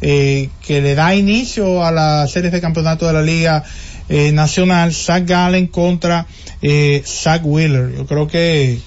eh, 0.00 0.48
que 0.66 0.80
le 0.80 0.94
da 0.94 1.14
inicio 1.14 1.84
a 1.84 1.92
la 1.92 2.26
serie 2.26 2.50
de 2.50 2.60
campeonato 2.60 3.06
de 3.06 3.12
la 3.12 3.22
Liga 3.22 3.62
eh, 4.08 4.32
Nacional, 4.32 4.92
Zach 4.92 5.24
Gallen 5.24 5.68
contra 5.68 6.26
eh, 6.62 7.02
Zach 7.06 7.42
Wheeler. 7.44 7.94
Yo 7.96 8.06
creo 8.06 8.26
que 8.26 8.78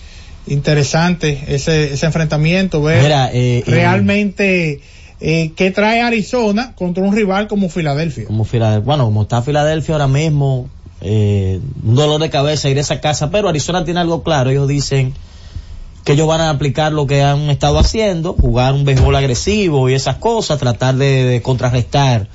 interesante 0.47 1.41
ese, 1.47 1.93
ese 1.93 2.05
enfrentamiento, 2.05 2.81
ver 2.81 3.03
Mira, 3.03 3.31
eh, 3.31 3.59
eh, 3.59 3.63
realmente 3.65 4.81
qué 5.19 5.71
trae 5.73 6.01
Arizona 6.01 6.73
contra 6.75 7.03
un 7.03 7.15
rival 7.15 7.47
como 7.47 7.69
Filadelfia. 7.69 8.25
como 8.25 8.43
Filadelfia, 8.43 8.85
bueno, 8.85 9.05
como 9.05 9.21
está 9.21 9.41
Filadelfia 9.41 9.95
ahora 9.95 10.07
mismo, 10.07 10.67
eh, 10.99 11.59
un 11.83 11.95
dolor 11.95 12.19
de 12.19 12.29
cabeza 12.29 12.69
ir 12.69 12.77
a 12.79 12.81
esa 12.81 12.99
casa, 12.99 13.31
pero 13.31 13.47
Arizona 13.47 13.85
tiene 13.85 13.99
algo 13.99 14.23
claro, 14.23 14.49
ellos 14.49 14.67
dicen 14.67 15.13
que 16.03 16.13
ellos 16.13 16.27
van 16.27 16.41
a 16.41 16.49
aplicar 16.49 16.91
lo 16.91 17.05
que 17.05 17.21
han 17.21 17.49
estado 17.49 17.77
haciendo, 17.77 18.33
jugar 18.33 18.73
un 18.73 18.85
béisbol 18.85 19.15
agresivo 19.15 19.89
y 19.89 19.93
esas 19.93 20.15
cosas, 20.15 20.59
tratar 20.59 20.95
de, 20.95 21.41
contrarrestar 21.43 22.27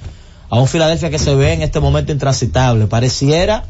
a 0.49 0.61
un 0.61 0.69
Filadelfia 0.69 1.11
que 1.11 1.19
se 1.19 1.35
ve 1.35 1.53
en 1.53 1.63
este 1.63 1.81
momento 1.81 2.13
intransitable. 2.13 2.87
Pareciera 2.87 3.65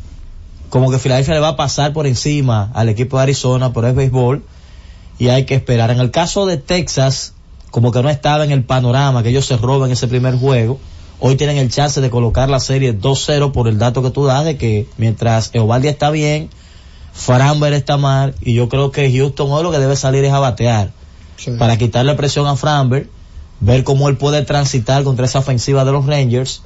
como 0.68 0.90
que 0.90 0.98
Filadelfia 0.98 1.34
le 1.34 1.40
va 1.40 1.48
a 1.48 1.56
pasar 1.56 1.92
por 1.92 2.06
encima 2.06 2.70
al 2.74 2.88
equipo 2.88 3.16
de 3.16 3.22
Arizona, 3.22 3.72
pero 3.72 3.88
es 3.88 3.94
béisbol 3.94 4.44
y 5.18 5.28
hay 5.28 5.44
que 5.44 5.54
esperar. 5.54 5.90
En 5.90 6.00
el 6.00 6.10
caso 6.10 6.44
de 6.44 6.58
Texas, 6.58 7.32
como 7.70 7.90
que 7.90 8.02
no 8.02 8.10
estaba 8.10 8.44
en 8.44 8.50
el 8.50 8.64
panorama, 8.64 9.22
que 9.22 9.30
ellos 9.30 9.46
se 9.46 9.56
roban 9.56 9.90
ese 9.90 10.08
primer 10.08 10.36
juego, 10.36 10.78
hoy 11.20 11.36
tienen 11.36 11.56
el 11.56 11.70
chance 11.70 12.02
de 12.02 12.10
colocar 12.10 12.50
la 12.50 12.60
serie 12.60 12.98
2-0 12.98 13.52
por 13.52 13.68
el 13.68 13.78
dato 13.78 14.02
que 14.02 14.10
tú 14.10 14.26
das 14.26 14.44
de 14.44 14.58
que 14.58 14.86
mientras 14.98 15.50
Eovaldi 15.54 15.88
está 15.88 16.10
bien, 16.10 16.50
Framber 17.16 17.72
está 17.72 17.96
mal, 17.96 18.34
y 18.40 18.54
yo 18.54 18.68
creo 18.68 18.90
que 18.92 19.10
Houston 19.10 19.50
hoy 19.50 19.62
lo 19.62 19.72
que 19.72 19.78
debe 19.78 19.96
salir 19.96 20.24
es 20.24 20.32
a 20.32 20.38
batear 20.38 20.90
Sí. 21.36 21.52
para 21.58 21.76
quitarle 21.76 22.14
presión 22.14 22.46
a 22.46 22.56
Framber, 22.56 23.08
ver 23.60 23.84
cómo 23.84 24.08
él 24.08 24.16
puede 24.16 24.42
transitar 24.42 25.02
contra 25.02 25.26
esa 25.26 25.38
ofensiva 25.38 25.84
de 25.84 25.92
los 25.92 26.06
Rangers, 26.06 26.62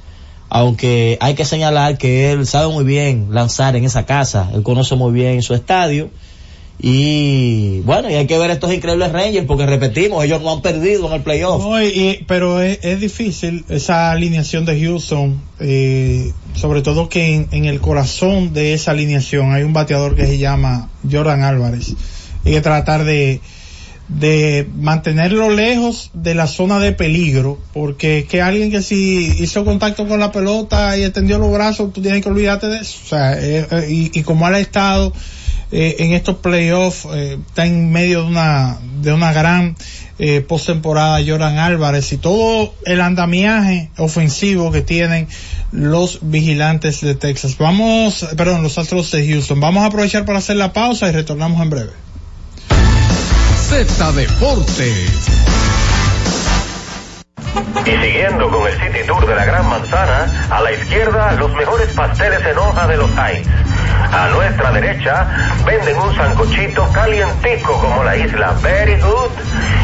aunque 0.49 1.17
hay 1.21 1.35
que 1.35 1.45
señalar 1.45 1.97
que 1.97 2.31
él 2.31 2.45
sabe 2.45 2.67
muy 2.71 2.83
bien 2.83 3.29
lanzar 3.31 3.75
en 3.75 3.85
esa 3.85 4.05
casa, 4.05 4.49
él 4.53 4.63
conoce 4.63 4.95
muy 4.95 5.13
bien 5.13 5.41
su 5.41 5.53
estadio, 5.53 6.09
y 6.79 7.79
bueno, 7.81 8.09
y 8.09 8.15
hay 8.15 8.25
que 8.25 8.37
ver 8.39 8.49
estos 8.49 8.73
increíbles 8.73 9.11
Rangers, 9.11 9.45
porque 9.45 9.65
repetimos, 9.67 10.23
ellos 10.25 10.41
no 10.41 10.51
han 10.53 10.61
perdido 10.61 11.07
en 11.07 11.13
el 11.13 11.21
playoff. 11.21 11.61
No, 11.61 11.81
y- 11.81 12.23
pero 12.27 12.61
es, 12.61 12.79
es 12.81 12.99
difícil 12.99 13.65
esa 13.69 14.11
alineación 14.11 14.65
de 14.65 14.81
Houston, 14.83 15.41
eh, 15.59 16.31
sobre 16.55 16.81
todo 16.81 17.07
que 17.07 17.47
en, 17.51 17.65
el 17.65 17.79
corazón 17.81 18.53
de 18.53 18.73
esa 18.73 18.91
alineación 18.91 19.53
hay 19.53 19.63
un 19.63 19.73
bateador 19.73 20.15
que 20.15 20.25
se 20.25 20.37
llama 20.39 20.89
Jordan 21.09 21.43
Álvarez. 21.43 21.93
Hay 22.45 22.53
que 22.53 22.61
tratar 22.61 23.03
de, 23.03 23.41
de 24.07 24.67
mantenerlo 24.75 25.51
lejos 25.51 26.09
de 26.15 26.33
la 26.33 26.47
zona 26.47 26.79
de 26.79 26.93
peligro, 26.93 27.59
porque 27.73 28.19
es 28.19 28.25
que 28.25 28.41
alguien 28.41 28.71
que 28.71 28.81
si 28.81 29.31
hizo 29.39 29.63
contacto 29.65 30.07
con 30.07 30.19
la 30.19 30.31
pelota 30.31 30.97
y 30.97 31.03
extendió 31.03 31.37
los 31.37 31.51
brazos, 31.53 31.93
tú 31.93 32.01
tienes 32.01 32.23
que 32.23 32.29
olvidarte 32.29 32.67
de 32.67 32.79
eso. 32.79 32.97
O 33.05 33.07
sea, 33.07 33.33
eh, 33.39 33.67
y, 33.87 34.19
y 34.19 34.23
como 34.23 34.47
ha 34.47 34.59
estado 34.59 35.13
eh, 35.71 35.97
en 35.99 36.13
estos 36.13 36.37
playoffs, 36.37 37.07
eh, 37.13 37.37
está 37.47 37.65
en 37.65 37.91
medio 37.91 38.23
de 38.23 38.27
una, 38.27 38.77
de 39.01 39.13
una 39.13 39.31
gran 39.31 39.75
eh, 40.19 40.41
postemporada 40.41 41.19
Jordan 41.25 41.57
Álvarez 41.57 42.11
y 42.11 42.17
todo 42.17 42.73
el 42.85 43.01
andamiaje 43.01 43.89
ofensivo 43.97 44.71
que 44.71 44.81
tienen 44.81 45.27
los 45.71 46.19
vigilantes 46.21 47.01
de 47.01 47.15
Texas. 47.15 47.57
Vamos, 47.57 48.27
perdón, 48.35 48.63
los 48.63 48.77
Astros 48.77 49.11
de 49.11 49.27
Houston. 49.27 49.59
Vamos 49.59 49.83
a 49.83 49.87
aprovechar 49.87 50.25
para 50.25 50.39
hacer 50.39 50.57
la 50.57 50.73
pausa 50.73 51.07
y 51.07 51.11
retornamos 51.11 51.61
en 51.61 51.69
breve. 51.69 51.91
Z 53.69 54.11
Deportes. 54.11 55.41
Y 57.85 57.89
siguiendo 57.89 58.49
con 58.49 58.67
el 58.67 58.73
City 58.73 59.07
Tour 59.07 59.25
de 59.25 59.35
la 59.35 59.45
Gran 59.45 59.67
Manzana, 59.69 60.47
a 60.49 60.61
la 60.61 60.71
izquierda 60.73 61.31
los 61.33 61.53
mejores 61.53 61.89
pasteles 61.93 62.45
en 62.45 62.57
hoja 62.57 62.87
de 62.87 62.97
los 62.97 63.09
Heights. 63.11 63.47
A 64.11 64.27
nuestra 64.33 64.71
derecha 64.71 65.27
venden 65.65 65.97
un 65.97 66.15
sancochito 66.15 66.87
calientico 66.91 67.79
como 67.79 68.03
la 68.03 68.17
isla 68.17 68.51
Very 68.61 68.99
Good. 68.99 69.31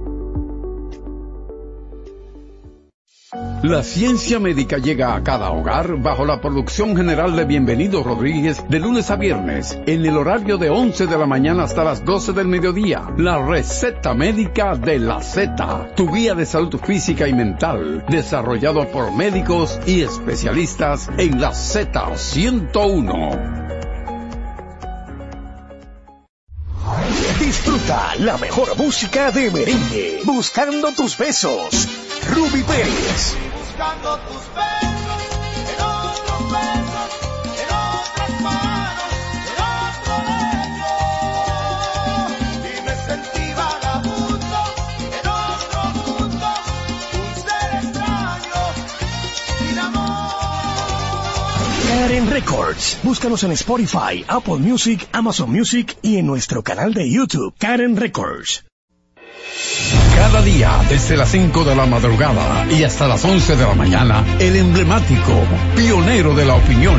La 3.63 3.81
ciencia 3.81 4.39
médica 4.41 4.77
llega 4.77 5.15
a 5.15 5.23
cada 5.23 5.49
hogar 5.51 5.95
bajo 6.01 6.25
la 6.25 6.41
producción 6.41 6.97
general 6.97 7.33
de 7.33 7.45
Bienvenido 7.45 8.03
Rodríguez 8.03 8.61
de 8.67 8.77
lunes 8.77 9.09
a 9.09 9.15
viernes 9.15 9.79
en 9.85 10.05
el 10.05 10.17
horario 10.17 10.57
de 10.57 10.69
11 10.69 11.07
de 11.07 11.17
la 11.17 11.25
mañana 11.25 11.63
hasta 11.63 11.85
las 11.85 12.03
12 12.03 12.33
del 12.33 12.49
mediodía. 12.49 13.03
La 13.15 13.41
receta 13.41 14.13
médica 14.13 14.75
de 14.75 14.99
la 14.99 15.21
Z, 15.21 15.93
tu 15.95 16.11
guía 16.11 16.35
de 16.35 16.45
salud 16.45 16.77
física 16.77 17.25
y 17.25 17.33
mental, 17.33 18.03
desarrollado 18.09 18.85
por 18.91 19.15
médicos 19.15 19.79
y 19.87 20.01
especialistas 20.01 21.09
en 21.17 21.39
la 21.39 21.51
Z101. 21.51 23.61
Disfruta 27.39 28.15
la 28.19 28.37
mejor 28.39 28.77
música 28.77 29.31
de 29.31 29.49
merengue. 29.51 30.19
Buscando 30.25 30.91
tus 30.91 31.17
besos. 31.17 31.87
Ruby 32.29 32.61
Pérez. 32.63 33.37
Buscando 33.75 34.19
tus 34.19 34.43
besos, 34.53 35.21
en 35.73 35.79
otros 35.81 36.41
besos, 36.51 37.09
en 37.57 37.69
otras 37.73 38.33
manos, 38.41 39.11
en 39.49 39.57
otro 39.73 40.13
lecho. 40.29 40.93
Y 42.69 42.71
me 42.85 42.95
sentí 43.07 43.45
vagabundo, 43.55 44.59
en 45.09 45.25
otro 45.27 45.81
mundo, 46.05 46.47
un 47.17 47.33
ser 47.41 47.69
extraño, 47.81 48.61
sin 49.57 49.77
amor. 49.79 50.35
Karen 51.87 52.29
Records. 52.29 52.99
Búscanos 53.01 53.43
en 53.43 53.53
Spotify, 53.53 54.23
Apple 54.27 54.57
Music, 54.57 55.09
Amazon 55.11 55.49
Music 55.51 55.97
y 56.03 56.17
en 56.17 56.27
nuestro 56.27 56.61
canal 56.61 56.93
de 56.93 57.09
YouTube, 57.09 57.55
Karen 57.57 57.95
Records. 57.95 58.63
Cada 60.23 60.41
día, 60.41 60.79
desde 60.87 61.17
las 61.17 61.29
5 61.31 61.65
de 61.65 61.75
la 61.75 61.85
madrugada 61.85 62.65
y 62.71 62.85
hasta 62.85 63.09
las 63.09 63.25
11 63.25 63.57
de 63.57 63.63
la 63.65 63.75
mañana, 63.75 64.23
el 64.39 64.55
emblemático, 64.55 65.33
pionero 65.75 66.33
de 66.33 66.45
la 66.45 66.55
opinión, 66.55 66.97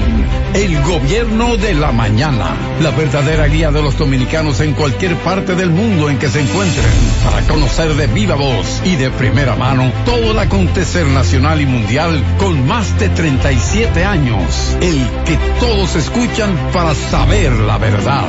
el 0.53 0.83
gobierno 0.83 1.57
de 1.57 1.73
la 1.73 1.91
mañana. 1.91 2.55
La 2.83 2.91
verdadera 2.91 3.47
guía 3.47 3.71
de 3.71 3.83
los 3.83 3.97
dominicanos 3.97 4.61
en 4.61 4.75
cualquier 4.75 5.17
parte 5.17 5.55
del 5.55 5.71
mundo 5.71 6.11
en 6.11 6.19
que 6.19 6.29
se 6.29 6.43
encuentren. 6.43 6.85
Para 7.25 7.41
conocer 7.49 7.95
de 7.95 8.09
viva 8.09 8.35
voz 8.35 8.83
y 8.85 8.97
de 8.97 9.11
primera 9.11 9.57
mano 9.57 9.91
todo 10.05 10.33
el 10.33 10.39
acontecer 10.39 11.07
nacional 11.07 11.63
y 11.63 11.67
mundial 11.67 12.23
con 12.39 12.67
más 12.67 13.01
de 13.01 13.09
37 13.09 14.05
años. 14.05 14.77
El 14.83 15.01
que 15.25 15.39
todos 15.61 15.97
escuchan 15.97 16.55
para 16.75 16.95
saber 16.95 17.53
la 17.53 17.79
verdad. 17.79 18.29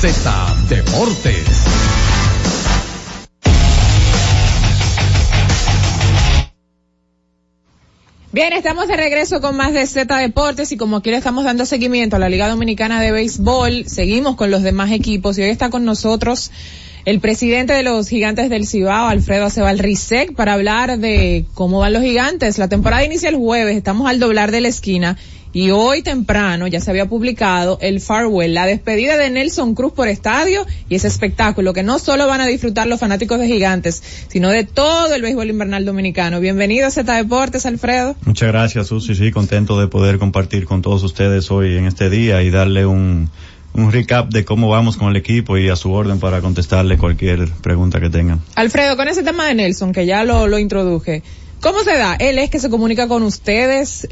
Z 0.00 0.56
Deportes. 0.70 1.44
Bien, 8.32 8.54
estamos 8.54 8.88
de 8.88 8.96
regreso 8.96 9.42
con 9.42 9.58
más 9.58 9.74
de 9.74 9.86
Z 9.86 10.16
Deportes 10.16 10.72
y 10.72 10.78
como 10.78 11.02
le 11.04 11.16
estamos 11.18 11.44
dando 11.44 11.66
seguimiento 11.66 12.16
a 12.16 12.18
la 12.18 12.30
Liga 12.30 12.48
Dominicana 12.48 13.02
de 13.02 13.12
Béisbol, 13.12 13.84
seguimos 13.88 14.36
con 14.36 14.50
los 14.50 14.62
demás 14.62 14.90
equipos 14.90 15.36
y 15.36 15.42
hoy 15.42 15.50
está 15.50 15.68
con 15.68 15.84
nosotros 15.84 16.50
el 17.04 17.20
presidente 17.20 17.74
de 17.74 17.82
los 17.82 18.08
gigantes 18.08 18.48
del 18.48 18.66
Cibao, 18.66 19.08
Alfredo 19.08 19.44
Acebal 19.44 19.78
Rizek, 19.78 20.34
para 20.34 20.54
hablar 20.54 20.98
de 20.98 21.44
cómo 21.52 21.80
van 21.80 21.92
los 21.92 22.02
gigantes. 22.02 22.56
La 22.56 22.68
temporada 22.68 23.04
inicia 23.04 23.28
el 23.28 23.36
jueves, 23.36 23.76
estamos 23.76 24.08
al 24.08 24.18
doblar 24.18 24.50
de 24.50 24.62
la 24.62 24.68
esquina 24.68 25.18
y 25.52 25.70
hoy 25.70 26.02
temprano 26.02 26.66
ya 26.66 26.80
se 26.80 26.90
había 26.90 27.06
publicado 27.06 27.78
el 27.80 28.00
farewell, 28.00 28.54
la 28.54 28.66
despedida 28.66 29.16
de 29.16 29.30
Nelson 29.30 29.74
Cruz 29.74 29.92
por 29.92 30.08
estadio 30.08 30.66
y 30.88 30.94
ese 30.94 31.08
espectáculo 31.08 31.72
que 31.72 31.82
no 31.82 31.98
solo 31.98 32.26
van 32.26 32.40
a 32.40 32.46
disfrutar 32.46 32.86
los 32.86 33.00
fanáticos 33.00 33.38
de 33.40 33.46
gigantes, 33.46 34.02
sino 34.28 34.50
de 34.50 34.64
todo 34.64 35.14
el 35.14 35.22
béisbol 35.22 35.50
invernal 35.50 35.84
dominicano. 35.84 36.40
Bienvenido 36.40 36.86
a 36.86 36.90
Z 36.90 37.12
Deportes, 37.14 37.66
Alfredo. 37.66 38.16
Muchas 38.24 38.48
gracias, 38.48 38.86
Susi. 38.88 39.14
Sí, 39.14 39.30
contento 39.32 39.80
de 39.80 39.88
poder 39.88 40.18
compartir 40.18 40.66
con 40.66 40.82
todos 40.82 41.02
ustedes 41.02 41.50
hoy 41.50 41.76
en 41.76 41.86
este 41.86 42.10
día 42.10 42.42
y 42.42 42.50
darle 42.50 42.86
un, 42.86 43.28
un 43.72 43.92
recap 43.92 44.30
de 44.30 44.44
cómo 44.44 44.68
vamos 44.68 44.96
con 44.96 45.08
el 45.10 45.16
equipo 45.16 45.58
y 45.58 45.68
a 45.68 45.76
su 45.76 45.92
orden 45.92 46.20
para 46.20 46.40
contestarle 46.40 46.96
cualquier 46.96 47.48
pregunta 47.62 48.00
que 48.00 48.10
tengan. 48.10 48.40
Alfredo, 48.54 48.96
con 48.96 49.08
ese 49.08 49.22
tema 49.22 49.46
de 49.46 49.54
Nelson, 49.54 49.92
que 49.92 50.06
ya 50.06 50.24
lo, 50.24 50.46
lo 50.46 50.58
introduje, 50.58 51.22
¿Cómo 51.60 51.80
se 51.84 51.94
da? 51.94 52.14
Él 52.14 52.38
es 52.38 52.48
que 52.48 52.58
se 52.58 52.70
comunica 52.70 53.06
con 53.06 53.22
ustedes, 53.22 54.08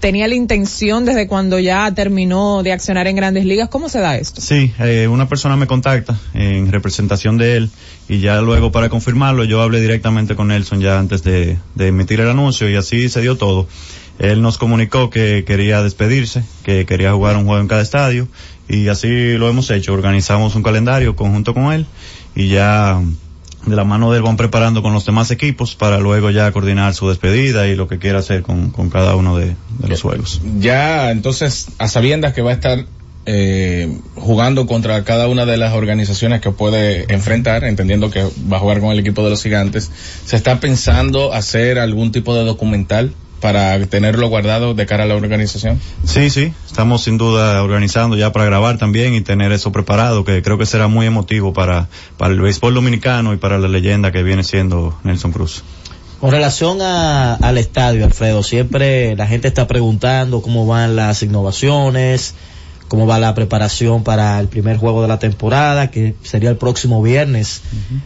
tenía 0.00 0.28
la 0.28 0.34
intención 0.34 1.06
desde 1.06 1.26
cuando 1.26 1.58
ya 1.58 1.92
terminó 1.94 2.62
de 2.62 2.72
accionar 2.72 3.06
en 3.06 3.16
grandes 3.16 3.46
ligas. 3.46 3.70
¿Cómo 3.70 3.88
se 3.88 4.00
da 4.00 4.18
esto? 4.18 4.42
Sí, 4.42 4.72
eh, 4.78 5.08
una 5.08 5.26
persona 5.26 5.56
me 5.56 5.66
contacta 5.66 6.18
en 6.34 6.70
representación 6.70 7.38
de 7.38 7.56
él 7.56 7.70
y 8.06 8.20
ya 8.20 8.42
luego 8.42 8.70
para 8.70 8.90
confirmarlo 8.90 9.44
yo 9.44 9.62
hablé 9.62 9.80
directamente 9.80 10.36
con 10.36 10.48
Nelson 10.48 10.80
ya 10.80 10.98
antes 10.98 11.22
de, 11.22 11.56
de 11.74 11.86
emitir 11.86 12.20
el 12.20 12.28
anuncio 12.28 12.68
y 12.68 12.76
así 12.76 13.08
se 13.08 13.22
dio 13.22 13.36
todo. 13.38 13.66
Él 14.18 14.42
nos 14.42 14.58
comunicó 14.58 15.08
que 15.08 15.44
quería 15.46 15.82
despedirse, 15.82 16.44
que 16.64 16.84
quería 16.84 17.14
jugar 17.14 17.38
un 17.38 17.46
juego 17.46 17.62
en 17.62 17.68
cada 17.68 17.80
estadio 17.80 18.28
y 18.68 18.88
así 18.88 19.38
lo 19.38 19.48
hemos 19.48 19.70
hecho. 19.70 19.94
Organizamos 19.94 20.54
un 20.54 20.62
calendario 20.62 21.16
conjunto 21.16 21.54
con 21.54 21.72
él 21.72 21.86
y 22.34 22.48
ya 22.48 23.00
de 23.66 23.76
la 23.76 23.84
mano 23.84 24.10
de 24.10 24.18
él 24.18 24.22
van 24.22 24.36
preparando 24.36 24.82
con 24.82 24.92
los 24.92 25.04
demás 25.04 25.30
equipos 25.30 25.74
para 25.74 25.98
luego 25.98 26.30
ya 26.30 26.50
coordinar 26.52 26.94
su 26.94 27.08
despedida 27.08 27.68
y 27.68 27.76
lo 27.76 27.88
que 27.88 27.98
quiera 27.98 28.20
hacer 28.20 28.42
con, 28.42 28.70
con 28.70 28.90
cada 28.90 29.16
uno 29.16 29.36
de, 29.36 29.54
de 29.78 29.88
los 29.88 30.02
juegos. 30.02 30.40
Ya, 30.58 31.10
entonces, 31.10 31.68
a 31.78 31.88
sabiendas 31.88 32.32
que 32.32 32.42
va 32.42 32.50
a 32.50 32.54
estar 32.54 32.86
eh, 33.26 33.98
jugando 34.14 34.66
contra 34.66 35.04
cada 35.04 35.28
una 35.28 35.44
de 35.44 35.58
las 35.58 35.74
organizaciones 35.74 36.40
que 36.40 36.50
puede 36.50 37.12
enfrentar, 37.12 37.64
entendiendo 37.64 38.10
que 38.10 38.24
va 38.50 38.56
a 38.56 38.60
jugar 38.60 38.80
con 38.80 38.90
el 38.90 38.98
equipo 38.98 39.22
de 39.22 39.30
los 39.30 39.42
gigantes, 39.42 39.90
¿se 40.24 40.36
está 40.36 40.58
pensando 40.58 41.34
hacer 41.34 41.78
algún 41.78 42.12
tipo 42.12 42.34
de 42.34 42.44
documental 42.44 43.14
para 43.40 43.84
tenerlo 43.86 44.28
guardado 44.28 44.74
de 44.74 44.86
cara 44.86 45.04
a 45.04 45.06
la 45.06 45.16
organización? 45.16 45.80
Sí, 46.04 46.30
sí, 46.30 46.52
estamos 46.66 47.02
sin 47.02 47.18
duda 47.18 47.62
organizando 47.62 48.16
ya 48.16 48.32
para 48.32 48.44
grabar 48.44 48.78
también 48.78 49.14
y 49.14 49.20
tener 49.22 49.52
eso 49.52 49.72
preparado, 49.72 50.24
que 50.24 50.42
creo 50.42 50.58
que 50.58 50.66
será 50.66 50.88
muy 50.88 51.06
emotivo 51.06 51.52
para, 51.52 51.88
para 52.16 52.32
el 52.32 52.40
béisbol 52.40 52.74
dominicano 52.74 53.32
y 53.32 53.36
para 53.36 53.58
la 53.58 53.68
leyenda 53.68 54.12
que 54.12 54.22
viene 54.22 54.44
siendo 54.44 54.98
Nelson 55.02 55.32
Cruz. 55.32 55.62
Con 56.20 56.32
relación 56.32 56.82
a, 56.82 57.34
al 57.34 57.56
estadio, 57.56 58.04
Alfredo, 58.04 58.42
siempre 58.42 59.16
la 59.16 59.26
gente 59.26 59.48
está 59.48 59.66
preguntando 59.66 60.42
cómo 60.42 60.66
van 60.66 60.94
las 60.94 61.22
innovaciones, 61.22 62.34
cómo 62.90 63.06
va 63.06 63.20
la 63.20 63.36
preparación 63.36 64.02
para 64.02 64.40
el 64.40 64.48
primer 64.48 64.76
juego 64.76 65.00
de 65.00 65.06
la 65.06 65.20
temporada, 65.20 65.92
que 65.92 66.16
sería 66.24 66.50
el 66.50 66.56
próximo 66.56 67.00
viernes, 67.00 67.62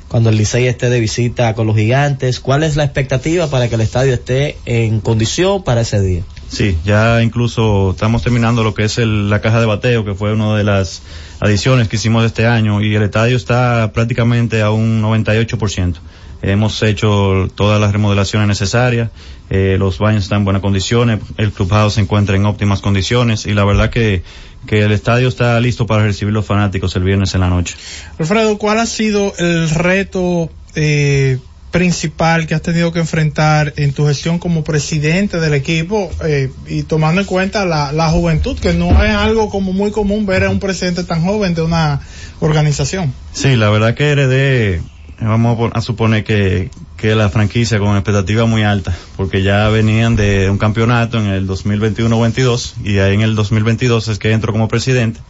cuando 0.09 0.29
el 0.29 0.37
Licey 0.37 0.67
esté 0.67 0.91
de 0.91 1.01
visita 1.01 1.55
con 1.55 1.67
los 1.67 1.75
gigantes. 1.75 2.39
¿Cuál 2.39 2.65
es 2.65 2.77
la 2.77 2.85
expectativa 2.85 3.47
para 3.47 3.71
que 3.71 3.77
el 3.77 3.81
estadio 3.81 4.13
esté 4.13 4.59
en 4.67 5.01
condición 5.01 5.65
para 5.65 5.81
ese 5.81 6.03
día? 6.03 6.23
Sí, 6.49 6.77
ya 6.85 7.23
incluso 7.23 7.93
estamos 7.93 8.23
terminando 8.23 8.63
lo 8.63 8.75
que 8.75 8.85
es 8.85 8.99
el- 8.99 9.31
la 9.31 9.41
caja 9.41 9.59
de 9.59 9.65
bateo, 9.65 10.05
que 10.05 10.13
fue 10.15 10.35
una 10.35 10.55
de 10.55 10.65
las 10.65 11.01
adiciones 11.41 11.89
que 11.89 11.97
hicimos 11.97 12.23
este 12.27 12.47
año, 12.47 12.83
y 12.83 12.95
el 12.95 13.03
estadio 13.05 13.39
está 13.39 13.91
prácticamente 13.95 14.61
a 14.61 14.71
un 14.71 15.01
98%. 15.01 15.99
Hemos 16.43 16.83
hecho 16.83 17.49
todas 17.55 17.81
las 17.81 17.93
remodelaciones 17.93 18.47
necesarias, 18.49 19.09
eh, 19.49 19.77
los 19.79 19.99
baños 19.99 20.25
están 20.25 20.41
en 20.41 20.45
buenas 20.45 20.61
condiciones, 20.61 21.21
el 21.39 21.53
clubhouse 21.53 21.95
se 21.95 22.03
encuentra 22.03 22.37
en 22.37 22.45
óptimas 22.45 22.83
condiciones, 22.83 23.47
y 23.47 23.55
la 23.55 23.65
verdad 23.65 23.89
que, 23.89 24.23
que 24.67 24.83
el 24.83 24.93
estadio 24.93 25.29
está 25.29 25.59
listo 25.61 25.87
para 25.87 26.05
recibir 26.05 26.33
los 26.33 26.47
fanáticos 26.47 26.95
el 26.97 27.05
viernes 27.05 27.35
en 27.35 27.41
la 27.41 27.49
noche. 27.49 27.77
Alfredo, 28.19 28.59
¿cuál 28.59 28.79
ha 28.79 28.87
sido 28.87 29.33
el 29.39 29.71
reto 29.71 30.51
eh, 30.75 31.39
principal 31.75 32.47
que 32.47 32.55
has 32.55 32.63
tenido 32.63 32.93
que 32.93 33.01
enfrentar 33.01 33.73
en 33.77 33.93
tu 33.93 34.07
gestión 34.07 34.39
como 34.39 34.63
presidente 34.63 35.41
del 35.41 35.55
equipo 35.55 36.09
eh, 36.25 36.49
y 36.69 36.85
tomando 36.85 37.21
en 37.21 37.27
cuenta 37.27 37.65
la, 37.65 37.91
la 37.91 38.11
juventud, 38.11 38.57
que 38.57 38.75
no 38.75 38.91
es 39.03 39.11
algo 39.11 39.51
como 39.51 39.73
muy 39.73 39.91
común 39.91 40.25
ver 40.25 40.45
a 40.45 40.51
un 40.51 40.61
presidente 40.61 41.03
tan 41.03 41.25
joven 41.25 41.55
de 41.57 41.63
una 41.63 42.01
organización? 42.39 43.13
Sí, 43.33 43.57
la 43.57 43.71
verdad 43.71 43.95
que 43.97 44.09
heredé, 44.09 44.83
vamos 45.21 45.55
a 45.55 45.59
pon- 45.59 45.71
a 45.75 45.81
suponer 45.81 46.25
que, 46.25 46.71
que 46.97 47.15
la 47.15 47.29
franquicia 47.31 47.79
con 47.79 47.97
expectativas 47.97 48.49
muy 48.49 48.63
altas, 48.63 48.95
porque 49.17 49.43
ya 49.43 49.69
venían 49.69 50.17
de 50.17 50.49
un 50.51 50.59
campeonato 50.59 51.19
en 51.19 51.27
el 51.27 51.47
2021-22 51.49 52.75
y 52.85 52.99
ahí 52.99 53.15
en 53.15 53.23
el 53.23 53.35
2022 53.35 54.09
es 54.09 54.19
que 54.19 54.33
entro 54.33 54.53
como 54.53 54.69
presidente. 54.69 55.21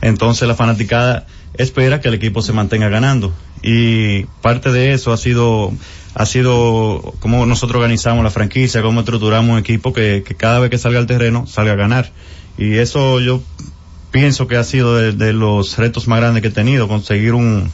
Entonces 0.00 0.46
la 0.48 0.54
fanaticada 0.54 1.26
espera 1.54 2.00
que 2.00 2.08
el 2.08 2.14
equipo 2.14 2.42
se 2.42 2.52
mantenga 2.52 2.88
ganando 2.88 3.32
y 3.62 4.24
parte 4.40 4.72
de 4.72 4.92
eso 4.92 5.12
ha 5.12 5.16
sido 5.16 5.72
ha 6.14 6.26
sido 6.26 7.14
cómo 7.20 7.46
nosotros 7.46 7.76
organizamos 7.76 8.22
la 8.22 8.30
franquicia, 8.30 8.82
cómo 8.82 9.00
estructuramos 9.00 9.50
un 9.52 9.58
equipo 9.58 9.92
que, 9.94 10.22
cada 10.36 10.58
vez 10.58 10.70
que 10.70 10.76
salga 10.78 10.98
al 10.98 11.06
terreno 11.06 11.46
salga 11.46 11.72
a 11.72 11.76
ganar. 11.76 12.12
Y 12.58 12.74
eso 12.74 13.18
yo 13.20 13.42
pienso 14.10 14.46
que 14.46 14.56
ha 14.58 14.64
sido 14.64 14.94
de 14.96 15.32
los 15.32 15.78
retos 15.78 16.08
más 16.08 16.20
grandes 16.20 16.42
que 16.42 16.48
he 16.48 16.52
tenido, 16.52 16.86
conseguir 16.86 17.32
un, 17.32 17.72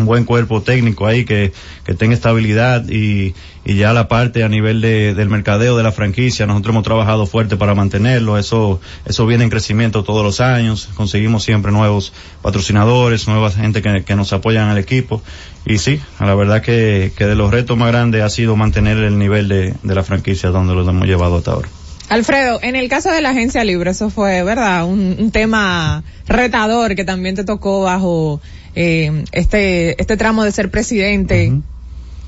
un 0.00 0.06
buen 0.06 0.24
cuerpo 0.24 0.62
técnico 0.62 1.06
ahí 1.06 1.24
que, 1.24 1.52
que 1.84 1.94
tenga 1.94 2.14
estabilidad 2.14 2.88
y, 2.88 3.34
y 3.64 3.76
ya 3.76 3.92
la 3.92 4.08
parte 4.08 4.42
a 4.42 4.48
nivel 4.48 4.80
de, 4.80 5.14
del 5.14 5.28
mercadeo 5.28 5.76
de 5.76 5.82
la 5.82 5.92
franquicia, 5.92 6.46
nosotros 6.46 6.72
hemos 6.72 6.84
trabajado 6.84 7.26
fuerte 7.26 7.56
para 7.56 7.74
mantenerlo, 7.74 8.38
eso, 8.38 8.80
eso 9.04 9.26
viene 9.26 9.44
en 9.44 9.50
crecimiento 9.50 10.02
todos 10.02 10.24
los 10.24 10.40
años, 10.40 10.88
conseguimos 10.94 11.44
siempre 11.44 11.70
nuevos 11.72 12.12
patrocinadores, 12.42 13.28
nueva 13.28 13.50
gente 13.50 13.82
que, 13.82 14.02
que 14.02 14.16
nos 14.16 14.32
apoyan 14.32 14.68
al 14.68 14.78
equipo 14.78 15.22
y 15.64 15.78
sí, 15.78 16.00
la 16.18 16.34
verdad 16.34 16.62
que, 16.62 17.12
que 17.16 17.26
de 17.26 17.34
los 17.34 17.50
retos 17.50 17.76
más 17.76 17.88
grandes 17.88 18.22
ha 18.22 18.30
sido 18.30 18.56
mantener 18.56 18.96
el 18.98 19.18
nivel 19.18 19.48
de, 19.48 19.74
de 19.82 19.94
la 19.94 20.02
franquicia 20.02 20.50
donde 20.50 20.74
lo 20.74 20.88
hemos 20.88 21.06
llevado 21.06 21.36
hasta 21.36 21.52
ahora. 21.52 21.68
Alfredo, 22.10 22.58
en 22.62 22.74
el 22.74 22.88
caso 22.88 23.12
de 23.12 23.20
la 23.20 23.30
agencia 23.30 23.62
libre, 23.62 23.92
eso 23.92 24.10
fue, 24.10 24.42
¿verdad? 24.42 24.84
Un, 24.84 25.14
un 25.16 25.30
tema 25.30 26.02
retador 26.26 26.96
que 26.96 27.04
también 27.04 27.36
te 27.36 27.44
tocó 27.44 27.82
bajo 27.82 28.40
eh, 28.74 29.24
este, 29.32 30.00
este 30.00 30.16
tramo 30.16 30.44
de 30.44 30.52
ser 30.52 30.70
presidente. 30.70 31.52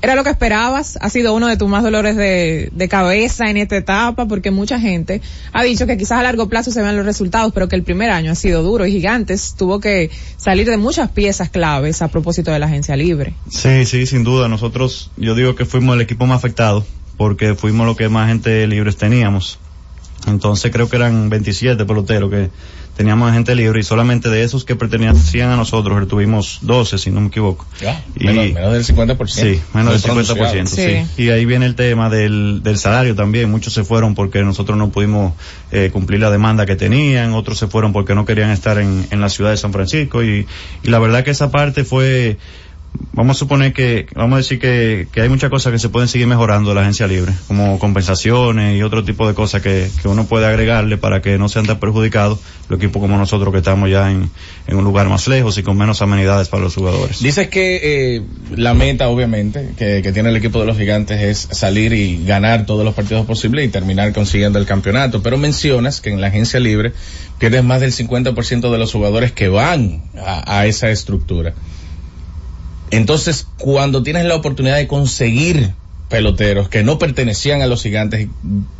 ¿Era 0.01 0.15
lo 0.15 0.25
que 0.25 0.31
esperabas? 0.31 0.97
¿Ha 0.99 1.09
sido 1.09 1.33
uno 1.33 1.47
de 1.47 1.55
tus 1.55 1.69
más 1.69 1.81
dolores 1.81 2.17
de, 2.17 2.69
de 2.73 2.89
cabeza 2.89 3.49
en 3.49 3.55
esta 3.55 3.77
etapa? 3.77 4.27
Porque 4.27 4.51
mucha 4.51 4.77
gente 4.77 5.21
ha 5.53 5.63
dicho 5.63 5.87
que 5.87 5.97
quizás 5.97 6.19
a 6.19 6.23
largo 6.23 6.49
plazo 6.49 6.71
se 6.71 6.81
vean 6.81 6.97
los 6.97 7.05
resultados, 7.05 7.53
pero 7.53 7.69
que 7.69 7.77
el 7.77 7.83
primer 7.83 8.09
año 8.09 8.33
ha 8.33 8.35
sido 8.35 8.63
duro 8.63 8.85
y 8.85 8.91
Gigantes 8.91 9.55
tuvo 9.57 9.79
que 9.79 10.11
salir 10.35 10.69
de 10.69 10.75
muchas 10.75 11.09
piezas 11.09 11.49
claves 11.49 12.01
a 12.01 12.09
propósito 12.09 12.51
de 12.51 12.59
la 12.59 12.65
agencia 12.65 12.97
libre. 12.97 13.33
Sí, 13.49 13.85
sí, 13.85 14.05
sin 14.05 14.25
duda. 14.25 14.49
Nosotros, 14.49 15.09
yo 15.15 15.35
digo 15.35 15.55
que 15.55 15.63
fuimos 15.63 15.95
el 15.95 16.01
equipo 16.01 16.25
más 16.25 16.39
afectado 16.39 16.85
porque 17.15 17.55
fuimos 17.55 17.87
lo 17.87 17.95
que 17.95 18.09
más 18.09 18.27
gente 18.27 18.67
libres 18.67 18.97
teníamos. 18.97 19.57
Entonces 20.27 20.71
creo 20.71 20.89
que 20.89 20.97
eran 20.97 21.29
27 21.29 21.85
peloteros 21.85 22.29
que 22.29 22.49
teníamos 22.95 23.31
gente 23.33 23.55
libre 23.55 23.79
y 23.79 23.83
solamente 23.83 24.29
de 24.29 24.43
esos 24.43 24.65
que 24.65 24.75
pertenecían 24.75 25.49
a 25.49 25.55
nosotros 25.55 25.99
retuvimos 25.99 26.59
12, 26.61 26.97
si 26.97 27.11
no 27.11 27.21
me 27.21 27.27
equivoco. 27.27 27.65
y, 28.15 28.25
menos, 28.25 28.53
menos 28.53 28.73
del 28.73 28.85
50%. 28.85 29.27
Sí, 29.27 29.61
menos 29.73 30.01
del 30.03 30.13
Muy 30.13 30.23
50%, 30.23 30.33
pronunciado. 30.35 31.05
sí. 31.15 31.23
Y 31.23 31.29
ahí 31.29 31.45
viene 31.45 31.65
el 31.65 31.75
tema 31.75 32.09
del, 32.09 32.61
del 32.63 32.77
salario 32.77 33.15
también. 33.15 33.49
Muchos 33.49 33.73
se 33.73 33.83
fueron 33.83 34.15
porque 34.15 34.43
nosotros 34.43 34.77
no 34.77 34.89
pudimos 34.89 35.33
eh, 35.71 35.89
cumplir 35.91 36.19
la 36.19 36.29
demanda 36.29 36.65
que 36.65 36.75
tenían, 36.75 37.33
otros 37.33 37.57
se 37.57 37.67
fueron 37.67 37.93
porque 37.93 38.15
no 38.15 38.25
querían 38.25 38.51
estar 38.51 38.77
en, 38.77 39.07
en 39.09 39.21
la 39.21 39.29
ciudad 39.29 39.51
de 39.51 39.57
San 39.57 39.73
Francisco 39.73 40.23
y, 40.23 40.45
y 40.83 40.89
la 40.89 40.99
verdad 40.99 41.23
que 41.23 41.31
esa 41.31 41.49
parte 41.51 41.83
fue 41.83 42.37
vamos 43.13 43.37
a 43.37 43.39
suponer 43.39 43.73
que, 43.73 44.07
vamos 44.15 44.33
a 44.33 44.37
decir 44.37 44.59
que, 44.59 45.07
que 45.11 45.21
hay 45.21 45.29
muchas 45.29 45.49
cosas 45.49 45.71
que 45.71 45.79
se 45.79 45.89
pueden 45.89 46.07
seguir 46.07 46.27
mejorando 46.27 46.69
de 46.69 46.75
la 46.75 46.81
agencia 46.81 47.07
libre, 47.07 47.31
como 47.47 47.79
compensaciones 47.79 48.77
y 48.77 48.83
otro 48.83 49.03
tipo 49.03 49.27
de 49.27 49.33
cosas 49.33 49.61
que, 49.61 49.89
que 50.01 50.07
uno 50.07 50.25
puede 50.25 50.45
agregarle 50.45 50.97
para 50.97 51.21
que 51.21 51.37
no 51.37 51.47
sean 51.49 51.65
tan 51.65 51.79
perjudicados 51.79 52.39
los 52.69 52.79
equipos 52.79 53.01
como 53.01 53.17
nosotros 53.17 53.51
que 53.51 53.59
estamos 53.59 53.89
ya 53.89 54.11
en, 54.11 54.29
en 54.67 54.75
un 54.75 54.83
lugar 54.83 55.07
más 55.09 55.27
lejos 55.27 55.57
y 55.57 55.63
con 55.63 55.77
menos 55.77 56.01
amenidades 56.01 56.47
para 56.47 56.63
los 56.63 56.75
jugadores. 56.75 57.21
Dices 57.21 57.47
que 57.49 57.79
eh, 57.83 58.21
la 58.55 58.73
meta, 58.73 59.09
obviamente, 59.09 59.73
que, 59.77 60.01
que 60.01 60.11
tiene 60.11 60.29
el 60.29 60.37
equipo 60.37 60.59
de 60.59 60.65
los 60.65 60.77
gigantes 60.77 61.21
es 61.21 61.57
salir 61.57 61.93
y 61.93 62.25
ganar 62.25 62.65
todos 62.65 62.83
los 62.83 62.93
partidos 62.93 63.25
posibles 63.25 63.65
y 63.65 63.69
terminar 63.69 64.11
consiguiendo 64.13 64.59
el 64.59 64.65
campeonato, 64.65 65.21
pero 65.21 65.37
mencionas 65.37 66.01
que 66.01 66.09
en 66.09 66.21
la 66.21 66.27
agencia 66.27 66.59
libre 66.59 66.93
pierdes 67.37 67.63
más 67.63 67.81
del 67.81 67.91
50% 67.91 68.71
de 68.71 68.77
los 68.77 68.91
jugadores 68.91 69.31
que 69.31 69.49
van 69.49 70.03
a, 70.17 70.59
a 70.59 70.65
esa 70.65 70.89
estructura. 70.89 71.53
Entonces, 72.97 73.47
cuando 73.57 74.03
tienes 74.03 74.25
la 74.25 74.35
oportunidad 74.35 74.77
de 74.77 74.87
conseguir 74.87 75.71
peloteros 76.09 76.69
que 76.69 76.83
no 76.83 76.99
pertenecían 76.99 77.61
a 77.61 77.67
los 77.67 77.81
gigantes, 77.81 78.27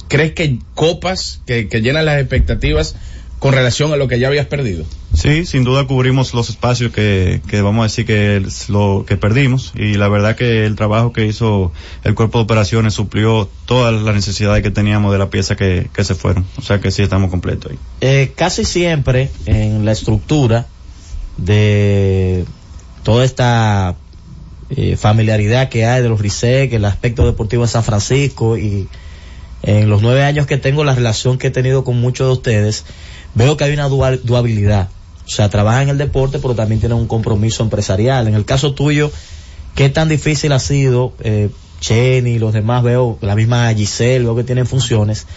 ¿crees 0.07 0.33
que 0.33 0.59
copas 0.75 1.41
que, 1.47 1.67
que 1.67 1.81
llenan 1.81 2.05
las 2.05 2.19
expectativas 2.19 2.95
con 3.39 3.53
relación 3.53 3.91
a 3.91 3.97
lo 3.97 4.07
que 4.07 4.19
ya 4.19 4.27
habías 4.27 4.45
perdido? 4.45 4.85
Sí, 5.13 5.45
sin 5.45 5.63
duda 5.63 5.85
cubrimos 5.85 6.33
los 6.33 6.49
espacios 6.49 6.93
que, 6.93 7.41
que 7.47 7.61
vamos 7.61 7.81
a 7.81 7.83
decir 7.83 8.05
que 8.05 8.37
es 8.37 8.69
lo 8.69 9.03
que 9.07 9.17
perdimos 9.17 9.73
y 9.75 9.95
la 9.95 10.07
verdad 10.07 10.35
que 10.35 10.65
el 10.65 10.75
trabajo 10.75 11.11
que 11.11 11.25
hizo 11.25 11.71
el 12.03 12.15
cuerpo 12.15 12.37
de 12.37 12.43
operaciones 12.45 12.93
suplió 12.93 13.49
todas 13.65 14.01
las 14.01 14.15
necesidades 14.15 14.63
que 14.63 14.71
teníamos 14.71 15.11
de 15.11 15.17
la 15.17 15.29
pieza 15.29 15.55
que, 15.55 15.89
que 15.93 16.03
se 16.03 16.15
fueron. 16.15 16.45
O 16.57 16.61
sea 16.61 16.79
que 16.79 16.89
sí 16.89 17.01
estamos 17.01 17.31
completos 17.31 17.71
ahí. 17.71 17.79
Eh, 17.99 18.31
casi 18.35 18.63
siempre 18.63 19.29
en 19.45 19.83
la 19.83 19.91
estructura 19.91 20.67
de 21.37 22.45
toda 23.03 23.25
esta 23.25 23.95
eh, 24.75 24.95
familiaridad 24.97 25.69
que 25.69 25.85
hay 25.85 26.01
de 26.01 26.09
los 26.09 26.19
RISEC, 26.19 26.73
el 26.73 26.85
aspecto 26.85 27.25
deportivo 27.25 27.63
de 27.63 27.69
San 27.69 27.83
Francisco 27.83 28.57
y 28.57 28.87
en 29.63 29.89
los 29.89 30.01
nueve 30.01 30.23
años 30.23 30.45
que 30.45 30.57
tengo 30.57 30.83
la 30.83 30.93
relación 30.93 31.37
que 31.37 31.47
he 31.47 31.51
tenido 31.51 31.83
con 31.83 31.99
muchos 31.99 32.27
de 32.27 32.33
ustedes, 32.33 32.85
veo 33.33 33.55
que 33.55 33.63
hay 33.63 33.73
una 33.73 33.87
dual, 33.87 34.21
duabilidad. 34.23 34.89
O 35.25 35.29
sea, 35.29 35.49
trabajan 35.49 35.83
en 35.83 35.89
el 35.89 35.97
deporte, 35.97 36.39
pero 36.39 36.53
también 36.53 36.81
tienen 36.81 36.97
un 36.97 37.07
compromiso 37.07 37.63
empresarial. 37.63 38.27
En 38.27 38.35
el 38.35 38.45
caso 38.45 38.73
tuyo, 38.73 39.11
¿qué 39.75 39.89
tan 39.89 40.09
difícil 40.09 40.51
ha 40.51 40.59
sido, 40.59 41.13
eh, 41.21 41.49
Cheney, 41.79 42.39
los 42.39 42.53
demás, 42.53 42.83
veo, 42.83 43.17
la 43.21 43.35
misma 43.35 43.73
Giselle, 43.73 44.25
veo 44.25 44.35
que 44.35 44.43
tienen 44.43 44.65
funciones, 44.65 45.27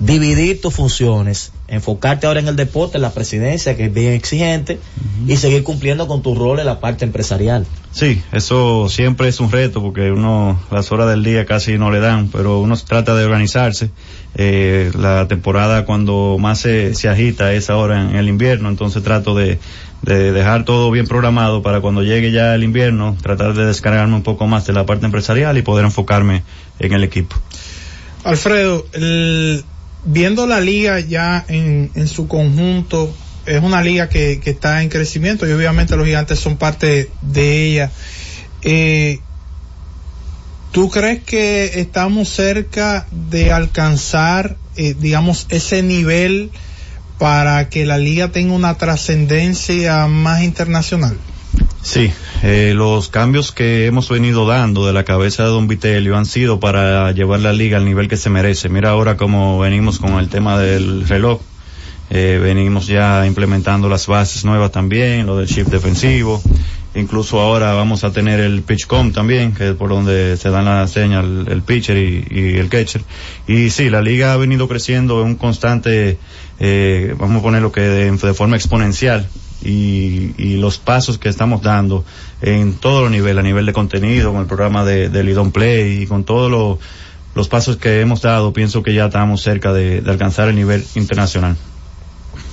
dividir 0.00 0.62
tus 0.62 0.74
funciones, 0.74 1.52
enfocarte 1.68 2.26
ahora 2.26 2.40
en 2.40 2.48
el 2.48 2.56
deporte, 2.56 2.96
en 2.96 3.02
la 3.02 3.12
presidencia, 3.12 3.76
que 3.76 3.84
es 3.84 3.94
bien 3.94 4.14
exigente, 4.14 4.80
y 5.26 5.36
seguir 5.36 5.62
cumpliendo 5.62 6.08
con 6.08 6.22
tu 6.22 6.34
rol 6.34 6.58
en 6.58 6.66
la 6.66 6.80
parte 6.80 7.04
empresarial. 7.04 7.66
Sí, 7.92 8.22
eso 8.32 8.88
siempre 8.88 9.28
es 9.28 9.40
un 9.40 9.52
reto 9.52 9.82
porque 9.82 10.10
uno 10.10 10.58
las 10.70 10.90
horas 10.90 11.08
del 11.08 11.22
día 11.22 11.44
casi 11.44 11.76
no 11.76 11.90
le 11.90 12.00
dan, 12.00 12.28
pero 12.28 12.60
uno 12.60 12.76
trata 12.76 13.14
de 13.14 13.24
organizarse. 13.24 13.90
Eh, 14.36 14.90
la 14.96 15.28
temporada 15.28 15.84
cuando 15.84 16.36
más 16.38 16.60
se, 16.60 16.94
se 16.94 17.08
agita 17.08 17.52
es 17.52 17.68
ahora 17.68 18.00
en 18.00 18.16
el 18.16 18.28
invierno, 18.28 18.68
entonces 18.70 19.02
trato 19.02 19.34
de, 19.34 19.58
de 20.02 20.32
dejar 20.32 20.64
todo 20.64 20.90
bien 20.90 21.06
programado 21.06 21.62
para 21.62 21.80
cuando 21.80 22.02
llegue 22.02 22.32
ya 22.32 22.54
el 22.54 22.62
invierno, 22.62 23.16
tratar 23.20 23.52
de 23.52 23.66
descargarme 23.66 24.14
un 24.14 24.22
poco 24.22 24.46
más 24.46 24.66
de 24.66 24.72
la 24.72 24.86
parte 24.86 25.04
empresarial 25.04 25.58
y 25.58 25.62
poder 25.62 25.84
enfocarme 25.84 26.42
en 26.78 26.92
el 26.92 27.04
equipo. 27.04 27.36
Alfredo, 28.24 28.86
el, 28.92 29.64
viendo 30.04 30.46
la 30.46 30.60
liga 30.60 31.00
ya 31.00 31.44
en, 31.48 31.90
en 31.94 32.08
su 32.08 32.28
conjunto, 32.28 33.14
es 33.46 33.62
una 33.62 33.82
liga 33.82 34.08
que, 34.08 34.40
que, 34.40 34.50
está 34.50 34.82
en 34.82 34.88
crecimiento 34.88 35.48
y 35.48 35.52
obviamente 35.52 35.96
los 35.96 36.06
gigantes 36.06 36.38
son 36.38 36.56
parte 36.56 37.10
de 37.22 37.64
ella. 37.66 37.90
Eh, 38.62 39.20
¿Tú 40.72 40.88
crees 40.88 41.22
que 41.24 41.80
estamos 41.80 42.28
cerca 42.28 43.06
de 43.10 43.52
alcanzar, 43.52 44.56
eh, 44.76 44.94
digamos, 44.98 45.46
ese 45.48 45.82
nivel 45.82 46.50
para 47.18 47.68
que 47.68 47.84
la 47.84 47.98
liga 47.98 48.28
tenga 48.28 48.54
una 48.54 48.78
trascendencia 48.78 50.06
más 50.06 50.42
internacional? 50.42 51.16
Sí, 51.82 52.12
eh, 52.42 52.72
los 52.76 53.08
cambios 53.08 53.52
que 53.52 53.86
hemos 53.86 54.08
venido 54.10 54.46
dando 54.46 54.86
de 54.86 54.92
la 54.92 55.04
cabeza 55.04 55.44
de 55.44 55.48
Don 55.48 55.66
Vitelio 55.66 56.16
han 56.16 56.26
sido 56.26 56.60
para 56.60 57.10
llevar 57.12 57.40
la 57.40 57.54
liga 57.54 57.78
al 57.78 57.86
nivel 57.86 58.06
que 58.06 58.18
se 58.18 58.28
merece. 58.28 58.68
Mira 58.68 58.90
ahora 58.90 59.16
cómo 59.16 59.58
venimos 59.58 59.98
con 59.98 60.18
el 60.18 60.28
tema 60.28 60.58
del 60.58 61.08
reloj. 61.08 61.40
Eh, 62.10 62.38
venimos 62.42 62.86
ya 62.86 63.24
implementando 63.26 63.88
las 63.88 64.08
bases 64.08 64.44
nuevas 64.44 64.72
también, 64.72 65.26
lo 65.26 65.38
del 65.38 65.46
shift 65.46 65.70
defensivo. 65.70 66.42
Incluso 66.94 67.40
ahora 67.40 67.72
vamos 67.74 68.02
a 68.02 68.12
tener 68.12 68.40
el 68.40 68.62
pitchcom 68.62 69.12
también, 69.12 69.52
que 69.52 69.70
es 69.70 69.74
por 69.74 69.90
donde 69.90 70.36
se 70.36 70.50
dan 70.50 70.64
la 70.64 70.86
señal 70.88 71.46
el 71.48 71.62
pitcher 71.62 71.96
y, 71.96 72.26
y, 72.28 72.58
el 72.58 72.68
catcher. 72.68 73.02
Y 73.46 73.70
sí, 73.70 73.90
la 73.90 74.02
liga 74.02 74.32
ha 74.32 74.36
venido 74.36 74.66
creciendo 74.68 75.22
en 75.22 75.28
un 75.28 75.34
constante, 75.36 76.18
eh, 76.58 77.14
vamos 77.16 77.38
a 77.40 77.42
ponerlo 77.42 77.70
que 77.70 77.80
de, 77.80 78.10
de 78.10 78.34
forma 78.34 78.56
exponencial. 78.56 79.28
Y, 79.62 80.34
y, 80.38 80.56
los 80.56 80.78
pasos 80.78 81.18
que 81.18 81.28
estamos 81.28 81.60
dando 81.60 82.04
en 82.40 82.74
todos 82.74 83.02
los 83.02 83.10
niveles, 83.10 83.40
a 83.40 83.46
nivel 83.46 83.66
de 83.66 83.72
contenido, 83.74 84.32
con 84.32 84.40
el 84.40 84.46
programa 84.46 84.84
de, 84.84 85.10
de 85.10 85.22
Lidon 85.22 85.52
Play 85.52 86.02
y 86.02 86.06
con 86.06 86.24
todos 86.24 86.78
los, 87.34 87.48
pasos 87.48 87.76
que 87.76 88.00
hemos 88.00 88.22
dado, 88.22 88.52
pienso 88.52 88.82
que 88.82 88.94
ya 88.94 89.06
estamos 89.06 89.42
cerca 89.42 89.72
de, 89.72 90.00
de 90.00 90.10
alcanzar 90.10 90.48
el 90.48 90.56
nivel 90.56 90.84
internacional. 90.94 91.56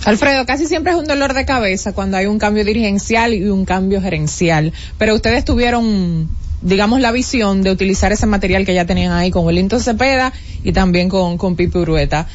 Alfredo, 0.05 0.45
casi 0.45 0.67
siempre 0.67 0.93
es 0.93 0.97
un 0.97 1.05
dolor 1.05 1.33
de 1.33 1.45
cabeza 1.45 1.93
cuando 1.93 2.17
hay 2.17 2.27
un 2.27 2.39
cambio 2.39 2.63
dirigencial 2.63 3.33
y 3.33 3.43
un 3.49 3.65
cambio 3.65 4.01
gerencial, 4.01 4.71
pero 4.97 5.15
ustedes 5.15 5.43
tuvieron, 5.43 6.29
digamos, 6.61 7.01
la 7.01 7.11
visión 7.11 7.61
de 7.61 7.71
utilizar 7.71 8.11
ese 8.11 8.25
material 8.25 8.65
que 8.65 8.73
ya 8.73 8.85
tenían 8.85 9.11
ahí 9.11 9.31
con 9.31 9.45
Wellington 9.45 9.81
Cepeda 9.81 10.31
y 10.63 10.71
también 10.71 11.09
con, 11.09 11.37
con 11.37 11.55
Pipe 11.55 11.79
Urueta. 11.79 12.27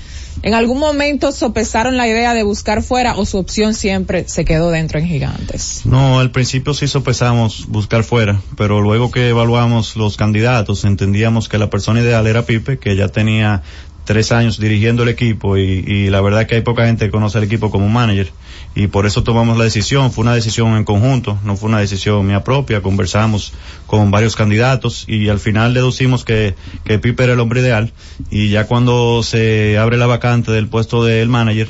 ¿En 0.43 0.55
algún 0.55 0.79
momento 0.79 1.31
sopesaron 1.33 1.97
la 1.97 2.09
idea 2.09 2.35
de 2.35 2.43
buscar 2.43 2.83
fuera 2.83 3.17
o 3.17 3.25
su 3.27 3.39
opción 3.39 3.75
siempre 3.75 4.29
se 4.29 4.45
quedó 4.45 4.71
dentro 4.71 4.99
en 4.99 5.07
Gigantes? 5.07 5.83
No, 5.85 6.19
al 6.19 6.31
principio 6.31 6.75
sí 6.75 6.89
sopesamos 6.89 7.67
buscar 7.69 8.05
fuera, 8.05 8.41
pero 8.57 8.81
luego 8.81 9.11
que 9.11 9.29
evaluamos 9.29 9.97
los 9.97 10.17
candidatos 10.17 10.85
entendíamos 10.85 11.49
que 11.49 11.59
la 11.59 11.71
persona 11.71 12.01
ideal 12.01 12.27
era 12.27 12.47
Pipe, 12.47 12.79
que 12.79 12.97
ya 12.97 13.09
tenía 13.09 13.63
tres 14.05 14.33
años 14.33 14.59
dirigiendo 14.59 15.05
el 15.05 15.11
equipo 15.11 15.57
y, 15.57 15.85
y, 15.87 16.11
la 16.11 16.21
verdad 16.21 16.47
que 16.47 16.57
hay 16.57 16.63
poca 16.63 16.87
gente 16.87 17.05
que 17.05 17.11
conoce 17.11 17.39
el 17.39 17.45
equipo 17.45 17.71
como 17.71 17.89
manager 17.89 18.33
y 18.75 18.87
por 18.87 19.07
eso 19.07 19.23
tomamos 19.23 19.59
la 19.59 19.65
decisión, 19.65 20.13
fue 20.13 20.23
una 20.23 20.35
decisión 20.35 20.77
en 20.77 20.85
conjunto, 20.85 21.39
no 21.45 21.57
fue 21.57 21.69
una 21.69 21.81
decisión 21.81 22.27
mía 22.27 22.43
propia, 22.43 22.81
conversamos 22.81 23.53
con 23.87 24.11
varios 24.11 24.35
candidatos 24.35 25.05
y 25.07 25.29
al 25.29 25.39
final 25.39 25.75
deducimos 25.75 26.25
que, 26.25 26.55
que 26.85 26.99
Pipe 26.99 27.25
era 27.25 27.35
el 27.35 27.41
hombre 27.41 27.61
ideal. 27.61 27.93
Y 28.31 28.49
ya 28.49 28.67
cuando 28.67 29.23
se 29.23 29.77
abre 29.77 29.99
la 29.99 30.07
vacante 30.07 30.53
del 30.53 30.69
puesto 30.69 31.05
del 31.05 31.29
manager, 31.29 31.69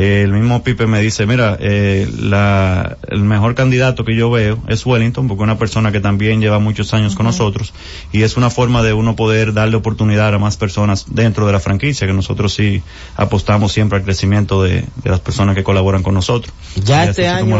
eh, 0.00 0.22
el 0.22 0.32
mismo 0.32 0.62
Pipe 0.62 0.86
me 0.86 1.00
dice, 1.00 1.26
mira, 1.26 1.58
eh, 1.60 2.08
la, 2.20 2.98
el 3.08 3.24
mejor 3.24 3.56
candidato 3.56 4.04
que 4.04 4.14
yo 4.14 4.30
veo 4.30 4.56
es 4.68 4.86
Wellington, 4.86 5.26
porque 5.26 5.42
es 5.42 5.44
una 5.44 5.58
persona 5.58 5.90
que 5.90 5.98
también 5.98 6.40
lleva 6.40 6.60
muchos 6.60 6.94
años 6.94 7.10
uh 7.10 7.14
-huh. 7.14 7.16
con 7.16 7.26
nosotros, 7.26 7.74
y 8.12 8.22
es 8.22 8.36
una 8.36 8.48
forma 8.48 8.84
de 8.84 8.92
uno 8.92 9.16
poder 9.16 9.52
darle 9.52 9.74
oportunidad 9.74 10.32
a 10.32 10.38
más 10.38 10.56
personas 10.56 11.06
dentro 11.08 11.46
de 11.48 11.52
la 11.52 11.58
franquicia, 11.58 12.06
que 12.06 12.12
nosotros 12.12 12.54
sí 12.54 12.80
apostamos 13.16 13.72
siempre 13.72 13.98
al 13.98 14.04
crecimiento 14.04 14.62
de, 14.62 14.84
de 15.02 15.10
las 15.10 15.18
personas 15.18 15.56
que 15.56 15.64
colaboran 15.64 16.04
con 16.04 16.14
nosotros. 16.14 16.54
Ya 16.84 17.02
este 17.02 17.26
año, 17.26 17.58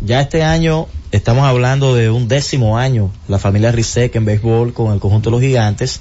ya 0.00 0.22
este 0.22 0.42
año 0.42 0.86
estamos 1.12 1.44
hablando 1.44 1.94
de 1.94 2.08
un 2.08 2.28
décimo 2.28 2.78
año, 2.78 3.10
la 3.28 3.38
familia 3.38 3.72
Rizek 3.72 4.16
en 4.16 4.24
béisbol 4.24 4.72
con 4.72 4.94
el 4.94 5.00
conjunto 5.00 5.28
de 5.28 5.32
los 5.32 5.42
gigantes, 5.42 6.00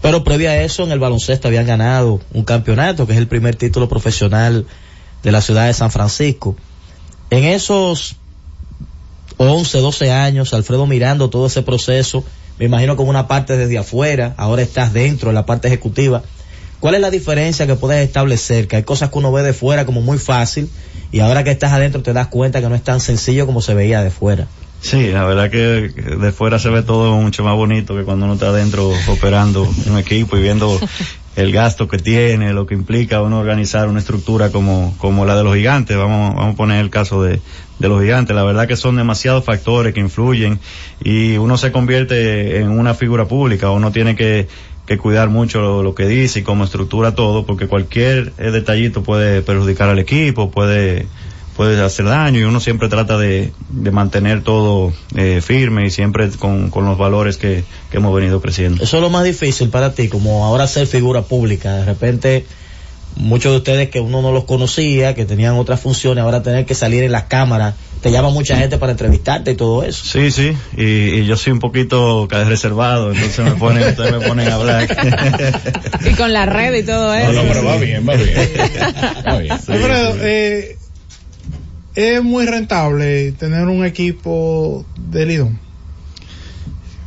pero 0.00 0.24
previo 0.24 0.48
a 0.48 0.56
eso 0.56 0.84
en 0.84 0.92
el 0.92 1.00
baloncesto 1.00 1.48
habían 1.48 1.66
ganado 1.66 2.20
un 2.32 2.44
campeonato, 2.44 3.06
que 3.06 3.12
es 3.12 3.18
el 3.18 3.28
primer 3.28 3.56
título 3.56 3.90
profesional 3.90 4.64
de 5.26 5.32
la 5.32 5.40
ciudad 5.40 5.66
de 5.66 5.74
San 5.74 5.90
Francisco. 5.90 6.54
En 7.30 7.42
esos 7.42 8.14
11, 9.38 9.78
12 9.78 10.12
años, 10.12 10.54
Alfredo 10.54 10.86
mirando 10.86 11.30
todo 11.30 11.48
ese 11.48 11.62
proceso, 11.62 12.22
me 12.60 12.66
imagino 12.66 12.94
como 12.94 13.10
una 13.10 13.26
parte 13.26 13.56
desde 13.56 13.76
afuera, 13.76 14.34
ahora 14.36 14.62
estás 14.62 14.92
dentro 14.92 15.30
en 15.30 15.34
la 15.34 15.44
parte 15.44 15.66
ejecutiva. 15.66 16.22
¿Cuál 16.78 16.94
es 16.94 17.00
la 17.00 17.10
diferencia 17.10 17.66
que 17.66 17.74
puedes 17.74 18.06
establecer? 18.06 18.68
Que 18.68 18.76
hay 18.76 18.82
cosas 18.84 19.10
que 19.10 19.18
uno 19.18 19.32
ve 19.32 19.42
de 19.42 19.52
fuera 19.52 19.84
como 19.84 20.00
muy 20.00 20.18
fácil 20.18 20.70
y 21.10 21.18
ahora 21.18 21.42
que 21.42 21.50
estás 21.50 21.72
adentro 21.72 22.02
te 22.02 22.12
das 22.12 22.28
cuenta 22.28 22.60
que 22.60 22.68
no 22.68 22.76
es 22.76 22.84
tan 22.84 23.00
sencillo 23.00 23.46
como 23.46 23.60
se 23.60 23.74
veía 23.74 24.04
de 24.04 24.12
fuera. 24.12 24.46
Sí, 24.80 25.08
la 25.08 25.24
verdad 25.24 25.50
que 25.50 25.58
de 25.58 26.32
fuera 26.32 26.60
se 26.60 26.68
ve 26.68 26.82
todo 26.82 27.16
mucho 27.16 27.42
más 27.42 27.56
bonito 27.56 27.96
que 27.96 28.04
cuando 28.04 28.26
uno 28.26 28.34
está 28.34 28.50
adentro 28.50 28.92
operando 29.08 29.68
un 29.86 29.98
equipo 29.98 30.36
y 30.36 30.42
viendo 30.42 30.78
el 31.36 31.52
gasto 31.52 31.86
que 31.86 31.98
tiene, 31.98 32.52
lo 32.54 32.66
que 32.66 32.74
implica 32.74 33.20
uno 33.20 33.38
organizar 33.38 33.88
una 33.88 33.98
estructura 33.98 34.50
como, 34.50 34.94
como 34.98 35.26
la 35.26 35.36
de 35.36 35.44
los 35.44 35.54
gigantes. 35.54 35.96
Vamos, 35.96 36.34
vamos 36.34 36.54
a 36.54 36.56
poner 36.56 36.80
el 36.80 36.90
caso 36.90 37.22
de, 37.22 37.40
de 37.78 37.88
los 37.88 38.00
gigantes. 38.00 38.34
La 38.34 38.42
verdad 38.42 38.66
que 38.66 38.76
son 38.76 38.96
demasiados 38.96 39.44
factores 39.44 39.92
que 39.92 40.00
influyen 40.00 40.58
y 41.04 41.36
uno 41.36 41.58
se 41.58 41.72
convierte 41.72 42.58
en 42.58 42.70
una 42.70 42.94
figura 42.94 43.26
pública. 43.26 43.70
Uno 43.70 43.92
tiene 43.92 44.16
que, 44.16 44.48
que 44.86 44.96
cuidar 44.96 45.28
mucho 45.28 45.60
lo, 45.60 45.82
lo 45.82 45.94
que 45.94 46.06
dice 46.06 46.40
y 46.40 46.42
cómo 46.42 46.64
estructura 46.64 47.14
todo, 47.14 47.44
porque 47.44 47.66
cualquier 47.66 48.32
eh, 48.38 48.50
detallito 48.50 49.02
puede 49.02 49.42
perjudicar 49.42 49.90
al 49.90 49.98
equipo, 49.98 50.50
puede, 50.50 51.06
puede 51.56 51.82
hacer 51.82 52.04
daño 52.04 52.40
y 52.40 52.42
uno 52.44 52.60
siempre 52.60 52.88
trata 52.88 53.16
de, 53.16 53.52
de 53.70 53.90
mantener 53.90 54.42
todo 54.42 54.92
eh, 55.16 55.40
firme 55.42 55.86
y 55.86 55.90
siempre 55.90 56.28
con, 56.30 56.70
con 56.70 56.84
los 56.84 56.98
valores 56.98 57.38
que, 57.38 57.64
que 57.90 57.96
hemos 57.96 58.14
venido 58.14 58.40
creciendo. 58.40 58.84
Eso 58.84 58.96
es 58.98 59.02
lo 59.02 59.10
más 59.10 59.24
difícil 59.24 59.70
para 59.70 59.92
ti, 59.94 60.08
como 60.08 60.44
ahora 60.44 60.66
ser 60.66 60.86
figura 60.86 61.22
pública. 61.22 61.74
De 61.76 61.84
repente, 61.84 62.44
muchos 63.16 63.52
de 63.52 63.58
ustedes 63.58 63.90
que 63.90 64.00
uno 64.00 64.22
no 64.22 64.32
los 64.32 64.44
conocía, 64.44 65.14
que 65.14 65.24
tenían 65.24 65.54
otras 65.54 65.80
funciones, 65.80 66.22
ahora 66.22 66.42
tener 66.42 66.66
que 66.66 66.74
salir 66.74 67.02
en 67.04 67.12
las 67.12 67.24
cámaras, 67.24 67.74
te 68.02 68.10
llama 68.10 68.28
mucha 68.28 68.56
gente 68.56 68.76
para 68.76 68.92
entrevistarte 68.92 69.52
y 69.52 69.54
todo 69.54 69.82
eso. 69.82 70.04
Sí, 70.04 70.30
sí, 70.30 70.52
y, 70.76 70.84
y 70.84 71.26
yo 71.26 71.36
soy 71.36 71.54
un 71.54 71.58
poquito 71.58 72.28
reservado, 72.28 73.12
entonces 73.12 73.44
me 73.44 73.52
ponen, 73.52 73.88
ustedes 73.88 74.12
me 74.12 74.20
ponen 74.20 74.48
a 74.48 74.54
hablar. 74.54 74.86
Y 76.04 76.14
con 76.14 76.32
la 76.32 76.46
red 76.46 76.74
y 76.74 76.82
todo 76.82 77.14
eso. 77.14 77.32
No, 77.36 77.42
no, 77.42 77.48
pero 77.48 77.64
va 77.64 77.76
bien, 77.78 78.06
va 78.08 78.14
bien. 78.14 78.34
Va 79.26 79.38
bien. 79.38 79.52
Alfredo, 79.52 80.16
eh, 80.20 80.76
es 81.96 82.22
muy 82.22 82.46
rentable 82.46 83.32
tener 83.32 83.66
un 83.66 83.84
equipo 83.84 84.84
de 84.98 85.26
Lidón. 85.26 85.58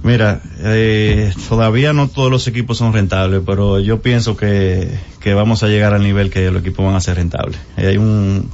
Mira, 0.02 0.42
eh, 0.60 1.32
todavía 1.48 1.94
no 1.94 2.08
todos 2.08 2.32
los 2.32 2.48
equipos 2.48 2.78
son 2.78 2.94
rentables, 2.94 3.42
pero 3.46 3.80
yo 3.80 4.02
pienso 4.02 4.36
que, 4.36 4.90
que 5.20 5.34
vamos 5.34 5.62
a 5.62 5.68
llegar 5.68 5.94
al 5.94 6.02
nivel 6.02 6.32
que 6.32 6.50
los 6.50 6.62
equipos 6.62 6.86
van 6.86 6.96
a 6.96 7.02
ser 7.02 7.18
rentables. 7.18 7.60
Eh, 7.78 7.88
hay 7.88 7.98
un, 7.98 8.50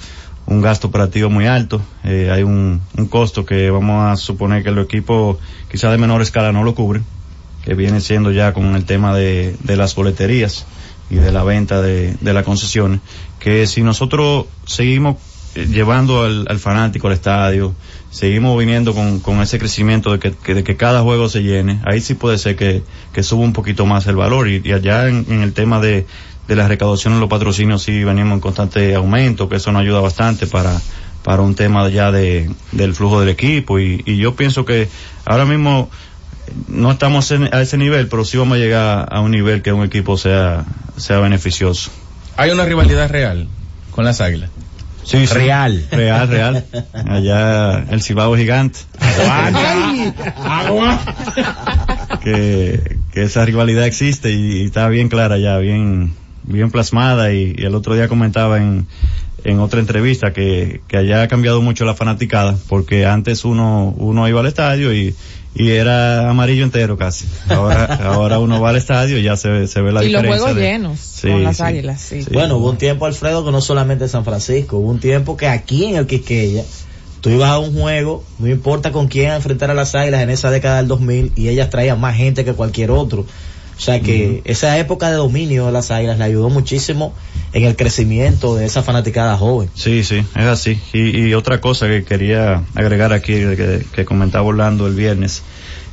un 0.47 0.61
gasto 0.61 0.87
operativo 0.87 1.29
muy 1.29 1.45
alto, 1.45 1.81
eh, 2.03 2.31
hay 2.31 2.43
un, 2.43 2.81
un 2.97 3.07
costo 3.07 3.45
que 3.45 3.69
vamos 3.69 4.11
a 4.11 4.15
suponer 4.17 4.63
que 4.63 4.71
los 4.71 4.85
equipos 4.85 5.37
quizá 5.71 5.89
de 5.89 5.97
menor 5.97 6.21
escala 6.21 6.51
no 6.51 6.63
lo 6.63 6.75
cubren, 6.75 7.05
que 7.63 7.75
viene 7.75 8.01
siendo 8.01 8.31
ya 8.31 8.51
con 8.51 8.75
el 8.75 8.83
tema 8.85 9.15
de, 9.15 9.55
de 9.63 9.77
las 9.77 9.95
boleterías 9.95 10.65
y 11.09 11.15
de 11.15 11.31
la 11.31 11.43
venta 11.43 11.81
de, 11.81 12.15
de 12.19 12.33
las 12.33 12.43
concesiones, 12.43 12.99
que 13.39 13.67
si 13.67 13.83
nosotros 13.83 14.47
seguimos 14.65 15.17
llevando 15.55 16.23
al, 16.23 16.45
al 16.49 16.59
fanático 16.59 17.07
al 17.07 17.13
estadio, 17.13 17.73
seguimos 18.11 18.57
viniendo 18.57 18.93
con, 18.93 19.19
con 19.19 19.41
ese 19.41 19.59
crecimiento 19.59 20.11
de 20.11 20.19
que, 20.19 20.53
de 20.53 20.63
que 20.63 20.77
cada 20.77 21.01
juego 21.01 21.27
se 21.29 21.43
llene, 21.43 21.81
ahí 21.85 22.01
sí 22.01 22.13
puede 22.13 22.37
ser 22.37 22.55
que, 22.55 22.83
suba 23.23 23.43
un 23.43 23.53
poquito 23.53 23.85
más 23.85 24.07
el 24.07 24.15
valor 24.15 24.47
y, 24.47 24.71
allá 24.71 25.07
en, 25.07 25.41
el 25.41 25.53
tema 25.53 25.79
de, 25.79 26.05
de 26.47 26.55
la 26.55 26.67
recaudación 26.67 27.13
en 27.13 27.19
los 27.19 27.29
patrocinios 27.29 27.83
sí 27.83 28.03
venimos 28.03 28.33
en 28.33 28.39
constante 28.39 28.95
aumento, 28.95 29.49
que 29.49 29.57
eso 29.57 29.71
nos 29.71 29.81
ayuda 29.81 29.99
bastante 29.99 30.47
para, 30.47 30.79
para 31.23 31.41
un 31.41 31.55
tema 31.55 31.87
ya 31.89 32.11
de, 32.11 32.49
del 32.71 32.93
flujo 32.93 33.19
del 33.19 33.29
equipo 33.29 33.79
y, 33.79 34.01
y 34.05 34.17
yo 34.17 34.35
pienso 34.35 34.63
que 34.63 34.87
ahora 35.25 35.45
mismo 35.45 35.89
no 36.67 36.91
estamos 36.91 37.31
a 37.31 37.61
ese 37.61 37.77
nivel, 37.77 38.07
pero 38.07 38.23
sí 38.23 38.37
vamos 38.37 38.57
a 38.57 38.59
llegar 38.59 39.07
a 39.11 39.19
un 39.21 39.31
nivel 39.31 39.61
que 39.61 39.73
un 39.73 39.83
equipo 39.83 40.17
sea, 40.17 40.65
sea 40.97 41.19
beneficioso. 41.19 41.91
Hay 42.37 42.51
una 42.51 42.65
rivalidad 42.65 43.09
real 43.09 43.47
con 43.91 44.05
las 44.05 44.21
águilas. 44.21 44.49
Sí, 45.05 45.27
sí. 45.27 45.33
Real. 45.33 45.85
Real, 45.91 46.27
real. 46.27 46.65
Allá 47.07 47.85
el 47.91 48.01
Cibao 48.01 48.35
gigante. 48.35 48.79
que, 52.23 52.97
que 53.13 53.23
esa 53.23 53.45
rivalidad 53.45 53.85
existe 53.85 54.31
y, 54.31 54.61
y 54.61 54.65
está 54.65 54.89
bien 54.89 55.07
clara 55.09 55.37
ya, 55.37 55.57
bien, 55.59 56.13
bien 56.43 56.71
plasmada 56.71 57.31
y, 57.31 57.55
y 57.57 57.65
el 57.65 57.75
otro 57.75 57.93
día 57.93 58.07
comentaba 58.07 58.57
en, 58.57 58.87
en 59.43 59.59
otra 59.59 59.79
entrevista 59.79 60.33
que, 60.33 60.81
que 60.87 60.97
allá 60.97 61.21
ha 61.21 61.27
cambiado 61.27 61.61
mucho 61.61 61.85
la 61.85 61.93
fanaticada 61.93 62.57
porque 62.67 63.05
antes 63.05 63.45
uno, 63.45 63.93
uno 63.97 64.27
iba 64.27 64.39
al 64.39 64.47
estadio 64.47 64.91
y, 64.93 65.15
y 65.55 65.71
era 65.71 66.29
amarillo 66.29 66.63
entero 66.63 66.97
casi. 66.97 67.25
Ahora, 67.49 67.85
ahora 68.13 68.39
uno 68.39 68.59
va 68.61 68.69
al 68.71 68.75
estadio 68.75 69.17
y 69.17 69.23
ya 69.23 69.35
se, 69.37 69.67
se 69.67 69.81
ve 69.81 69.91
la 69.93 70.03
y 70.03 70.09
los 70.09 70.21
diferencia. 70.21 70.37
juegos 70.37 70.55
de- 70.55 70.61
llenos 70.61 70.99
Sí, 70.99 71.29
con 71.29 71.43
las 71.43 71.57
sí. 71.57 71.63
águilas, 71.63 72.01
sí. 72.01 72.23
Sí. 72.23 72.29
Bueno, 72.33 72.57
hubo 72.57 72.69
un 72.69 72.77
tiempo, 72.77 73.05
Alfredo, 73.05 73.45
que 73.45 73.51
no 73.51 73.61
solamente 73.61 74.03
en 74.03 74.09
San 74.09 74.25
Francisco, 74.25 74.77
hubo 74.77 74.89
un 74.91 74.99
tiempo 74.99 75.37
que 75.37 75.47
aquí 75.47 75.85
en 75.85 75.95
el 75.95 76.05
Quisqueya, 76.07 76.63
tú 77.21 77.29
ibas 77.29 77.49
a 77.49 77.57
un 77.59 77.73
juego, 77.73 78.23
no 78.37 78.47
importa 78.47 78.91
con 78.91 79.07
quién 79.07 79.31
enfrentar 79.31 79.71
a 79.71 79.73
las 79.73 79.95
águilas 79.95 80.21
en 80.21 80.29
esa 80.29 80.51
década 80.51 80.77
del 80.77 80.87
2000, 80.87 81.31
y 81.35 81.47
ellas 81.47 81.69
traían 81.69 81.99
más 81.99 82.15
gente 82.15 82.43
que 82.45 82.53
cualquier 82.53 82.91
otro. 82.91 83.25
O 83.77 83.81
sea 83.81 83.99
que 83.99 84.41
esa 84.45 84.77
época 84.77 85.09
de 85.09 85.17
dominio 85.17 85.65
de 85.65 85.71
las 85.73 85.91
águilas 85.91 86.17
le 86.17 86.23
ayudó 86.23 86.49
muchísimo 86.49 87.13
en 87.51 87.65
el 87.65 87.75
crecimiento 87.75 88.55
de 88.55 88.65
esa 88.65 88.83
fanaticada 88.83 89.37
joven. 89.37 89.69
Sí, 89.73 90.03
sí, 90.03 90.23
es 90.35 90.45
así. 90.45 90.79
Y, 90.93 91.27
y 91.27 91.33
otra 91.33 91.59
cosa 91.59 91.87
que 91.87 92.03
quería 92.05 92.63
agregar 92.73 93.11
aquí, 93.11 93.33
que, 93.33 93.85
que 93.93 94.05
comentaba 94.05 94.45
Orlando 94.45 94.87
el 94.87 94.95
viernes, 94.95 95.43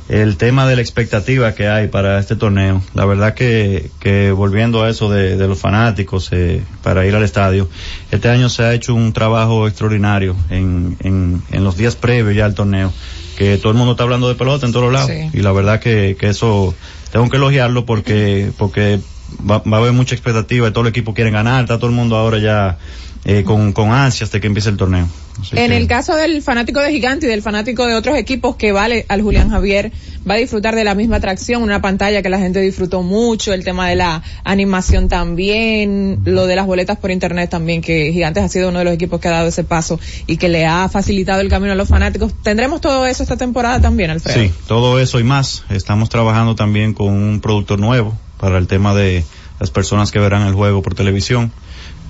el 0.09 0.37
tema 0.37 0.67
de 0.67 0.75
la 0.77 0.81
expectativa 0.81 1.53
que 1.55 1.67
hay 1.67 1.87
para 1.87 2.19
este 2.19 2.35
torneo. 2.35 2.81
La 2.93 3.05
verdad 3.05 3.33
que, 3.33 3.89
que 3.99 4.31
volviendo 4.31 4.83
a 4.83 4.89
eso 4.89 5.09
de, 5.09 5.35
de 5.35 5.47
los 5.47 5.59
fanáticos 5.59 6.29
eh, 6.31 6.61
para 6.83 7.05
ir 7.05 7.15
al 7.15 7.23
estadio, 7.23 7.69
este 8.11 8.29
año 8.29 8.49
se 8.49 8.63
ha 8.63 8.73
hecho 8.73 8.95
un 8.95 9.11
trabajo 9.11 9.67
extraordinario 9.67 10.35
en, 10.49 10.97
en, 11.01 11.41
en 11.51 11.63
los 11.63 11.75
días 11.75 11.95
previos 11.95 12.35
ya 12.35 12.45
al 12.45 12.53
torneo, 12.53 12.93
que 13.37 13.57
todo 13.57 13.71
el 13.71 13.77
mundo 13.77 13.91
está 13.93 14.03
hablando 14.03 14.29
de 14.29 14.35
pelota 14.35 14.65
en 14.65 14.71
todos 14.71 14.91
lados. 14.91 15.09
Sí. 15.09 15.37
Y 15.37 15.41
la 15.41 15.51
verdad 15.51 15.79
que, 15.79 16.15
que 16.19 16.29
eso 16.29 16.73
tengo 17.13 17.29
que 17.29 17.37
elogiarlo 17.37 17.85
porque, 17.85 18.51
porque 18.57 18.99
va, 19.47 19.61
a 19.63 19.77
haber 19.77 19.93
mucha 19.93 20.15
expectativa 20.15 20.67
y 20.67 20.71
todo 20.71 20.81
el 20.81 20.89
equipo 20.89 21.13
quiere 21.13 21.29
ganar, 21.29 21.61
está 21.61 21.77
todo 21.77 21.91
el 21.91 21.95
mundo 21.95 22.17
ahora 22.17 22.39
ya 22.39 22.79
eh, 23.25 23.43
con, 23.43 23.71
con 23.73 23.91
ansias 23.91 24.31
de 24.31 24.41
que 24.41 24.47
empiece 24.47 24.69
el 24.69 24.77
torneo. 24.77 25.07
Así 25.39 25.57
En 25.57 25.69
que- 25.71 25.77
el 25.77 25.87
caso 25.87 26.15
del 26.15 26.41
fanático 26.41 26.79
de 26.81 26.91
Gigante 26.91 27.25
y 27.25 27.29
del 27.29 27.41
fanático 27.41 27.85
de 27.87 27.95
otros 27.95 28.17
equipos 28.17 28.55
que 28.55 28.71
vale 28.71 29.05
al 29.07 29.21
Julián 29.21 29.49
Javier, 29.49 29.91
va 30.29 30.35
a 30.35 30.37
disfrutar 30.37 30.75
de 30.75 30.83
la 30.83 30.93
misma 30.93 31.17
atracción, 31.17 31.63
una 31.63 31.81
pantalla 31.81 32.21
que 32.21 32.29
la 32.29 32.37
gente 32.39 32.59
disfrutó 32.59 33.01
mucho, 33.01 33.53
el 33.53 33.63
tema 33.63 33.87
de 33.89 33.95
la 33.95 34.21
animación 34.43 35.09
también, 35.09 36.19
lo 36.25 36.45
de 36.47 36.55
las 36.55 36.65
boletas 36.65 36.97
por 36.97 37.11
internet 37.11 37.49
también, 37.49 37.81
que 37.81 38.11
Gigantes 38.13 38.43
ha 38.43 38.49
sido 38.49 38.69
uno 38.69 38.79
de 38.79 38.85
los 38.85 38.93
equipos 38.93 39.19
que 39.19 39.27
ha 39.27 39.31
dado 39.31 39.47
ese 39.47 39.63
paso 39.63 39.99
y 40.27 40.37
que 40.37 40.49
le 40.49 40.65
ha 40.65 40.87
facilitado 40.89 41.41
el 41.41 41.49
camino 41.49 41.71
a 41.73 41.75
los 41.75 41.89
fanáticos. 41.89 42.33
¿Tendremos 42.43 42.79
todo 42.81 43.05
eso 43.05 43.23
esta 43.23 43.37
temporada 43.37 43.81
también, 43.81 44.11
Alfredo? 44.11 44.39
Sí, 44.39 44.51
todo 44.67 44.99
eso 44.99 45.19
y 45.19 45.23
más. 45.23 45.63
Estamos 45.69 46.09
trabajando 46.09 46.55
también 46.55 46.93
con 46.93 47.07
un 47.07 47.39
productor 47.41 47.79
nuevo 47.79 48.17
para 48.37 48.57
el 48.57 48.67
tema 48.67 48.93
de 48.93 49.23
las 49.59 49.71
personas 49.71 50.11
que 50.11 50.19
verán 50.19 50.43
el 50.47 50.53
juego 50.53 50.81
por 50.81 50.93
televisión. 50.95 51.51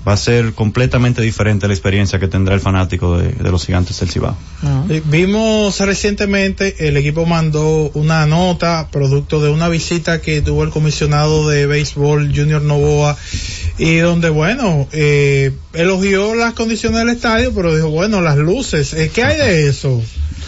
Va 0.06 0.12
a 0.12 0.16
ser 0.16 0.52
completamente 0.52 1.22
diferente 1.22 1.66
la 1.66 1.74
experiencia 1.74 2.18
que 2.18 2.28
tendrá 2.28 2.54
el 2.54 2.60
fanático 2.60 3.16
de, 3.16 3.32
de 3.32 3.50
los 3.50 3.64
gigantes 3.64 3.98
del 4.00 4.10
Cibao. 4.10 4.36
Eh, 4.90 5.02
Vimos 5.06 5.80
recientemente, 5.80 6.88
el 6.88 6.96
equipo 6.96 7.24
mandó 7.24 7.90
una 7.94 8.26
nota 8.26 8.88
producto 8.90 9.40
de 9.40 9.50
una 9.50 9.68
visita 9.68 10.20
que 10.20 10.42
tuvo 10.42 10.64
el 10.64 10.70
comisionado 10.70 11.48
de 11.48 11.66
béisbol 11.66 12.32
Junior 12.34 12.62
Novoa 12.62 13.16
y 13.78 13.96
donde, 13.96 14.28
bueno, 14.28 14.88
eh, 14.92 15.52
elogió 15.72 16.34
las 16.34 16.52
condiciones 16.54 17.00
del 17.00 17.08
estadio, 17.08 17.52
pero 17.54 17.74
dijo, 17.74 17.88
bueno, 17.88 18.20
las 18.20 18.36
luces, 18.36 18.92
eh, 18.92 19.10
¿qué 19.12 19.24
hay 19.24 19.36
de 19.38 19.68
eso? 19.68 20.02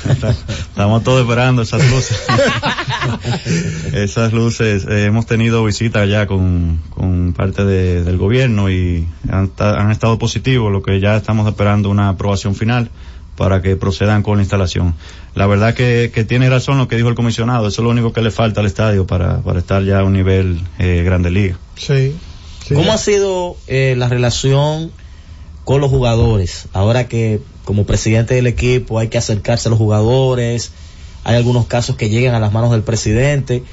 Estamos 0.58 1.02
todos 1.04 1.22
esperando 1.22 1.62
esas 1.62 1.88
luces. 1.90 2.18
esas 3.92 4.32
luces, 4.32 4.86
eh, 4.88 5.04
hemos 5.06 5.26
tenido 5.26 5.64
visitas 5.64 6.08
ya 6.08 6.26
con, 6.26 6.80
con 6.90 7.32
parte 7.32 7.64
de- 7.64 8.02
del 8.04 8.16
gobierno 8.18 8.70
y 8.70 9.06
han, 9.30 9.50
han 9.58 9.90
estado 9.90 10.18
positivos, 10.18 10.70
lo 10.72 10.82
que 10.82 11.00
ya 11.00 11.16
estamos 11.16 11.48
esperando 11.48 11.90
una 11.90 12.08
aprobación 12.10 12.54
final 12.54 12.90
para 13.36 13.60
que 13.60 13.76
procedan 13.76 14.22
con 14.22 14.38
la 14.38 14.42
instalación. 14.42 14.94
La 15.34 15.46
verdad 15.46 15.74
que, 15.74 16.10
que 16.14 16.24
tiene 16.24 16.48
razón 16.48 16.78
lo 16.78 16.88
que 16.88 16.96
dijo 16.96 17.08
el 17.08 17.14
comisionado, 17.14 17.68
eso 17.68 17.82
es 17.82 17.84
lo 17.84 17.90
único 17.90 18.12
que 18.12 18.22
le 18.22 18.30
falta 18.30 18.60
al 18.60 18.66
estadio 18.66 19.06
para, 19.06 19.42
para 19.42 19.58
estar 19.58 19.82
ya 19.84 20.00
a 20.00 20.04
un 20.04 20.14
nivel 20.14 20.60
eh, 20.78 21.02
grande 21.04 21.30
liga. 21.30 21.58
Sí. 21.76 22.14
sí. 22.66 22.74
¿Cómo 22.74 22.92
ha 22.92 22.98
sido 22.98 23.56
eh, 23.66 23.94
la 23.98 24.08
relación 24.08 24.90
con 25.64 25.82
los 25.82 25.90
jugadores? 25.90 26.68
Ahora 26.72 27.08
que 27.08 27.40
como 27.66 27.84
presidente 27.84 28.34
del 28.34 28.46
equipo 28.46 29.00
hay 29.00 29.08
que 29.08 29.18
acercarse 29.18 29.68
a 29.68 29.70
los 29.70 29.78
jugadores, 29.78 30.70
hay 31.24 31.34
algunos 31.34 31.66
casos 31.66 31.96
que 31.96 32.08
llegan 32.08 32.36
a 32.36 32.40
las 32.40 32.52
manos 32.52 32.70
del 32.70 32.82
presidente. 32.82 33.64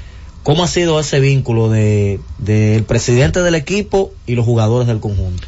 ¿Cómo 0.42 0.64
ha 0.64 0.66
sido 0.66 0.98
ese 0.98 1.20
vínculo 1.20 1.70
de 1.70 2.18
del 2.38 2.82
presidente 2.82 3.40
del 3.40 3.54
equipo 3.54 4.12
y 4.26 4.34
los 4.34 4.44
jugadores 4.44 4.88
del 4.88 4.98
conjunto? 4.98 5.46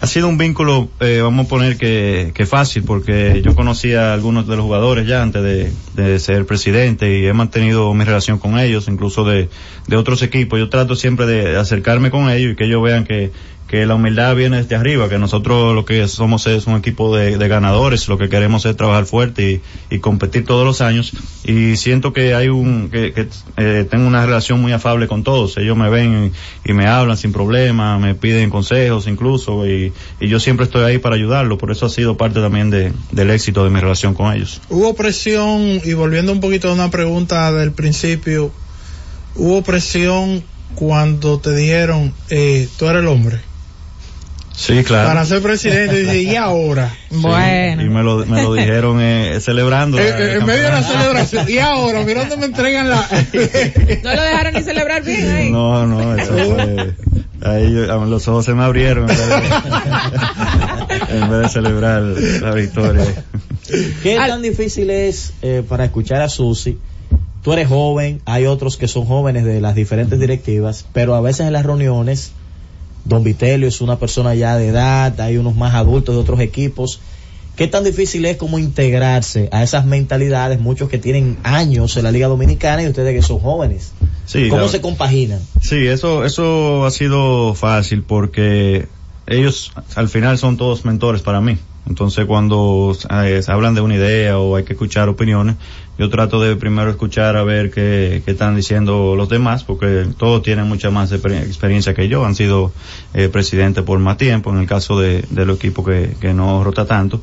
Ha 0.00 0.06
sido 0.06 0.28
un 0.28 0.38
vínculo, 0.38 0.88
eh, 1.00 1.20
vamos 1.22 1.46
a 1.46 1.48
poner 1.48 1.76
que, 1.76 2.32
que 2.34 2.46
fácil, 2.46 2.82
porque 2.84 3.42
yo 3.44 3.54
conocía 3.54 4.10
a 4.10 4.14
algunos 4.14 4.46
de 4.48 4.56
los 4.56 4.64
jugadores 4.64 5.06
ya 5.06 5.22
antes 5.22 5.42
de, 5.42 5.72
de 5.94 6.18
ser 6.18 6.46
presidente 6.46 7.20
y 7.20 7.26
he 7.26 7.32
mantenido 7.32 7.92
mi 7.94 8.04
relación 8.04 8.38
con 8.38 8.58
ellos, 8.58 8.88
incluso 8.88 9.24
de, 9.24 9.48
de 9.86 9.96
otros 9.96 10.22
equipos. 10.22 10.58
Yo 10.58 10.68
trato 10.68 10.96
siempre 10.96 11.26
de 11.26 11.56
acercarme 11.56 12.10
con 12.10 12.28
ellos 12.30 12.52
y 12.52 12.56
que 12.56 12.64
ellos 12.64 12.82
vean 12.82 13.04
que, 13.04 13.30
que 13.74 13.86
la 13.86 13.96
humildad 13.96 14.36
viene 14.36 14.58
desde 14.58 14.76
arriba, 14.76 15.08
que 15.08 15.18
nosotros 15.18 15.74
lo 15.74 15.84
que 15.84 16.06
somos 16.06 16.46
es 16.46 16.68
un 16.68 16.76
equipo 16.76 17.16
de, 17.16 17.36
ganadores, 17.48 18.06
lo 18.06 18.16
que 18.16 18.28
queremos 18.28 18.64
es 18.66 18.76
trabajar 18.76 19.04
fuerte 19.04 19.62
y, 19.90 19.98
competir 19.98 20.44
todos 20.44 20.64
los 20.64 20.80
años. 20.80 21.12
Y 21.42 21.74
siento 21.74 22.12
que 22.12 22.36
hay 22.36 22.46
un, 22.50 22.88
que, 22.88 23.12
que 23.12 23.26
eh, 23.56 23.84
tengo 23.90 24.06
una 24.06 24.24
relación 24.24 24.62
muy 24.62 24.70
afable 24.70 25.08
con 25.08 25.24
todos. 25.24 25.56
Ellos 25.56 25.76
me 25.76 25.90
ven 25.90 26.30
y, 26.64 26.72
me 26.72 26.86
hablan 26.86 27.16
sin 27.16 27.32
problema, 27.32 27.98
me 27.98 28.14
piden 28.14 28.48
consejos 28.48 29.08
incluso, 29.08 29.66
y, 29.66 29.92
y, 30.20 30.28
yo 30.28 30.38
siempre 30.38 30.66
estoy 30.66 30.84
ahí 30.84 30.98
para 30.98 31.16
ayudarlo. 31.16 31.58
Por 31.58 31.72
eso 31.72 31.86
ha 31.86 31.90
sido 31.90 32.16
parte 32.16 32.40
también 32.40 32.70
de, 32.70 32.92
del 33.10 33.30
éxito 33.30 33.64
de 33.64 33.70
mi 33.70 33.80
relación 33.80 34.14
con 34.14 34.32
ellos. 34.32 34.60
Hubo 34.68 34.94
presión, 34.94 35.80
y 35.84 35.94
volviendo 35.94 36.30
un 36.30 36.38
poquito 36.38 36.68
a 36.68 36.74
una 36.74 36.92
pregunta 36.92 37.50
del 37.50 37.72
principio, 37.72 38.52
hubo 39.34 39.62
presión 39.62 40.44
cuando 40.76 41.40
te 41.40 41.56
dijeron, 41.56 42.14
eh, 42.30 42.68
tú 42.78 42.86
eres 42.86 43.02
el 43.02 43.08
hombre. 43.08 43.53
Sí, 44.56 44.84
claro. 44.84 45.08
Para 45.08 45.24
ser 45.24 45.42
presidente, 45.42 45.96
dice, 45.96 46.22
¿y 46.22 46.36
ahora? 46.36 46.94
Sí, 47.10 47.20
bueno. 47.20 47.82
Y 47.82 47.88
me 47.88 48.02
lo, 48.02 48.26
me 48.26 48.42
lo 48.42 48.54
dijeron 48.54 49.00
eh, 49.00 49.36
celebrando. 49.40 49.98
Eh, 49.98 50.08
eh, 50.08 50.38
en 50.40 50.46
medio 50.46 50.64
de 50.64 50.70
la 50.70 50.82
celebración. 50.82 51.48
¿Y 51.48 51.58
ahora? 51.58 52.02
Mira 52.02 52.22
dónde 52.22 52.36
me 52.38 52.46
entregan 52.46 52.90
la... 52.90 52.96
no 54.02 54.14
lo 54.14 54.22
dejaron 54.22 54.54
ni 54.54 54.62
celebrar 54.62 55.04
bien 55.04 55.30
ahí. 55.30 55.50
No, 55.50 55.86
no, 55.86 56.16
eso 56.16 56.32
fue... 56.32 56.94
Ahí 57.44 57.70
los 57.70 58.26
ojos 58.26 58.46
se 58.46 58.54
me 58.54 58.64
abrieron 58.64 59.08
en 59.08 59.16
vez 59.16 59.28
de, 59.28 61.18
en 61.18 61.30
vez 61.30 61.42
de 61.42 61.48
celebrar 61.50 62.02
la 62.02 62.52
victoria. 62.52 63.04
¿Qué 64.02 64.16
tan 64.16 64.40
difícil 64.40 64.90
es 64.90 65.34
eh, 65.42 65.62
para 65.68 65.84
escuchar 65.84 66.22
a 66.22 66.28
Susi? 66.28 66.78
Tú 67.42 67.52
eres 67.52 67.68
joven, 67.68 68.22
hay 68.24 68.46
otros 68.46 68.78
que 68.78 68.88
son 68.88 69.04
jóvenes 69.04 69.44
de 69.44 69.60
las 69.60 69.74
diferentes 69.74 70.18
directivas, 70.18 70.86
pero 70.94 71.14
a 71.14 71.20
veces 71.20 71.46
en 71.46 71.52
las 71.52 71.66
reuniones 71.66 72.32
Don 73.04 73.22
Vitelio 73.22 73.68
es 73.68 73.80
una 73.80 73.98
persona 73.98 74.34
ya 74.34 74.56
de 74.56 74.68
edad, 74.68 75.20
hay 75.20 75.36
unos 75.36 75.54
más 75.54 75.74
adultos 75.74 76.14
de 76.14 76.20
otros 76.20 76.40
equipos. 76.40 77.00
¿Qué 77.56 77.68
tan 77.68 77.84
difícil 77.84 78.24
es 78.24 78.36
como 78.36 78.58
integrarse 78.58 79.48
a 79.52 79.62
esas 79.62 79.86
mentalidades, 79.86 80.58
muchos 80.58 80.88
que 80.88 80.98
tienen 80.98 81.36
años 81.44 81.96
en 81.96 82.02
la 82.02 82.10
Liga 82.10 82.26
Dominicana 82.26 82.82
y 82.82 82.88
ustedes 82.88 83.14
que 83.14 83.22
son 83.22 83.38
jóvenes? 83.38 83.92
Sí, 84.26 84.48
¿Cómo 84.48 84.62
la, 84.62 84.68
se 84.68 84.80
compaginan? 84.80 85.40
Sí, 85.60 85.86
eso, 85.86 86.24
eso 86.24 86.84
ha 86.84 86.90
sido 86.90 87.54
fácil 87.54 88.02
porque 88.02 88.88
ellos 89.26 89.72
al 89.94 90.08
final 90.08 90.38
son 90.38 90.56
todos 90.56 90.84
mentores 90.84 91.22
para 91.22 91.40
mí. 91.40 91.58
Entonces 91.86 92.24
cuando 92.24 92.96
eh, 93.10 93.42
hablan 93.46 93.74
de 93.74 93.82
una 93.82 93.96
idea 93.96 94.38
o 94.38 94.56
hay 94.56 94.64
que 94.64 94.72
escuchar 94.72 95.08
opiniones, 95.08 95.56
yo 95.96 96.10
trato 96.10 96.40
de 96.40 96.56
primero 96.56 96.90
escuchar 96.90 97.36
a 97.36 97.44
ver 97.44 97.70
qué, 97.70 98.22
qué 98.24 98.32
están 98.32 98.56
diciendo 98.56 99.14
los 99.16 99.28
demás, 99.28 99.62
porque 99.62 100.06
todos 100.16 100.42
tienen 100.42 100.66
mucha 100.66 100.90
más 100.90 101.12
experiencia 101.12 101.94
que 101.94 102.08
yo, 102.08 102.24
han 102.24 102.34
sido 102.34 102.72
eh, 103.14 103.28
presidente 103.28 103.82
por 103.82 103.98
más 104.00 104.16
tiempo, 104.16 104.50
en 104.50 104.58
el 104.58 104.66
caso 104.66 104.98
de, 104.98 105.24
del 105.30 105.50
equipo 105.50 105.84
que, 105.84 106.16
que 106.20 106.34
no 106.34 106.64
rota 106.64 106.84
tanto. 106.86 107.20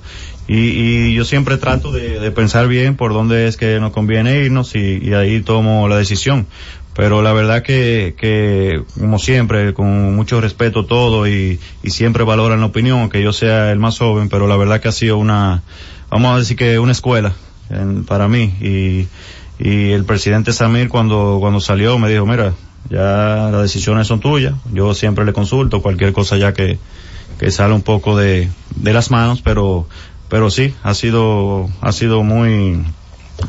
Y, 0.48 0.56
y 0.56 1.14
yo 1.14 1.26
siempre 1.26 1.58
trato 1.58 1.92
de, 1.92 2.20
de, 2.20 2.32
pensar 2.32 2.68
bien 2.68 2.96
por 2.96 3.14
dónde 3.14 3.48
es 3.48 3.58
que 3.58 3.80
nos 3.80 3.92
conviene 3.92 4.40
irnos 4.40 4.76
y, 4.76 5.00
y 5.02 5.14
ahí 5.14 5.42
tomo 5.42 5.88
la 5.88 5.98
decisión. 5.98 6.48
Pero 6.94 7.22
la 7.22 7.32
verdad 7.32 7.64
que, 7.64 8.16
que 8.18 8.84
como 9.00 9.18
siempre, 9.18 9.74
con 9.74 10.16
mucho 10.16 10.42
respeto 10.42 10.86
todo 10.86 11.28
y, 11.28 11.60
y 11.84 11.90
siempre 11.90 12.24
valoran 12.24 12.60
la 12.60 12.66
opinión, 12.66 13.10
que 13.10 13.22
yo 13.22 13.32
sea 13.34 13.72
el 13.72 13.80
más 13.80 13.98
joven, 13.98 14.30
pero 14.30 14.48
la 14.48 14.58
verdad 14.58 14.82
que 14.82 14.90
ha 14.90 14.94
sido 14.94 15.18
una, 15.18 15.64
vamos 16.10 16.36
a 16.36 16.40
decir 16.40 16.58
que 16.58 16.80
una 16.80 16.92
escuela 16.92 17.34
en, 17.72 18.04
para 18.04 18.28
mí. 18.28 18.54
Y, 18.62 19.08
y 19.60 19.92
el 19.92 20.06
presidente 20.06 20.54
Samir 20.54 20.90
cuando, 20.90 21.38
cuando 21.40 21.60
salió 21.60 21.98
me 22.00 22.10
dijo, 22.10 22.26
mira, 22.26 22.54
ya 22.90 23.50
las 23.52 23.62
decisiones 23.62 24.08
son 24.08 24.20
tuyas, 24.20 24.54
yo 24.74 24.94
siempre 24.94 25.26
le 25.26 25.34
consulto 25.34 25.82
cualquier 25.82 26.14
cosa 26.14 26.38
ya 26.38 26.54
que, 26.54 26.80
que 27.40 27.52
sale 27.52 27.74
un 27.74 27.82
poco 27.82 28.18
de, 28.18 28.50
de 28.76 28.94
las 28.94 29.12
manos, 29.12 29.42
pero, 29.42 29.88
pero 30.30 30.50
sí, 30.50 30.74
ha 30.84 30.94
sido, 30.94 31.70
ha 31.82 31.92
sido 31.92 32.24
muy, 32.24 32.84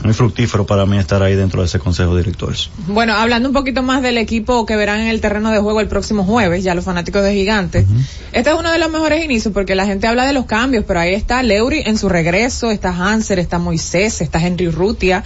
muy 0.02 0.14
fructífero 0.14 0.66
para 0.66 0.86
mí 0.86 0.98
estar 0.98 1.22
ahí 1.22 1.34
dentro 1.34 1.60
de 1.60 1.66
ese 1.66 1.78
consejo 1.78 2.14
de 2.14 2.22
directores. 2.22 2.70
Bueno, 2.86 3.14
hablando 3.14 3.48
un 3.48 3.54
poquito 3.54 3.82
más 3.82 4.02
del 4.02 4.18
equipo 4.18 4.66
que 4.66 4.76
verán 4.76 5.00
en 5.00 5.08
el 5.08 5.20
terreno 5.20 5.50
de 5.50 5.58
juego 5.58 5.80
el 5.80 5.88
próximo 5.88 6.24
jueves, 6.24 6.64
ya 6.64 6.74
los 6.74 6.84
fanáticos 6.84 7.22
de 7.22 7.34
Gigantes. 7.34 7.86
Uh 7.88 7.92
-huh. 7.92 8.06
Este 8.32 8.50
es 8.50 8.56
uno 8.56 8.70
de 8.70 8.78
los 8.78 8.90
mejores 8.90 9.24
inicios 9.24 9.52
porque 9.52 9.74
la 9.74 9.86
gente 9.86 10.06
habla 10.06 10.24
de 10.26 10.32
los 10.32 10.46
cambios, 10.46 10.84
pero 10.86 11.00
ahí 11.00 11.14
está 11.14 11.42
Leury 11.42 11.82
en 11.86 11.98
su 11.98 12.08
regreso, 12.08 12.70
está 12.70 12.90
Hanser, 12.90 13.38
está 13.38 13.58
Moisés, 13.58 14.20
está 14.20 14.44
Henry 14.44 14.68
Rutia 14.68 15.24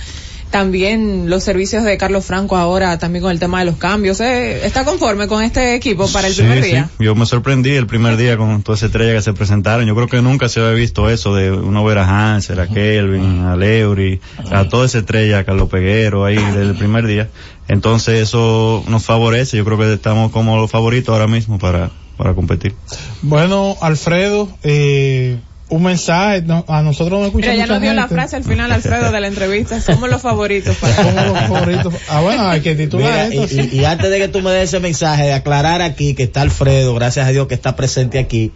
también 0.51 1.29
los 1.29 1.43
servicios 1.45 1.85
de 1.85 1.97
Carlos 1.99 2.25
Franco 2.25 2.57
ahora 2.57 2.99
también 2.99 3.23
con 3.23 3.31
el 3.31 3.39
tema 3.39 3.61
de 3.61 3.67
los 3.67 3.77
cambios. 3.77 4.21
¿eh? 4.21 4.65
¿Está 4.65 4.85
conforme 4.85 5.29
con 5.29 5.43
este 5.43 5.75
equipo 5.75 6.09
para 6.09 6.29
el 6.29 6.35
sí, 6.35 6.43
primer 6.43 6.63
día? 6.63 6.91
Sí. 6.99 7.05
Yo 7.05 7.15
me 7.15 7.27
sorprendí 7.27 7.71
el 7.71 7.87
primer 7.87 8.17
día 8.17 8.37
con 8.37 8.63
toda 8.63 8.77
esa 8.77 8.87
estrella 8.87 9.15
que 9.15 9.23
se 9.23 9.33
presentaron. 9.33 9.87
Yo 9.87 9.95
creo 9.95 10.09
que 10.09 10.23
nunca 10.23 10.49
se 10.49 10.61
había 10.61 10.73
visto 10.73 11.11
eso 11.11 11.35
de 11.35 11.51
uno 11.51 11.85
ver 11.85 11.99
a 11.99 12.35
Hansel, 12.35 12.61
a 12.61 12.69
Kelvin, 12.69 13.41
a 13.41 13.57
Leury, 13.57 14.21
a 14.51 14.69
toda 14.69 14.87
esa 14.87 14.99
estrella, 14.99 15.39
a 15.39 15.45
Carlos 15.45 15.69
Peguero 15.69 16.25
ahí 16.25 16.37
desde 16.37 16.63
el 16.63 16.75
primer 16.75 17.07
día. 17.07 17.29
Entonces 17.69 18.23
eso 18.23 18.85
nos 18.89 19.05
favorece. 19.05 19.57
Yo 19.57 19.65
creo 19.65 19.79
que 19.79 19.93
estamos 19.93 20.31
como 20.31 20.57
los 20.57 20.71
favoritos 20.71 21.13
ahora 21.13 21.27
mismo 21.27 21.59
para, 21.59 21.91
para 22.17 22.35
competir. 22.35 22.75
Bueno, 23.23 23.77
Alfredo, 23.81 24.49
eh, 24.63 25.39
un 25.69 25.83
mensaje, 25.83 26.43
no, 26.43 26.65
a 26.69 26.83
nosotros 26.83 27.19
nos 27.19 27.27
escucha 27.29 27.49
Pero 27.49 27.59
ya 27.59 27.67
nos 27.67 27.81
dio 27.81 27.91
gente. 27.91 28.03
la 28.03 28.09
frase 28.09 28.37
al 28.37 28.45
final, 28.45 28.71
Alfredo, 28.71 29.11
de 29.11 29.21
la 29.21 29.27
entrevista. 29.27 29.81
Somos 29.81 30.09
los 30.09 30.23
favoritos. 30.23 30.77
Para 30.77 30.95
Somos 30.95 31.27
los 31.27 31.39
favoritos. 31.41 31.95
Ah, 32.09 32.21
bueno, 32.21 32.49
hay 32.49 32.61
que 32.61 32.77
titular 32.77 33.29
Mira, 33.29 33.45
esto. 33.45 33.57
y, 33.57 33.77
y, 33.77 33.81
y, 33.81 33.85
antes 33.85 34.09
de 34.11 34.19
que 34.19 34.29
tú 34.29 34.43
me 34.43 34.51
des 34.53 34.69
ese 34.69 34.81
mensaje, 34.81 35.25
de 35.25 35.33
aclarar 35.33 35.83
aquí 35.83 36.15
que 36.15 36.23
está 36.25 36.43
Alfredo, 36.43 36.95
gracias 36.95 37.27
a 37.27 37.31
Dios 37.31 37.49
que 37.49 37.55
está 37.55 37.75
presente 37.75 38.19
aquí, 38.21 38.53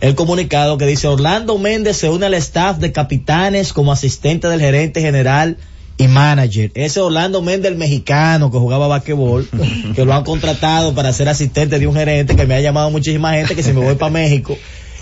el 0.00 0.14
comunicado 0.14 0.78
que 0.78 0.86
dice 0.86 1.06
Orlando 1.06 1.58
Méndez 1.58 1.98
se 1.98 2.08
une 2.08 2.26
al 2.26 2.34
staff 2.34 2.78
de 2.78 2.92
capitanes 2.92 3.72
como 3.72 3.92
asistente 3.92 4.48
del 4.48 4.60
gerente 4.60 5.00
general 5.02 5.58
y 5.98 6.08
manager. 6.08 6.72
Ese 6.74 7.00
Orlando 7.00 7.42
Méndez, 7.42 7.72
el 7.72 7.78
mexicano 7.78 8.50
que 8.50 8.58
jugaba 8.58 8.88
basquetbol, 8.88 9.46
que 9.94 10.04
lo 10.04 10.14
han 10.14 10.24
contratado 10.24 10.94
para 10.94 11.12
ser 11.12 11.28
asistente 11.28 11.78
de 11.78 11.86
un 11.86 11.94
gerente 11.94 12.34
que 12.36 12.46
me 12.46 12.54
ha 12.54 12.60
llamado 12.60 12.90
muchísima 12.90 13.32
gente 13.34 13.54
que 13.54 13.62
si 13.62 13.72
me 13.72 13.80
voy 13.80 13.94
para 13.94 14.10
México 14.10 14.56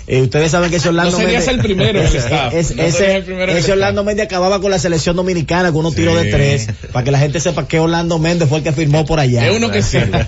eh, 0.05 0.21
ustedes 0.21 0.51
saben 0.51 0.69
que 0.69 0.75
ese 0.77 0.89
Orlando 0.89 1.17
no 1.17 1.19
Méndez. 1.19 1.47
el 1.47 1.59
primero 1.59 1.99
en 1.99 2.07
el 2.07 2.15
staff. 2.17 2.53
Es, 2.53 2.75
no 2.75 2.83
ese, 2.83 3.15
el 3.15 3.23
primero 3.23 3.51
ese 3.51 3.71
Orlando 3.71 4.03
Méndez 4.03 4.25
acababa 4.25 4.59
con 4.59 4.69
la 4.71 4.79
selección 4.79 5.15
dominicana 5.15 5.71
con 5.71 5.79
unos 5.81 5.93
sí. 5.93 6.01
tiros 6.01 6.21
de 6.21 6.29
tres. 6.29 6.67
Para 6.91 7.05
que 7.05 7.11
la 7.11 7.19
gente 7.19 7.39
sepa 7.39 7.67
que 7.67 7.79
Orlando 7.79 8.19
Méndez 8.19 8.49
fue 8.49 8.57
el 8.57 8.63
que 8.63 8.73
firmó 8.73 9.05
por 9.05 9.19
allá. 9.19 9.47
Es 9.47 9.55
uno 9.55 9.71
que 9.71 9.81
sirve. 9.81 10.25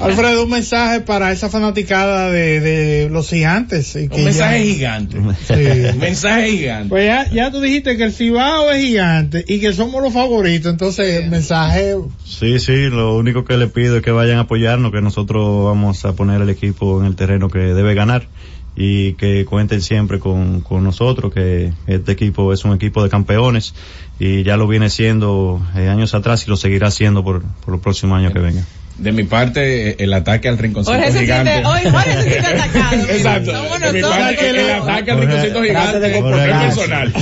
Alfredo, 0.00 0.44
un 0.44 0.50
mensaje 0.50 1.00
para 1.00 1.32
esa 1.32 1.48
fanaticada 1.48 2.30
de, 2.30 2.60
de 2.60 3.08
los 3.10 3.28
gigantes. 3.28 3.96
Y 3.96 4.08
que 4.08 4.16
un 4.16 4.24
mensaje 4.24 4.66
ya... 4.66 4.74
gigante. 4.74 5.16
Sí. 5.46 5.54
un 5.92 5.98
mensaje 5.98 6.50
gigante. 6.50 6.88
Pues 6.88 7.04
ya, 7.06 7.28
ya 7.30 7.50
tú 7.50 7.60
dijiste 7.60 7.96
que 7.96 8.04
el 8.04 8.12
Cibao 8.12 8.70
es 8.70 8.80
gigante 8.80 9.44
y 9.46 9.58
que 9.60 9.72
somos 9.72 10.02
los 10.02 10.12
favoritos. 10.12 10.70
Entonces, 10.70 11.22
el 11.22 11.30
mensaje. 11.30 11.96
Sí, 12.24 12.60
sí, 12.60 12.88
lo 12.90 13.16
único 13.16 13.44
que 13.44 13.56
le 13.56 13.66
pido 13.66 13.96
es 13.96 14.02
que 14.02 14.10
vayan 14.12 14.38
a 14.38 14.42
apoyarnos, 14.42 14.92
que 14.92 15.00
nosotros 15.00 15.64
vamos 15.64 16.04
a 16.04 16.12
poner 16.12 16.42
el 16.42 16.50
equipo 16.50 17.00
en 17.00 17.07
el 17.08 17.16
terreno 17.16 17.48
que 17.48 17.58
debe 17.58 17.94
ganar 17.94 18.28
y 18.76 19.14
que 19.14 19.44
cuenten 19.44 19.82
siempre 19.82 20.20
con, 20.20 20.60
con 20.60 20.84
nosotros, 20.84 21.34
que 21.34 21.72
este 21.88 22.12
equipo 22.12 22.52
es 22.52 22.64
un 22.64 22.74
equipo 22.74 23.02
de 23.02 23.08
campeones 23.08 23.74
y 24.20 24.44
ya 24.44 24.56
lo 24.56 24.68
viene 24.68 24.88
siendo 24.88 25.60
eh, 25.74 25.88
años 25.88 26.14
atrás 26.14 26.46
y 26.46 26.50
lo 26.50 26.56
seguirá 26.56 26.92
siendo 26.92 27.24
por, 27.24 27.42
por 27.42 27.74
los 27.74 27.80
próximos 27.80 28.18
años 28.18 28.32
que 28.32 28.38
vengan. 28.38 28.64
De 28.98 29.12
mi 29.12 29.22
parte, 29.22 30.02
el 30.02 30.12
ataque 30.12 30.48
al 30.48 30.58
rinconcito 30.58 30.96
Jorge 30.96 31.20
gigante. 31.20 31.52
Siente, 31.52 31.68
hoy 31.68 31.80
Jorge 31.88 32.12
se 32.14 32.30
siente 32.30 32.46
atacado. 32.48 33.02
Exacto. 33.08 33.52
De 33.78 33.92
mi 33.92 34.02
parte, 34.02 34.50
el 34.50 34.70
ataque 34.70 35.10
al 35.12 35.20
rinconcito 35.20 35.62
gigante 35.62 36.18
es 36.18 36.22
personal. 36.22 37.12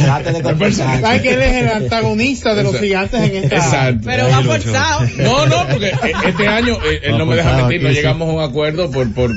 ¿Sabes 1.01 1.23
que 1.23 1.35
él 1.35 1.43
es 1.43 1.53
el 1.53 1.69
antagonista 1.69 2.55
de 2.55 2.63
los 2.63 2.81
gigantes 2.81 3.21
en 3.21 3.45
esta? 3.45 3.57
Exacto. 3.57 4.01
Pero 4.07 4.29
va 4.31 4.43
forzado. 4.43 5.07
No, 5.19 5.47
no, 5.47 5.69
porque 5.69 5.93
este 6.27 6.49
año 6.49 6.79
eh, 6.83 7.01
él 7.03 7.19
no 7.19 7.27
me 7.27 7.37
deja 7.37 7.57
mentir, 7.57 7.83
no 7.83 7.91
llegamos 7.91 8.29
a 8.29 8.33
un 8.33 8.43
acuerdo 8.43 8.91
por 8.91 9.13
por 9.13 9.33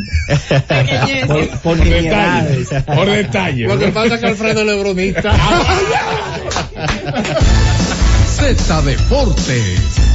por, 1.28 1.28
por, 1.28 1.60
por 1.60 1.78
detalle. 1.78 2.66
Por 2.86 3.10
detalle. 3.10 3.68
Lo 3.68 3.78
que 3.78 3.88
pasa 3.90 4.16
es 4.16 4.22
que 4.22 4.28
Alfredo 4.28 4.62
es 4.62 4.66
lebronista. 4.66 5.34
Z 8.40 8.82
Deportes. 8.84 10.09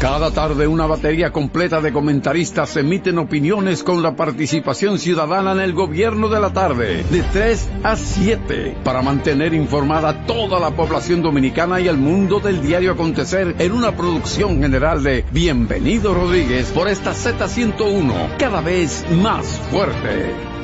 Cada 0.00 0.30
tarde 0.30 0.66
una 0.66 0.86
batería 0.86 1.30
completa 1.30 1.80
de 1.80 1.92
comentaristas 1.92 2.76
emiten 2.76 3.18
opiniones 3.18 3.82
con 3.82 4.02
la 4.02 4.16
participación 4.16 4.98
ciudadana 4.98 5.52
en 5.52 5.60
el 5.60 5.74
gobierno 5.74 6.28
de 6.28 6.40
la 6.40 6.52
tarde, 6.52 7.04
de 7.04 7.22
3 7.22 7.68
a 7.82 7.96
7, 7.96 8.78
para 8.82 9.02
mantener 9.02 9.52
informada 9.52 10.26
toda 10.26 10.58
la 10.58 10.70
población 10.70 11.22
dominicana 11.22 11.80
y 11.80 11.88
el 11.88 11.98
mundo 11.98 12.40
del 12.40 12.62
diario 12.62 12.92
acontecer 12.92 13.56
en 13.58 13.72
una 13.72 13.94
producción 13.94 14.60
general 14.60 15.02
de 15.02 15.24
Bienvenido 15.30 16.14
Rodríguez 16.14 16.70
por 16.70 16.88
esta 16.88 17.12
Z101, 17.12 18.36
cada 18.38 18.62
vez 18.62 19.04
más 19.10 19.46
fuerte. 19.70 20.63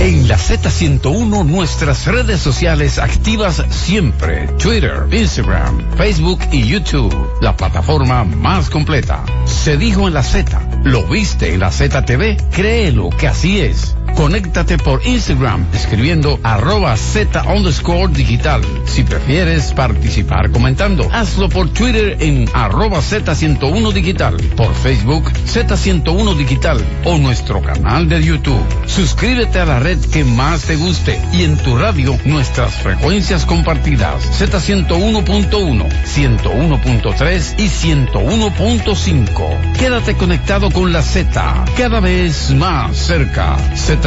En 0.00 0.28
la 0.28 0.38
Z101 0.38 1.44
nuestras 1.44 2.06
redes 2.06 2.40
sociales 2.40 2.98
activas 2.98 3.62
siempre. 3.68 4.46
Twitter, 4.58 5.06
Instagram, 5.12 5.78
Facebook 5.98 6.40
y 6.50 6.66
YouTube. 6.66 7.14
La 7.42 7.54
plataforma 7.54 8.24
más 8.24 8.70
completa. 8.70 9.22
Se 9.44 9.76
dijo 9.76 10.08
en 10.08 10.14
la 10.14 10.22
Z. 10.22 10.58
¿Lo 10.84 11.06
viste 11.06 11.52
en 11.52 11.60
la 11.60 11.70
ZTV? 11.70 12.50
Créelo 12.50 13.10
que 13.10 13.28
así 13.28 13.60
es. 13.60 13.94
Conéctate 14.16 14.78
por 14.78 15.06
Instagram 15.06 15.66
escribiendo 15.72 16.38
arroba 16.42 16.96
Z 16.96 17.42
underscore 17.44 18.12
digital. 18.12 18.62
Si 18.86 19.02
prefieres 19.02 19.72
participar 19.72 20.50
comentando, 20.50 21.08
hazlo 21.12 21.48
por 21.48 21.70
Twitter 21.70 22.16
en 22.20 22.48
arroba 22.52 22.98
Z101 22.98 23.92
digital, 23.92 24.36
por 24.56 24.74
Facebook 24.74 25.30
Z101 25.32 26.36
digital 26.36 26.84
o 27.04 27.18
nuestro 27.18 27.62
canal 27.62 28.08
de 28.08 28.22
YouTube. 28.22 28.64
Suscríbete 28.86 29.60
a 29.60 29.64
la 29.64 29.80
red 29.80 29.98
que 29.98 30.24
más 30.24 30.62
te 30.62 30.76
guste 30.76 31.20
y 31.32 31.44
en 31.44 31.56
tu 31.56 31.76
radio 31.76 32.18
nuestras 32.24 32.74
frecuencias 32.74 33.46
compartidas 33.46 34.40
Z101.1, 34.40 35.88
101.3 36.04 37.54
y 37.58 37.68
101.5. 37.68 39.76
Quédate 39.78 40.16
conectado 40.16 40.70
con 40.70 40.92
la 40.92 41.02
Z, 41.02 41.64
cada 41.76 42.00
vez 42.00 42.50
más 42.50 42.96
cerca. 42.96 43.56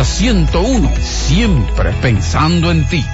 Z101, 0.01 0.97
siempre 1.01 1.91
pensando 2.01 2.71
en 2.71 2.83
ti. 2.87 3.05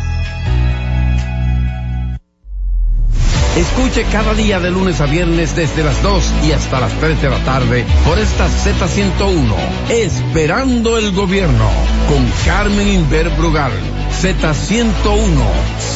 Escuche 3.57 4.05
cada 4.09 4.33
día 4.33 4.61
de 4.61 4.71
lunes 4.71 5.01
a 5.01 5.05
viernes 5.05 5.55
desde 5.55 5.83
las 5.83 6.01
2 6.01 6.23
y 6.47 6.53
hasta 6.53 6.79
las 6.79 6.93
3 6.93 7.21
de 7.21 7.29
la 7.29 7.39
tarde 7.39 7.85
por 8.05 8.17
esta 8.17 8.47
Z101, 8.47 9.53
Esperando 9.89 10.97
el 10.97 11.11
Gobierno, 11.11 11.69
con 12.07 12.25
Carmen 12.45 12.87
Inver 12.87 13.29
Brugal. 13.31 13.73
Z101, 14.21 15.43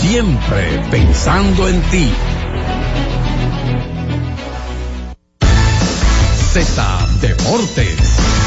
siempre 0.02 0.82
pensando 0.92 1.70
en 1.70 1.82
ti. 1.84 2.12
Z 6.52 7.08
Deportes. 7.22 8.43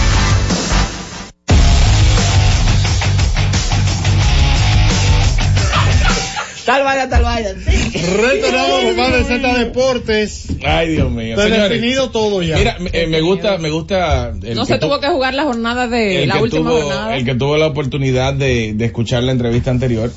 Tal 6.67 6.83
vaya, 6.83 7.09
tal 7.09 7.23
vaya. 7.23 7.55
Retornamos 7.55 8.81
con 8.85 8.97
más 8.97 9.13
de 9.13 9.25
Z 9.25 9.59
Deportes. 9.59 10.47
Ay, 10.65 10.89
Dios 10.91 11.11
mío. 11.11 11.41
Está 11.41 11.69
definido 11.69 12.11
todo 12.11 12.43
ya. 12.43 12.57
Mira, 12.59 12.77
eh, 12.93 13.07
me 13.07 13.21
gusta, 13.21 13.57
me 13.59 13.71
gusta. 13.71 14.31
el 14.43 14.57
No 14.57 14.63
que 14.67 14.73
se 14.73 14.79
tu- 14.79 14.87
tuvo 14.87 15.01
que 15.01 15.09
jugar 15.09 15.35
la 15.35 15.45
jornada 15.45 15.87
de 15.87 16.27
la 16.27 16.43
última 16.43 16.69
tuvo, 16.71 16.81
jornada. 16.83 17.17
el 17.17 17.25
que 17.25 17.35
tuvo 17.37 17.57
la 17.57 17.67
oportunidad 17.69 18.35
de, 18.35 18.73
de 18.75 18.85
escuchar 18.85 19.23
la 19.23 19.33
entrevista 19.33 19.71
anterior, 19.71 20.13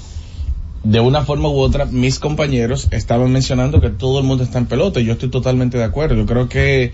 de 0.84 1.00
una 1.00 1.24
forma 1.24 1.50
u 1.50 1.60
otra, 1.60 1.86
mis 1.86 2.20
compañeros 2.20 2.88
estaban 2.92 3.32
mencionando 3.32 3.80
que 3.80 3.90
todo 3.90 4.20
el 4.20 4.26
mundo 4.26 4.44
está 4.44 4.58
en 4.58 4.66
pelota 4.66 5.00
y 5.00 5.06
yo 5.06 5.14
estoy 5.14 5.30
totalmente 5.30 5.78
de 5.78 5.84
acuerdo. 5.84 6.16
Yo 6.16 6.26
creo 6.26 6.50
que 6.50 6.94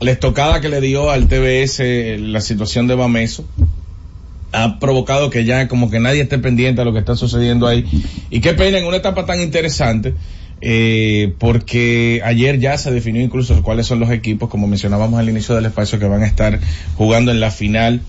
la 0.00 0.10
estocada 0.10 0.60
que 0.60 0.68
le 0.68 0.80
dio 0.80 1.10
al 1.10 1.26
TBS 1.28 2.18
la 2.18 2.40
situación 2.40 2.86
de 2.86 2.94
Bameso 2.94 3.44
ha 4.52 4.78
provocado 4.78 5.30
que 5.30 5.44
ya 5.44 5.68
como 5.68 5.90
que 5.90 6.00
nadie 6.00 6.22
esté 6.22 6.38
pendiente 6.38 6.80
a 6.80 6.84
lo 6.84 6.92
que 6.92 6.98
está 6.98 7.16
sucediendo 7.16 7.66
ahí. 7.66 7.84
Y 8.30 8.40
qué 8.40 8.54
pena 8.54 8.78
en 8.78 8.86
una 8.86 8.96
etapa 8.96 9.26
tan 9.26 9.40
interesante, 9.40 10.14
eh, 10.60 11.34
porque 11.38 12.22
ayer 12.24 12.58
ya 12.58 12.78
se 12.78 12.90
definió 12.90 13.22
incluso 13.22 13.62
cuáles 13.62 13.86
son 13.86 14.00
los 14.00 14.10
equipos, 14.10 14.48
como 14.48 14.66
mencionábamos 14.66 15.18
al 15.18 15.28
inicio 15.28 15.54
del 15.54 15.66
espacio, 15.66 15.98
que 15.98 16.06
van 16.06 16.22
a 16.22 16.26
estar 16.26 16.60
jugando 16.96 17.30
en 17.32 17.40
la 17.40 17.50
final 17.50 18.00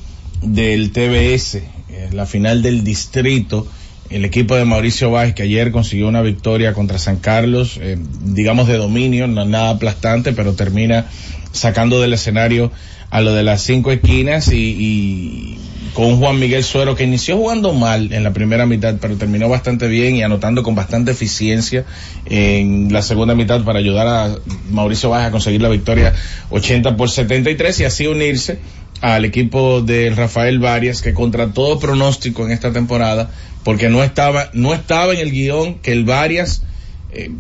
del 0.41 0.91
TBS, 0.91 1.55
eh, 1.55 2.09
la 2.11 2.25
final 2.25 2.61
del 2.61 2.83
distrito. 2.83 3.67
El 4.09 4.23
equipo 4.23 4.55
de 4.55 4.63
Mauricio 4.63 5.11
Báez 5.11 5.33
que 5.33 5.43
ayer 5.43 5.73
consiguió 5.73 6.07
una 6.07 6.21
victoria 6.21 6.71
contra 6.71 6.97
San 6.97 7.17
Carlos, 7.17 7.77
eh, 7.81 7.97
digamos 8.23 8.69
de 8.69 8.77
dominio, 8.77 9.27
no 9.27 9.43
nada 9.43 9.71
aplastante, 9.71 10.31
pero 10.31 10.53
termina 10.53 11.07
sacando 11.51 11.99
del 11.99 12.13
escenario 12.13 12.71
a 13.09 13.19
lo 13.19 13.33
de 13.33 13.43
las 13.43 13.63
cinco 13.63 13.91
esquinas 13.91 14.49
y 14.53 15.57
con 15.93 16.17
Juan 16.17 16.39
Miguel 16.39 16.63
Suero 16.63 16.95
que 16.95 17.03
inició 17.03 17.37
jugando 17.37 17.73
mal 17.73 18.13
en 18.13 18.23
la 18.23 18.33
primera 18.33 18.65
mitad, 18.65 18.95
pero 18.99 19.15
terminó 19.15 19.49
bastante 19.49 19.87
bien 19.87 20.15
y 20.15 20.23
anotando 20.23 20.63
con 20.63 20.75
bastante 20.75 21.11
eficiencia 21.11 21.85
en 22.25 22.91
la 22.91 23.01
segunda 23.01 23.35
mitad 23.35 23.63
para 23.63 23.79
ayudar 23.79 24.07
a 24.07 24.35
Mauricio 24.69 25.09
Báez 25.09 25.27
a 25.27 25.31
conseguir 25.31 25.61
la 25.61 25.69
victoria 25.69 26.13
80 26.49 26.95
por 26.97 27.09
73 27.09 27.79
y 27.79 27.83
así 27.85 28.07
unirse 28.07 28.59
al 29.01 29.25
equipo 29.25 29.81
de 29.81 30.11
Rafael 30.15 30.59
Varias 30.59 31.01
que 31.01 31.13
contra 31.13 31.53
todo 31.53 31.79
pronóstico 31.79 32.45
en 32.45 32.51
esta 32.51 32.71
temporada 32.73 33.29
porque 33.63 33.89
no 33.89 34.03
estaba 34.03 34.49
no 34.53 34.73
estaba 34.73 35.13
en 35.13 35.19
el 35.19 35.31
guion 35.31 35.75
que 35.75 35.91
el 35.91 36.05
Varias 36.05 36.63
eh, 37.11 37.31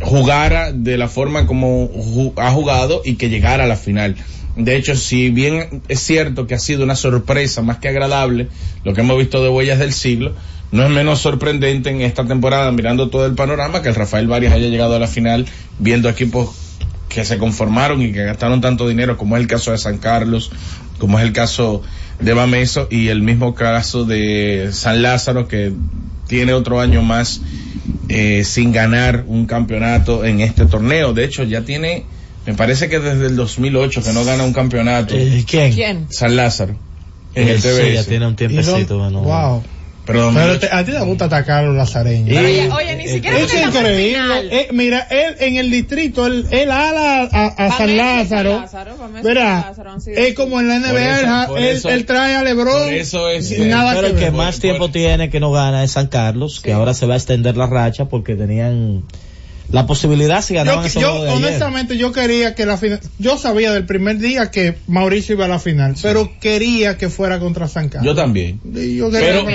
jugara 0.00 0.72
de 0.72 0.96
la 0.96 1.08
forma 1.08 1.46
como 1.46 1.90
ha 2.36 2.50
jugado 2.50 3.02
y 3.04 3.14
que 3.14 3.28
llegara 3.28 3.64
a 3.64 3.66
la 3.66 3.76
final. 3.76 4.16
De 4.56 4.76
hecho, 4.76 4.96
si 4.96 5.30
bien 5.30 5.82
es 5.88 6.00
cierto 6.00 6.46
que 6.46 6.54
ha 6.54 6.58
sido 6.58 6.82
una 6.82 6.96
sorpresa 6.96 7.62
más 7.62 7.78
que 7.78 7.88
agradable 7.88 8.48
lo 8.84 8.94
que 8.94 9.00
hemos 9.00 9.18
visto 9.18 9.42
de 9.42 9.48
Huellas 9.48 9.78
del 9.78 9.92
Siglo, 9.92 10.34
no 10.72 10.84
es 10.84 10.90
menos 10.90 11.20
sorprendente 11.20 11.90
en 11.90 12.00
esta 12.00 12.24
temporada, 12.24 12.70
mirando 12.70 13.10
todo 13.10 13.26
el 13.26 13.34
panorama, 13.34 13.82
que 13.82 13.88
el 13.88 13.94
Rafael 13.94 14.28
Varias 14.28 14.52
haya 14.52 14.68
llegado 14.68 14.94
a 14.94 14.98
la 14.98 15.08
final 15.08 15.46
viendo 15.78 16.08
equipos 16.08 16.50
que 17.08 17.24
se 17.24 17.38
conformaron 17.38 18.00
y 18.02 18.12
que 18.12 18.24
gastaron 18.24 18.60
tanto 18.60 18.88
dinero, 18.88 19.16
como 19.16 19.36
es 19.36 19.42
el 19.42 19.48
caso 19.48 19.72
de 19.72 19.78
San 19.78 19.98
Carlos, 19.98 20.52
como 20.98 21.18
es 21.18 21.24
el 21.24 21.32
caso 21.32 21.82
de 22.20 22.34
Bameso 22.34 22.86
y 22.90 23.08
el 23.08 23.22
mismo 23.22 23.54
caso 23.54 24.04
de 24.04 24.68
San 24.72 25.02
Lázaro, 25.02 25.48
que 25.48 25.72
tiene 26.28 26.52
otro 26.52 26.80
año 26.80 27.02
más 27.02 27.40
eh, 28.08 28.44
sin 28.44 28.70
ganar 28.70 29.24
un 29.26 29.46
campeonato 29.46 30.24
en 30.24 30.40
este 30.40 30.66
torneo. 30.66 31.12
De 31.12 31.24
hecho, 31.24 31.42
ya 31.42 31.62
tiene, 31.62 32.04
me 32.46 32.54
parece 32.54 32.88
que 32.88 32.98
desde 33.00 33.26
el 33.26 33.36
2008 33.36 34.02
que 34.02 34.12
no 34.12 34.24
gana 34.24 34.44
un 34.44 34.52
campeonato. 34.52 35.14
Eh, 35.16 35.44
¿Quién? 35.48 35.72
¿Quién? 35.72 36.06
San 36.10 36.36
Lázaro. 36.36 36.74
En 37.34 37.48
Eh, 37.48 37.52
el 37.52 37.62
sí, 37.62 37.68
TBS. 37.68 37.94
ya 37.94 38.04
tiene 38.04 38.26
un 38.26 38.36
tiempecito. 38.36 38.98
bueno. 38.98 39.20
Wow. 39.22 39.62
Pero, 40.06 40.32
Pero 40.34 40.58
te- 40.58 40.68
a 40.72 40.84
ti 40.84 40.90
te 40.90 41.00
gusta 41.00 41.26
atacar 41.26 41.62
a 41.62 41.66
los 41.68 41.76
lazareños. 41.76 42.36
Oye, 42.36 42.68
oye, 42.72 42.96
ni 42.96 43.06
siquiera 43.06 43.36
Es 43.38 43.42
porque 43.44 43.56
estamos 43.58 43.76
en 43.76 43.82
increíble. 43.84 44.12
final. 44.22 44.48
Eh, 44.50 44.68
mira, 44.72 45.06
él 45.10 45.36
en 45.38 45.56
el 45.56 45.70
distrito, 45.70 46.26
él, 46.26 46.46
él 46.50 46.70
ala 46.72 47.28
a, 47.30 47.46
a 47.46 47.76
San 47.76 47.96
Lázaro. 47.96 48.64
San 48.68 49.22
Verá, 49.22 49.72
es 50.16 50.34
como 50.34 50.58
en 50.58 50.68
la 50.68 50.76
NBA, 50.80 51.44
eso- 51.70 51.90
él- 51.90 52.06
trae 52.06 52.34
a 52.34 52.42
Lebron. 52.42 52.92
eso 52.92 53.28
es, 53.28 53.52
eh, 53.52 53.66
nada 53.66 53.90
Pero 53.94 54.06
que 54.08 54.12
el 54.14 54.18
que 54.18 54.24
ver. 54.24 54.32
más 54.32 54.54
Por- 54.56 54.62
tiempo 54.62 54.84
por- 54.86 54.92
tiene 54.92 55.30
que 55.30 55.38
no 55.38 55.52
gana 55.52 55.84
es 55.84 55.92
San 55.92 56.08
Carlos, 56.08 56.60
que 56.60 56.72
ahora 56.72 56.92
se 56.94 57.06
va 57.06 57.14
a 57.14 57.16
extender 57.18 57.56
la 57.56 57.66
racha 57.66 58.06
porque 58.06 58.34
tenían 58.34 59.04
la 59.72 59.86
posibilidad 59.86 60.42
si 60.42 60.54
ganaban 60.54 60.82
Yo, 60.82 60.86
ese 60.86 61.00
yo, 61.00 61.22
de 61.22 61.30
ayer. 61.30 61.46
honestamente, 61.46 61.96
yo 61.96 62.12
quería 62.12 62.54
que 62.54 62.66
la 62.66 62.76
final, 62.76 63.00
yo 63.18 63.38
sabía 63.38 63.72
del 63.72 63.86
primer 63.86 64.18
día 64.18 64.50
que 64.50 64.76
Mauricio 64.86 65.34
iba 65.36 65.44
a 65.44 65.48
la 65.48 65.58
final, 65.58 65.94
pero 66.02 66.30
quería 66.40 66.98
que 66.98 67.08
fuera 67.08 67.38
contra 67.38 67.68
San 67.68 67.88
Carlos. 67.88 68.06
Yo 68.06 68.20
también. 68.20 68.60
Yo 68.64 69.10
Pero, 69.10 69.46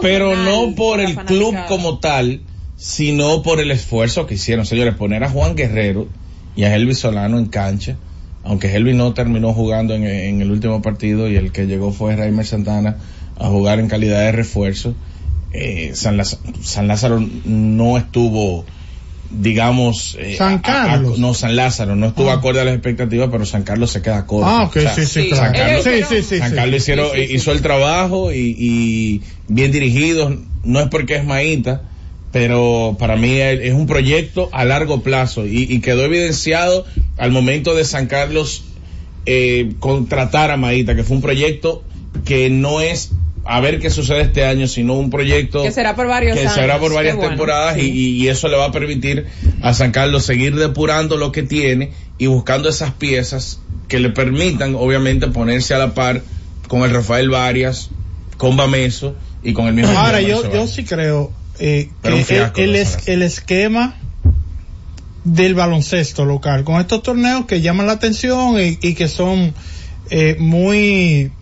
pero, 0.00 0.36
no 0.36 0.74
por 0.74 1.00
el 1.00 1.16
club 1.16 1.54
como 1.68 1.98
tal, 1.98 2.40
sino 2.76 3.42
por 3.42 3.60
el 3.60 3.70
esfuerzo 3.70 4.26
que 4.26 4.34
hicieron. 4.34 4.64
Señores, 4.64 4.94
poner 4.94 5.22
a 5.24 5.30
Juan 5.30 5.54
Guerrero 5.54 6.08
y 6.54 6.64
a 6.64 6.74
Elvis 6.74 6.98
Solano 6.98 7.38
en 7.38 7.46
cancha, 7.46 7.96
aunque 8.42 8.74
Elvis 8.74 8.94
no 8.94 9.12
terminó 9.12 9.52
jugando 9.52 9.94
en, 9.94 10.04
en 10.04 10.40
el 10.40 10.50
último 10.50 10.80
partido 10.80 11.28
y 11.28 11.36
el 11.36 11.52
que 11.52 11.66
llegó 11.66 11.92
fue 11.92 12.16
Raimer 12.16 12.46
Santana 12.46 12.96
a 13.38 13.48
jugar 13.48 13.80
en 13.80 13.88
calidad 13.88 14.20
de 14.20 14.32
refuerzo. 14.32 14.94
Eh, 15.52 15.92
San, 15.94 16.16
Lázaro, 16.16 16.42
San 16.62 16.88
Lázaro 16.88 17.26
no 17.44 17.96
estuvo 17.96 18.64
digamos, 19.30 20.16
eh, 20.20 20.36
San 20.36 20.54
a- 20.54 20.56
a- 20.56 20.62
Carlos. 20.62 21.18
no, 21.18 21.34
San 21.34 21.56
Lázaro, 21.56 21.96
no 21.96 22.06
estuvo 22.06 22.30
Ah. 22.30 22.34
acorde 22.34 22.60
a 22.60 22.64
las 22.64 22.74
expectativas, 22.74 23.28
pero 23.30 23.44
San 23.46 23.62
Carlos 23.62 23.90
se 23.90 24.02
queda 24.02 24.26
corto. 24.26 24.46
Ah, 24.48 24.64
ok, 24.64 24.78
sí, 24.94 25.06
sí, 25.06 25.28
claro. 25.28 25.44
San 25.44 25.52
Carlos, 25.54 25.84
Sí, 25.84 25.90
sí, 26.08 26.22
sí, 26.22 26.38
San 26.38 26.50
sí. 26.50 26.56
Carlos 26.56 26.76
hicieron, 26.82 27.06
Sí, 27.12 27.20
sí, 27.22 27.26
sí. 27.28 27.34
hizo 27.34 27.52
el 27.52 27.62
trabajo 27.62 28.32
y, 28.32 28.56
y 28.58 29.22
bien 29.48 29.72
dirigido, 29.72 30.36
no 30.64 30.80
es 30.80 30.88
porque 30.88 31.16
es 31.16 31.24
Maíta, 31.24 31.82
pero 32.32 32.96
para 32.98 33.16
mí 33.16 33.32
es 33.38 33.60
es 33.60 33.72
un 33.72 33.86
proyecto 33.86 34.48
a 34.52 34.64
largo 34.64 35.02
plazo 35.02 35.46
y, 35.46 35.62
y 35.62 35.80
quedó 35.80 36.04
evidenciado 36.04 36.84
al 37.16 37.30
momento 37.30 37.74
de 37.74 37.84
San 37.84 38.06
Carlos 38.06 38.64
eh, 39.26 39.72
contratar 39.80 40.50
a 40.50 40.56
Maíta, 40.56 40.94
que 40.94 41.02
fue 41.02 41.16
un 41.16 41.22
proyecto 41.22 41.82
que 42.24 42.48
no 42.50 42.80
es 42.80 43.10
a 43.48 43.60
ver 43.60 43.78
qué 43.78 43.90
sucede 43.90 44.22
este 44.22 44.44
año, 44.44 44.66
sino 44.66 44.94
un 44.94 45.10
proyecto 45.10 45.62
Que 45.62 45.70
será 45.72 45.94
por 45.94 46.06
varios 46.08 46.34
que 46.34 46.42
años. 46.42 46.54
será 46.54 46.78
por 46.78 46.92
varias 46.92 47.16
bueno, 47.16 47.30
temporadas 47.30 47.76
sí. 47.76 47.90
y, 47.90 48.22
y 48.24 48.28
eso 48.28 48.48
le 48.48 48.56
va 48.56 48.66
a 48.66 48.72
permitir 48.72 49.26
a 49.62 49.72
San 49.74 49.92
Carlos 49.92 50.24
seguir 50.24 50.54
depurando 50.56 51.16
lo 51.16 51.32
que 51.32 51.42
tiene 51.42 51.92
y 52.18 52.26
buscando 52.26 52.68
esas 52.68 52.92
piezas 52.92 53.60
que 53.88 54.00
le 54.00 54.10
permitan 54.10 54.74
obviamente 54.74 55.28
ponerse 55.28 55.74
a 55.74 55.78
la 55.78 55.94
par 55.94 56.22
con 56.68 56.82
el 56.82 56.90
Rafael 56.90 57.30
Varias, 57.30 57.90
con 58.36 58.56
Bameso 58.56 59.14
y 59.42 59.52
con 59.52 59.66
el 59.68 59.74
mismo. 59.74 59.96
Ahora, 59.96 60.20
yo, 60.20 60.52
yo 60.52 60.66
sí 60.66 60.84
creo 60.84 61.30
eh, 61.58 61.90
Pero 62.02 62.16
que 62.16 62.24
fiasco, 62.24 62.60
el, 62.60 62.72
¿no? 62.72 62.78
es- 62.78 63.06
el 63.08 63.22
esquema 63.22 63.96
del 65.24 65.54
baloncesto 65.54 66.24
local, 66.24 66.64
con 66.64 66.80
estos 66.80 67.02
torneos 67.02 67.46
que 67.46 67.60
llaman 67.60 67.86
la 67.86 67.94
atención 67.94 68.60
y, 68.60 68.78
y 68.80 68.94
que 68.94 69.08
son 69.08 69.54
eh, 70.10 70.36
muy 70.38 71.32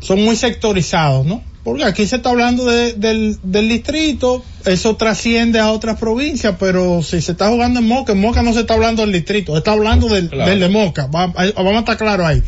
son 0.00 0.22
muy 0.24 0.36
sectorizados, 0.36 1.26
¿no? 1.26 1.42
Porque 1.62 1.84
aquí 1.84 2.06
se 2.06 2.16
está 2.16 2.30
hablando 2.30 2.64
de- 2.64 2.94
del, 2.94 3.38
del 3.42 3.68
distrito, 3.68 4.42
eso 4.64 4.96
trasciende 4.96 5.58
a 5.60 5.70
otras 5.72 5.98
provincias, 5.98 6.54
pero 6.58 7.02
si 7.02 7.20
se 7.20 7.32
está 7.32 7.48
jugando 7.48 7.80
en 7.80 7.86
Moca, 7.86 8.12
en 8.12 8.20
Moca 8.20 8.42
no 8.42 8.54
se 8.54 8.60
está 8.60 8.74
hablando 8.74 9.02
del 9.02 9.12
distrito, 9.12 9.52
se 9.52 9.58
está 9.58 9.72
hablando 9.72 10.08
del, 10.08 10.30
Claro. 10.30 10.50
del 10.50 10.60
de 10.60 10.68
Moca, 10.70 11.06
Va- 11.06 11.26
vamos 11.26 11.74
a 11.74 11.78
estar 11.80 11.96
claros 11.98 12.26
ahí. 12.26 12.42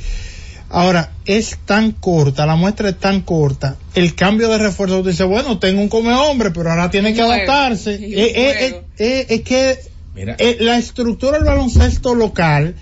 Ahora, 0.71 1.13
es 1.27 1.59
tan 1.67 1.93
corta, 1.93 2.47
la 2.47 2.57
muestra 2.57 2.89
es 2.89 2.99
tan 2.99 3.21
corta, 3.21 3.77
el 3.95 4.15
cambio 4.15 4.49
de 4.49 4.57
refuerzo, 4.57 4.99
usted 5.01 5.11
dice, 5.11 5.25
bueno, 5.25 5.59
tengo 5.59 5.83
un 5.83 5.89
come 5.91 6.15
hombre, 6.15 6.51
pero 6.51 6.71
ahora 6.71 6.91
tiene 6.91 7.13
que 7.13 7.23
Juego. 7.23 7.33
adaptarse. 7.35 7.95
Eh, 8.01 8.33
eh, 8.35 8.57
eh, 8.67 8.83
eh, 8.99 9.27
es 9.29 9.41
que 9.43 9.79
Mira. 10.15 10.37
eh, 10.39 10.57
la 10.61 10.79
estructura 10.79 11.33
del 11.37 11.45
baloncesto 11.47 12.15
local 12.15 12.77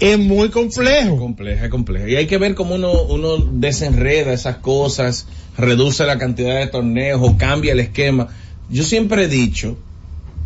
es 0.00 0.18
muy 0.18 0.50
complejo. 0.50 1.16
compleja, 1.16 1.70
compleja. 1.70 2.08
Y 2.08 2.16
hay 2.16 2.26
que 2.26 2.38
ver 2.38 2.54
cómo 2.54 2.74
uno, 2.74 3.02
uno 3.04 3.38
desenreda 3.38 4.32
esas 4.32 4.56
cosas, 4.56 5.26
reduce 5.56 6.04
la 6.04 6.18
cantidad 6.18 6.58
de 6.58 6.66
torneos 6.66 7.20
o 7.22 7.36
cambia 7.36 7.72
el 7.72 7.80
esquema. 7.80 8.28
Yo 8.70 8.84
siempre 8.84 9.24
he 9.24 9.28
dicho, 9.28 9.76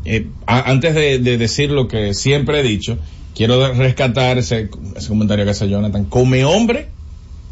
eh, 0.05 0.27
antes 0.46 0.94
de, 0.94 1.18
de 1.18 1.38
decir 1.38 1.70
lo 1.70 1.88
que 1.88 2.14
siempre 2.14 2.61
he 2.61 2.62
dicho, 2.62 2.99
quiero 3.35 3.72
rescatar 3.75 4.38
ese, 4.38 4.70
ese 4.96 5.09
comentario 5.09 5.44
que 5.44 5.51
hace 5.51 5.68
Jonathan. 5.68 6.07
Come 6.07 6.44
hombre 6.44 6.88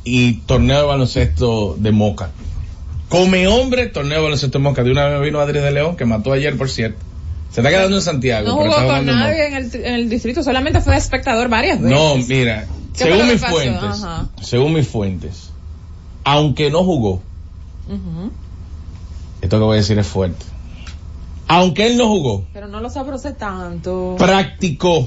y 0.05 0.35
torneo 0.47 0.81
de 0.81 0.87
baloncesto 0.87 1.77
de 1.79 1.93
Moca. 1.93 2.31
Come 3.09 3.47
hombre, 3.47 3.87
torneo 3.87 4.19
de 4.19 4.25
baloncesto 4.25 4.59
de 4.59 4.65
Moca. 4.65 4.83
De 4.83 4.91
una 4.91 5.07
vez 5.07 5.21
vino 5.21 5.41
Adri 5.41 5.61
de 5.61 5.71
León, 5.71 5.97
que 5.97 6.07
mató 6.07 6.33
ayer, 6.33 6.57
por 6.57 6.71
cierto. 6.71 6.99
Se 7.55 7.61
está 7.61 7.71
quedando 7.71 7.97
en 7.97 8.03
Santiago. 8.03 8.49
No 8.49 8.55
jugó 8.57 8.75
con 8.89 9.07
nadie 9.07 9.47
en 9.47 9.55
el, 9.55 9.75
en 9.77 9.95
el 9.95 10.09
distrito, 10.11 10.43
solamente 10.43 10.81
fue 10.81 10.97
espectador 10.97 11.49
varias 11.49 11.81
veces. 11.81 11.97
No, 11.97 12.17
mira, 12.17 12.67
¿Qué 12.99 13.05
fue 13.05 13.13
según 13.13 13.29
mis 13.29 13.41
pasó? 13.41 13.55
fuentes, 13.55 13.83
Ajá. 14.03 14.29
según 14.43 14.73
mis 14.75 14.89
fuentes, 14.89 15.51
aunque 16.25 16.71
no 16.71 16.83
jugó, 16.83 17.23
esto 19.41 19.59
que 19.59 19.65
voy 19.65 19.75
a 19.75 19.81
decir 19.81 19.97
es 19.99 20.07
fuerte. 20.07 20.45
Aunque 21.47 21.87
él 21.87 21.97
no 21.97 22.09
jugó, 22.09 22.45
Pero 22.53 22.67
no 22.69 22.81
lo 22.81 22.91
sabrose 22.91 23.33
tanto. 23.33 24.17
practicó 24.19 25.07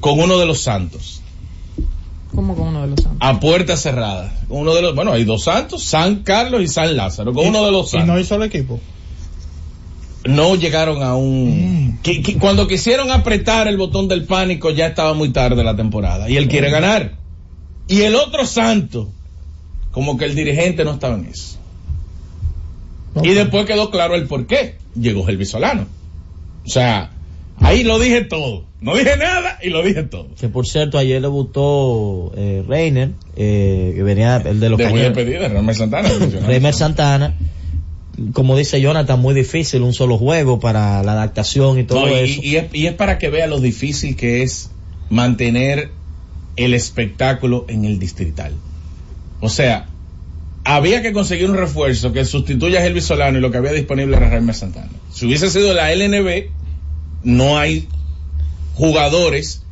con 0.00 0.18
uno 0.20 0.38
de 0.38 0.46
los 0.46 0.60
santos, 0.62 1.20
Como 2.34 2.54
con 2.54 2.68
uno 2.68 2.82
de 2.82 2.86
los 2.88 3.00
santos. 3.02 3.18
a 3.20 3.38
puerta 3.40 3.76
cerrada. 3.76 4.32
Uno 4.48 4.74
de 4.74 4.82
los, 4.82 4.94
bueno, 4.94 5.12
hay 5.12 5.24
dos 5.24 5.42
santos, 5.44 5.82
San 5.84 6.22
Carlos 6.22 6.62
y 6.62 6.68
San 6.68 6.96
Lázaro, 6.96 7.32
con 7.34 7.46
uno 7.46 7.64
de 7.64 7.72
los 7.72 7.92
Y 7.92 7.98
no 7.98 8.06
santos. 8.06 8.20
hizo 8.22 8.34
el 8.36 8.42
equipo. 8.44 8.80
No 10.24 10.54
llegaron 10.54 11.02
a 11.02 11.16
un... 11.16 11.98
que- 12.02 12.22
que 12.22 12.38
cuando 12.38 12.68
quisieron 12.68 13.10
apretar 13.10 13.66
el 13.68 13.76
botón 13.76 14.06
del 14.08 14.24
pánico 14.24 14.70
ya 14.70 14.86
estaba 14.86 15.14
muy 15.14 15.30
tarde 15.30 15.64
la 15.64 15.74
temporada 15.76 16.28
y 16.30 16.36
él 16.36 16.48
quiere 16.48 16.70
ganar. 16.70 17.14
Y 17.88 18.02
el 18.02 18.14
otro 18.14 18.46
santo, 18.46 19.10
como 19.90 20.16
que 20.16 20.24
el 20.26 20.34
dirigente 20.34 20.84
no 20.84 20.92
estaba 20.92 21.14
en 21.16 21.26
eso. 21.26 21.58
Y 23.22 23.30
después 23.30 23.66
quedó 23.66 23.90
claro 23.90 24.14
el 24.14 24.26
por 24.26 24.46
qué. 24.46 24.76
Llegó 24.94 25.28
el 25.28 25.44
Solano. 25.46 25.86
O 26.64 26.68
sea, 26.68 27.10
ahí 27.58 27.82
lo 27.82 27.98
dije 27.98 28.22
todo. 28.22 28.64
No 28.80 28.96
dije 28.96 29.16
nada 29.16 29.58
y 29.62 29.70
lo 29.70 29.82
dije 29.82 30.02
todo. 30.02 30.28
Que 30.40 30.48
por 30.48 30.66
cierto, 30.66 30.98
ayer 30.98 31.20
debutó 31.22 32.32
eh, 32.36 32.64
Reiner, 32.66 33.10
eh, 33.36 33.92
que 33.94 34.02
venía 34.02 34.36
el 34.38 34.60
de 34.60 34.68
los 34.70 34.78
De 34.78 34.84
Cañeros. 34.84 35.76
Santana. 35.76 36.08
Reimer 36.46 36.74
Santana. 36.74 37.34
Como 38.32 38.56
dice 38.56 38.80
Jonathan, 38.80 39.20
muy 39.20 39.34
difícil, 39.34 39.82
un 39.82 39.94
solo 39.94 40.18
juego 40.18 40.60
para 40.60 41.02
la 41.02 41.12
adaptación 41.12 41.78
y 41.78 41.84
todo 41.84 42.06
No, 42.06 42.12
y, 42.12 42.30
eso. 42.30 42.40
y 42.42 42.56
es, 42.56 42.64
y 42.74 42.86
es 42.86 42.94
para 42.94 43.18
que 43.18 43.30
vea 43.30 43.46
lo 43.46 43.60
difícil 43.60 44.16
que 44.16 44.42
es 44.42 44.70
mantener 45.08 45.90
el 46.56 46.74
espectáculo 46.74 47.64
en 47.68 47.84
el 47.84 47.98
distrital. 47.98 48.52
O 49.40 49.48
sea, 49.48 49.88
había 50.64 51.02
que 51.02 51.12
conseguir 51.12 51.50
un 51.50 51.56
refuerzo 51.56 52.12
que 52.12 52.24
sustituya 52.24 52.80
a 52.80 52.86
Elvis 52.86 53.04
Solano 53.04 53.38
y 53.38 53.40
lo 53.40 53.50
que 53.50 53.58
había 53.58 53.72
disponible 53.72 54.16
era 54.16 54.28
Reimer 54.28 54.54
Santana. 54.54 54.90
Si 55.10 55.26
hubiese 55.26 55.50
sido 55.50 55.74
la 55.74 55.94
LNB, 55.94 56.50
no 57.24 57.58
hay 57.58 57.88
jugadores 58.74 59.64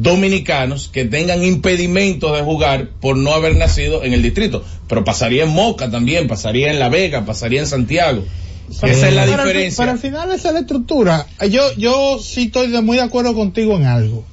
dominicanos 0.00 0.88
que 0.88 1.04
tengan 1.04 1.44
impedimentos 1.44 2.36
de 2.36 2.42
jugar 2.42 2.88
por 3.00 3.16
no 3.16 3.32
haber 3.34 3.56
nacido 3.56 4.02
en 4.04 4.12
el 4.12 4.22
distrito. 4.22 4.64
Pero 4.88 5.04
pasaría 5.04 5.44
en 5.44 5.50
Moca 5.50 5.90
también, 5.90 6.26
pasaría 6.28 6.70
en 6.70 6.78
La 6.78 6.88
Vega, 6.88 7.24
pasaría 7.24 7.60
en 7.60 7.66
Santiago. 7.66 8.24
Esa 8.70 9.08
es 9.08 9.14
la 9.14 9.24
fi- 9.24 9.30
diferencia. 9.32 9.82
Pero 9.82 9.92
al 9.92 9.98
final 9.98 10.32
esa 10.32 10.48
es 10.48 10.54
la 10.54 10.60
estructura. 10.60 11.26
Yo, 11.50 11.62
yo 11.76 12.18
sí 12.18 12.44
estoy 12.44 12.68
de- 12.70 12.80
muy 12.80 12.96
de 12.96 13.02
acuerdo 13.02 13.34
contigo 13.34 13.76
en 13.76 13.84
algo. 13.84 14.24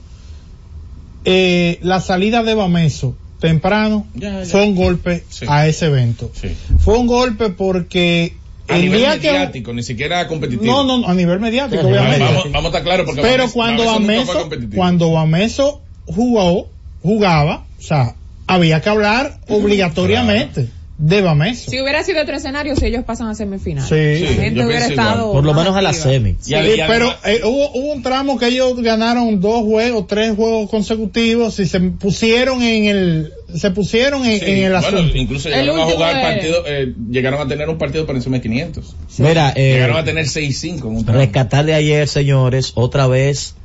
Eh, 1.25 1.79
la 1.81 1.99
salida 1.99 2.43
de 2.43 2.53
Bameso 2.53 3.15
temprano 3.39 4.07
Ya, 4.15 4.39
ya. 4.39 4.45
fue 4.45 4.63
un 4.63 4.75
golpe 4.75 5.23
Sí. 5.29 5.45
a 5.47 5.67
ese 5.67 5.85
evento. 5.87 6.31
Sí. 6.39 6.49
Fue 6.79 6.97
un 6.97 7.07
golpe 7.07 7.49
porque 7.49 8.33
A 8.69 8.75
el 8.75 8.81
nivel 8.83 8.99
día 8.99 9.19
que 9.19 9.31
mediático, 9.31 9.73
ni 9.73 9.83
siquiera 9.83 10.27
competitivo. 10.27 10.83
no, 10.83 10.97
no, 10.99 11.07
a 11.07 11.13
nivel 11.13 11.39
mediático, 11.39 11.81
Sí, 11.81 11.87
obviamente. 11.87 12.19
Vamos, 12.23 12.43
vamos 12.51 12.63
a 12.65 12.67
estar 12.67 12.83
claros 12.83 13.05
porque 13.05 13.21
Pero 13.21 13.43
Bameso- 13.45 13.53
cuando 13.53 13.85
Bameso 13.85 14.49
cuando 14.75 15.11
Bameso 15.11 15.81
jugó, 16.05 16.69
jugaba, 17.01 17.65
o 17.77 17.81
sea, 17.81 18.15
había 18.47 18.81
que 18.81 18.89
hablar 18.89 19.39
obligatoriamente 19.47 20.69
de 21.01 21.21
Bameso. 21.21 21.71
Si 21.71 21.79
hubiera 21.81 22.03
sido 22.03 22.21
otro 22.21 22.35
escenario, 22.35 22.75
si 22.75 22.85
ellos 22.85 23.05
pasan 23.05 23.29
a 23.29 23.33
semifinal. 23.35 23.87
Sí. 23.87 24.19
la 24.19 24.43
gente 24.43 24.65
hubiera 24.65 24.85
estado. 24.85 25.31
Por 25.31 25.45
lo 25.45 25.53
menos 25.53 25.73
a 25.77 25.81
la 25.81 25.93
semi. 25.93 26.35
Sí, 26.41 26.53
pero 26.87 27.09
eh, 27.23 27.39
hubo, 27.45 27.71
hubo 27.71 27.93
un 27.93 28.03
tramo 28.03 28.37
que 28.37 28.47
ellos 28.47 28.75
ganaron 28.81 29.39
dos 29.39 29.63
juegos, 29.63 30.07
tres 30.07 30.35
juegos 30.35 30.69
consecutivos 30.69 31.57
y 31.59 31.67
se 31.67 31.79
pusieron 31.79 32.61
en 32.61 32.83
el, 32.85 33.33
se 33.55 33.71
pusieron 33.71 34.25
en, 34.25 34.39
Sí, 34.41 34.45
en 34.45 34.57
el 34.65 34.71
bueno, 34.73 34.87
asunto. 34.87 35.17
incluso 35.17 35.47
El 35.47 35.55
llegaron 35.55 35.79
a 35.79 35.85
jugar 35.85 36.21
partido, 36.21 36.63
eh, 36.67 36.93
llegaron 37.09 37.39
a 37.39 37.47
tener 37.47 37.69
un 37.69 37.77
partido 37.77 38.05
por 38.05 38.15
encima 38.17 38.35
de 38.35 38.41
500. 38.41 38.95
Mira, 39.19 39.53
eh, 39.55 39.73
Llegaron 39.75 39.95
a 39.97 40.03
tener 40.03 40.25
6-5 40.25 40.79
en 40.81 40.85
un 40.97 41.05
tramo. 41.05 41.17
rescatar 41.21 41.63
de 41.65 41.75
ayer, 41.75 42.09
señores, 42.09 42.73
otra 42.75 43.07
vez 43.07 43.55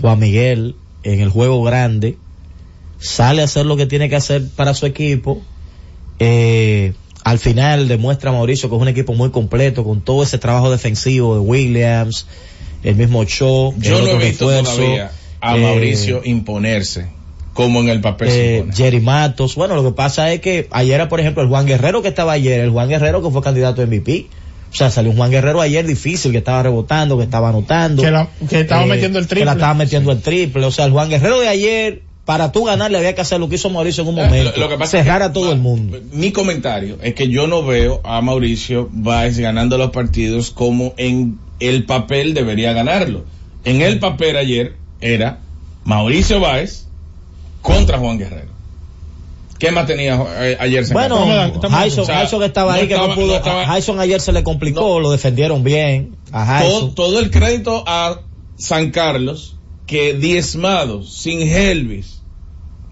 Juan 0.00 0.20
Miguel 0.20 0.76
en 1.02 1.18
el 1.20 1.28
juego 1.28 1.60
grande 1.64 2.16
sale 3.00 3.42
a 3.42 3.46
hacer 3.46 3.66
lo 3.66 3.76
que 3.76 3.86
tiene 3.86 4.08
que 4.08 4.14
hacer 4.14 4.44
para 4.54 4.74
su 4.74 4.86
equipo. 4.86 5.42
Eh, 6.18 6.92
al 7.24 7.38
final 7.38 7.88
demuestra 7.88 8.32
Mauricio 8.32 8.68
que 8.68 8.76
es 8.76 8.82
un 8.82 8.88
equipo 8.88 9.14
muy 9.14 9.30
completo 9.30 9.84
con 9.84 10.00
todo 10.00 10.22
ese 10.22 10.38
trabajo 10.38 10.70
defensivo 10.70 11.34
de 11.34 11.40
Williams, 11.40 12.26
el 12.82 12.96
mismo 12.96 13.24
Show, 13.24 13.74
el 13.76 13.82
Yo 13.82 13.98
no 13.98 14.04
otro 14.04 14.20
he 14.20 14.32
todavía 14.32 15.10
a 15.40 15.56
eh, 15.56 15.60
Mauricio 15.60 16.22
imponerse 16.24 17.06
como 17.58 17.80
en 17.80 17.88
el 17.88 18.00
papel 18.00 18.30
se 18.30 18.54
eh, 18.54 18.58
impone. 18.58 18.76
Jerry 18.76 19.00
Matos. 19.00 19.56
Bueno, 19.56 19.74
lo 19.74 19.82
que 19.82 19.90
pasa 19.90 20.32
es 20.32 20.40
que 20.40 20.68
ayer, 20.70 20.94
era, 20.94 21.08
por 21.08 21.18
ejemplo, 21.18 21.42
el 21.42 21.48
Juan 21.48 21.66
Guerrero 21.66 22.02
que 22.02 22.08
estaba 22.08 22.30
ayer, 22.32 22.60
el 22.60 22.70
Juan 22.70 22.88
Guerrero 22.88 23.20
que 23.20 23.30
fue 23.30 23.42
candidato 23.42 23.82
a 23.82 23.86
MVP. 23.86 24.26
O 24.70 24.74
sea, 24.76 24.90
salió 24.90 25.10
un 25.10 25.16
Juan 25.16 25.32
Guerrero 25.32 25.60
ayer 25.60 25.84
difícil, 25.84 26.30
que 26.30 26.38
estaba 26.38 26.62
rebotando, 26.62 27.18
que 27.18 27.24
estaba 27.24 27.48
anotando. 27.48 28.02
Que 28.02 28.12
la- 28.12 28.28
que 28.48 28.60
estaba 28.60 28.86
metiendo 28.86 29.18
el 29.18 29.26
Que 29.26 29.34
la 29.34 29.40
triple. 29.40 29.52
estaba 29.52 29.74
metiendo 29.74 30.12
el 30.12 30.20
triple. 30.20 30.66
O 30.66 30.70
sea, 30.70 30.84
el 30.84 30.92
Juan 30.92 31.08
Guerrero 31.08 31.40
de 31.40 31.48
ayer, 31.48 32.02
para 32.28 32.52
tú 32.52 32.64
ganarle 32.64 32.98
había 32.98 33.14
que 33.14 33.22
hacer 33.22 33.40
lo 33.40 33.48
que 33.48 33.54
hizo 33.54 33.70
Mauricio 33.70 34.02
en 34.02 34.10
un 34.10 34.18
Eh, 34.18 34.24
momento. 34.26 34.50
lo- 34.54 34.64
lo 34.64 34.68
que 34.68 34.76
pasa 34.76 34.98
es 34.98 35.04
cerrar 35.04 35.20
que- 35.20 35.24
a 35.28 35.32
todo 35.32 35.50
el 35.50 35.58
mundo. 35.60 35.98
Mi 36.12 36.30
comentario 36.30 36.98
es 37.02 37.14
que 37.14 37.28
yo 37.30 37.46
no 37.46 37.62
veo 37.64 38.02
a 38.04 38.20
Mauricio 38.20 38.90
Báez 38.92 39.38
ganando 39.38 39.78
los 39.78 39.92
partidos 39.92 40.50
como 40.50 40.92
en 40.98 41.38
el 41.58 41.86
papel 41.86 42.34
debería 42.34 42.74
ganarlo. 42.74 43.24
En 43.64 43.80
el 43.80 43.98
papel 43.98 44.36
ayer 44.36 44.74
era 45.00 45.38
Mauricio 45.84 46.38
Báez 46.38 46.84
contra 47.62 47.96
Juan 47.96 48.18
Guerrero. 48.18 48.50
¿Qué 49.58 49.70
más 49.70 49.86
tenía 49.86 50.22
eh, 50.40 50.58
ayer? 50.60 50.84
Bueno, 50.92 51.16
Jason, 51.70 52.00
O 52.02 52.04
sea, 52.04 52.18
Jason 52.18 52.42
estaba 52.42 52.72
no 52.74 52.78
ahí 52.82 52.88
que 52.88 52.94
no 52.98 53.14
pudo. 53.14 53.28
no 53.28 53.36
estaba- 53.36 53.62
a 53.62 53.66
Jason 53.68 54.00
ayer 54.00 54.20
se 54.20 54.32
le 54.32 54.44
complicó, 54.44 55.00
lo 55.00 55.10
defendieron 55.12 55.64
bien. 55.64 56.14
A 56.30 56.60
todo, 56.62 56.90
todo 56.90 57.20
el 57.20 57.30
crédito 57.30 57.84
a 57.86 58.20
San 58.58 58.90
Carlos 58.90 59.56
que 59.86 60.12
diezmado, 60.12 61.02
sin 61.04 61.40
Helvis 61.40 62.17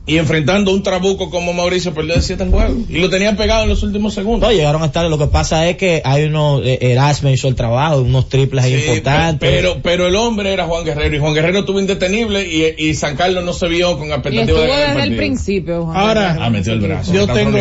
y 0.08 0.18
enfrentando 0.18 0.72
un 0.72 0.84
trabuco 0.84 1.30
como 1.30 1.52
Mauricio 1.52 1.92
perdió 1.92 2.14
de 2.14 2.22
siete 2.22 2.44
el 2.44 2.50
juego 2.50 2.76
y 2.88 2.98
lo 2.98 3.10
tenían 3.10 3.36
pegado 3.36 3.64
en 3.64 3.68
los 3.68 3.82
últimos 3.82 4.14
segundos. 4.14 4.48
No, 4.48 4.54
llegaron 4.54 4.82
a 4.84 4.86
estar. 4.86 5.04
Lo 5.10 5.18
que 5.18 5.26
pasa 5.26 5.68
es 5.68 5.76
que 5.76 6.00
hay 6.04 6.24
unos. 6.26 6.62
eh, 6.64 6.78
Erasme 6.92 7.32
hizo 7.32 7.48
el 7.48 7.56
trabajo, 7.56 8.02
unos 8.02 8.28
triples 8.28 8.64
ahí 8.64 8.78
Sí, 8.78 8.86
importantes. 8.86 9.50
Pero, 9.50 9.78
pero 9.82 10.06
el 10.06 10.14
hombre 10.14 10.52
era 10.52 10.66
Juan 10.66 10.84
Guerrero 10.84 11.16
y 11.16 11.18
Juan 11.18 11.34
Guerrero 11.34 11.58
estuvo 11.60 11.80
indetenible 11.80 12.46
y, 12.46 12.86
y 12.88 12.94
San 12.94 13.16
Carlos 13.16 13.44
no 13.44 13.52
se 13.52 13.66
vio 13.66 13.98
con 13.98 14.06
Y 14.08 14.12
expectativa 14.12 14.42
estuvo 14.44 14.60
de 14.60 14.68
ganar 14.68 14.88
el 14.90 14.94
partido. 14.96 15.16
principio. 15.18 15.84
Juan 15.86 15.96
Ahora, 15.96 16.22
Guerrero. 16.28 16.44
Ah, 16.44 16.50
metió 16.50 16.72
el 16.74 16.80
brazo. 16.80 17.12
yo 17.12 17.26
tengo, 17.26 17.58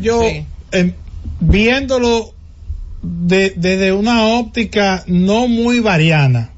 yo, 0.00 0.22
Sí. 0.22 0.44
em, 0.70 0.92
viéndolo 1.40 2.32
de- 3.02 3.54
desde 3.56 3.92
una 3.92 4.26
óptica 4.38 5.02
no 5.08 5.48
muy 5.48 5.80
variana, 5.80 6.50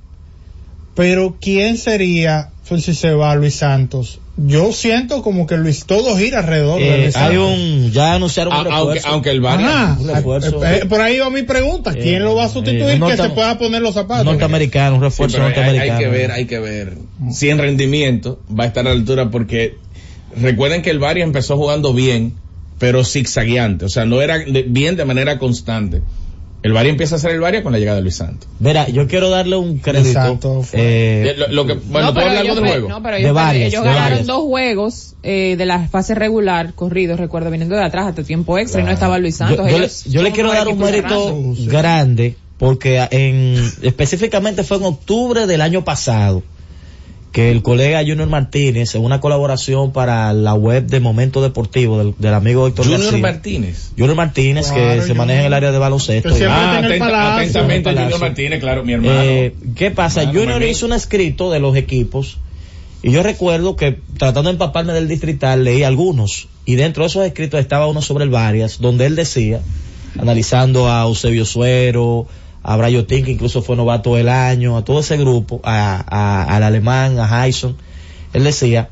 pero 0.95 1.37
¿quién 1.41 1.79
sería, 1.79 2.51
si 2.79 2.95
se 2.95 3.13
va 3.13 3.35
Luis 3.35 3.55
Santos? 3.55 4.21
Yo 4.47 4.73
siento 4.73 5.23
como 5.23 5.47
que 5.47 5.57
Luis 5.59 5.85
todo 5.85 6.17
gira 6.17 6.39
alrededor 6.39 6.81
de 6.81 6.95
Eh, 6.95 6.99
Luis 7.03 7.17
hay 7.17 7.37
un. 7.37 7.91
Ya 7.93 8.15
anunciaron 8.15 8.55
un 8.55 8.67
A- 8.67 8.71
aunque, 8.71 8.95
refuerzo. 8.95 9.09
aunque 9.09 9.31
el 9.31 9.41
Varia 9.41 9.67
Ajá, 9.93 9.97
un 10.01 10.09
refuerzo. 10.09 10.65
eh, 10.65 10.81
eh, 10.83 10.87
por 10.87 11.01
ahí 11.03 11.19
va 11.19 11.29
mi 11.31 11.43
pregunta, 11.43 11.93
¿quién 11.93 12.17
Eh, 12.17 12.21
lo 12.21 12.35
va 12.37 12.45
a 12.45 12.49
sustituir 12.49 13.01
que 13.01 13.17
se 13.17 13.29
pueda 13.31 13.59
poner 13.59 13.83
los 13.83 13.95
zapatos? 13.95 14.25
norteamericano, 14.25 14.95
un 14.97 15.01
Sí, 15.01 15.05
refuerzo 15.05 15.37
pero 15.37 15.47
hay, 15.47 15.53
hay 15.53 15.57
norteamericano. 15.59 15.99
que 16.01 16.09
ver, 16.09 16.31
hay 16.33 16.47
que 16.47 16.59
ver 16.59 16.93
si 17.31 17.51
en 17.51 17.59
rendimiento 17.59 18.41
va 18.59 18.65
a 18.65 18.67
estar 18.69 18.87
a 18.87 18.91
la 18.91 18.97
altura 18.97 19.31
porque 19.31 19.77
recuerden 20.41 20.81
que 20.83 20.91
el 20.91 20.99
Varia 20.99 21.25
empezó 21.25 21.57
jugando 21.57 21.93
bien, 21.93 22.33
pero 22.79 23.05
zigzagueante, 23.05 23.85
o 23.85 23.89
sea, 23.91 24.07
no 24.07 24.23
era 24.23 24.39
bien 24.67 24.97
de 24.97 25.05
manera 25.05 25.39
constante. 25.39 26.01
El 26.63 26.73
Varia 26.75 26.91
empieza 26.91 27.17
a 27.17 27.19
ser 27.19 27.31
el 27.31 27.41
Varia 27.41 27.63
con 27.63 27.73
la 27.73 27.79
llegada 27.79 27.97
de 27.97 28.03
Luis 28.03 28.17
Santos. 28.17 28.47
Verá, 28.59 28.87
yo 28.89 29.07
quiero 29.09 29.31
darle 29.31 29.57
un 29.57 29.79
crédito. 29.79 30.13
Santos 30.13 30.67
fue- 30.69 31.31
eh, 31.31 31.35
Lo, 31.39 31.49
lo 31.49 31.67
que, 31.67 31.73
bueno, 31.75 32.09
no, 32.09 32.13
¿puedo 32.13 32.15
pero 32.15 32.29
hablar 32.29 32.45
ellos, 32.45 32.57
algo 32.57 32.65
del 32.67 32.73
juego? 32.75 32.89
no, 32.91 33.03
pero 33.03 33.17
De 33.17 33.33
varias, 33.33 33.69
ellos 33.69 33.83
de 33.83 33.89
ganaron 33.89 34.11
varias. 34.11 34.27
dos 34.27 34.43
juegos 34.43 35.15
eh, 35.23 35.55
de 35.57 35.67
la 35.67 35.89
fase 35.89 36.15
regular 36.15 36.75
corridos, 36.75 37.19
recuerdo, 37.19 37.51
viniendo 37.51 37.77
de 37.77 37.85
atrás 37.85 38.07
hasta 38.09 38.23
tiempo 38.25 38.59
extra 38.59 38.83
y 38.83 38.85
no 38.85 38.91
estaba 38.91 39.19
Luis 39.19 39.37
Santos. 39.37 39.57
yo, 39.67 39.73
yo 39.73 39.79
le- 39.79 39.85
Ellos 39.87 40.05
yo 40.05 40.21
le 40.23 40.29
son 40.29 40.35
quiero 40.35 40.53
dar 40.53 40.69
un 40.69 40.79
mérito. 40.79 41.55
Sí. 41.57 41.67
grande 41.67 42.37
porque 42.59 43.07
en 43.11 43.55
específicamente 43.81 44.63
fue 44.63 44.77
en 44.77 44.85
octubre 44.85 45.47
del 45.47 45.63
año 45.63 45.83
pasado 45.83 46.43
que 47.33 47.51
el 47.53 47.63
colega 47.63 48.01
Junior 48.01 48.29
Martínez 48.29 48.95
en 48.97 49.05
una 49.05 49.21
colaboración 49.21 49.93
para 49.93 50.33
la 50.33 50.55
web 50.55 50.87
de 50.87 50.99
Momento 50.99 51.41
Deportivo 51.43 51.99
del, 51.99 52.15
del 52.19 52.35
amigo 52.35 52.67
Héctor 52.67 52.87
Junior 52.87 53.03
García. 53.05 53.21
Martínez. 53.23 53.91
Junior 53.97 54.17
Martínez 54.17 54.71
que 54.73 55.01
se 55.03 55.15
maneja 55.15 55.41
en 55.41 55.47
el 55.47 55.53
área 55.55 55.71
de 55.71 55.79
baloncesto. 55.79 56.29
Que 56.31 56.35
siempre- 56.37 56.57
Ah, 56.59 56.65
está 56.75 56.79
en 56.79 56.85
el 56.87 56.93
atenta- 56.93 57.05
Palacio. 57.07 57.37
atentamente 57.43 57.91
En 57.91 57.97
el 57.99 58.03
Junior. 58.05 58.21
Martínez, 58.21 58.61
claro, 58.61 58.85
mi 58.85 58.93
hermano. 58.95 59.21
Eh, 59.23 59.55
¿Qué 59.77 59.91
pasa? 59.93 60.23
Claro, 60.23 60.41
Junior 60.41 60.63
hizo 60.65 60.87
un 60.87 60.93
escrito 60.93 61.51
de 61.53 61.61
los 61.61 61.77
equipos 61.77 62.39
y 63.03 63.13
yo 63.13 63.23
recuerdo 63.23 63.77
que 63.77 63.99
tratando 64.19 64.51
de 64.51 64.55
empaparme 64.55 64.93
del 64.93 65.07
distrital 65.07 65.63
leí 65.63 65.85
algunos 65.85 66.49
y 66.67 66.75
dentro 66.75 67.05
de 67.05 67.09
esos 67.11 67.25
escritos 67.25 67.61
estaba 67.61 67.87
uno 67.87 68.03
sobre 68.03 68.25
el 68.25 68.31
Varias 68.31 68.81
donde 68.81 69.07
él 69.07 69.15
decía, 69.15 69.61
analizando 70.19 70.91
a 70.91 71.03
Eusebio 71.05 71.45
Suero, 71.45 72.27
a 72.63 72.77
Brayotín 72.77 73.25
que 73.25 73.31
incluso 73.33 73.63
fue 73.63 73.77
novato 73.77 74.17
del 74.17 74.29
año, 74.29 74.77
a 74.77 74.85
todo 74.85 75.01
ese 75.01 75.17
grupo, 75.17 75.61
a, 75.65 76.05
a- 76.07 76.57
al 76.57 76.63
alemán, 76.63 77.19
a 77.19 77.27
Jason, 77.27 77.77
él 78.33 78.45
decía 78.45 78.89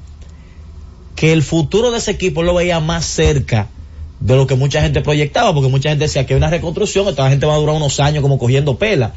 que 1.16 1.32
el 1.32 1.42
futuro 1.42 1.90
de 1.90 1.98
ese 1.98 2.12
equipo 2.12 2.42
lo 2.42 2.54
veía 2.54 2.80
más 2.80 3.04
cerca 3.04 3.68
de 4.20 4.36
lo 4.36 4.46
que 4.46 4.54
mucha 4.54 4.80
gente 4.82 5.00
proyectaba, 5.00 5.52
porque 5.54 5.68
mucha 5.68 5.90
gente 5.90 6.04
decía 6.04 6.26
que 6.26 6.34
hay 6.34 6.38
una 6.38 6.50
reconstrucción, 6.50 7.06
esta 7.08 7.28
gente 7.28 7.46
va 7.46 7.54
a 7.54 7.58
durar 7.58 7.74
unos 7.76 8.00
años 8.00 8.22
como 8.22 8.38
cogiendo 8.38 8.76
pela. 8.78 9.12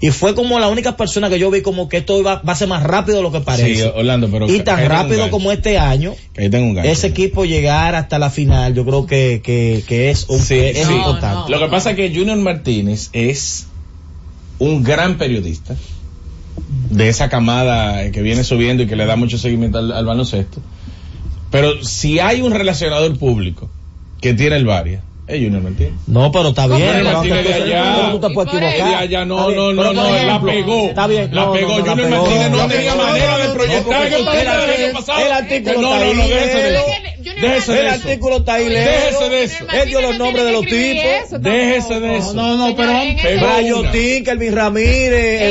Y 0.00 0.10
fue 0.10 0.36
como 0.36 0.60
la 0.60 0.68
única 0.68 0.96
persona 0.96 1.28
que 1.28 1.40
yo 1.40 1.50
vi 1.50 1.60
como 1.60 1.88
que 1.88 1.96
esto 1.96 2.22
va, 2.22 2.36
va 2.48 2.52
a 2.52 2.56
ser 2.56 2.68
más 2.68 2.84
rápido 2.84 3.16
de 3.16 3.22
lo 3.24 3.32
que 3.32 3.40
parece. 3.40 3.74
Sí, 3.74 3.82
Orlando, 3.82 4.28
pero 4.30 4.48
y 4.48 4.60
tan 4.60 4.86
rápido 4.88 5.28
como 5.28 5.50
este 5.50 5.76
año, 5.76 6.14
Que 6.34 6.42
ahí 6.42 6.50
tengo 6.50 6.66
un 6.66 6.74
gancho. 6.74 6.88
ese 6.88 7.08
equipo 7.08 7.44
llegar 7.44 7.96
hasta 7.96 8.20
la 8.20 8.30
final, 8.30 8.74
yo 8.74 8.84
creo 8.84 9.06
que, 9.06 9.40
que, 9.42 9.82
que 9.88 10.10
es, 10.10 10.26
un, 10.28 10.38
Sí, 10.38 10.54
es 10.56 10.86
sí. 10.86 10.92
importante. 10.92 11.50
Lo 11.50 11.58
que 11.58 11.66
pasa 11.66 11.90
es 11.90 11.96
que 11.96 12.10
Junior 12.14 12.36
Martínez 12.38 13.10
es 13.12 13.66
un 14.58 14.82
gran 14.82 15.18
periodista 15.18 15.76
de 16.90 17.08
esa 17.08 17.28
camada 17.28 18.10
que 18.10 18.22
viene 18.22 18.44
subiendo 18.44 18.82
y 18.82 18.86
que 18.86 18.96
le 18.96 19.06
da 19.06 19.16
mucho 19.16 19.38
seguimiento 19.38 19.78
al, 19.78 19.92
al 19.92 20.04
baloncesto. 20.04 20.60
Pero 21.50 21.82
si 21.82 22.18
hay 22.18 22.42
un 22.42 22.52
relacionador 22.52 23.16
público 23.18 23.70
que 24.20 24.34
tiene 24.34 24.56
el 24.56 24.66
Varia, 24.66 25.02
es 25.28 25.42
Junior 25.42 25.62
Martínez. 25.62 25.92
No, 26.06 26.32
pero 26.32 26.48
está 26.48 26.66
bien. 26.66 26.90
Pero 26.90 27.12
Martínez 27.12 27.44
de 27.46 27.54
allá. 27.54 27.94
pero 27.96 28.12
tú 28.18 28.28
te 28.28 28.34
puedes 28.34 28.54
equivocar. 28.54 28.94
Allá, 28.94 29.24
no, 29.26 29.36
no, 29.36 29.46
pero 29.46 29.74
no, 29.74 29.92
no, 29.92 30.22
la 30.24 30.40
pegó. 30.40 30.88
Está 30.88 31.06
bien. 31.06 31.34
La 31.34 31.44
no, 31.44 31.52
pegó. 31.52 31.78
no, 31.78 31.84
no, 31.84 31.90
Junior. 31.90 32.10
Martínez 32.10 32.50
no 32.50 32.66
tenía 32.68 32.94
manera 32.94 33.38
de 33.38 33.48
No, 33.48 33.54
proyectar 33.54 34.08
que 34.08 34.86
el 34.86 34.92
pasado. 34.92 35.26
El 35.26 35.32
artículo 35.32 35.80
No, 35.82 35.98
no, 35.98 36.14
no, 36.14 36.28
de 36.28 36.44
eso. 36.44 36.82
Déjese 37.34 37.72
de 37.72 37.80
El 37.80 37.86
eso. 37.86 37.94
artículo 38.08 38.36
está 38.38 38.54
ahí. 38.54 38.68
Déjese 38.68 39.28
de 39.30 39.42
eso. 39.44 39.64
Él 39.72 39.88
dio 39.88 40.00
los 40.00 40.18
nombres 40.18 40.44
de 40.44 40.52
los 40.52 40.62
tipos. 40.62 41.40
Déjese 41.42 42.00
de 42.00 42.16
eso. 42.18 42.34
No, 42.34 42.56
no, 42.56 42.74
pero 42.76 42.90
este-. 42.92 43.36
Brayotín, 43.38 44.24
Kelvin 44.24 44.54
Ramírez, 44.54 45.42
este 45.42 45.48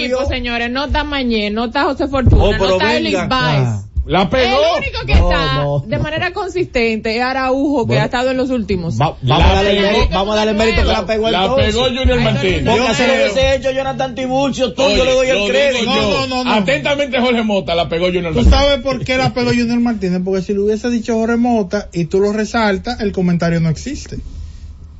Eusebio. 0.00 0.26
señores, 0.28 0.70
no 0.70 0.86
está 0.86 1.04
Mañé, 1.04 1.50
no 1.50 1.66
está 1.66 1.84
José 1.84 2.06
Fortuna, 2.08 2.42
Oh, 2.42 2.52
no 2.56 2.72
está 2.72 2.86
venga. 2.92 3.26
Baez. 3.26 3.68
La 4.06 4.30
pegó. 4.30 4.56
El 4.76 4.82
único 4.84 5.04
que 5.06 5.14
No, 5.16 5.30
está 5.30 5.54
no, 5.54 5.84
de 5.86 5.98
manera 5.98 6.32
consistente 6.32 7.16
es 7.16 7.22
Araujo, 7.22 7.82
que 7.84 7.86
Bueno. 7.88 8.02
ha 8.02 8.04
estado 8.04 8.30
en 8.30 8.36
los 8.36 8.50
últimos. 8.50 9.00
Va- 9.00 9.16
La 9.22 9.38
vamos, 9.38 9.50
a 9.50 9.54
darle 9.54 9.70
pegó. 9.80 9.82
mérito, 9.92 10.08
vamos 10.14 10.32
a 10.34 10.36
darle 10.36 10.52
mérito 10.54 10.82
que 10.82 10.88
la 10.88 11.06
pegó 11.06 11.30
La 11.30 11.42
entonces. 11.42 11.66
pegó 11.74 11.84
Junior 11.86 12.20
Martínez. 12.20 12.62
Porque 12.64 12.88
así 12.88 13.02
lo 13.06 13.12
hubiese 13.14 13.54
hecho 13.56 13.70
Jonathan 13.72 14.14
Tiburcio, 14.14 14.72
tú, 14.74 14.82
Oye, 14.82 14.96
yo 14.96 15.04
le 15.04 15.12
doy 15.12 15.28
el 15.28 15.48
crédito. 15.50 15.84
No, 15.86 16.10
no, 16.10 16.26
no, 16.28 16.44
no. 16.44 16.52
Atentamente 16.52 17.20
Jorge 17.20 17.42
Mota 17.42 17.74
la 17.74 17.88
pegó 17.88 18.06
Junior 18.06 18.32
¿Tú 18.32 18.42
Martínez. 18.42 18.60
sabes 18.60 18.80
por 18.82 19.04
qué 19.04 19.16
la 19.16 19.34
pegó 19.34 19.50
Junior 19.50 19.80
Martínez? 19.80 20.20
Porque 20.24 20.42
si 20.42 20.54
lo 20.54 20.64
hubiese 20.64 20.88
dicho 20.88 21.14
Jorge 21.14 21.36
Mota 21.36 21.88
y 21.92 22.04
tú 22.04 22.20
lo 22.20 22.32
resaltas, 22.32 23.00
el 23.00 23.12
comentario 23.12 23.58
no 23.60 23.68
existe. 23.70 24.18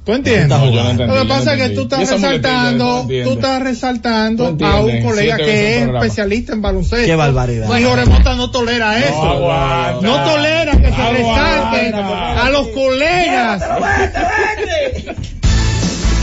¿Tú 0.07 0.13
entiendes? 0.13 0.49
No, 0.49 0.71
yo 0.71 0.85
no 0.85 0.91
entendí, 0.91 1.13
Lo 1.13 1.23
que 1.23 1.29
pasa 1.29 1.55
es 1.55 1.63
que 1.63 1.75
tú 1.75 1.81
estás 1.83 2.09
resaltando, 2.09 3.07
tú 3.09 3.33
estás 3.33 3.61
resaltando 3.61 4.57
a 4.65 4.81
un 4.81 5.03
colega 5.03 5.37
que 5.37 5.79
es 5.83 5.89
especialista 5.89 6.53
en 6.53 6.63
baloncesto. 6.63 7.05
Qué 7.07 7.17
barbaridad. 7.17 7.77
Y 7.77 7.83
Jorge 7.83 8.07
Mota 8.07 8.37
no 8.37 8.49
tolera 8.53 9.01
eso. 9.01 9.21
aguanta. 9.21 10.07
No 10.07 10.25
tolera 10.25 10.73
que 10.81 10.93
se 10.93 11.03
Aguanta. 11.03 11.71
resalte 11.73 12.41
a 12.41 12.51
los 12.51 12.69
colegas. 12.69 13.63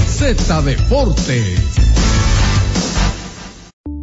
Z 0.08 0.62
Deportes. 0.62 1.60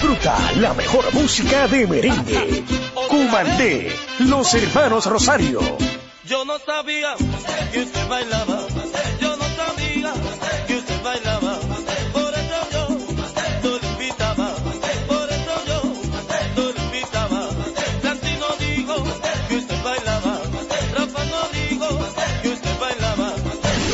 Disfruta 0.00 0.34
la 0.56 0.72
mejor 0.72 1.12
música 1.12 1.68
de 1.68 1.86
merengue. 1.86 2.64
Cumandé, 3.10 3.94
los 4.20 4.54
hermanos 4.54 5.04
Rosario. 5.04 5.60
Yo 6.24 6.42
no 6.46 6.58
sabía 6.58 7.16
que 7.70 7.80
usted 7.82 8.08
bailaba. 8.08 8.59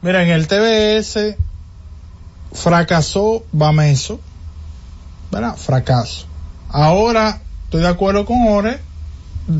Mira, 0.00 0.22
en 0.22 0.30
el 0.30 0.48
TBS 0.48 1.36
fracasó 2.54 3.44
Bameso. 3.52 4.18
¿Verdad? 5.30 5.56
Fracaso. 5.56 6.26
Ahora 6.68 7.40
estoy 7.64 7.82
de 7.82 7.88
acuerdo 7.88 8.24
con 8.24 8.46
Ore. 8.48 8.78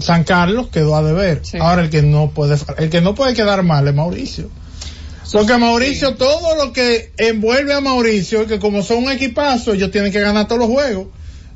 San 0.01 0.25
Carlos 0.25 0.69
quedó 0.69 0.97
a 0.97 1.03
deber. 1.03 1.43
Ahora 1.61 1.83
el 1.83 1.91
que 1.91 2.03
no 2.03 2.31
puede, 2.31 2.57
el 2.79 2.91
que 2.91 3.01
no 3.01 3.15
puede 3.15 3.35
quedar 3.35 3.63
mal 3.63 3.89
es 3.89 3.95
Mauricio. 3.95 4.51
Porque 5.33 5.57
Mauricio, 5.59 6.17
todo 6.17 6.57
lo 6.57 6.73
que 6.73 7.13
envuelve 7.17 7.73
a 7.73 7.81
Mauricio, 7.81 8.47
que 8.47 8.59
como 8.59 8.83
son 8.83 9.05
un 9.05 9.13
equipazo, 9.13 9.75
ellos 9.75 9.91
tienen 9.91 10.13
que 10.13 10.21
ganar 10.21 10.49
todos 10.49 10.61
los 10.61 10.71
juegos. 10.71 11.09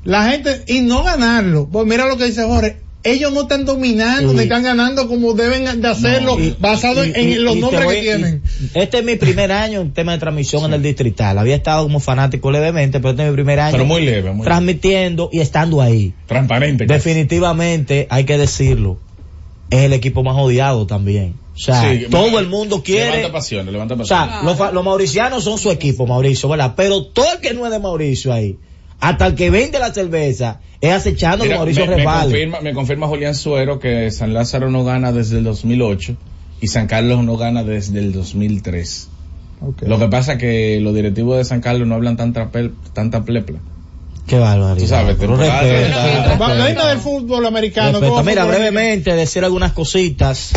La 0.04 0.30
gente, 0.30 0.62
y 0.66 0.80
no 0.80 1.02
ganarlo. 1.02 1.68
Pues 1.70 1.86
mira 1.86 2.06
lo 2.06 2.16
que 2.16 2.26
dice 2.26 2.44
Jorge. 2.44 2.80
Ellos 3.06 3.32
no 3.34 3.42
están 3.42 3.66
dominando, 3.66 4.32
ni 4.32 4.40
están 4.44 4.62
ganando 4.62 5.06
como 5.08 5.34
deben 5.34 5.80
de 5.82 5.88
hacerlo, 5.88 6.40
Y- 6.40 6.56
basado 6.58 7.04
y- 7.04 7.12
en, 7.14 7.28
y- 7.28 7.32
en 7.34 7.44
los 7.44 7.56
nombres 7.56 7.84
voy- 7.84 7.94
que 7.96 8.00
tienen. 8.00 8.42
y- 8.74 8.78
Este 8.78 8.98
es 9.00 9.04
mi 9.04 9.16
primer 9.16 9.52
año 9.52 9.82
en 9.82 9.92
tema 9.92 10.12
de 10.12 10.18
transmisión 10.18 10.64
en 10.64 10.72
el 10.72 10.82
distrital. 10.82 11.36
Había 11.38 11.54
estado 11.54 11.82
como 11.84 12.00
fanático 12.00 12.50
levemente, 12.50 13.00
pero 13.00 13.10
este 13.10 13.24
es 13.24 13.28
mi 13.28 13.34
primer 13.34 13.60
año. 13.60 13.72
Pero 13.72 13.84
muy 13.84 14.00
leve, 14.06 14.22
muy 14.30 14.38
leve. 14.38 14.44
Transmitiendo 14.44 15.28
y 15.30 15.40
estando 15.40 15.82
ahí. 15.82 16.14
Transparente. 16.26 16.86
casi. 16.86 16.94
Definitivamente, 16.94 18.06
hay 18.10 18.24
que 18.24 18.38
decirlo, 18.38 18.98
es 19.70 19.80
el 19.80 19.92
equipo 19.92 20.22
más 20.22 20.36
odiado 20.36 20.86
también. 20.86 21.34
O 21.54 21.58
sea, 21.58 21.88
Sí, 21.90 22.06
todo 22.10 22.38
el 22.38 22.48
mundo 22.48 22.82
quiere. 22.82 23.10
Levanta 23.18 23.32
pasiones, 23.32 23.72
levanta 23.72 23.94
O 23.94 23.98
pasiones. 23.98 24.28
sea, 24.30 24.42
los, 24.42 24.56
fa- 24.56 24.72
los 24.72 24.84
mauricianos 24.84 25.44
son 25.44 25.58
su 25.58 25.70
equipo, 25.70 26.06
Mauricio, 26.06 26.48
¿verdad? 26.48 26.72
Pero 26.76 27.04
todo 27.04 27.26
el 27.34 27.38
que 27.40 27.54
no 27.54 27.64
es 27.66 27.70
de 27.70 27.78
Mauricio 27.78 28.32
ahí, 28.32 28.56
hasta 29.08 29.26
el 29.26 29.34
que 29.34 29.50
vende 29.50 29.78
la 29.78 29.92
cerveza, 29.92 30.60
es 30.80 30.92
acechando 30.92 31.44
Mira, 31.44 31.54
que 31.54 31.58
Mauricio 31.58 31.86
me, 31.86 31.96
me 31.96 32.04
confirma, 32.04 32.60
me 32.60 32.72
confirma 32.74 33.06
Julián 33.08 33.34
Suero 33.34 33.78
que 33.78 34.10
San 34.10 34.32
Lázaro 34.34 34.70
no 34.70 34.84
gana 34.84 35.12
desde 35.12 35.38
el 35.38 35.44
2008 35.44 36.16
y 36.60 36.68
San 36.68 36.86
Carlos 36.86 37.22
no 37.24 37.36
gana 37.36 37.64
desde 37.64 37.98
el 37.98 38.12
2003. 38.12 39.08
Lo 39.86 39.98
que 39.98 40.08
pasa 40.08 40.32
es 40.34 40.38
que 40.38 40.78
los 40.80 40.94
directivos 40.94 41.38
de 41.38 41.44
San 41.44 41.60
Carlos 41.60 41.88
no 41.88 41.94
hablan 41.94 42.16
tanta, 42.16 42.50
pel- 42.52 42.72
tanta 42.92 43.24
plepla. 43.24 43.58
Qué 44.26 44.38
barbaridad. 44.38 44.76
Tú 44.78 44.86
sabes, 44.86 45.16
Pero 45.18 45.36
temporada- 45.38 45.62
respeta, 45.62 45.98
Va- 46.38 46.48
respeta. 46.48 46.64
Venga 46.66 46.88
del 46.88 46.98
fútbol 46.98 47.46
americano. 47.46 47.88
Respeta. 47.92 48.10
¿cómo 48.10 48.22
Mira, 48.24 48.44
brevemente 48.46 49.14
decir 49.14 49.44
algunas 49.44 49.72
cositas. 49.72 50.52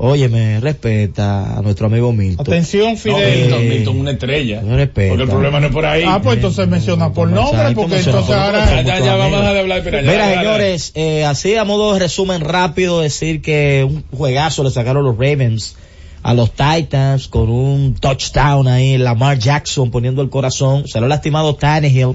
Óyeme, 0.00 0.60
respeta 0.60 1.58
a 1.58 1.62
nuestro 1.62 1.86
amigo 1.86 2.12
Milton. 2.12 2.46
Atención, 2.46 2.92
No, 2.92 2.96
Fidel. 2.96 3.40
Milton, 3.42 3.68
Milton, 3.68 4.00
una 4.00 4.10
estrella. 4.12 4.62
No 4.62 4.76
respeta. 4.76 5.08
Porque 5.08 5.24
el 5.24 5.28
problema 5.28 5.58
no 5.58 5.66
es 5.66 5.72
por 5.72 5.84
ahí. 5.84 6.04
Ah, 6.06 6.20
pues 6.22 6.36
entonces 6.36 6.68
menciona 6.68 7.12
por 7.12 7.28
nombre, 7.28 7.72
porque 7.74 7.98
entonces 7.98 8.34
ahora... 8.34 8.64
Ya, 8.64 8.82
ya, 8.82 9.04
ya, 9.04 9.16
vamos 9.16 9.40
a 9.40 9.58
hablar. 9.58 9.82
Mira, 9.84 10.02
ya, 10.02 10.10
Mira, 10.10 10.28
ya, 10.28 10.34
ya. 10.34 10.40
señores, 10.40 10.92
eh, 10.94 11.24
así 11.24 11.56
a 11.56 11.64
modo 11.64 11.94
de 11.94 11.98
resumen 11.98 12.42
rápido, 12.42 13.00
decir 13.00 13.42
que 13.42 13.84
un 13.88 14.04
juegazo 14.16 14.62
le 14.62 14.70
sacaron 14.70 15.02
los 15.02 15.16
Ravens 15.16 15.74
a 16.22 16.32
los 16.32 16.52
Titans 16.52 17.26
con 17.26 17.50
un 17.50 17.94
touchdown 17.94 18.68
ahí, 18.68 18.98
Lamar 18.98 19.38
Jackson 19.38 19.90
poniendo 19.90 20.22
el 20.22 20.30
corazón, 20.30 20.86
se 20.86 21.00
lo 21.00 21.06
ha 21.06 21.08
lastimado 21.08 21.56
Tannehill 21.56 22.14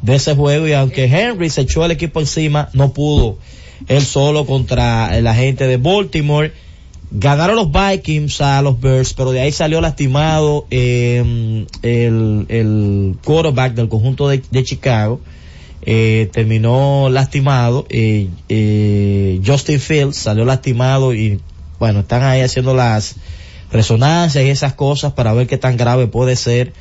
de 0.00 0.14
ese 0.14 0.34
juego 0.34 0.66
y 0.66 0.72
aunque 0.72 1.04
Henry 1.04 1.50
se 1.50 1.62
echó 1.62 1.84
el 1.84 1.90
equipo 1.90 2.20
encima, 2.20 2.70
no 2.72 2.94
pudo 2.94 3.36
él 3.88 4.02
solo 4.02 4.46
contra 4.46 5.20
la 5.20 5.34
gente 5.34 5.66
de 5.66 5.76
Baltimore. 5.76 6.52
Ganaron 7.12 7.56
los 7.56 7.70
Vikings 7.72 8.40
a 8.40 8.62
los 8.62 8.80
Bears, 8.80 9.14
pero 9.14 9.32
de 9.32 9.40
ahí 9.40 9.50
salió 9.50 9.80
lastimado 9.80 10.66
eh, 10.70 11.66
el, 11.82 12.46
el 12.48 13.16
quarterback 13.24 13.74
del 13.74 13.88
conjunto 13.88 14.28
de, 14.28 14.42
de 14.50 14.64
Chicago. 14.64 15.20
Eh, 15.82 16.28
terminó 16.32 17.08
lastimado. 17.10 17.86
eh, 17.88 18.28
eh, 18.48 19.40
Justin 19.44 19.80
Fields 19.80 20.16
salió 20.16 20.44
lastimado 20.44 21.14
y 21.14 21.40
bueno, 21.78 22.00
están 22.00 22.22
ahí 22.22 22.42
haciendo 22.42 22.74
las 22.74 23.16
resonancias 23.72 24.44
y 24.44 24.50
esas 24.50 24.74
cosas 24.74 25.12
para 25.14 25.32
ver 25.32 25.46
qué 25.46 25.56
tan 25.56 25.76
grave 25.76 26.06
puede 26.06 26.36
ser 26.36 26.72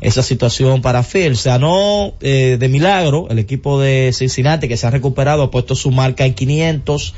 esa 0.00 0.22
situación 0.22 0.82
para 0.82 1.02
Fields. 1.02 1.40
Se 1.40 1.50
ganó 1.50 2.14
eh, 2.20 2.56
de 2.58 2.68
milagro 2.68 3.28
el 3.30 3.38
equipo 3.38 3.80
de 3.80 4.10
Cincinnati 4.12 4.66
que 4.66 4.76
se 4.76 4.86
ha 4.86 4.90
recuperado, 4.90 5.44
ha 5.44 5.50
puesto 5.50 5.74
su 5.76 5.90
marca 5.90 6.24
en 6.24 6.34
500 6.34 7.14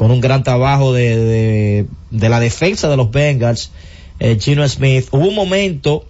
con 0.00 0.10
un 0.10 0.22
gran 0.22 0.42
trabajo 0.42 0.94
de, 0.94 1.84
la 2.10 2.40
defensa 2.40 2.88
de 2.88 2.96
los 2.96 3.10
Bengals, 3.10 3.70
eh, 4.18 4.38
Gino 4.40 4.66
Smith. 4.66 5.08
Hubo 5.10 5.28
un 5.28 5.34
momento 5.34 6.06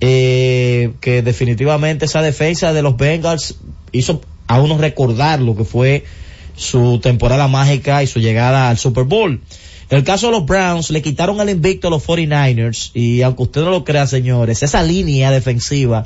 eh, 0.00 0.90
que 1.00 1.22
definitivamente 1.22 2.06
esa 2.06 2.20
defensa 2.20 2.72
de 2.72 2.82
los 2.82 2.96
Bengals 2.96 3.54
hizo 3.92 4.22
a 4.48 4.60
uno 4.60 4.76
recordar 4.76 5.40
lo 5.40 5.54
que 5.54 5.62
fue 5.62 6.02
su 6.56 6.98
temporada 6.98 7.46
mágica 7.46 8.02
y 8.02 8.08
su 8.08 8.18
llegada 8.18 8.70
al 8.70 8.76
Super 8.76 9.04
Bowl. 9.04 9.40
En 9.88 9.98
el 9.98 10.02
caso 10.02 10.26
de 10.26 10.32
los 10.32 10.44
Browns, 10.44 10.90
le 10.90 11.00
quitaron 11.00 11.40
el 11.40 11.50
invicto 11.50 11.86
a 11.86 11.90
los 11.92 12.04
49ers 12.04 12.90
y 12.92 13.22
aunque 13.22 13.44
usted 13.44 13.60
no 13.60 13.70
lo 13.70 13.84
crea, 13.84 14.08
señores, 14.08 14.64
esa 14.64 14.82
línea 14.82 15.30
defensiva 15.30 16.02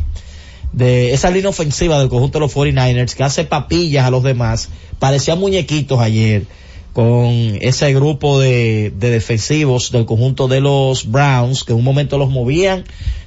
de 0.74 1.14
esa 1.14 1.30
línea 1.30 1.49
ofensiva 1.49 1.99
del 1.99 2.11
conjunto 2.11 2.39
de 2.39 2.45
los 2.45 2.55
49ers 2.55 3.14
que 3.14 3.22
hace 3.22 3.45
papillas 3.45 4.05
a 4.05 4.11
los 4.11 4.22
demás, 4.22 4.68
parecían 4.99 5.39
muñequitos 5.39 5.99
ayer 5.99 6.45
con 6.93 7.59
ese 7.61 7.93
grupo 7.95 8.38
de, 8.38 8.93
de 8.97 9.11
defensivos 9.11 9.93
del 9.93 10.05
conjunto 10.05 10.49
de 10.49 10.61
los 10.61 11.11
Browns 11.11 11.64
que 11.64 11.72
en 11.72 11.78
un 11.78 11.84
momento 11.84 12.18
los 12.18 12.30
movían 12.30 12.84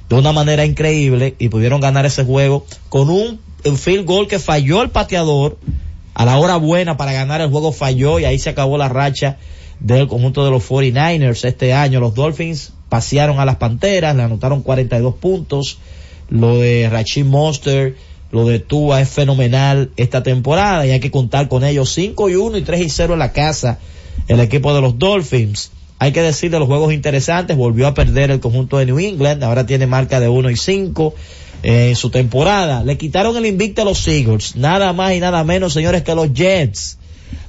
de 0.08 0.14
una 0.14 0.32
manera 0.32 0.64
increíble 0.64 1.34
y 1.38 1.48
pudieron 1.48 1.80
ganar 1.80 2.06
ese 2.06 2.24
juego 2.24 2.64
con 2.88 3.10
un, 3.10 3.40
un 3.64 3.76
field 3.76 4.06
goal 4.06 4.28
que 4.28 4.38
falló 4.38 4.82
el 4.82 4.90
pateador 4.90 5.58
a 6.14 6.24
la 6.24 6.38
hora 6.38 6.56
buena 6.56 6.96
para 6.96 7.12
ganar 7.12 7.40
el 7.40 7.50
juego 7.50 7.72
falló 7.72 8.18
y 8.18 8.24
ahí 8.24 8.38
se 8.38 8.50
acabó 8.50 8.78
la 8.78 8.88
racha 8.88 9.36
del 9.80 10.08
conjunto 10.08 10.44
de 10.44 10.50
los 10.50 10.66
49ers 10.66 11.44
este 11.44 11.74
año. 11.74 12.00
Los 12.00 12.14
Dolphins 12.14 12.72
pasearon 12.88 13.38
a 13.38 13.44
las 13.44 13.56
Panteras, 13.56 14.16
le 14.16 14.22
anotaron 14.22 14.62
42 14.62 15.14
puntos. 15.16 15.78
Lo 16.28 16.58
de 16.58 16.88
Rachid 16.90 17.24
Monster, 17.24 17.96
lo 18.30 18.46
de 18.46 18.58
Tua 18.58 19.00
es 19.00 19.08
fenomenal 19.08 19.90
esta 19.96 20.22
temporada 20.22 20.86
y 20.86 20.90
hay 20.90 21.00
que 21.00 21.10
contar 21.10 21.48
con 21.48 21.64
ellos 21.64 21.92
5 21.92 22.28
y 22.28 22.36
1 22.36 22.58
y 22.58 22.62
3 22.62 22.80
y 22.80 22.90
0 22.90 23.12
en 23.14 23.18
la 23.18 23.32
casa 23.32 23.78
el 24.28 24.40
equipo 24.40 24.74
de 24.74 24.80
los 24.80 24.98
Dolphins. 24.98 25.70
Hay 25.98 26.12
que 26.12 26.22
decir 26.22 26.50
de 26.50 26.58
los 26.58 26.68
juegos 26.68 26.92
interesantes, 26.92 27.56
volvió 27.56 27.86
a 27.86 27.94
perder 27.94 28.30
el 28.30 28.40
conjunto 28.40 28.78
de 28.78 28.86
New 28.86 28.98
England, 28.98 29.42
ahora 29.42 29.64
tiene 29.64 29.86
marca 29.86 30.20
de 30.20 30.28
1 30.28 30.50
y 30.50 30.56
5 30.56 31.14
en 31.62 31.96
su 31.96 32.10
temporada. 32.10 32.84
Le 32.84 32.98
quitaron 32.98 33.36
el 33.36 33.46
invicto 33.46 33.82
a 33.82 33.84
los 33.84 34.06
Eagles, 34.06 34.56
nada 34.56 34.92
más 34.92 35.14
y 35.14 35.20
nada 35.20 35.42
menos, 35.44 35.72
señores, 35.72 36.02
que 36.02 36.14
los 36.14 36.32
Jets. 36.32 36.98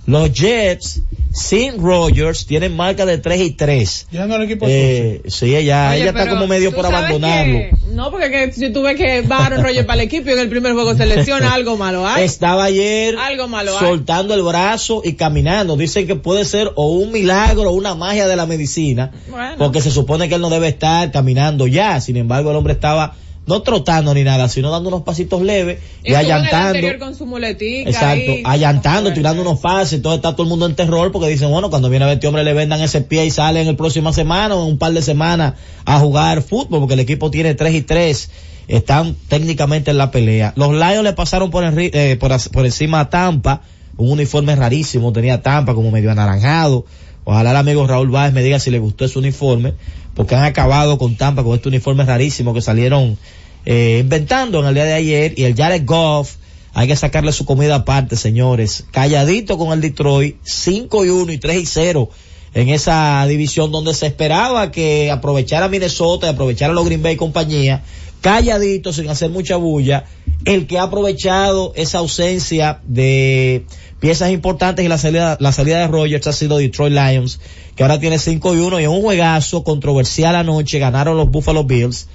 Los 0.06 0.32
Jets 0.32 1.02
sin 1.34 1.82
Rogers 1.82 2.46
tienen 2.46 2.76
marca 2.76 3.06
de 3.06 3.18
3 3.18 3.42
y 3.42 3.52
3. 3.52 4.08
Ya 4.12 4.26
no 4.26 4.36
el 4.38 4.44
equipo 4.44 4.66
Eh, 4.68 5.22
sí, 5.28 5.54
ella, 5.56 5.90
Oye, 5.92 6.02
ella 6.02 6.10
está 6.12 6.30
como 6.30 6.48
medio 6.48 6.74
por 6.74 6.86
abandonarlo. 6.86 7.54
que- 7.60 7.72
no, 7.92 8.10
porque 8.10 8.30
que 8.32 8.52
si 8.54 8.72
tú 8.72 8.82
ves 8.84 8.96
que 8.96 9.22
bajaron 9.22 9.62
Roger 9.64 9.86
para 9.86 10.02
el 10.02 10.08
equipo 10.08 10.30
y 10.30 10.34
en 10.34 10.40
el 10.40 10.50
primer 10.50 10.74
juego 10.74 10.96
se 10.96 11.06
lesiona, 11.06 11.54
algo 11.54 11.76
malo 11.78 12.08
hay. 12.08 12.24
Estaba 12.24 12.64
ayer 12.66 13.18
Algo 13.18 13.48
malo 13.50 13.78
hay. 13.78 13.86
soltando 13.86 14.34
el 14.34 14.44
brazo 14.44 15.02
y 15.04 15.14
caminando. 15.14 15.76
Dicen 15.76 16.08
que 16.08 16.16
puede 16.16 16.46
ser 16.46 16.72
o 16.76 16.88
un 16.90 17.12
milagro 17.12 17.64
o 17.70 17.74
una 17.74 17.94
magia 17.94 18.28
de 18.28 18.36
la 18.38 18.46
medicina, 18.46 19.12
Bueno. 19.30 19.56
porque 19.58 19.82
se 19.82 19.92
supone 19.92 20.30
que 20.30 20.36
él 20.36 20.42
no 20.42 20.50
debe 20.50 20.70
estar 20.70 21.12
caminando 21.12 21.68
ya. 21.68 22.00
Sin 22.02 22.16
embargo, 22.18 22.52
el 22.52 22.56
hombre 22.58 22.74
estaba 22.74 23.14
no 23.48 23.62
trotando 23.62 24.14
ni 24.14 24.24
nada, 24.24 24.48
sino 24.50 24.70
dando 24.70 24.90
unos 24.90 25.02
pasitos 25.04 25.42
leves 25.42 25.80
y 26.04 26.10
el 26.10 26.16
allantando. 26.18 26.80
con 27.00 27.16
su 27.16 27.26
muletica 27.26 27.90
Exacto, 27.90 28.32
ahí. 28.32 28.44
allantando, 28.46 29.14
tirando 29.14 29.42
unos 29.42 29.60
pases, 29.60 29.94
entonces 29.94 30.18
está 30.18 30.34
todo 30.34 30.44
el 30.44 30.50
mundo 30.50 30.66
en 30.68 30.76
terror 30.76 31.12
porque 31.12 31.30
dicen, 31.30 31.50
bueno, 31.50 31.70
cuando 31.70 31.90
viene 31.90 32.06
a 32.06 32.08
ver 32.10 32.16
este 32.18 32.28
hombre 32.28 32.44
le 32.44 32.54
vendan 32.54 32.82
ese 32.82 33.02
pie 33.02 33.26
y 33.26 33.32
sale 33.32 33.62
en 33.62 33.68
el 33.70 33.76
próxima 33.76 34.14
semana 34.14 34.56
o 34.56 34.64
en 34.66 34.72
un 34.74 34.78
par 34.78 34.92
de 34.94 35.02
semanas 35.02 35.54
a 35.86 36.00
jugar 36.00 36.42
fútbol 36.44 36.82
porque 36.82 36.94
el 36.94 37.00
equipo 37.00 37.32
tiene 37.32 37.56
3 37.56 37.74
y 37.74 37.82
3, 37.82 38.30
están 38.68 39.16
técnicamente 39.30 39.92
en 39.92 39.98
la 39.98 40.12
pelea. 40.12 40.52
Los 40.58 40.72
Lions 40.74 41.04
le 41.04 41.14
pasaron 41.14 41.50
por, 41.50 41.64
enri- 41.64 41.90
eh, 41.94 42.18
por, 42.20 42.32
por 42.52 42.66
encima 42.66 43.00
a 43.00 43.10
Tampa, 43.10 43.62
un 43.96 44.12
uniforme 44.12 44.56
rarísimo, 44.56 45.12
tenía 45.14 45.42
Tampa 45.42 45.74
como 45.74 45.90
medio 45.90 46.12
anaranjado. 46.12 46.86
Ojalá 47.30 47.52
el 47.52 47.58
amigo 47.58 47.86
Raúl 47.86 48.10
Báez 48.10 48.32
me 48.32 48.42
diga 48.42 48.58
si 48.58 48.72
le 48.72 48.80
gustó 48.80 49.04
ese 49.04 49.20
uniforme, 49.20 49.74
porque 50.14 50.36
han 50.36 50.46
acabado 50.46 50.98
con 50.98 51.18
Tampa 51.18 51.44
con 51.44 51.56
este 51.56 51.68
uniforme 51.68 52.06
rarísimo 52.06 52.54
que 52.54 52.62
salieron 52.62 53.18
eh, 53.66 53.98
inventando 54.00 54.62
en 54.62 54.68
el 54.68 54.74
día 54.74 54.86
de 54.86 54.94
ayer 54.94 55.34
y 55.38 55.44
el 55.44 55.54
Jared 55.54 55.84
Goff 55.86 56.36
hay 56.74 56.88
que 56.88 56.96
sacarle 56.96 57.34
su 57.34 57.44
comida 57.44 57.76
aparte, 57.76 58.16
señores. 58.16 58.86
Calladito 58.92 59.58
con 59.58 59.74
el 59.74 59.82
Detroit, 59.82 60.38
5 60.42 61.04
y 61.04 61.10
1 61.10 61.34
y 61.34 61.38
3 61.38 61.58
y 61.64 61.66
0 61.66 62.10
en 62.54 62.70
esa 62.70 63.26
división 63.28 63.74
donde 63.74 63.94
se 63.94 64.08
esperaba 64.08 64.72
que 64.72 65.12
aprovechara 65.12 65.68
Minnesota 65.68 66.28
y 66.28 66.30
aprovechara 66.30 66.72
los 66.72 66.86
Green 66.86 67.04
Bay 67.04 67.16
y 67.16 67.18
compañía, 67.18 67.84
calladito, 68.22 68.94
sin 68.94 69.10
hacer 69.10 69.32
mucha 69.32 69.58
bulla, 69.58 70.06
el 70.46 70.68
que 70.68 70.78
ha 70.80 70.84
aprovechado 70.84 71.74
esa 71.76 72.00
ausencia 72.00 72.80
de 72.86 73.66
piezas 74.00 74.32
importantes 74.32 74.86
y 74.86 74.88
la 74.88 74.98
salida, 74.98 75.38
la 75.40 75.52
salida 75.52 75.80
de 75.80 75.88
Rogers 75.88 76.28
ha 76.28 76.34
sido 76.34 76.58
Detroit 76.58 76.94
Lions, 76.94 77.40
que 77.76 77.84
ahora 77.84 78.00
tiene 78.00 78.20
5 78.20 78.56
y 78.56 78.60
1 78.60 78.80
y 78.80 78.84
en 78.84 78.90
un 78.90 79.02
juegazo 79.02 79.64
controversial 79.64 80.36
anoche 80.36 80.80
ganaron 80.80 81.18
los 81.18 81.30
Buffalo 81.30 81.64
Bills 81.64 82.08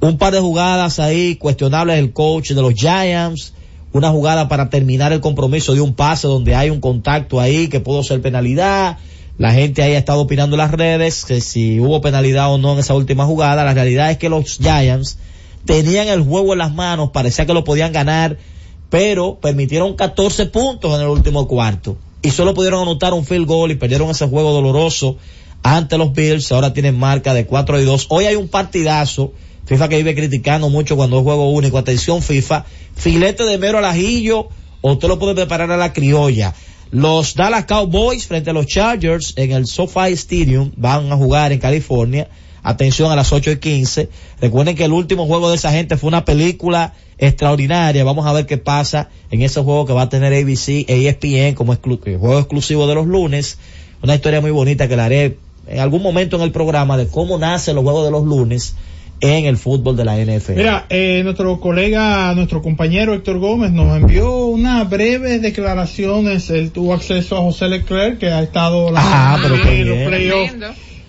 un 0.00 0.18
par 0.18 0.32
de 0.32 0.40
jugadas 0.40 0.98
ahí 0.98 1.36
cuestionables 1.36 1.96
del 1.96 2.12
coach 2.12 2.50
de 2.50 2.62
los 2.62 2.74
Giants, 2.74 3.54
una 3.92 4.10
jugada 4.10 4.48
para 4.48 4.68
terminar 4.68 5.12
el 5.12 5.20
compromiso 5.20 5.74
de 5.74 5.80
un 5.80 5.94
pase 5.94 6.28
donde 6.28 6.54
hay 6.54 6.70
un 6.70 6.80
contacto 6.80 7.40
ahí 7.40 7.68
que 7.68 7.80
pudo 7.80 8.02
ser 8.02 8.20
penalidad. 8.20 8.98
La 9.38 9.52
gente 9.52 9.82
ahí 9.82 9.94
ha 9.94 9.98
estado 9.98 10.20
opinando 10.20 10.56
en 10.56 10.58
las 10.58 10.70
redes 10.70 11.24
que 11.24 11.40
si 11.40 11.80
hubo 11.80 12.00
penalidad 12.00 12.52
o 12.52 12.58
no 12.58 12.74
en 12.74 12.78
esa 12.80 12.94
última 12.94 13.24
jugada. 13.24 13.64
La 13.64 13.74
realidad 13.74 14.10
es 14.10 14.18
que 14.18 14.28
los 14.28 14.58
Giants 14.58 15.18
tenían 15.66 16.08
el 16.08 16.22
juego 16.22 16.52
en 16.52 16.60
las 16.60 16.74
manos, 16.74 17.10
parecía 17.10 17.46
que 17.46 17.54
lo 17.54 17.64
podían 17.64 17.92
ganar, 17.92 18.38
pero 18.88 19.38
permitieron 19.40 19.94
14 19.94 20.46
puntos 20.46 20.94
en 20.94 21.02
el 21.02 21.08
último 21.08 21.46
cuarto 21.46 21.98
y 22.22 22.30
solo 22.30 22.54
pudieron 22.54 22.82
anotar 22.82 23.14
un 23.14 23.24
field 23.24 23.46
goal 23.46 23.70
y 23.70 23.76
perdieron 23.76 24.10
ese 24.10 24.26
juego 24.26 24.52
doloroso 24.52 25.16
ante 25.62 25.96
los 25.98 26.12
Bills. 26.12 26.50
Ahora 26.50 26.72
tienen 26.72 26.98
marca 26.98 27.34
de 27.34 27.46
4 27.46 27.80
y 27.80 27.84
2. 27.84 28.06
Hoy 28.08 28.24
hay 28.24 28.34
un 28.34 28.48
partidazo. 28.48 29.32
FIFA 29.64 29.88
que 29.88 29.96
vive 29.96 30.14
criticando 30.14 30.68
mucho 30.68 30.96
cuando 30.96 31.18
es 31.18 31.22
juego 31.22 31.50
único. 31.50 31.78
Atención 31.78 32.22
FIFA. 32.22 32.64
Filete 32.94 33.44
de 33.44 33.58
mero 33.58 33.78
al 33.78 33.84
ajillo 33.84 34.48
o 34.80 34.92
usted 34.92 35.08
lo 35.08 35.18
puede 35.18 35.34
preparar 35.34 35.70
a 35.70 35.76
la 35.76 35.92
criolla. 35.92 36.54
Los 36.90 37.34
Dallas 37.34 37.64
Cowboys 37.64 38.26
frente 38.26 38.50
a 38.50 38.52
los 38.52 38.66
Chargers 38.66 39.34
en 39.36 39.52
el 39.52 39.66
SoFi 39.66 40.12
Stadium 40.12 40.72
van 40.76 41.10
a 41.12 41.16
jugar 41.16 41.52
en 41.52 41.58
California. 41.58 42.28
Atención 42.68 43.12
a 43.12 43.16
las 43.16 43.32
8 43.32 43.52
y 43.52 43.56
15. 43.58 44.08
Recuerden 44.40 44.74
que 44.74 44.84
el 44.84 44.92
último 44.92 45.26
juego 45.26 45.50
de 45.50 45.56
esa 45.56 45.70
gente 45.70 45.96
fue 45.96 46.08
una 46.08 46.24
película 46.24 46.94
extraordinaria. 47.18 48.02
Vamos 48.02 48.26
a 48.26 48.32
ver 48.32 48.46
qué 48.46 48.56
pasa 48.58 49.08
en 49.30 49.42
ese 49.42 49.60
juego 49.62 49.86
que 49.86 49.92
va 49.92 50.02
a 50.02 50.08
tener 50.08 50.32
ABC 50.34 50.84
e 50.88 51.06
ESPN 51.06 51.54
como 51.54 51.72
exclu- 51.74 52.00
eh, 52.06 52.16
juego 52.18 52.38
exclusivo 52.40 52.86
de 52.86 52.94
los 52.96 53.06
lunes. 53.06 53.58
Una 54.02 54.14
historia 54.16 54.40
muy 54.40 54.50
bonita 54.50 54.88
que 54.88 54.96
la 54.96 55.04
haré 55.04 55.36
en 55.68 55.78
algún 55.78 56.02
momento 56.02 56.36
en 56.36 56.42
el 56.42 56.50
programa 56.50 56.96
de 56.96 57.06
cómo 57.08 57.38
nacen 57.38 57.74
los 57.76 57.84
juegos 57.84 58.04
de 58.04 58.10
los 58.10 58.24
lunes 58.24 58.74
en 59.20 59.46
el 59.46 59.56
fútbol 59.56 59.96
de 59.96 60.04
la 60.04 60.16
NFL. 60.18 60.56
Mira, 60.56 60.86
eh, 60.90 61.22
nuestro 61.24 61.58
colega, 61.60 62.34
nuestro 62.34 62.60
compañero 62.62 63.14
Héctor 63.14 63.38
Gómez 63.38 63.70
nos 63.72 63.96
envió 63.96 64.44
unas 64.46 64.88
breves 64.90 65.40
declaraciones. 65.40 66.50
Él 66.50 66.70
tuvo 66.70 66.92
acceso 66.94 67.36
a 67.36 67.40
José 67.40 67.68
Leclerc, 67.68 68.18
que 68.18 68.26
ha 68.28 68.42
estado 68.42 68.90
Ah, 68.94 69.38
pero 69.42 69.54
qué 69.62 69.80
en 69.80 69.88
los 69.88 70.08
playoffs. 70.08 70.54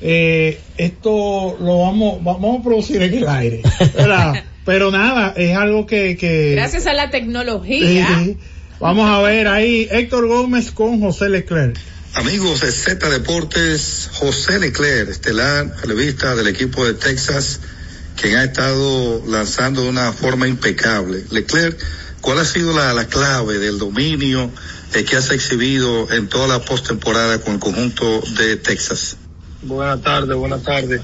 Eh, 0.01 0.59
esto 0.77 1.57
lo 1.59 1.79
vamos, 1.81 2.23
vamos 2.23 2.59
a 2.59 2.63
producir 2.63 3.01
en 3.01 3.13
el 3.13 3.27
aire. 3.27 3.61
¿verdad? 3.95 4.43
pero 4.65 4.91
nada, 4.91 5.33
es 5.35 5.55
algo 5.55 5.85
que, 5.85 6.17
que 6.17 6.51
Gracias 6.51 6.87
a 6.87 6.93
la 6.93 7.09
tecnología. 7.09 8.35
Vamos 8.79 9.09
a 9.09 9.21
ver 9.21 9.47
ahí 9.47 9.87
Héctor 9.89 10.27
Gómez 10.27 10.71
con 10.71 10.99
José 10.99 11.29
Leclerc. 11.29 11.77
Amigos 12.13 12.61
de 12.61 12.71
Z 12.71 13.09
Deportes, 13.09 14.09
José 14.13 14.59
Leclerc, 14.59 15.09
estelar 15.09 15.71
relevista 15.81 16.35
del 16.35 16.47
equipo 16.47 16.85
de 16.85 16.93
Texas, 16.93 17.59
quien 18.19 18.35
ha 18.35 18.43
estado 18.43 19.23
lanzando 19.27 19.83
de 19.83 19.89
una 19.89 20.11
forma 20.13 20.47
impecable. 20.47 21.23
Leclerc, 21.31 21.79
¿cuál 22.21 22.39
ha 22.39 22.45
sido 22.45 22.73
la, 22.73 22.93
la 22.93 23.07
clave 23.07 23.59
del 23.59 23.77
dominio 23.77 24.51
eh, 24.93 25.03
que 25.03 25.15
has 25.15 25.31
exhibido 25.31 26.11
en 26.11 26.27
toda 26.27 26.47
la 26.47 26.65
postemporada 26.65 27.39
con 27.39 27.53
el 27.55 27.59
conjunto 27.59 28.21
de 28.37 28.57
Texas? 28.57 29.17
Buenas 29.67 30.01
tardes, 30.01 30.33
buenas 30.37 30.63
tardes. 30.63 31.01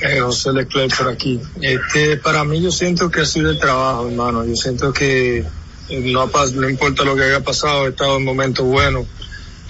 Eh, 0.00 0.20
José 0.20 0.52
Leclerc 0.52 0.94
por 0.94 1.08
aquí. 1.08 1.40
Este, 1.62 2.18
para 2.18 2.44
mí 2.44 2.60
yo 2.60 2.70
siento 2.70 3.10
que 3.10 3.22
ha 3.22 3.24
sido 3.24 3.48
el 3.48 3.58
trabajo, 3.58 4.08
hermano. 4.08 4.44
Yo 4.44 4.54
siento 4.54 4.92
que 4.92 5.38
eh, 5.38 6.12
no, 6.12 6.30
no 6.54 6.68
importa 6.68 7.02
lo 7.04 7.16
que 7.16 7.22
haya 7.22 7.40
pasado, 7.40 7.86
he 7.86 7.90
estado 7.90 8.18
en 8.18 8.24
momentos 8.24 8.66
buenos, 8.66 9.06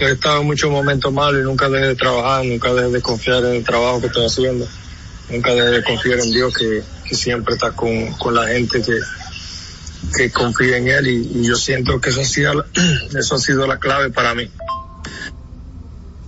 he 0.00 0.11
estado 0.11 0.40
en 0.40 0.48
muchos 0.48 0.68
momentos 0.68 1.12
malos 1.12 1.42
y 1.42 1.44
nunca 1.44 1.68
dejé 1.68 1.86
de 1.86 1.94
trabajar, 1.94 2.44
nunca 2.44 2.74
dejé 2.74 2.90
de 2.90 3.00
confiar 3.00 3.44
en 3.44 3.55
el 3.55 3.64
trabajo 3.64 4.00
que 4.00 4.09
estoy 4.09 4.26
haciendo, 4.26 4.66
nunca 5.30 5.55
dejé 5.55 5.68
de 5.68 5.84
confiar 5.84 6.18
en 6.18 6.32
Dios 6.32 6.55
que, 6.55 6.82
siempre 7.14 7.55
está 7.55 7.70
con, 7.70 8.34
la 8.34 8.48
gente 8.48 8.82
que, 8.82 8.98
que 10.16 10.32
confía 10.32 10.78
en 10.78 10.88
Él 10.88 11.07
y, 11.07 11.44
yo 11.44 11.55
siento 11.55 12.00
que 12.00 12.11
eso 12.11 12.20
ha 12.20 12.64
eso 13.18 13.34
ha 13.36 13.38
sido 13.38 13.64
la 13.68 13.78
clave 13.78 14.11
para 14.11 14.34
mí. 14.34 14.50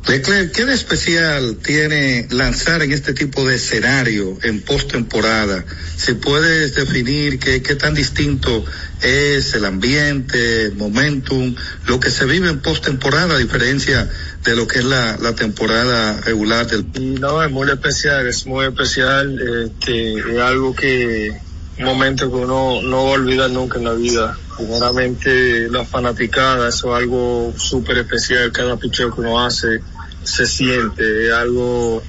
Leclerc, 0.07 0.53
¿qué 0.53 0.67
de 0.67 0.75
especial 0.75 1.57
tiene 1.57 2.29
lanzar 2.31 2.83
en 2.83 2.93
este 2.93 3.15
tipo 3.15 3.43
de 3.47 3.55
escenario 3.55 4.37
en 4.43 4.61
postemporada? 4.61 5.65
Si 5.97 6.13
puedes 6.13 6.75
definir 6.75 7.39
qué, 7.39 7.61
tan 7.75 7.95
distinto 7.95 8.67
es 9.01 9.55
el 9.55 9.65
ambiente, 9.65 10.67
el 10.67 10.77
momentum, 10.77 11.55
lo 11.87 12.01
que 12.01 12.11
se 12.11 12.27
vive 12.27 12.51
en 12.51 12.61
postemporada, 12.61 13.37
a 13.37 13.39
diferencia 13.39 14.11
de 14.45 14.55
lo 14.55 14.67
que 14.69 14.81
es 14.81 14.85
la, 14.85 15.17
temporada 15.37 16.21
regular 16.21 16.67
del 16.67 16.85
no, 17.19 17.43
es 17.43 17.51
muy 17.51 17.71
especial, 17.71 18.27
es 18.27 18.47
muy 18.47 18.67
especial, 18.67 19.41
este, 19.65 20.19
es 20.19 20.39
algo 20.39 20.75
que, 20.75 21.33
un 21.79 21.85
momento 21.85 22.31
que 22.31 22.37
uno 22.37 22.83
no 22.83 23.05
va 23.05 23.11
a 23.11 23.15
olvidar 23.15 23.51
nunca 23.51 23.79
en 23.79 23.85
la 23.85 23.95
vida. 23.95 24.39
Primeramente, 24.57 25.69
la 25.71 25.85
fanaticada, 25.85 26.69
eso 26.69 26.95
es 26.95 27.03
algo 27.03 27.55
súper 27.57 27.99
especial, 27.99 28.53
cada 28.53 28.77
picheo 28.77 29.13
que 29.13 29.23
uno 29.23 29.45
hace 29.45 29.81
se 30.25 30.47
siente, 30.47 31.27
es 31.27 31.33
algo, 31.33 32.03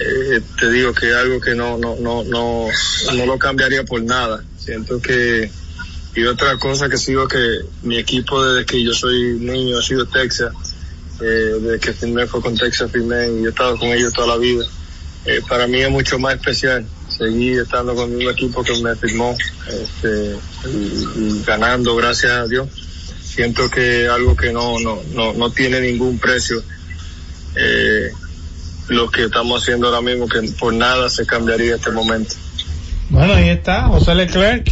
eh, 0.00 0.40
te 0.58 0.70
digo 0.70 0.92
que 0.94 1.10
es 1.10 1.14
algo 1.14 1.40
que 1.40 1.54
no, 1.54 1.78
no, 1.78 1.96
no, 1.96 2.24
no, 2.24 2.68
no 3.14 3.26
lo 3.26 3.38
cambiaría 3.38 3.84
por 3.84 4.02
nada. 4.02 4.42
Siento 4.58 5.00
que, 5.00 5.50
y 6.14 6.24
otra 6.24 6.56
cosa 6.58 6.88
que 6.88 6.96
sigo 6.96 7.28
que 7.28 7.60
mi 7.82 7.98
equipo 7.98 8.44
desde 8.44 8.66
que 8.66 8.82
yo 8.82 8.92
soy 8.92 9.38
niño 9.38 9.78
ha 9.78 9.82
sido 9.82 10.06
Texas, 10.06 10.52
eh, 11.20 11.24
desde 11.60 11.78
que 11.78 11.92
firmé 11.92 12.26
fue 12.26 12.40
con 12.40 12.56
Texas 12.56 12.90
firmé 12.90 13.28
y 13.40 13.46
he 13.46 13.48
estado 13.48 13.78
con 13.78 13.88
ellos 13.88 14.12
toda 14.12 14.28
la 14.28 14.36
vida. 14.36 14.64
Eh, 15.24 15.40
para 15.48 15.66
mí 15.66 15.80
es 15.80 15.90
mucho 15.90 16.18
más 16.18 16.36
especial 16.36 16.86
seguir 17.08 17.60
estando 17.60 17.94
con 17.94 18.14
un 18.14 18.22
equipo 18.22 18.62
que 18.62 18.76
me 18.80 18.94
firmó 18.94 19.36
este, 19.68 20.36
y, 20.68 21.42
ganando, 21.44 21.96
gracias 21.96 22.32
a 22.32 22.46
Dios. 22.46 22.68
Siento 23.22 23.68
que 23.68 24.08
algo 24.08 24.36
que 24.36 24.52
no, 24.52 24.78
no, 24.80 25.02
no, 25.14 25.32
no 25.32 25.50
tiene 25.50 25.80
ningún 25.80 26.18
precio. 26.18 26.62
Eh, 27.56 28.10
lo 28.88 29.10
que 29.10 29.24
estamos 29.24 29.62
haciendo 29.62 29.88
ahora 29.88 30.00
mismo, 30.00 30.28
que 30.28 30.42
por 30.58 30.72
nada 30.72 31.08
se 31.08 31.26
cambiaría 31.26 31.76
este 31.76 31.90
momento. 31.90 32.34
Bueno, 33.10 33.34
ahí 33.34 33.48
está 33.48 33.88
José 33.88 34.14
Leclerc, 34.14 34.70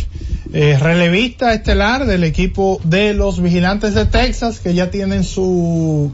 eh, 0.52 0.78
relevista 0.80 1.52
estelar 1.52 2.06
del 2.06 2.24
equipo 2.24 2.80
de 2.84 3.14
los 3.14 3.40
Vigilantes 3.40 3.94
de 3.94 4.06
Texas, 4.06 4.60
que 4.60 4.74
ya 4.74 4.90
tienen 4.90 5.24
su 5.24 6.12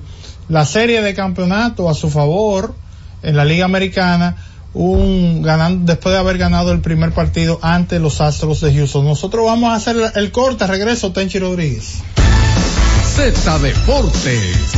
la 0.48 0.66
serie 0.66 1.00
de 1.00 1.14
campeonato 1.14 1.88
a 1.88 1.94
su 1.94 2.10
favor 2.10 2.74
en 3.22 3.36
la 3.36 3.44
Liga 3.44 3.64
Americana, 3.64 4.36
un 4.74 5.42
ganando 5.42 5.92
después 5.92 6.12
de 6.12 6.18
haber 6.18 6.38
ganado 6.38 6.72
el 6.72 6.80
primer 6.80 7.12
partido 7.12 7.58
ante 7.62 7.98
los 8.00 8.20
Astros 8.20 8.60
de 8.60 8.74
Houston. 8.74 9.04
Nosotros 9.04 9.46
vamos 9.46 9.72
a 9.72 9.76
hacer 9.76 9.96
el 10.14 10.32
corte, 10.32 10.66
regreso 10.66 11.12
Tenchi 11.12 11.38
Rodríguez. 11.38 11.98
Z 13.14 13.58
Deportes. 13.58 14.72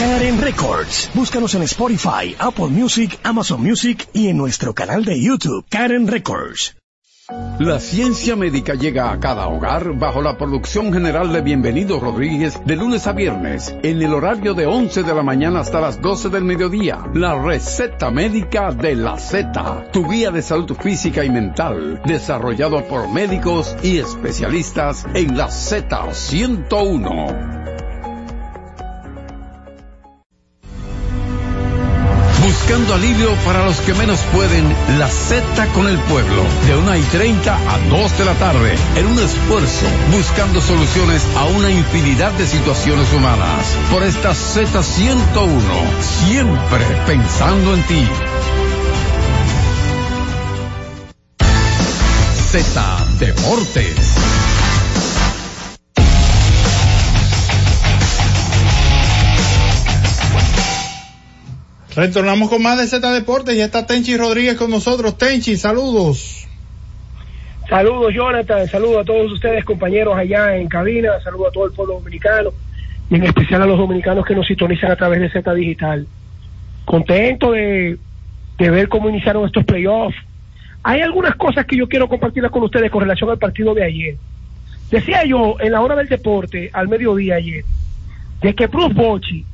Karen 0.00 0.40
Records. 0.40 1.10
Búscanos 1.12 1.54
en 1.54 1.60
Spotify, 1.64 2.34
Apple 2.38 2.68
Music, 2.68 3.18
Amazon 3.22 3.62
Music 3.62 4.08
y 4.14 4.28
en 4.28 4.38
nuestro 4.38 4.72
canal 4.72 5.04
de 5.04 5.20
YouTube, 5.20 5.66
Karen 5.68 6.08
Records. 6.08 6.74
La 7.58 7.78
ciencia 7.78 8.34
médica 8.34 8.72
llega 8.72 9.12
a 9.12 9.20
cada 9.20 9.48
hogar 9.48 9.92
bajo 9.98 10.22
la 10.22 10.38
producción 10.38 10.90
general 10.90 11.34
de 11.34 11.42
Bienvenido 11.42 12.00
Rodríguez 12.00 12.58
de 12.64 12.76
lunes 12.76 13.06
a 13.06 13.12
viernes 13.12 13.74
en 13.82 14.00
el 14.00 14.14
horario 14.14 14.54
de 14.54 14.64
11 14.64 15.02
de 15.02 15.14
la 15.14 15.22
mañana 15.22 15.60
hasta 15.60 15.82
las 15.82 16.00
12 16.00 16.30
del 16.30 16.44
mediodía. 16.44 17.00
La 17.12 17.38
receta 17.38 18.10
médica 18.10 18.72
de 18.72 18.96
la 18.96 19.18
Z, 19.18 19.90
tu 19.92 20.08
guía 20.08 20.30
de 20.30 20.40
salud 20.40 20.74
física 20.80 21.26
y 21.26 21.30
mental, 21.30 22.00
desarrollado 22.06 22.88
por 22.88 23.12
médicos 23.12 23.76
y 23.82 23.98
especialistas 23.98 25.04
en 25.12 25.36
la 25.36 25.48
Z101. 25.48 27.79
Buscando 32.50 32.94
alivio 32.94 33.32
para 33.44 33.64
los 33.64 33.80
que 33.82 33.94
menos 33.94 34.18
pueden, 34.34 34.64
la 34.98 35.08
Z 35.08 35.66
con 35.72 35.86
el 35.86 35.96
pueblo, 36.00 36.42
de 36.66 36.76
1 36.78 36.96
y 36.96 37.02
30 37.02 37.54
a 37.54 37.78
2 37.88 38.18
de 38.18 38.24
la 38.24 38.34
tarde, 38.34 38.74
en 38.96 39.06
un 39.06 39.20
esfuerzo, 39.20 39.86
buscando 40.10 40.60
soluciones 40.60 41.24
a 41.36 41.44
una 41.44 41.70
infinidad 41.70 42.32
de 42.32 42.48
situaciones 42.48 43.06
humanas. 43.12 43.76
Por 43.92 44.02
esta 44.02 44.30
Z101, 44.30 46.02
siempre 46.02 46.84
pensando 47.06 47.72
en 47.74 47.82
ti. 47.84 48.08
Z 52.50 53.06
Deportes. 53.20 54.49
Retornamos 61.94 62.48
con 62.48 62.62
más 62.62 62.78
de 62.78 62.86
Z 62.86 63.12
Deportes 63.12 63.56
y 63.56 63.60
está 63.60 63.86
Tenchi 63.86 64.16
Rodríguez 64.16 64.56
con 64.56 64.70
nosotros. 64.70 65.18
Tenchi, 65.18 65.56
saludos. 65.56 66.46
Saludos, 67.68 68.12
Jonathan. 68.14 68.66
Saludos 68.68 69.02
a 69.02 69.04
todos 69.04 69.32
ustedes, 69.32 69.64
compañeros 69.64 70.16
allá 70.16 70.56
en 70.56 70.68
cabina. 70.68 71.20
Saludos 71.22 71.48
a 71.48 71.52
todo 71.52 71.66
el 71.66 71.72
pueblo 71.72 71.94
dominicano 71.94 72.50
y 73.10 73.16
en 73.16 73.24
especial 73.24 73.62
a 73.62 73.66
los 73.66 73.78
dominicanos 73.78 74.24
que 74.24 74.34
nos 74.34 74.46
sintonizan 74.46 74.92
a 74.92 74.96
través 74.96 75.20
de 75.20 75.30
Z 75.30 75.52
Digital. 75.54 76.06
Contento 76.84 77.52
de, 77.52 77.98
ver 78.58 78.88
cómo 78.88 79.08
iniciaron 79.08 79.46
estos 79.46 79.64
playoffs. 79.64 80.16
Hay 80.82 81.00
algunas 81.00 81.34
cosas 81.34 81.66
que 81.66 81.76
yo 81.76 81.88
quiero 81.88 82.08
compartirlas 82.08 82.52
con 82.52 82.62
ustedes 82.62 82.90
con 82.90 83.02
relación 83.02 83.30
al 83.30 83.38
partido 83.38 83.74
de 83.74 83.84
ayer. 83.84 84.16
Decía 84.90 85.24
yo 85.24 85.56
en 85.60 85.72
la 85.72 85.80
hora 85.80 85.96
del 85.96 86.08
deporte, 86.08 86.70
al 86.72 86.88
mediodía 86.88 87.36
ayer, 87.36 87.64
de 88.40 88.54
que 88.54 88.66
Bruce 88.66 88.94
Bochy 88.94 89.44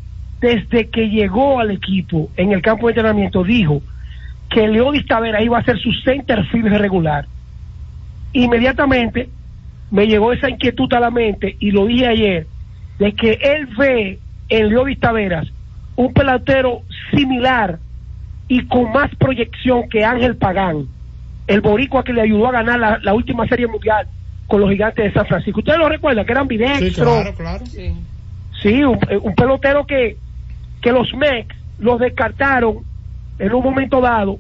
desde 0.41 0.89
que 0.91 1.09
llegó 1.09 1.61
al 1.61 1.71
equipo 1.71 2.31
en 2.37 2.53
el 2.53 2.63
campo 2.63 2.87
de 2.87 2.93
entrenamiento, 2.93 3.43
dijo 3.43 3.83
que 4.51 4.69
Leodis 4.69 5.07
Tavera 5.07 5.43
iba 5.43 5.59
a 5.59 5.65
ser 5.65 5.79
su 5.79 5.93
center 6.05 6.45
field 6.47 6.77
regular. 6.77 7.27
Inmediatamente 8.33 9.29
me 9.91 10.07
llegó 10.07 10.33
esa 10.33 10.51
inquietud 10.51 10.93
a 10.93 11.01
la 11.01 11.11
mente 11.11 11.57
y 11.59 11.71
lo 11.71 11.87
dije 11.87 12.07
ayer, 12.07 12.47
de 12.99 13.13
que 13.13 13.39
él 13.41 13.67
ve 13.79 14.19
en 14.49 14.69
Leodis 14.69 15.01
Taveras 15.01 15.49
un 15.97 16.13
pelotero 16.13 16.83
similar 17.15 17.79
y 18.49 18.67
con 18.67 18.93
más 18.93 19.15
proyección 19.17 19.89
que 19.89 20.05
Ángel 20.05 20.37
Pagán, 20.37 20.87
el 21.47 21.61
boricua 21.61 22.05
que 22.05 22.13
le 22.13 22.23
ayudó 22.23 22.49
a 22.49 22.53
ganar 22.53 22.79
la, 22.79 22.99
la 23.03 23.15
última 23.15 23.47
serie 23.49 23.67
mundial 23.67 24.07
con 24.47 24.61
los 24.61 24.71
gigantes 24.71 25.07
de 25.07 25.13
San 25.13 25.27
Francisco. 25.27 25.61
Ustedes 25.61 25.79
lo 25.79 25.89
recuerdan, 25.89 26.25
que 26.25 26.33
eran 26.33 26.43
ambidextros. 26.43 26.91
Sí, 26.91 26.95
claro, 26.95 27.35
claro. 27.35 27.67
Sí, 27.67 27.93
sí 28.63 28.85
un, 28.85 28.99
un 29.23 29.35
pelotero 29.35 29.87
que 29.87 30.17
que 30.81 30.93
los 30.93 31.13
Mex 31.15 31.55
los 31.79 31.99
descartaron 31.99 32.79
en 33.39 33.53
un 33.53 33.63
momento 33.63 34.01
dado 34.01 34.39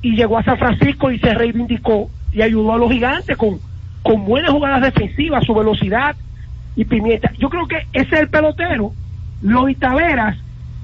y 0.00 0.16
llegó 0.16 0.38
a 0.38 0.44
San 0.44 0.58
Francisco 0.58 1.10
y 1.10 1.18
se 1.18 1.34
reivindicó 1.34 2.10
y 2.32 2.42
ayudó 2.42 2.72
a 2.72 2.78
los 2.78 2.90
gigantes 2.90 3.36
con, 3.36 3.60
con 4.02 4.24
buenas 4.24 4.50
jugadas 4.50 4.82
defensivas, 4.82 5.44
su 5.44 5.54
velocidad 5.54 6.16
y 6.74 6.84
pimienta. 6.84 7.30
Yo 7.38 7.48
creo 7.48 7.66
que 7.68 7.86
ese 7.92 8.14
es 8.14 8.20
el 8.22 8.28
pelotero. 8.28 8.92
Los 9.42 9.76
Taveras 9.78 10.38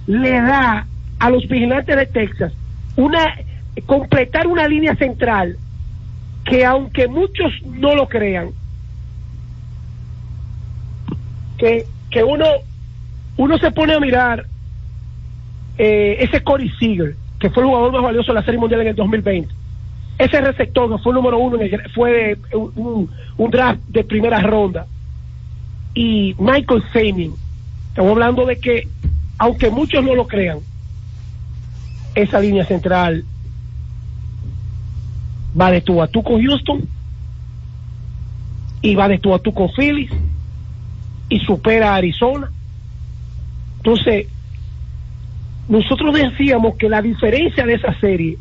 le 0.06 0.40
da 0.40 0.86
a 1.18 1.30
los 1.30 1.46
vigilantes 1.48 1.96
de 1.96 2.06
Texas 2.06 2.52
una 2.96 3.34
completar 3.86 4.46
una 4.46 4.66
línea 4.66 4.94
central 4.96 5.56
que 6.44 6.64
aunque 6.64 7.08
muchos 7.08 7.52
no 7.64 7.94
lo 7.94 8.08
crean, 8.08 8.50
que, 11.58 11.84
que 12.10 12.24
uno, 12.24 12.46
uno 13.36 13.58
se 13.58 13.70
pone 13.70 13.94
a 13.94 14.00
mirar 14.00 14.46
eh, 15.78 16.16
ese 16.20 16.42
Corey 16.42 16.70
Seager, 16.78 17.14
que 17.38 17.50
fue 17.50 17.62
el 17.62 17.68
jugador 17.68 17.92
más 17.92 18.02
valioso 18.02 18.32
de 18.32 18.40
la 18.40 18.44
Serie 18.44 18.58
Mundial 18.58 18.80
en 18.80 18.88
el 18.88 18.96
2020, 18.96 19.54
ese 20.18 20.40
receptor 20.40 20.90
que 20.90 21.02
fue 21.02 21.12
el 21.12 21.16
número 21.16 21.38
uno, 21.38 21.56
en 21.60 21.72
el, 21.72 21.90
fue 21.92 22.36
un, 22.52 23.50
draft 23.50 23.80
de 23.88 24.02
primera 24.02 24.40
ronda, 24.40 24.86
y 25.94 26.34
Michael 26.38 26.82
Femin, 26.92 27.32
estamos 27.90 28.12
hablando 28.12 28.44
de 28.44 28.58
que, 28.58 28.88
aunque 29.38 29.70
muchos 29.70 30.04
no 30.04 30.16
lo 30.16 30.26
crean, 30.26 30.58
esa 32.16 32.40
línea 32.40 32.64
central 32.64 33.24
va 35.58 35.70
de 35.70 35.80
tú 35.80 36.02
a 36.02 36.08
tú 36.08 36.24
con 36.24 36.44
Houston, 36.44 36.82
y 38.82 38.94
va 38.96 39.08
de 39.08 39.18
tú 39.18 39.32
a 39.32 39.38
tú 39.38 39.54
con 39.54 39.70
Phillies, 39.70 40.10
y 41.28 41.38
supera 41.40 41.92
a 41.92 41.96
Arizona. 41.96 42.50
Entonces, 43.76 44.26
nosotros 45.68 46.14
decíamos 46.14 46.76
que 46.76 46.88
la 46.88 47.02
diferencia 47.02 47.64
de 47.66 47.74
esa 47.74 47.92
serie 48.00 48.38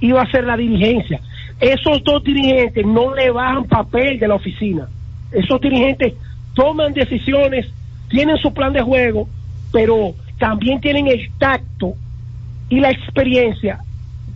iba 0.00 0.22
a 0.22 0.30
ser 0.30 0.44
la 0.44 0.56
dirigencia. 0.56 1.20
Esos 1.58 2.02
dos 2.04 2.22
dirigentes 2.22 2.84
no 2.86 3.14
le 3.14 3.30
bajan 3.30 3.64
papel 3.64 4.18
de 4.18 4.28
la 4.28 4.34
oficina. 4.34 4.88
Esos 5.32 5.60
dirigentes 5.60 6.14
toman 6.54 6.92
decisiones, 6.92 7.66
tienen 8.08 8.36
su 8.38 8.52
plan 8.52 8.72
de 8.72 8.82
juego, 8.82 9.28
pero 9.72 10.14
también 10.38 10.80
tienen 10.80 11.06
el 11.06 11.30
tacto 11.38 11.94
y 12.68 12.80
la 12.80 12.90
experiencia 12.90 13.80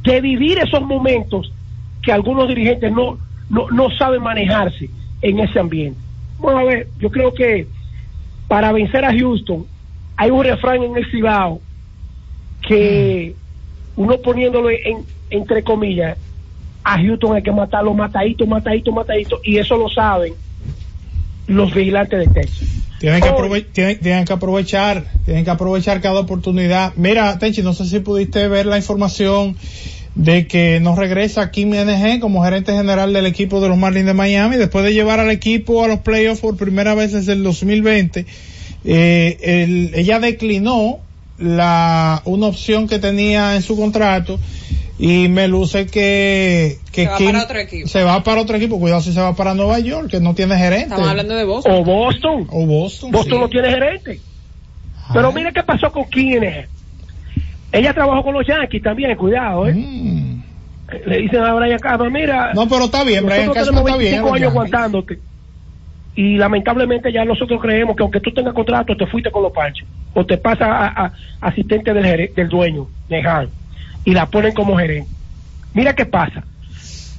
de 0.02 0.20
vivir 0.20 0.58
esos 0.58 0.82
momentos 0.82 1.52
que 2.02 2.12
algunos 2.12 2.48
dirigentes 2.48 2.92
no, 2.92 3.18
no, 3.48 3.70
no 3.70 3.90
saben 3.90 4.22
manejarse 4.22 4.88
en 5.22 5.40
ese 5.40 5.58
ambiente. 5.58 5.98
Vamos 6.38 6.60
a 6.60 6.64
ver, 6.64 6.88
yo 6.98 7.10
creo 7.10 7.32
que 7.32 7.66
para 8.48 8.72
vencer 8.72 9.04
a 9.04 9.12
Houston 9.12 9.66
hay 10.16 10.30
un 10.30 10.44
refrán 10.44 10.82
en 10.82 10.96
el 10.96 11.10
Cibao 11.10 11.60
que 12.66 13.34
uno 13.96 14.18
poniéndolo 14.18 14.70
en, 14.70 15.04
entre 15.30 15.62
comillas, 15.62 16.16
a 16.82 16.98
Houston 16.98 17.36
hay 17.36 17.42
que 17.42 17.52
matarlo 17.52 17.94
matadito, 17.94 18.46
matadito, 18.46 18.92
matadito, 18.92 19.40
y 19.44 19.58
eso 19.58 19.76
lo 19.76 19.88
saben 19.88 20.34
los 21.46 21.74
vigilantes 21.74 22.18
de 22.20 22.26
Texas. 22.42 22.68
Tienen 22.98 23.20
que, 23.20 23.28
aprove- 23.28 23.66
tienen, 23.72 23.98
tienen 24.00 24.24
que 24.24 24.32
aprovechar, 24.32 25.04
tienen 25.24 25.44
que 25.44 25.50
aprovechar 25.50 26.00
cada 26.00 26.20
oportunidad. 26.20 26.92
Mira, 26.96 27.38
Tenchi, 27.38 27.62
no 27.62 27.74
sé 27.74 27.84
si 27.86 28.00
pudiste 28.00 28.48
ver 28.48 28.66
la 28.66 28.78
información 28.78 29.56
de 30.14 30.46
que 30.46 30.78
nos 30.80 30.96
regresa 30.96 31.50
Kim 31.50 31.70
NG 31.74 32.20
como 32.20 32.42
gerente 32.44 32.72
general 32.72 33.12
del 33.12 33.26
equipo 33.26 33.60
de 33.60 33.68
los 33.68 33.76
Marlins 33.76 34.06
de 34.06 34.14
Miami 34.14 34.56
después 34.56 34.84
de 34.84 34.94
llevar 34.94 35.20
al 35.20 35.30
equipo 35.30 35.84
a 35.84 35.88
los 35.88 36.00
playoffs 36.00 36.40
por 36.40 36.56
primera 36.56 36.94
vez 36.94 37.12
desde 37.12 37.32
el 37.32 37.42
2020. 37.42 38.24
Eh, 38.84 39.38
el- 39.42 39.90
ella 39.94 40.20
declinó 40.20 40.98
la 41.38 42.22
una 42.24 42.46
opción 42.46 42.86
que 42.88 42.98
tenía 42.98 43.56
en 43.56 43.62
su 43.62 43.76
contrato 43.76 44.38
y 44.98 45.28
me 45.28 45.48
luce 45.48 45.86
que, 45.86 46.78
que 46.92 47.04
Se 47.04 47.08
va 47.10 47.16
Kim 47.16 47.32
para 47.32 47.44
otro 47.44 47.58
equipo. 47.58 47.88
se 47.88 48.02
va 48.04 48.22
para 48.22 48.40
otro 48.40 48.56
equipo. 48.56 48.78
Cuidado 48.78 49.00
si 49.00 49.12
se 49.12 49.20
va 49.20 49.34
para 49.34 49.54
Nueva 49.54 49.78
York, 49.80 50.08
que 50.08 50.20
no 50.20 50.34
tiene 50.34 50.56
gerente. 50.56 50.84
Estamos 50.84 51.08
hablando 51.08 51.34
de 51.34 51.44
Boston. 51.44 51.72
O 51.74 51.84
Boston. 51.84 52.46
O 52.50 52.66
Boston. 52.66 53.10
Boston 53.10 53.32
sí. 53.34 53.40
no 53.40 53.48
tiene 53.48 53.70
gerente. 53.70 54.20
Pero 55.12 55.32
mire 55.32 55.52
qué 55.52 55.62
pasó 55.62 55.90
con 55.90 56.04
Kine. 56.08 56.68
Ella 57.72 57.92
trabajó 57.92 58.22
con 58.22 58.34
los 58.34 58.46
Yankees 58.46 58.82
también, 58.82 59.16
cuidado, 59.16 59.66
¿eh? 59.66 59.74
Le 61.06 61.18
dicen 61.18 61.42
a 61.42 61.54
Brian 61.54 61.78
Cashman, 61.78 62.12
mira. 62.12 62.52
Mm. 62.52 62.56
No, 62.56 62.68
pero 62.68 62.84
está 62.84 63.02
bien, 63.02 63.26
Brian 63.26 63.52
Cashman 63.52 63.84
está 63.84 63.96
bien, 63.96 64.22
25 64.22 64.26
los 64.26 64.34
años 64.34 64.40
Yankees. 64.40 64.50
aguantándote. 64.50 65.18
Y 66.14 66.36
lamentablemente 66.36 67.12
ya 67.12 67.24
nosotros 67.24 67.60
creemos 67.60 67.96
que 67.96 68.02
aunque 68.04 68.20
tú 68.20 68.32
tengas 68.32 68.54
contrato, 68.54 68.96
te 68.96 69.06
fuiste 69.06 69.30
con 69.32 69.42
los 69.42 69.52
panchos. 69.52 69.88
O 70.14 70.24
te 70.24 70.38
pasa 70.38 70.86
a, 70.86 71.12
asistente 71.40 71.92
del, 71.92 72.48
dueño, 72.48 72.86
de. 73.08 73.48
Y 74.04 74.12
la 74.12 74.26
ponen 74.26 74.54
como 74.54 74.76
gerente. 74.76 75.10
Mira 75.74 75.94
qué 75.94 76.06
pasa. 76.06 76.44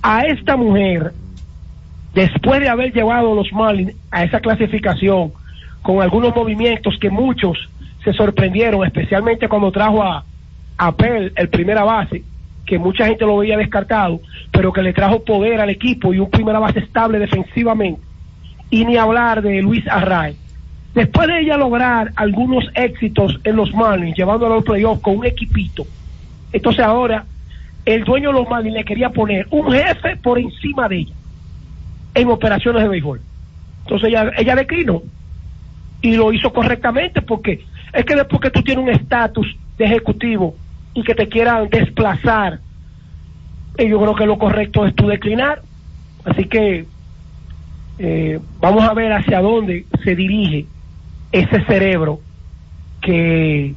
A 0.01 0.21
esta 0.23 0.55
mujer, 0.55 1.13
después 2.13 2.61
de 2.61 2.69
haber 2.69 2.93
llevado 2.93 3.33
a 3.33 3.35
los 3.35 3.51
Marlins 3.51 3.95
a 4.11 4.23
esa 4.23 4.39
clasificación, 4.39 5.33
con 5.81 6.01
algunos 6.01 6.35
movimientos 6.35 6.97
que 6.99 7.09
muchos 7.09 7.57
se 8.03 8.13
sorprendieron, 8.13 8.85
especialmente 8.85 9.47
cuando 9.49 9.71
trajo 9.71 10.01
a, 10.01 10.23
a 10.77 10.91
Pell, 10.95 11.33
el 11.35 11.49
primera 11.49 11.83
base, 11.83 12.23
que 12.65 12.79
mucha 12.79 13.05
gente 13.07 13.25
lo 13.25 13.37
veía 13.37 13.57
descartado, 13.57 14.21
pero 14.51 14.73
que 14.73 14.81
le 14.81 14.93
trajo 14.93 15.23
poder 15.23 15.61
al 15.61 15.69
equipo 15.69 16.13
y 16.13 16.19
un 16.19 16.29
primera 16.29 16.59
base 16.59 16.79
estable 16.79 17.19
defensivamente. 17.19 18.01
Y 18.69 18.85
ni 18.85 18.97
hablar 18.97 19.41
de 19.41 19.61
Luis 19.61 19.87
Array. 19.87 20.35
Después 20.95 21.27
de 21.27 21.41
ella 21.41 21.57
lograr 21.57 22.13
algunos 22.15 22.71
éxitos 22.73 23.37
en 23.43 23.57
los 23.57 23.73
Marlins, 23.73 24.15
llevándolo 24.15 24.53
a 24.53 24.55
los 24.55 24.65
playoffs 24.65 25.01
con 25.01 25.17
un 25.17 25.25
equipito, 25.25 25.85
entonces 26.53 26.85
ahora 26.85 27.25
el 27.83 28.05
dueño 28.05 28.29
de 28.29 28.39
los 28.39 28.49
Marlins 28.49 28.75
le 28.75 28.85
quería 28.85 29.09
poner 29.09 29.45
un 29.51 29.69
jefe 29.73 30.15
por 30.15 30.39
encima 30.39 30.87
de 30.87 30.99
ella 30.99 31.13
en 32.13 32.29
operaciones 32.29 32.81
de 32.81 32.87
béisbol. 32.87 33.19
Entonces 33.83 34.13
ella, 34.37 34.55
declinó 34.55 35.03
y 36.01 36.15
lo 36.15 36.31
hizo 36.31 36.53
correctamente 36.53 37.21
porque 37.21 37.65
es 37.91 38.05
que 38.05 38.15
después 38.15 38.41
que 38.41 38.51
tú 38.51 38.61
tienes 38.61 38.85
un 38.85 38.89
estatus 38.89 39.53
de 39.77 39.83
ejecutivo 39.83 40.55
y 40.93 41.03
que 41.03 41.13
te 41.13 41.27
quieran 41.27 41.69
desplazar, 41.69 42.59
eh, 43.77 43.89
yo 43.89 43.99
creo 43.99 44.15
que 44.15 44.25
lo 44.25 44.37
correcto 44.37 44.85
es 44.85 44.95
tú 44.95 45.07
declinar. 45.07 45.61
Así 46.23 46.45
que 46.45 46.85
eh, 47.99 48.39
vamos 48.61 48.83
a 48.85 48.93
ver 48.93 49.11
hacia 49.11 49.41
dónde 49.41 49.85
se 50.01 50.15
dirige 50.15 50.67
ese 51.32 51.63
cerebro 51.65 52.19
que 53.01 53.73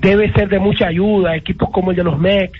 debe 0.00 0.32
ser 0.32 0.48
de 0.48 0.58
mucha 0.58 0.88
ayuda 0.88 1.30
a 1.30 1.36
equipos 1.36 1.70
como 1.70 1.90
el 1.90 1.96
de 1.96 2.04
los 2.04 2.18
Mex 2.18 2.58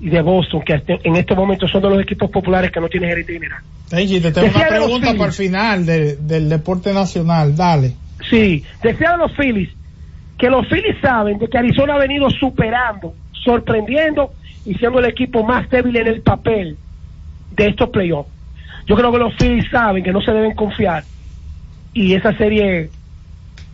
y 0.00 0.08
de 0.08 0.20
Boston, 0.22 0.62
que 0.62 0.82
en 0.86 1.16
estos 1.16 1.36
momentos 1.36 1.70
son 1.70 1.82
de 1.82 1.90
los 1.90 2.00
equipos 2.02 2.30
populares 2.30 2.70
que 2.70 2.80
no 2.80 2.88
tienen 2.88 3.10
gerente 3.10 3.32
general. 3.34 3.60
Te 3.88 3.96
tengo 4.06 4.18
Decía 4.46 4.50
una 4.60 4.68
pregunta 4.68 5.12
para 5.14 5.26
el 5.26 5.32
final 5.32 5.84
de- 5.86 6.16
del 6.16 6.48
deporte 6.48 6.92
nacional. 6.92 7.54
Dale. 7.56 7.94
Sí, 8.28 8.64
decía 8.82 9.12
de 9.12 9.18
los 9.18 9.32
Phillies 9.36 9.70
que 10.38 10.48
los 10.48 10.66
Phillies 10.68 10.96
saben 11.02 11.38
de 11.38 11.48
que 11.48 11.58
Arizona 11.58 11.94
ha 11.94 11.98
venido 11.98 12.30
superando, 12.30 13.14
sorprendiendo 13.32 14.32
y 14.64 14.74
siendo 14.74 14.98
el 15.00 15.04
equipo 15.06 15.42
más 15.44 15.68
débil 15.68 15.96
en 15.96 16.06
el 16.06 16.22
papel 16.22 16.78
de 17.52 17.66
estos 17.66 17.90
playoffs. 17.90 18.30
Yo 18.86 18.96
creo 18.96 19.12
que 19.12 19.18
los 19.18 19.34
Phillies 19.36 19.66
saben 19.70 20.02
que 20.02 20.12
no 20.12 20.22
se 20.22 20.32
deben 20.32 20.54
confiar 20.54 21.04
y 21.92 22.14
esa 22.14 22.34
serie 22.38 22.88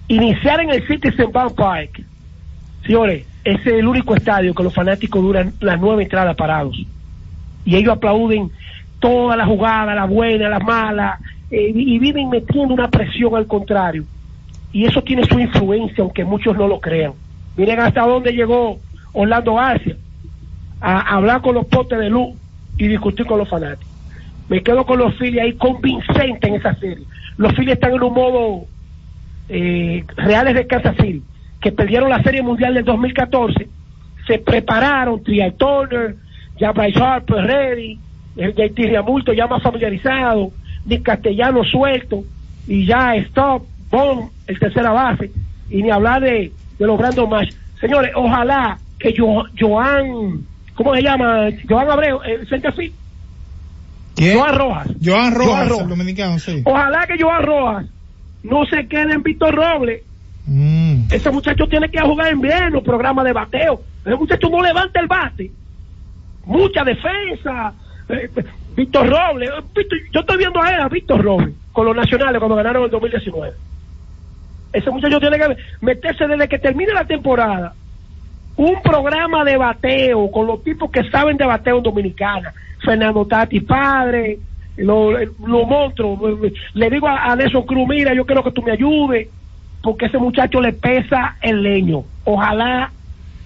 iniciar 0.09 0.61
en 0.61 0.71
el 0.71 0.87
Citizen 0.87 1.33
Bank 1.33 1.55
Park, 1.55 2.03
señores, 2.85 3.27
ese 3.45 3.61
es 3.61 3.75
el 3.79 3.87
único 3.87 4.15
estadio 4.15 4.55
que 4.55 4.63
los 4.63 4.75
fanáticos 4.75 5.23
duran 5.23 5.53
las 5.61 5.81
nueve 5.81 6.05
entradas 6.05 6.37
parados 6.37 6.77
y 7.65 7.77
ellos 7.77 7.97
aplauden 7.97 8.51
toda 9.01 9.37
la 9.37 9.45
jugada, 9.45 9.95
la 9.95 10.05
buena, 10.05 10.49
la 10.49 10.61
mala, 10.61 11.19
eh, 11.51 11.73
y 11.75 11.99
viven 11.99 12.31
metiendo 12.31 12.73
una 12.73 12.89
presión 12.89 13.35
al 13.35 13.47
contrario. 13.47 14.05
Y 14.73 14.85
eso 14.85 15.03
tiene 15.03 15.25
su 15.27 15.39
influencia, 15.39 16.03
aunque 16.03 16.25
muchos 16.25 16.57
no 16.57 16.69
lo 16.69 16.81
crean. 16.81 17.13
Miren 17.57 17.81
hasta 17.81 18.07
dónde 18.07 18.33
llegó 18.33 18.79
Orlando 19.13 19.55
Garcia 19.55 19.97
a 20.81 21.17
hablar 21.17 21.41
con 21.41 21.55
los 21.55 21.67
potes 21.67 21.99
de 21.99 22.11
luz 22.11 22.37
y 22.79 22.87
discutir 22.87 23.27
con 23.27 23.39
los 23.39 23.49
fanáticos. 23.49 23.93
Me 24.49 24.63
quedo 24.63 24.85
con 24.87 24.99
los 24.99 25.15
Phillies 25.17 25.43
ahí 25.43 25.53
convincente 25.55 26.49
en 26.49 26.55
esa 26.55 26.75
serie. 26.75 27.05
Los 27.37 27.53
Phillies 27.55 27.75
están 27.75 27.95
en 27.95 28.03
un 28.03 28.15
modo 28.15 28.67
eh, 29.49 30.05
reales 30.17 30.55
de 30.55 30.67
Kansas 30.67 30.97
City, 30.97 31.23
que 31.61 31.73
perdieron 31.73 32.11
la 32.11 32.23
Serie 32.23 32.43
Mundial 32.43 32.75
del 32.75 32.85
2014, 32.85 33.69
se 34.27 34.39
prepararon, 34.39 35.23
Trial 35.23 35.55
Turner, 35.55 36.17
ya 36.59 36.73
Bryce 36.73 37.01
Harper 37.03 37.45
ready, 37.45 37.99
el 38.37 38.55
JT 38.55 38.77
Riamulto 38.89 39.33
ya 39.33 39.47
más 39.47 39.63
familiarizado, 39.63 40.51
Nick 40.85 41.03
Castellano 41.03 41.63
suelto, 41.65 42.23
y 42.67 42.85
ya 42.87 43.15
Stop, 43.17 43.65
Bond, 43.91 44.31
el 44.47 44.59
tercera 44.59 44.91
base, 44.91 45.31
y 45.71 45.83
ni 45.83 45.91
hablar 45.91 46.21
de, 46.23 46.53
de 46.79 46.87
los 46.87 46.99
grandes 46.99 47.29
match. 47.29 47.53
Señores, 47.81 48.11
ojalá 48.15 48.79
que 48.99 49.15
Jo- 49.17 49.47
Joan, 49.59 50.45
¿cómo 50.75 50.95
se 50.95 51.03
llama? 51.03 51.49
Joan 51.69 51.89
Abreu, 51.91 52.21
el 52.23 52.49
center 52.49 52.73
field. 52.73 52.95
Joan 54.19 54.55
Rojas. 54.57 54.89
Joan 55.05 55.35
Rojas, 55.35 55.47
Joan 55.47 55.69
Rojas. 55.69 55.83
el 55.85 55.89
dominicano, 55.91 56.39
sí. 56.39 56.63
Ojalá 56.65 57.07
que 57.07 57.23
Joan 57.23 57.43
Rojas 57.43 57.87
no 58.51 58.65
se 58.67 58.87
quede 58.89 59.15
en 59.15 59.23
Víctor 59.23 59.55
Robles. 59.55 60.03
Mm. 60.47 61.09
Ese 61.11 61.31
muchacho 61.31 61.67
tiene 61.67 61.89
que 61.89 62.01
jugar 62.01 62.33
en 62.33 62.41
bien 62.41 62.73
los 62.73 62.83
programas 62.83 63.25
de 63.25 63.33
bateo. 63.33 63.83
Ese 64.05 64.17
muchacho 64.17 64.49
no 64.49 64.63
levanta 64.63 65.01
el 65.01 65.07
bate. 65.07 65.51
Mucha 66.45 66.85
defensa. 66.85 67.75
Eh, 68.09 68.31
Víctor 68.77 69.09
Robles. 69.09 69.51
eh, 69.51 69.85
yo 70.13 70.21
estoy 70.21 70.37
viendo 70.39 70.63
a 70.63 70.75
él, 70.75 70.81
a 70.81 70.89
Víctor 70.89 71.23
Robles, 71.23 71.55
con 71.73 71.87
los 71.87 71.97
nacionales 71.97 72.39
cuando 72.39 72.57
ganaron 72.57 72.85
el 72.85 72.91
2019. 72.91 73.55
Ese 74.73 74.91
muchacho 74.91 75.19
tiene 75.19 75.39
que 75.39 75.57
meterse 75.81 76.27
desde 76.27 76.49
que 76.49 76.59
termine 76.59 76.93
la 76.93 77.05
temporada. 77.05 77.75
Un 78.57 78.81
programa 78.83 79.45
de 79.45 79.57
bateo 79.57 80.31
con 80.31 80.47
los 80.47 80.63
tipos 80.63 80.91
que 80.91 81.09
saben 81.11 81.37
de 81.37 81.47
bateo 81.47 81.79
en 81.79 81.83
Dominicana. 81.83 82.53
Fernando 82.85 83.27
Tati 83.27 83.61
Padre, 83.61 84.39
los 84.77 85.15
los 85.47 85.67
monstruos. 85.67 86.19
Le 86.75 86.91
digo 86.91 87.09
a, 87.09 87.33
a 87.33 87.37
Nelson 87.37 87.65
Cruz, 87.65 87.89
mira, 87.89 88.15
yo 88.15 88.27
quiero 88.27 88.45
que 88.45 88.53
tú 88.53 88.63
me 88.63 88.73
ayudes, 88.73 89.29
porque 89.83 90.07
ese 90.07 90.19
muchacho 90.19 90.61
le 90.61 90.73
pesa 90.73 91.37
el 91.41 91.63
leño. 91.63 92.05
Ojalá 92.25 92.91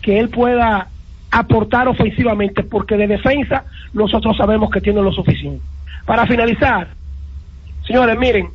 que 0.02 0.18
él 0.18 0.28
pueda 0.28 0.88
aportar 1.30 1.86
ofensivamente, 1.88 2.62
porque 2.62 2.96
de 2.96 3.06
defensa 3.06 3.64
nosotros 3.92 4.36
sabemos 4.36 4.70
que 4.70 4.80
tiene 4.80 5.02
lo 5.02 5.12
suficiente. 5.12 5.64
Para 6.06 6.26
finalizar, 6.26 6.88
señores, 7.86 8.18
miren, 8.18 8.48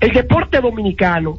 el 0.00 0.12
deporte 0.12 0.60
dominicano 0.60 1.38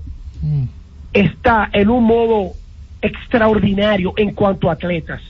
está 1.12 1.70
en 1.74 1.90
un 1.90 2.06
modo 2.06 2.54
extraordinario 3.02 4.14
en 4.18 4.34
cuanto 4.34 4.70
a 4.70 4.74
atletas. 4.74 5.22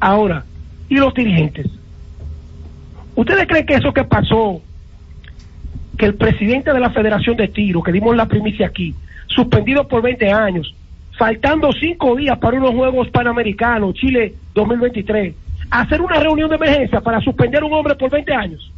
Ahora, 0.00 0.44
¿y 0.88 0.96
los 0.96 1.14
dirigentes? 1.14 1.66
¿Ustedes 3.14 3.46
creen 3.46 3.66
que 3.66 3.74
eso 3.74 3.92
que 3.92 4.04
pasó, 4.04 4.60
que 5.98 6.06
el 6.06 6.14
presidente 6.14 6.72
de 6.72 6.80
la 6.80 6.90
Federación 6.90 7.36
de 7.36 7.48
Tiro, 7.48 7.82
que 7.82 7.92
dimos 7.92 8.16
la 8.16 8.26
primicia 8.26 8.66
aquí, 8.66 8.94
suspendido 9.26 9.86
por 9.86 10.02
20 10.02 10.30
años, 10.30 10.74
faltando 11.18 11.70
cinco 11.72 12.16
días 12.16 12.38
para 12.38 12.56
unos 12.56 12.70
Juegos 12.70 13.10
Panamericanos, 13.10 13.94
Chile 13.94 14.34
2023, 14.54 15.34
hacer 15.70 16.00
una 16.00 16.18
reunión 16.18 16.48
de 16.48 16.56
emergencia 16.56 17.00
para 17.00 17.20
suspender 17.20 17.62
a 17.62 17.66
un 17.66 17.72
hombre 17.74 17.94
por 17.94 18.10
20 18.10 18.32
años? 18.32 18.72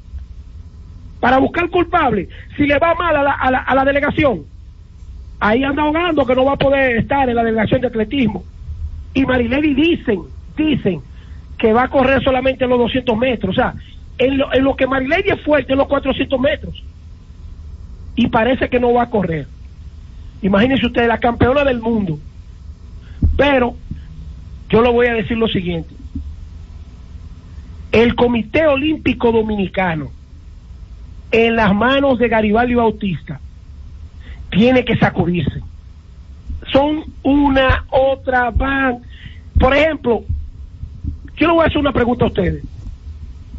Para 1.20 1.38
buscar 1.38 1.70
culpable, 1.70 2.28
si 2.56 2.66
le 2.66 2.78
va 2.78 2.94
mal 2.94 3.16
a 3.16 3.22
la, 3.22 3.32
a 3.32 3.50
la, 3.50 3.58
a 3.58 3.74
la 3.74 3.84
delegación, 3.84 4.42
ahí 5.40 5.62
anda 5.62 5.82
ahogando 5.82 6.26
que 6.26 6.34
no 6.34 6.44
va 6.44 6.54
a 6.54 6.58
poder 6.58 6.96
estar 6.96 7.28
en 7.28 7.36
la 7.36 7.44
delegación 7.44 7.80
de 7.80 7.86
atletismo. 7.86 8.44
Y 9.14 9.24
Marilady 9.24 9.74
dicen, 9.74 10.22
dicen 10.56 11.00
que 11.56 11.72
va 11.72 11.84
a 11.84 11.88
correr 11.88 12.22
solamente 12.22 12.66
los 12.66 12.78
200 12.78 13.16
metros. 13.16 13.52
O 13.52 13.54
sea, 13.54 13.74
en 14.18 14.38
lo, 14.38 14.52
en 14.52 14.64
lo 14.64 14.76
que 14.76 14.86
Marilady 14.86 15.30
es 15.30 15.42
fuerte 15.42 15.72
en 15.72 15.78
los 15.78 15.88
400 15.88 16.40
metros. 16.40 16.82
Y 18.16 18.28
parece 18.28 18.68
que 18.68 18.80
no 18.80 18.92
va 18.92 19.04
a 19.04 19.10
correr. 19.10 19.46
Imagínense 20.42 20.86
ustedes, 20.86 21.08
la 21.08 21.18
campeona 21.18 21.64
del 21.64 21.80
mundo. 21.80 22.18
Pero 23.36 23.74
yo 24.68 24.82
le 24.82 24.90
voy 24.90 25.06
a 25.06 25.14
decir 25.14 25.36
lo 25.36 25.48
siguiente. 25.48 25.94
El 27.92 28.14
Comité 28.14 28.66
Olímpico 28.66 29.32
Dominicano 29.32 30.10
en 31.30 31.56
las 31.56 31.74
manos 31.74 32.18
de 32.18 32.28
Garibaldi 32.28 32.74
Bautista 32.74 33.40
tiene 34.50 34.84
que 34.84 34.96
sacudirse. 34.96 35.60
Son 36.72 37.04
una, 37.22 37.84
otra, 37.90 38.50
van. 38.50 38.98
Por 39.58 39.74
ejemplo, 39.74 40.24
yo 41.36 41.46
le 41.46 41.52
voy 41.52 41.64
a 41.64 41.66
hacer 41.66 41.78
una 41.78 41.92
pregunta 41.92 42.24
a 42.24 42.28
ustedes. 42.28 42.62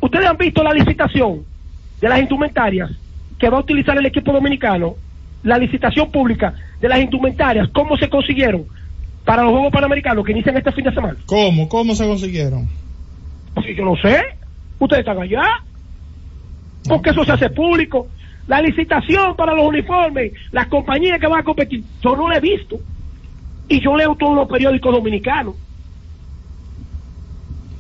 ¿Ustedes 0.06 0.28
han 0.28 0.38
visto 0.38 0.62
la 0.62 0.72
licitación 0.72 1.44
de 2.00 2.08
las 2.08 2.20
instrumentarias 2.20 2.92
que 3.40 3.50
va 3.50 3.58
a 3.58 3.62
utilizar 3.62 3.98
el 3.98 4.06
equipo 4.06 4.32
dominicano? 4.32 4.98
La 5.42 5.58
licitación 5.58 6.12
pública 6.12 6.54
de 6.80 6.88
las 6.88 7.00
instrumentarias, 7.00 7.68
¿cómo 7.74 7.98
se 7.98 8.08
consiguieron 8.08 8.66
para 9.24 9.42
los 9.42 9.52
Juegos 9.52 9.72
Panamericanos 9.72 10.24
que 10.24 10.32
inician 10.32 10.58
este 10.58 10.72
fin 10.74 10.86
de 10.86 10.94
semana? 10.94 11.16
¿Cómo? 11.26 11.68
¿Cómo 11.68 11.96
se 11.96 12.06
consiguieron? 12.06 12.70
Pues 13.56 13.66
yo 13.76 13.84
no 13.84 13.96
sé. 13.96 14.22
Ustedes 14.78 15.00
están 15.00 15.20
allá. 15.20 15.42
Porque 16.88 17.10
eso 17.10 17.26
se 17.26 17.32
hace 17.32 17.50
público. 17.50 18.08
La 18.46 18.62
licitación 18.62 19.36
para 19.36 19.56
los 19.56 19.66
uniformes, 19.66 20.34
las 20.52 20.68
compañías 20.68 21.20
que 21.20 21.26
van 21.26 21.40
a 21.40 21.44
competir, 21.44 21.84
yo 22.04 22.16
no 22.16 22.30
la 22.30 22.38
he 22.38 22.42
visto. 22.42 22.78
Y 23.68 23.82
yo 23.82 23.98
leo 23.98 24.16
todos 24.16 24.36
los 24.36 24.48
periódicos 24.48 24.94
dominicanos. 24.94 25.56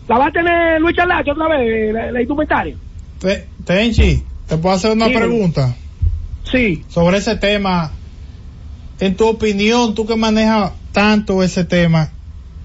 ¿La 0.07 0.17
va 0.17 0.27
a 0.27 0.31
tener 0.31 0.79
Luis 0.81 0.95
Charlacho 0.95 1.31
otra 1.31 1.47
vez, 1.57 1.93
la, 1.93 2.11
la 2.11 2.21
indumentaria? 2.21 2.75
Te- 3.19 3.47
Tenchi, 3.65 4.23
¿te 4.47 4.57
puedo 4.57 4.75
hacer 4.75 4.91
una 4.91 5.07
Sí. 5.07 5.13
pregunta? 5.13 5.75
Sí. 6.51 6.83
Sobre 6.89 7.17
ese 7.17 7.35
tema. 7.37 7.91
En 8.99 9.15
tu 9.15 9.27
opinión, 9.27 9.93
tú 9.95 10.05
que 10.05 10.15
manejas 10.15 10.71
tanto 10.91 11.43
ese 11.43 11.65
tema, 11.65 12.11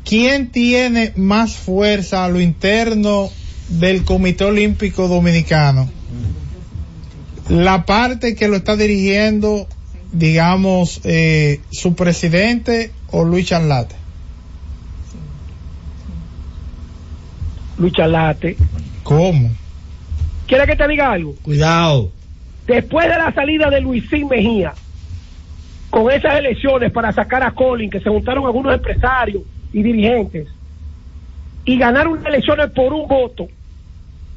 ¿quién 0.05 0.51
tiene 0.53 1.13
más 1.17 1.57
fuerza 1.57 2.25
a 2.25 2.29
lo 2.29 2.41
interno 2.41 3.31
del 3.69 4.05
Comité 4.05 4.45
Olímpico 4.45 5.09
Dominicano? 5.09 5.89
La 7.49 7.85
parte 7.85 8.37
que 8.37 8.47
lo 8.49 8.57
está 8.57 8.77
dirigiendo, 8.77 9.67
digamos, 10.13 11.01
eh, 11.05 11.61
su 11.73 11.95
presidente 11.97 12.93
o 13.11 13.25
Luis 13.25 13.47
Charlate. 13.47 13.97
Luis 17.81 17.95
Charlate. 17.95 18.57
¿Cómo? 19.03 19.51
¿Quieres 20.47 20.67
que 20.67 20.77
te 20.77 20.87
diga 20.87 21.13
algo? 21.13 21.35
Cuidado. 21.43 22.13
Después 22.67 23.09
de 23.09 23.17
la 23.17 23.33
salida 23.33 23.71
de 23.71 23.81
Luisín 23.81 24.29
Mejía, 24.29 24.75
con 25.89 26.11
esas 26.13 26.39
elecciones 26.39 26.93
para 26.93 27.11
sacar 27.13 27.43
a 27.43 27.53
Colin, 27.53 27.91
que 27.91 28.01
se 28.01 28.11
juntaron 28.11 28.45
algunos 28.45 28.75
empresarios 28.75 29.43
y 29.73 29.83
dirigentes, 29.83 30.49
y 31.65 31.79
ganaron 31.79 32.13
unas 32.13 32.27
elecciones 32.27 32.71
por 32.71 32.93
un 32.93 33.09
voto, 33.09 33.49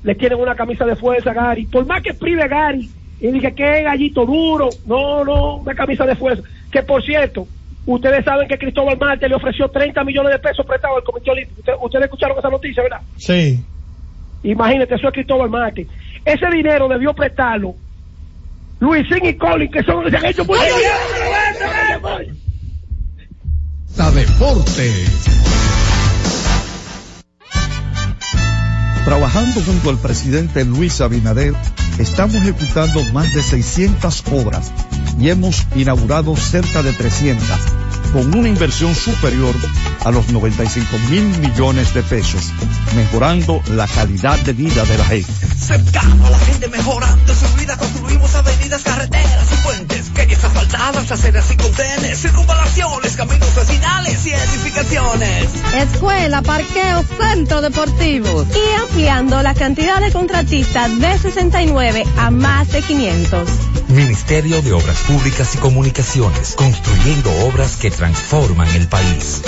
le 0.03 0.15
tienen 0.15 0.39
una 0.39 0.55
camisa 0.55 0.85
de 0.85 0.95
fuerza 0.95 1.31
a 1.31 1.33
Gary. 1.33 1.65
Por 1.65 1.85
más 1.85 2.01
que 2.01 2.13
prive 2.13 2.47
Gary 2.47 2.89
y 3.19 3.27
dije 3.27 3.53
que 3.53 3.83
gallito 3.83 4.25
duro, 4.25 4.69
no, 4.85 5.23
no, 5.23 5.57
una 5.57 5.75
camisa 5.75 6.05
de 6.05 6.15
fuerza. 6.15 6.43
Que 6.71 6.81
por 6.81 7.03
cierto, 7.03 7.47
ustedes 7.85 8.23
saben 8.25 8.47
que 8.47 8.57
Cristóbal 8.57 8.97
Marte 8.97 9.27
le 9.27 9.35
ofreció 9.35 9.67
30 9.69 10.03
millones 10.03 10.31
de 10.31 10.39
pesos 10.39 10.65
prestados 10.65 10.97
al 10.97 11.03
Comité 11.03 11.31
Olímpico. 11.31 11.59
Ustedes, 11.59 11.79
ustedes 11.81 12.05
escucharon 12.05 12.37
esa 12.37 12.49
noticia, 12.49 12.83
¿verdad? 12.83 13.01
Sí. 13.17 13.63
Imagínate, 14.43 14.95
eso 14.95 15.07
es 15.07 15.13
Cristóbal 15.13 15.49
Marte. 15.49 15.87
Ese 16.25 16.47
dinero 16.51 16.87
debió 16.87 17.13
prestarlo 17.13 17.75
Luisín 18.79 19.25
y 19.25 19.33
Colin, 19.35 19.71
que 19.71 19.83
son 19.83 20.03
los 20.03 20.05
que 20.05 20.11
se 20.11 20.17
han 20.17 20.25
hecho 20.25 20.45
muy 20.45 20.57
bien. 20.59 22.43
Deportes. 24.13 25.09
Trabajando 29.05 29.61
junto 29.61 29.89
al 29.89 29.97
presidente 29.97 30.65
Luis 30.65 31.01
Abinader, 31.01 31.53
estamos 31.99 32.35
ejecutando 32.35 33.03
más 33.13 33.33
de 33.33 33.43
600 33.43 34.23
obras 34.31 34.71
y 35.19 35.29
hemos 35.29 35.65
inaugurado 35.75 36.35
cerca 36.35 36.81
de 36.81 36.93
300, 36.93 37.47
con 38.11 38.33
una 38.35 38.49
inversión 38.49 38.95
superior 38.95 39.55
a 40.03 40.11
los 40.11 40.29
95 40.29 40.87
mil 41.09 41.23
millones 41.39 41.93
de 41.93 42.03
pesos, 42.03 42.51
mejorando 42.95 43.61
la 43.71 43.87
calidad 43.87 44.39
de 44.39 44.53
vida 44.53 44.83
de 44.85 44.97
la 44.97 45.05
gente. 45.05 45.33
Cercano 45.57 46.25
a 46.25 46.29
la 46.29 46.39
gente 46.39 46.67
mejorando 46.67 47.33
su 47.33 47.47
vida, 47.55 47.77
construimos 47.77 48.33
avenidas, 48.35 48.81
carreteras 48.83 49.47
asfaltadas, 50.43 51.11
aceras 51.11 51.51
y 51.51 51.57
contenes, 51.57 52.21
circunvalaciones, 52.21 53.15
caminos 53.15 53.55
vecinales 53.55 54.25
y 54.25 54.31
edificaciones. 54.31 55.49
Escuela, 55.75 56.41
parqueo, 56.41 57.03
centro 57.19 57.61
deportivo. 57.61 58.45
Y 58.53 58.81
ampliando 58.81 59.41
la 59.41 59.53
cantidad 59.53 60.01
de 60.01 60.11
contratistas 60.11 60.99
de 60.99 61.17
69 61.17 62.03
a 62.17 62.31
más 62.31 62.71
de 62.71 62.81
500. 62.81 63.49
Ministerio 63.89 64.61
de 64.61 64.73
Obras 64.73 65.01
Públicas 65.03 65.55
y 65.55 65.57
Comunicaciones, 65.59 66.55
construyendo 66.55 67.31
obras 67.45 67.77
que 67.77 67.91
transforman 67.91 68.67
el 68.75 68.87
país. 68.87 69.43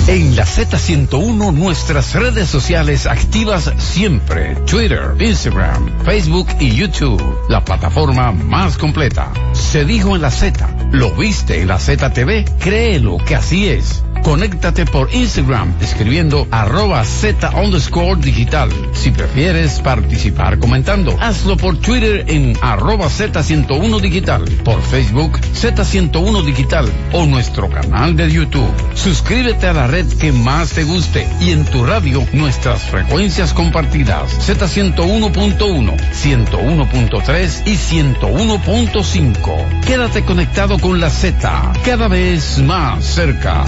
En 0.05 0.35
la 0.35 0.43
Z101 0.43 1.53
nuestras 1.53 2.13
redes 2.13 2.49
sociales 2.49 3.07
activas 3.07 3.71
siempre. 3.77 4.53
Twitter, 4.69 5.15
Instagram, 5.17 6.03
Facebook 6.03 6.47
y 6.59 6.75
YouTube. 6.75 7.23
La 7.47 7.63
plataforma 7.63 8.33
más 8.33 8.77
completa. 8.77 9.31
Se 9.53 9.85
dijo 9.85 10.13
en 10.17 10.21
la 10.21 10.29
Z. 10.29 10.89
¿Lo 10.91 11.11
viste 11.11 11.61
en 11.61 11.69
la 11.69 11.79
ZTV? 11.79 12.43
Créelo 12.59 13.17
que 13.17 13.35
así 13.35 13.69
es. 13.69 14.03
Conéctate 14.24 14.86
por 14.86 15.13
Instagram 15.13 15.74
escribiendo 15.82 16.47
arroba 16.49 17.03
Z 17.03 17.51
underscore 17.51 18.21
digital. 18.21 18.69
Si 18.93 19.11
prefieres 19.11 19.82
participar 19.82 20.59
comentando, 20.59 21.17
hazlo 21.19 21.57
por 21.57 21.78
Twitter 21.78 22.24
en 22.28 22.57
arroba 22.61 23.07
Z101 23.07 23.99
digital, 23.99 24.45
por 24.63 24.82
Facebook 24.82 25.38
Z101 25.39 26.45
digital 26.45 26.89
o 27.11 27.26
nuestro 27.26 27.69
canal 27.69 28.15
de 28.15 28.32
YouTube. 28.32 28.71
Suscríbete 28.95 29.67
a 29.67 29.74
la 29.74 29.88
red 29.88 30.07
que 30.17 30.32
más 30.32 30.71
te 30.71 30.86
guste 30.86 31.28
y 31.41 31.51
en 31.51 31.65
tu 31.65 31.86
radio 31.86 32.26
nuestras 32.32 32.84
frecuencias 32.84 33.53
compartidas 33.53 34.32
Z101.1, 34.47 35.97
101.3 36.13 37.67
y 37.67 37.76
101.5. 37.76 39.82
Quédate 39.86 40.24
conectado 40.24 40.80
con 40.80 41.01
la 41.01 41.09
Z, 41.09 41.74
cada 41.84 42.07
vez 42.07 42.59
más 42.59 43.03
cerca. 43.03 43.65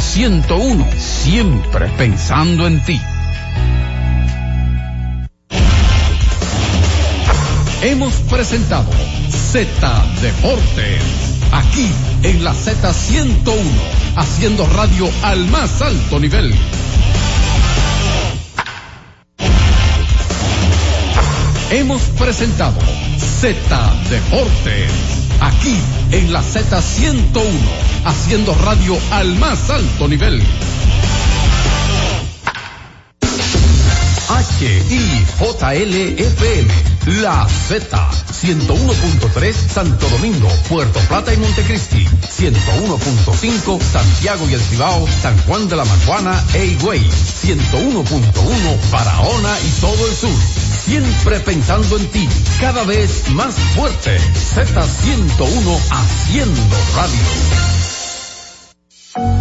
Z101, 0.00 0.98
siempre 0.98 1.88
pensando 1.96 2.66
en 2.66 2.82
ti. 2.84 3.00
Hemos 7.82 8.14
presentado 8.30 8.90
Z 9.30 10.06
Deportes, 10.20 11.02
aquí 11.52 11.90
en 12.22 12.42
la 12.42 12.52
Z101, 12.52 13.56
haciendo 14.16 14.66
radio 14.66 15.08
al 15.22 15.44
más 15.46 15.82
alto 15.82 16.18
nivel. 16.18 16.54
Hemos 21.70 22.02
presentado 22.18 22.78
Z 23.18 23.56
Deportes, 24.08 24.90
aquí 25.40 25.76
en 26.12 26.32
la 26.32 26.42
Z101, 26.42 27.42
haciendo 28.04 28.54
radio 28.54 28.96
al 29.10 29.34
más 29.36 29.70
alto 29.70 30.08
nivel. 30.08 30.42
HIJLFM, 34.60 36.36
la 37.22 37.46
Z, 37.48 38.10
101.3 38.42 39.52
Santo 39.52 40.08
Domingo, 40.08 40.48
Puerto 40.68 41.00
Plata 41.00 41.34
y 41.34 41.36
Montecristi, 41.38 42.06
101.5 42.06 43.80
Santiago 43.82 44.48
y 44.48 44.54
El 44.54 44.60
Cibao, 44.60 45.08
San 45.22 45.36
Juan 45.42 45.68
de 45.68 45.76
la 45.76 45.84
Maguana 45.84 46.40
e 46.54 46.66
Higüey, 46.66 47.00
101.1 47.00 48.90
Barahona 48.90 49.58
y 49.60 49.70
todo 49.80 50.06
el 50.06 50.14
sur. 50.14 50.30
Siempre 50.84 51.40
pensando 51.40 51.96
en 51.96 52.06
ti, 52.10 52.28
cada 52.60 52.84
vez 52.84 53.30
más 53.30 53.54
fuerte. 53.74 54.16
Z101 54.54 55.80
haciendo 55.90 56.76
radio. 56.94 57.93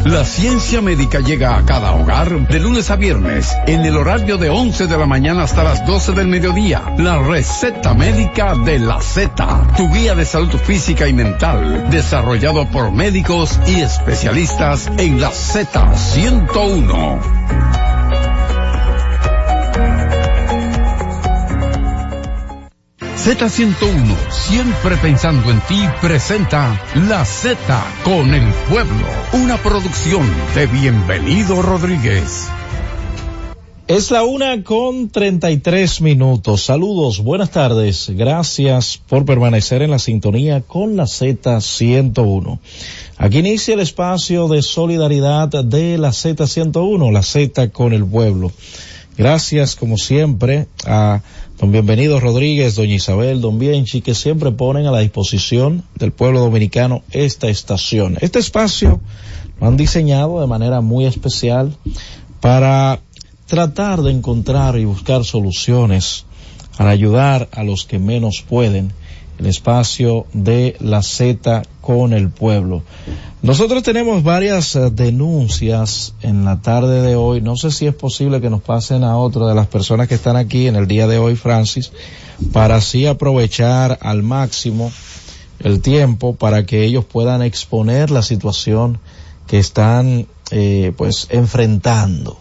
La 0.05 0.23
ciencia 0.23 0.81
médica 0.81 1.19
llega 1.19 1.57
a 1.57 1.65
cada 1.65 1.93
hogar 1.93 2.47
de 2.47 2.59
lunes 2.59 2.91
a 2.91 2.95
viernes 2.95 3.57
en 3.65 3.83
el 3.83 3.97
horario 3.97 4.37
de 4.37 4.51
11 4.51 4.85
de 4.85 4.97
la 4.97 5.07
mañana 5.07 5.41
hasta 5.43 5.63
las 5.63 5.87
12 5.87 6.11
del 6.11 6.27
mediodía. 6.27 6.93
La 6.97 7.17
receta 7.17 7.95
médica 7.95 8.53
de 8.55 8.77
la 8.77 9.01
Z, 9.01 9.73
tu 9.75 9.91
guía 9.91 10.13
de 10.13 10.25
salud 10.25 10.55
física 10.59 11.07
y 11.07 11.13
mental, 11.13 11.89
desarrollado 11.89 12.69
por 12.69 12.91
médicos 12.91 13.59
y 13.65 13.81
especialistas 13.81 14.91
en 14.97 15.19
la 15.19 15.31
Z101. 15.31 17.72
Z101, 23.23 24.17
siempre 24.31 24.97
pensando 24.97 25.49
en 25.49 25.61
ti, 25.61 25.81
presenta 26.01 26.77
La 27.07 27.23
Z 27.23 27.55
con 28.03 28.33
el 28.33 28.43
pueblo, 28.69 29.07
una 29.31 29.55
producción 29.55 30.29
de 30.53 30.67
Bienvenido 30.67 31.61
Rodríguez. 31.61 32.49
Es 33.87 34.11
la 34.11 34.23
una 34.23 34.61
con 34.61 35.07
treinta 35.07 35.51
y 35.51 35.57
tres 35.59 36.01
minutos. 36.01 36.65
Saludos, 36.65 37.23
buenas 37.23 37.51
tardes. 37.51 38.09
Gracias 38.09 38.99
por 39.07 39.23
permanecer 39.23 39.81
en 39.83 39.91
la 39.91 39.99
sintonía 39.99 40.59
con 40.59 40.97
la 40.97 41.05
Z101. 41.05 42.59
Aquí 43.17 43.37
inicia 43.37 43.75
el 43.75 43.79
espacio 43.79 44.49
de 44.49 44.61
solidaridad 44.61 45.47
de 45.47 45.97
la 45.97 46.09
Z101, 46.09 47.09
la 47.13 47.23
Z 47.23 47.69
con 47.69 47.93
el 47.93 48.05
pueblo. 48.05 48.51
Gracias, 49.17 49.75
como 49.75 49.97
siempre, 49.97 50.67
a 50.85 51.21
don 51.63 51.71
Bienvenido 51.71 52.19
Rodríguez, 52.19 52.75
doña 52.75 52.95
Isabel, 52.95 53.39
don 53.39 53.57
Bienchi, 53.57 54.01
que 54.01 54.15
siempre 54.15 54.51
ponen 54.51 54.85
a 54.85 54.91
la 54.91 54.99
disposición 54.99 55.85
del 55.95 56.11
pueblo 56.11 56.41
dominicano 56.41 57.03
esta 57.11 57.47
estación. 57.47 58.17
Este 58.19 58.39
espacio 58.39 58.99
lo 59.61 59.67
han 59.67 59.77
diseñado 59.77 60.41
de 60.41 60.47
manera 60.47 60.81
muy 60.81 61.05
especial 61.05 61.73
para 62.41 62.99
tratar 63.45 64.01
de 64.01 64.11
encontrar 64.11 64.77
y 64.77 64.83
buscar 64.83 65.23
soluciones 65.23 66.25
para 66.77 66.89
ayudar 66.89 67.47
a 67.53 67.63
los 67.63 67.85
que 67.85 67.97
menos 67.97 68.41
pueden 68.41 68.91
el 69.43 69.49
espacio 69.49 70.25
de 70.31 70.77
la 70.79 71.03
Z 71.03 71.63
con 71.81 72.13
el 72.13 72.29
pueblo. 72.29 72.81
Nosotros 73.41 73.83
tenemos 73.83 74.23
varias 74.23 74.75
eh, 74.77 74.89
denuncias 74.89 76.13
en 76.21 76.45
la 76.45 76.61
tarde 76.61 77.01
de 77.01 77.17
hoy. 77.17 77.41
No 77.41 77.57
sé 77.57 77.71
si 77.71 77.85
es 77.85 77.93
posible 77.93 78.39
que 78.39 78.49
nos 78.49 78.61
pasen 78.61 79.03
a 79.03 79.17
otra 79.17 79.45
de 79.47 79.53
las 79.53 79.67
personas 79.67 80.07
que 80.07 80.15
están 80.15 80.37
aquí 80.37 80.67
en 80.67 80.77
el 80.77 80.87
día 80.87 81.07
de 81.07 81.17
hoy, 81.17 81.35
Francis, 81.35 81.91
para 82.53 82.75
así 82.75 83.05
aprovechar 83.05 83.99
al 84.01 84.23
máximo 84.23 84.93
el 85.59 85.81
tiempo 85.81 86.35
para 86.35 86.65
que 86.65 86.85
ellos 86.85 87.03
puedan 87.03 87.41
exponer 87.41 88.11
la 88.11 88.21
situación 88.21 88.99
que 89.47 89.59
están 89.59 90.27
eh, 90.51 90.93
pues 90.95 91.27
enfrentando. 91.31 92.37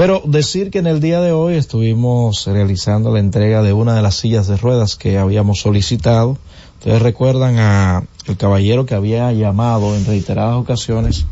Pero 0.00 0.22
decir 0.24 0.70
que 0.70 0.78
en 0.78 0.86
el 0.86 0.98
día 0.98 1.20
de 1.20 1.32
hoy 1.32 1.56
estuvimos 1.56 2.46
realizando 2.46 3.12
la 3.12 3.20
entrega 3.20 3.60
de 3.60 3.74
una 3.74 3.94
de 3.94 4.00
las 4.00 4.14
sillas 4.14 4.46
de 4.46 4.56
ruedas 4.56 4.96
que 4.96 5.18
habíamos 5.18 5.60
solicitado. 5.60 6.38
Ustedes 6.78 7.02
recuerdan 7.02 7.58
a 7.58 8.04
el 8.24 8.38
caballero 8.38 8.86
que 8.86 8.94
había 8.94 9.30
llamado 9.32 9.94
en 9.94 10.06
reiteradas 10.06 10.56
ocasiones 10.56 11.26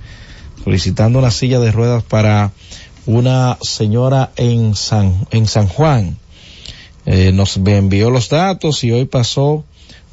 solicitando 0.62 1.18
una 1.18 1.30
silla 1.30 1.60
de 1.60 1.72
ruedas 1.72 2.02
para 2.02 2.52
una 3.06 3.56
señora 3.62 4.32
en 4.36 4.74
San, 4.74 5.26
en 5.30 5.46
San 5.46 5.66
Juan. 5.66 6.18
Eh, 7.06 7.32
nos 7.32 7.56
envió 7.56 8.10
los 8.10 8.28
datos 8.28 8.84
y 8.84 8.92
hoy 8.92 9.06
pasó 9.06 9.64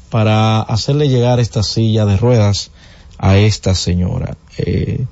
para 0.08 0.62
hacerle 0.62 1.10
llegar 1.10 1.40
esta 1.40 1.62
silla 1.62 2.06
de 2.06 2.16
ruedas 2.16 2.70
a 3.18 3.36
esta 3.36 3.74
señora. 3.74 4.38
Eh, 4.56 5.04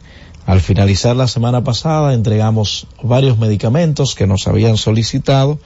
al 0.47 0.61
finalizar 0.61 1.17
la 1.17 1.27
semana 1.27 1.65
pasada 1.65 2.13
entregamos 2.13 2.87
varios 3.03 3.39
medicamentos 3.39 4.15
que 4.15 4.27
nos 4.27 4.47
habían 4.47 4.77
solicitado. 4.77 5.59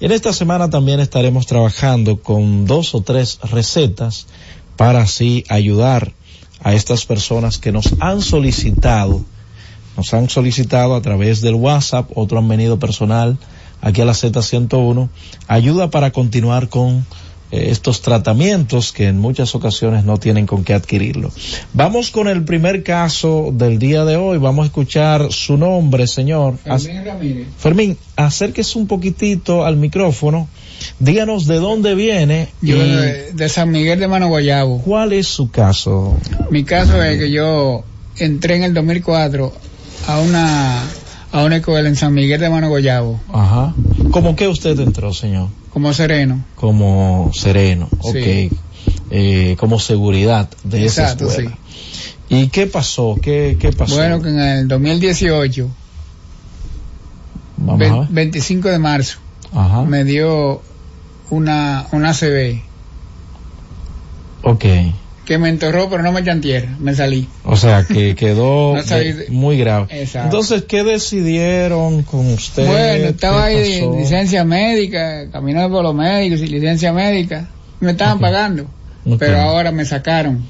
En 0.00 0.10
esta 0.10 0.32
semana 0.32 0.70
también 0.70 1.00
estaremos 1.00 1.46
trabajando 1.46 2.20
con 2.20 2.66
dos 2.66 2.94
o 2.94 3.00
tres 3.00 3.38
recetas 3.42 4.26
para 4.76 5.02
así 5.02 5.44
ayudar 5.48 6.12
a 6.62 6.74
estas 6.74 7.04
personas 7.04 7.58
que 7.58 7.72
nos 7.72 7.94
han 8.00 8.22
solicitado, 8.22 9.24
nos 9.96 10.12
han 10.14 10.28
solicitado 10.28 10.96
a 10.96 11.02
través 11.02 11.40
del 11.40 11.54
WhatsApp, 11.54 12.10
otro 12.14 12.38
han 12.38 12.48
venido 12.48 12.78
personal 12.78 13.38
aquí 13.80 14.00
a 14.00 14.04
la 14.04 14.12
Z101, 14.12 15.08
ayuda 15.46 15.90
para 15.90 16.10
continuar 16.10 16.68
con 16.68 17.06
estos 17.54 18.02
tratamientos 18.02 18.92
que 18.92 19.08
en 19.08 19.18
muchas 19.18 19.54
ocasiones 19.54 20.04
no 20.04 20.18
tienen 20.18 20.46
con 20.46 20.64
qué 20.64 20.74
adquirirlo. 20.74 21.30
Vamos 21.72 22.10
con 22.10 22.28
el 22.28 22.44
primer 22.44 22.82
caso 22.82 23.50
del 23.52 23.78
día 23.78 24.04
de 24.04 24.16
hoy. 24.16 24.38
Vamos 24.38 24.64
a 24.64 24.66
escuchar 24.66 25.32
su 25.32 25.56
nombre, 25.56 26.06
señor. 26.06 26.58
Fermín 26.58 27.04
Ramírez. 27.04 27.46
Fermín, 27.58 27.98
acérquese 28.16 28.78
un 28.78 28.86
poquitito 28.86 29.64
al 29.64 29.76
micrófono. 29.76 30.48
Díganos 30.98 31.46
de 31.46 31.56
dónde 31.56 31.94
viene. 31.94 32.48
Yo 32.60 32.76
y 32.76 33.32
de, 33.32 33.48
San 33.48 33.70
Miguel 33.70 33.98
de 33.98 34.08
Mano 34.08 34.28
Guayabo. 34.28 34.80
¿Cuál 34.82 35.12
es 35.12 35.28
su 35.28 35.50
caso? 35.50 36.16
Mi 36.50 36.64
caso 36.64 37.02
es 37.02 37.18
que 37.18 37.30
yo 37.30 37.84
entré 38.18 38.56
en 38.56 38.64
el 38.64 38.74
2004 38.74 39.52
a 40.06 40.20
una 40.20 40.82
a 41.32 41.42
una 41.42 41.56
escuela 41.56 41.88
en 41.88 41.96
San 41.96 42.14
Miguel 42.14 42.40
de 42.40 42.48
Mano 42.48 42.68
Guayabo 42.68 43.20
Ajá. 43.32 43.74
¿Cómo 44.12 44.36
que 44.36 44.46
usted 44.46 44.78
entró, 44.78 45.12
señor? 45.12 45.48
Como 45.74 45.92
sereno. 45.92 46.42
Como 46.54 47.30
sereno, 47.34 47.88
ok. 47.98 48.12
Sí. 48.14 48.50
Eh, 49.10 49.56
como 49.58 49.78
seguridad 49.78 50.48
de 50.62 50.84
Exacto, 50.84 51.24
esa 51.24 51.32
escuela. 51.42 51.58
¿Y 52.30 52.48
qué 52.48 52.66
pasó? 52.66 53.18
¿Qué, 53.20 53.56
qué 53.60 53.70
pasó? 53.72 53.96
Bueno, 53.96 54.22
que 54.22 54.30
en 54.30 54.40
el 54.40 54.68
2018, 54.68 55.68
Vamos 57.58 57.78
ve- 57.78 57.86
a 57.88 57.94
ver. 58.00 58.08
25 58.10 58.68
de 58.70 58.78
marzo, 58.78 59.18
Ajá. 59.52 59.82
me 59.82 60.04
dio 60.04 60.62
una 61.30 61.86
una 61.92 62.12
CB 62.14 62.62
Ok. 64.42 64.64
Que 65.24 65.38
me 65.38 65.48
enterró 65.48 65.88
pero 65.88 66.02
no 66.02 66.12
me 66.12 66.22
tierra, 66.22 66.76
me 66.78 66.94
salí. 66.94 67.28
O 67.44 67.56
sea, 67.56 67.84
que 67.86 68.14
quedó 68.14 68.74
No 68.76 68.82
salí 68.82 69.12
de- 69.12 69.24
de- 69.24 69.30
muy 69.30 69.56
grave. 69.58 69.86
Exacto. 69.90 70.26
Entonces, 70.26 70.64
¿qué 70.68 70.84
decidieron 70.84 72.02
con 72.02 72.32
usted? 72.32 72.66
Bueno, 72.66 73.06
estaba 73.08 73.48
¿Qué 73.48 73.54
ahí 73.56 73.80
pasó? 73.80 73.92
en 73.94 74.00
licencia 74.00 74.44
médica, 74.44 75.30
caminando 75.30 75.74
por 75.76 75.82
los 75.84 75.94
médicos 75.94 76.40
y 76.40 76.46
licencia 76.48 76.92
médica. 76.92 77.48
Me 77.80 77.92
estaban 77.92 78.18
pagando, 78.18 78.66
pero 79.18 79.40
ahora 79.40 79.70
me 79.72 79.84
sacaron. 79.84 80.44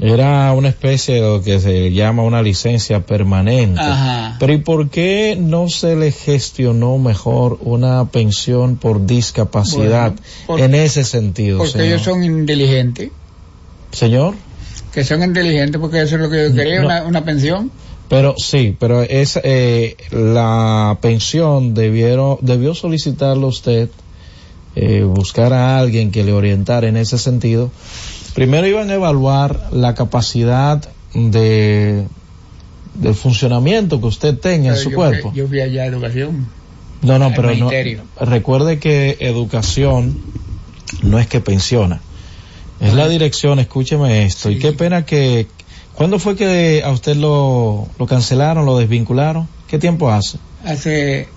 Era 0.00 0.52
una 0.52 0.68
especie 0.68 1.16
de 1.16 1.20
lo 1.22 1.42
que 1.42 1.58
se 1.58 1.90
llama 1.92 2.22
una 2.22 2.40
licencia 2.40 3.00
permanente. 3.04 3.80
Ajá. 3.80 4.36
Pero 4.38 4.52
¿y 4.52 4.58
por 4.58 4.90
qué 4.90 5.36
no 5.36 5.68
se 5.68 5.96
le 5.96 6.12
gestionó 6.12 6.98
mejor 6.98 7.58
una 7.62 8.04
pensión 8.04 8.76
por 8.76 9.06
discapacidad 9.06 10.12
Bueno, 10.46 10.64
en 10.66 10.74
ese 10.76 11.02
sentido, 11.02 11.58
Porque 11.58 11.72
señor? 11.72 11.86
ellos 11.88 12.02
son 12.02 12.22
inteligentes, 12.22 13.10
Señor, 13.92 14.34
que 14.92 15.04
son 15.04 15.22
inteligentes 15.22 15.80
porque 15.80 16.02
eso 16.02 16.16
es 16.16 16.22
lo 16.22 16.30
que 16.30 16.48
yo 16.48 16.54
quería, 16.54 16.80
No. 16.80 16.86
una, 16.86 17.02
una 17.04 17.24
pensión. 17.24 17.70
pero 18.08 18.34
sí, 18.38 18.76
pero 18.78 19.02
es 19.02 19.38
eh, 19.42 19.96
la 20.10 20.98
pensión 21.00 21.74
debieron 21.74 22.38
debió 22.40 22.74
solicitarlo 22.74 23.48
usted, 23.48 23.90
eh, 24.76 25.02
buscar 25.02 25.52
a 25.52 25.78
alguien 25.78 26.10
que 26.10 26.24
le 26.24 26.32
orientara 26.32 26.88
en 26.88 26.96
ese 26.96 27.18
sentido. 27.18 27.70
Primero 28.34 28.66
iban 28.66 28.90
a 28.90 28.94
evaluar 28.94 29.68
la 29.72 29.94
capacidad 29.94 30.86
de 31.14 32.06
del 32.94 33.14
funcionamiento 33.14 34.00
que 34.00 34.06
usted 34.06 34.38
tenga 34.38 34.70
en 34.70 34.76
su 34.76 34.90
yo 34.90 34.96
cuerpo. 34.96 35.32
Yo 35.34 35.46
fui 35.46 35.60
allá 35.60 35.82
a 35.82 35.86
educación. 35.86 36.48
No, 37.02 37.18
no, 37.18 37.32
pero 37.34 37.54
no. 37.54 37.70
Recuerde 38.20 38.78
que 38.80 39.16
educación 39.20 40.18
no 41.02 41.18
es 41.18 41.28
que 41.28 41.40
pensiona. 41.40 42.00
Es 42.80 42.94
la 42.94 43.08
dirección, 43.08 43.58
escúcheme 43.58 44.24
esto. 44.24 44.50
Y 44.50 44.58
qué 44.58 44.72
pena 44.72 45.04
que... 45.04 45.46
¿Cuándo 45.94 46.18
fue 46.20 46.36
que 46.36 46.82
a 46.84 46.90
usted 46.92 47.16
lo, 47.16 47.88
lo 47.98 48.06
cancelaron, 48.06 48.64
lo 48.64 48.78
desvincularon? 48.78 49.48
¿Qué 49.66 49.78
tiempo 49.80 50.10
hace? 50.10 50.38
Hace, 50.64 51.28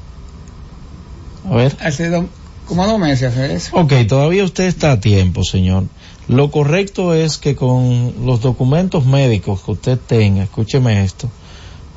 A 1.49 1.55
ver. 1.55 1.75
hace 1.81 2.09
do- 2.09 2.27
como 2.67 2.85
dos 2.85 2.99
meses 2.99 3.31
hace 3.33 3.55
eso. 3.55 3.75
Ok, 3.75 3.91
todavía 4.07 4.43
usted 4.43 4.65
está 4.65 4.91
a 4.91 4.99
tiempo, 4.99 5.43
señor. 5.43 5.85
Lo 6.27 6.51
correcto 6.51 7.15
es 7.15 7.37
que 7.39 7.55
con 7.55 8.13
los 8.23 8.41
documentos 8.41 9.03
médicos 9.05 9.61
que 9.63 9.71
usted 9.71 9.97
tenga, 9.97 10.43
escúcheme 10.43 11.03
esto, 11.03 11.27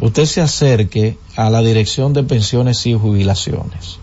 usted 0.01 0.25
se 0.25 0.41
acerque 0.41 1.19
a 1.37 1.51
la 1.51 1.61
Dirección 1.61 2.15
de 2.15 2.23
Pensiones 2.25 2.85
y 2.87 2.95
Jubilaciones 2.95 3.99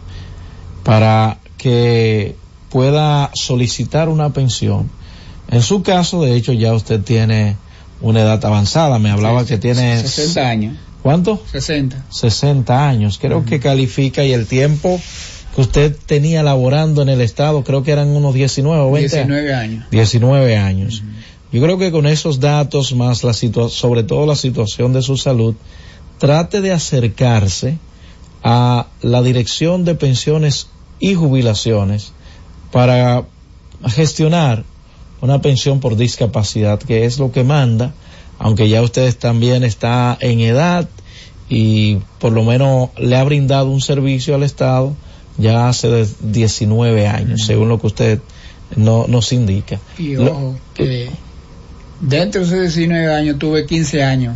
para 0.84 1.40
que 1.58 2.36
pueda 2.70 3.32
solicitar 3.34 4.08
una 4.08 4.30
pensión. 4.32 4.90
En 5.52 5.62
su 5.62 5.84
caso, 5.84 6.24
de 6.24 6.36
hecho, 6.36 6.54
ya 6.54 6.74
usted 6.74 7.02
tiene 7.02 7.58
una 8.00 8.22
edad 8.22 8.44
avanzada. 8.46 8.98
Me 9.00 9.12
hablaba 9.12 9.46
que 9.46 9.58
tiene 9.58 10.02
60 10.02 10.50
años. 10.50 10.78
¿Cuánto? 11.04 11.44
60. 11.52 12.06
60 12.10 12.88
años. 12.88 13.20
Creo 13.20 13.44
que 13.46 13.60
califica 13.60 14.24
y 14.24 14.34
el 14.34 14.48
tiempo 14.48 15.00
que 15.54 15.62
usted 15.62 15.96
tenía 16.06 16.44
laborando 16.44 17.02
en 17.02 17.10
el 17.10 17.22
Estado, 17.22 17.64
creo 17.64 17.84
que 17.84 17.92
eran 17.92 18.10
unos 18.10 18.34
19 18.34 18.82
o 18.82 18.92
20 18.92 19.16
19 19.18 19.54
años. 19.54 19.86
19 19.92 20.58
años. 20.58 21.04
Yo 21.52 21.62
creo 21.62 21.78
que 21.78 21.92
con 21.92 22.08
esos 22.08 22.40
datos 22.40 22.96
más 22.96 23.24
la 23.24 23.34
sobre 23.34 24.04
todo 24.04 24.26
la 24.26 24.38
situación 24.38 24.94
de 24.94 25.02
su 25.02 25.18
salud, 25.18 25.56
trate 26.18 26.62
de 26.62 26.72
acercarse 26.72 27.78
a 28.44 28.88
la 29.02 29.22
Dirección 29.22 29.84
de 29.84 29.96
Pensiones 29.96 30.68
y 31.00 31.16
Jubilaciones 31.16 32.14
para 32.72 33.26
gestionar 33.88 34.64
una 35.22 35.42
pensión 35.42 35.80
por 35.80 35.96
discapacidad, 35.96 36.80
que 36.80 37.06
es 37.06 37.20
lo 37.20 37.32
que 37.32 37.44
manda, 37.44 37.94
aunque 38.40 38.70
ya 38.70 38.82
usted 38.82 39.16
también 39.16 39.64
está 39.64 40.18
en 40.20 40.40
edad 40.40 40.88
y 41.50 41.98
por 42.20 42.32
lo 42.32 42.44
menos 42.44 42.90
le 42.98 43.16
ha 43.18 43.24
brindado 43.24 43.70
un 43.70 43.82
servicio 43.82 44.36
al 44.36 44.44
Estado 44.44 44.96
ya 45.38 45.70
hace 45.70 45.90
de 45.90 46.08
19 46.22 47.08
años, 47.08 47.46
según 47.46 47.70
lo 47.70 47.80
que 47.80 47.88
usted 47.88 48.20
no, 48.76 49.06
nos 49.08 49.32
indica. 49.34 49.80
Y 49.98 50.16
Lo- 50.16 50.32
ojo, 50.32 50.56
que 50.74 51.10
dentro 52.00 52.42
de 52.42 52.48
esos 52.48 52.60
19 52.76 53.14
años 53.14 53.38
tuve 53.40 53.66
15 53.66 54.04
años 54.04 54.36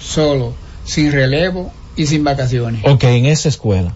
solo, 0.00 0.54
sin 0.84 1.12
relevo 1.12 1.72
y 1.96 2.06
sin 2.06 2.24
vacaciones. 2.24 2.82
Ok, 2.84 3.04
en 3.04 3.26
esa 3.26 3.48
escuela. 3.48 3.94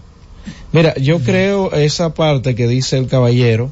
Mira, 0.71 0.95
yo 0.95 1.19
creo 1.19 1.71
esa 1.73 2.13
parte 2.13 2.55
que 2.55 2.67
dice 2.67 2.97
el 2.97 3.07
caballero, 3.07 3.71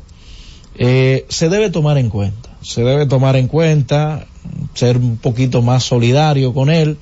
eh, 0.78 1.26
se 1.30 1.50
debe 1.50 1.70
tomar 1.70 1.98
en 1.98 2.10
cuenta. 2.10 2.47
Se 2.62 2.84
debe 2.84 3.06
tomar 3.06 3.36
en 3.36 3.48
cuenta, 3.48 4.26
ser 4.74 4.98
un 4.98 5.18
poquito 5.18 5.62
más 5.62 5.84
solidario 5.84 6.54
con 6.54 6.70
él 6.70 6.98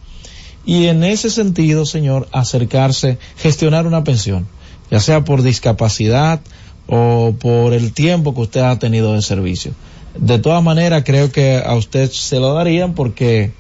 y 0.66 0.86
en 0.88 1.04
ese 1.04 1.30
sentido, 1.30 1.86
señor, 1.86 2.28
acercarse, 2.32 3.18
gestionar 3.38 3.86
una 3.88 4.04
pensión, 4.04 4.48
ya 4.92 5.00
sea 5.00 5.24
por 5.24 5.44
discapacidad 5.44 6.42
o 6.88 7.34
por 7.40 7.74
el 7.74 7.94
tiempo 7.94 8.34
que 8.36 8.42
usted 8.42 8.62
ha 8.62 8.78
tenido 8.80 9.14
de 9.14 9.22
servicio. 9.22 9.72
De 10.18 10.40
todas 10.40 10.64
maneras, 10.64 11.04
creo 11.06 11.32
que 11.32 11.58
a 11.64 11.76
usted 11.76 12.10
se 12.12 12.40
lo 12.40 12.54
darían 12.54 12.94
porque 12.94 13.52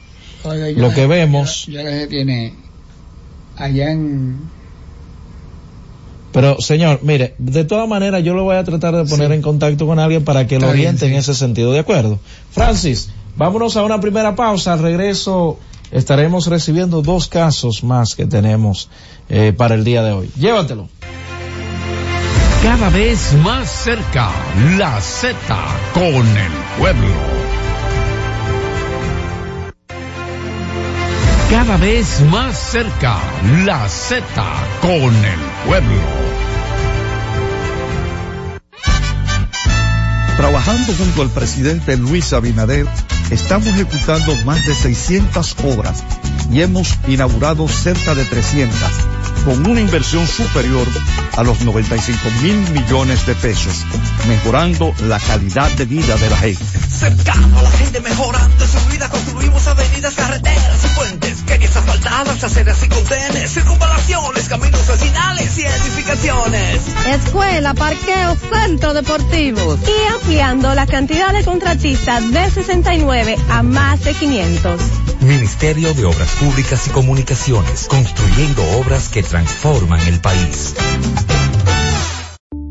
Oiga, 0.43 0.69
lo 0.71 0.87
la- 0.89 0.93
que 0.95 1.05
vemos, 1.07 1.65
Ya, 1.67 1.73
ya 1.73 1.83
la 1.83 1.89
gente 1.91 2.07
tiene 2.07 2.53
allá 3.57 3.91
en 3.91 4.39
Pero, 6.35 6.59
señor, 6.59 6.99
mire, 7.01 7.33
de 7.37 7.63
todas 7.63 7.87
maneras 7.87 8.21
yo 8.21 8.33
lo 8.33 8.43
voy 8.43 8.57
a 8.57 8.63
tratar 8.65 8.93
de 8.93 9.05
poner 9.05 9.31
en 9.31 9.41
contacto 9.41 9.87
con 9.87 9.99
alguien 9.99 10.25
para 10.25 10.45
que 10.45 10.55
lo 10.55 10.67
bien, 10.67 10.71
oriente 10.71 11.05
en 11.05 11.13
ese 11.13 11.33
sentido, 11.33 11.71
¿de 11.71 11.79
acuerdo? 11.79 12.19
Francis, 12.51 13.09
vámonos 13.37 13.77
a 13.77 13.83
una 13.83 14.01
primera 14.01 14.35
pausa. 14.35 14.73
Al 14.73 14.79
regreso 14.79 15.57
estaremos 15.91 16.47
recibiendo 16.47 17.01
dos 17.01 17.29
casos 17.29 17.85
más 17.85 18.15
que 18.15 18.25
tenemos 18.25 18.89
eh, 19.29 19.53
para 19.55 19.75
el 19.75 19.85
día 19.85 20.03
de 20.03 20.11
hoy. 20.11 20.29
Llévatelo. 20.37 20.89
Cada 22.61 22.89
vez 22.89 23.31
más 23.41 23.69
cerca, 23.69 24.29
la 24.77 24.99
Z 24.99 25.37
con 25.93 26.03
el 26.03 26.51
pueblo. 26.77 27.34
Cada 31.49 31.77
vez 31.77 32.21
más 32.31 32.57
cerca, 32.57 33.19
la 33.65 33.87
Z 33.87 34.25
con 34.81 35.13
el 35.13 35.39
pueblo. 35.67 36.01
Trabajando 40.37 40.93
junto 40.97 41.21
al 41.21 41.29
presidente 41.29 41.97
Luis 41.97 42.33
Abinader, 42.33 42.87
estamos 43.29 43.67
ejecutando 43.67 44.35
más 44.43 44.65
de 44.65 44.73
600 44.73 45.55
obras 45.65 46.03
y 46.51 46.61
hemos 46.61 46.97
inaugurado 47.07 47.67
cerca 47.67 48.15
de 48.15 48.25
300, 48.25 48.75
con 49.45 49.65
una 49.67 49.79
inversión 49.79 50.27
superior 50.27 50.87
a 51.37 51.43
los 51.43 51.61
95 51.61 52.19
mil 52.41 52.57
millones 52.71 53.25
de 53.27 53.35
pesos, 53.35 53.85
mejorando 54.27 54.93
la 55.03 55.19
calidad 55.19 55.69
de 55.71 55.85
vida 55.85 56.15
de 56.17 56.29
la 56.29 56.37
gente. 56.37 56.65
Cercano 56.89 57.59
a 57.59 57.61
la 57.61 57.69
gente 57.71 58.01
mejorando 58.01 58.65
su 58.65 58.79
vida, 58.89 59.07
construimos 59.09 59.67
avenidas, 59.67 60.15
carreteras 60.15 60.83
y 60.83 60.95
puentes, 60.95 61.43
calles 61.45 61.75
asfaltadas, 61.75 62.43
aceras 62.43 62.83
y 62.83 62.89
contenes, 62.89 63.53
circunvalaciones, 63.53 64.49
caminos 64.49 64.87
vecinales 64.87 65.57
y 65.59 65.61
edificaciones. 65.61 66.81
Escuela, 67.07 67.73
parqueo, 67.75 68.35
centro 68.51 68.93
deportivo. 68.93 69.77
Y 69.85 70.13
ampliando 70.13 70.73
la 70.73 70.87
cantidad 70.87 71.31
de 71.33 71.43
contratistas 71.43 72.31
de 72.31 72.49
69 72.49 73.37
a 73.49 73.61
más 73.61 74.03
de 74.03 74.13
500. 74.13 75.04
Ministerio 75.25 75.91
de 75.95 76.05
Obras 76.05 76.35
Públicas 76.35 76.87
y 76.87 76.91
Comunicaciones, 76.91 77.87
construyendo 77.89 78.61
obras 78.79 79.09
que 79.09 79.23
transforman 79.23 79.99
el 80.07 80.21
país. 80.21 80.75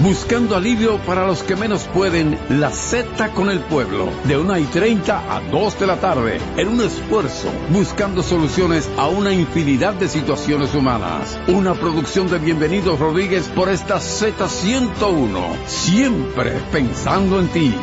Buscando 0.00 0.54
alivio 0.54 0.98
para 0.98 1.26
los 1.26 1.42
que 1.42 1.56
menos 1.56 1.82
pueden, 1.92 2.38
la 2.50 2.70
Z 2.70 3.30
con 3.30 3.50
el 3.50 3.58
pueblo, 3.58 4.08
de 4.24 4.38
1 4.38 4.58
y 4.58 4.64
30 4.66 5.36
a 5.36 5.40
2 5.40 5.80
de 5.80 5.86
la 5.88 5.96
tarde, 5.96 6.38
en 6.56 6.68
un 6.68 6.80
esfuerzo, 6.82 7.48
buscando 7.70 8.22
soluciones 8.22 8.88
a 8.96 9.08
una 9.08 9.32
infinidad 9.32 9.94
de 9.94 10.08
situaciones 10.08 10.72
humanas. 10.72 11.36
Una 11.48 11.74
producción 11.74 12.30
de 12.30 12.38
Bienvenidos 12.38 13.00
Rodríguez 13.00 13.48
por 13.48 13.68
esta 13.70 13.96
Z101, 13.96 15.66
siempre 15.66 16.52
pensando 16.70 17.40
en 17.40 17.48
ti. 17.48 17.74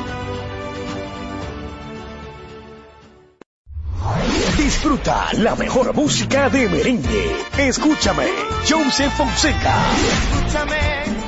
Disfruta 4.57 5.33
la 5.33 5.55
mejor 5.57 5.93
música 5.93 6.49
de 6.49 6.69
merengue. 6.69 7.35
Escúchame, 7.57 8.27
Joseph 8.69 9.11
Fonseca. 9.17 9.75
Escúchame 10.31 11.24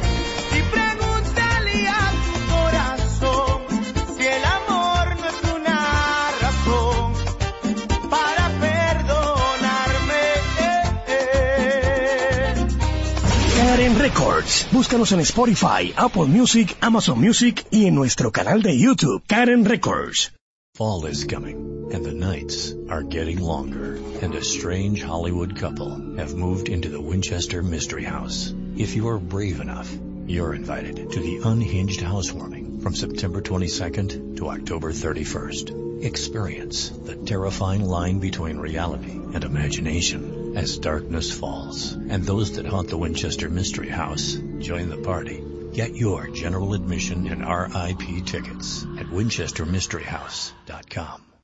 Records. 14.07 14.65
Búscanos 14.71 15.11
en 15.11 15.19
Spotify, 15.19 15.93
Apple 15.97 16.27
Music, 16.27 16.77
Amazon 16.79 17.19
Music 17.19 17.65
y 17.71 17.88
en 17.88 17.95
nuestro 17.95 18.31
canal 18.31 18.61
de 18.61 18.77
YouTube, 18.77 19.21
Karen 19.27 19.65
Records. 19.65 20.31
Fall 20.75 21.05
is 21.07 21.25
coming, 21.25 21.89
and 21.91 22.05
the 22.05 22.13
nights 22.13 22.73
are 22.89 23.03
getting 23.03 23.41
longer, 23.41 23.99
and 24.21 24.34
a 24.34 24.41
strange 24.41 25.03
Hollywood 25.03 25.57
couple 25.57 25.89
have 26.17 26.35
moved 26.35 26.69
into 26.69 26.88
the 26.88 27.01
Winchester 27.01 27.61
Mystery 27.61 28.05
House. 28.05 28.53
If 28.77 28.95
you 28.95 29.09
are 29.09 29.19
brave 29.19 29.59
enough, 29.59 29.91
you're 30.25 30.55
invited 30.55 31.11
to 31.11 31.19
the 31.19 31.41
Unhinged 31.43 31.99
Housewarming 31.99 32.56
from 32.88 32.95
September 32.95 33.41
22nd 33.41 34.38
to 34.38 34.47
October 34.47 34.93
31st. 34.93 36.05
Experience 36.05 36.88
the 36.88 37.18
terrifying 37.18 37.84
line 37.84 38.19
between 38.19 38.55
reality 38.55 39.11
and 39.11 39.43
imagination 39.43 40.55
as 40.55 40.77
darkness 40.77 41.38
falls, 41.38 41.91
and 41.91 42.23
those 42.23 42.53
that 42.53 42.65
haunt 42.65 42.88
the 42.88 42.97
Winchester 42.97 43.49
Mystery 43.49 43.89
House 43.89 44.38
join 44.59 44.88
the 44.88 44.95
party. 44.95 45.43
Get 45.73 45.97
your 45.97 46.27
general 46.27 46.76
admission 46.76 47.27
and 47.27 47.41
RIP 47.41 48.26
tickets 48.26 48.84
at 48.97 49.07
winchestermysteryhouse.com. 49.07 51.36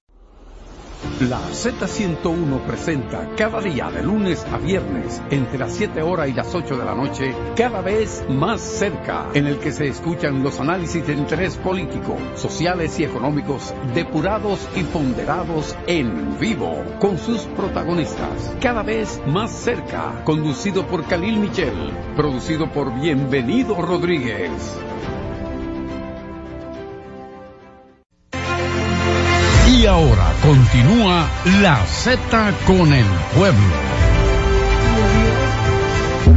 La 1.22 1.40
Z101 1.40 2.60
presenta 2.66 3.30
cada 3.38 3.62
día 3.62 3.90
de 3.92 4.02
lunes 4.02 4.46
a 4.52 4.58
viernes 4.58 5.22
entre 5.30 5.58
las 5.58 5.74
7 5.74 6.02
horas 6.02 6.28
y 6.28 6.34
las 6.34 6.54
8 6.54 6.76
de 6.76 6.86
la 6.86 6.96
noche, 6.96 7.36
cada 7.56 7.82
vez 7.82 8.26
más 8.30 8.62
cerca, 8.62 9.30
en 9.34 9.46
el 9.46 9.60
que 9.60 9.72
se 9.72 9.88
escuchan 9.88 10.44
los 10.44 10.60
análisis 10.60 11.06
de 11.06 11.14
interés 11.14 11.56
político, 11.58 12.18
sociales 12.36 13.00
y 13.00 13.04
económicos 13.04 13.74
depurados 13.94 14.68
y 14.76 14.84
ponderados 14.84 15.76
en 15.88 16.40
vivo, 16.40 16.84
con 17.00 17.18
sus 17.18 17.42
protagonistas. 17.42 18.54
Cada 18.60 18.82
vez 18.82 19.22
más 19.28 19.52
cerca, 19.52 20.24
conducido 20.24 20.88
por 20.88 21.06
Khalil 21.06 21.38
Michel, 21.38 21.92
producido 22.16 22.72
por 22.72 22.94
Bienvenido 23.00 23.76
Rodríguez. 23.76 24.52
Y 29.70 29.86
ahora 29.86 30.23
continúa 30.44 31.32
la 31.62 31.86
Z 31.86 32.54
con 32.68 32.94
el 32.94 33.06
pueblo. 33.34 33.74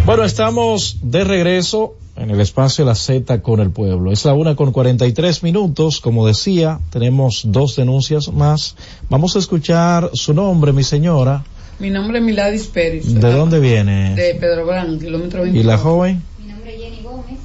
Bueno, 0.04 0.22
estamos 0.22 0.98
de 1.02 1.24
regreso 1.24 1.96
en 2.14 2.30
el 2.30 2.40
espacio 2.40 2.84
La 2.84 2.94
Z 2.94 3.42
con 3.42 3.58
el 3.58 3.70
pueblo. 3.70 4.12
Es 4.12 4.24
la 4.24 4.34
una 4.34 4.54
con 4.54 4.70
43 4.70 5.42
minutos. 5.42 6.00
Como 6.00 6.24
decía, 6.24 6.78
tenemos 6.90 7.42
dos 7.46 7.74
denuncias 7.74 8.32
más. 8.32 8.76
Vamos 9.10 9.34
a 9.34 9.40
escuchar 9.40 10.10
su 10.12 10.32
nombre, 10.32 10.72
mi 10.72 10.84
señora. 10.84 11.44
Mi 11.80 11.90
nombre 11.90 12.18
es 12.18 12.24
Miladis 12.24 12.68
Pérez. 12.68 13.12
¿De 13.12 13.32
dónde 13.32 13.58
viene? 13.58 14.14
De 14.14 14.36
Pedro 14.36 14.66
Brán, 14.66 15.00
kilómetro 15.00 15.42
20. 15.42 15.58
¿Y 15.58 15.64
la 15.64 15.78
joven? 15.78 16.22
Mi 16.40 16.52
nombre 16.52 16.76
es 16.76 16.80
Jenny 16.80 17.02
Gómez, 17.02 17.40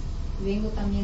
vengo 0.46 0.70
también. 0.70 1.01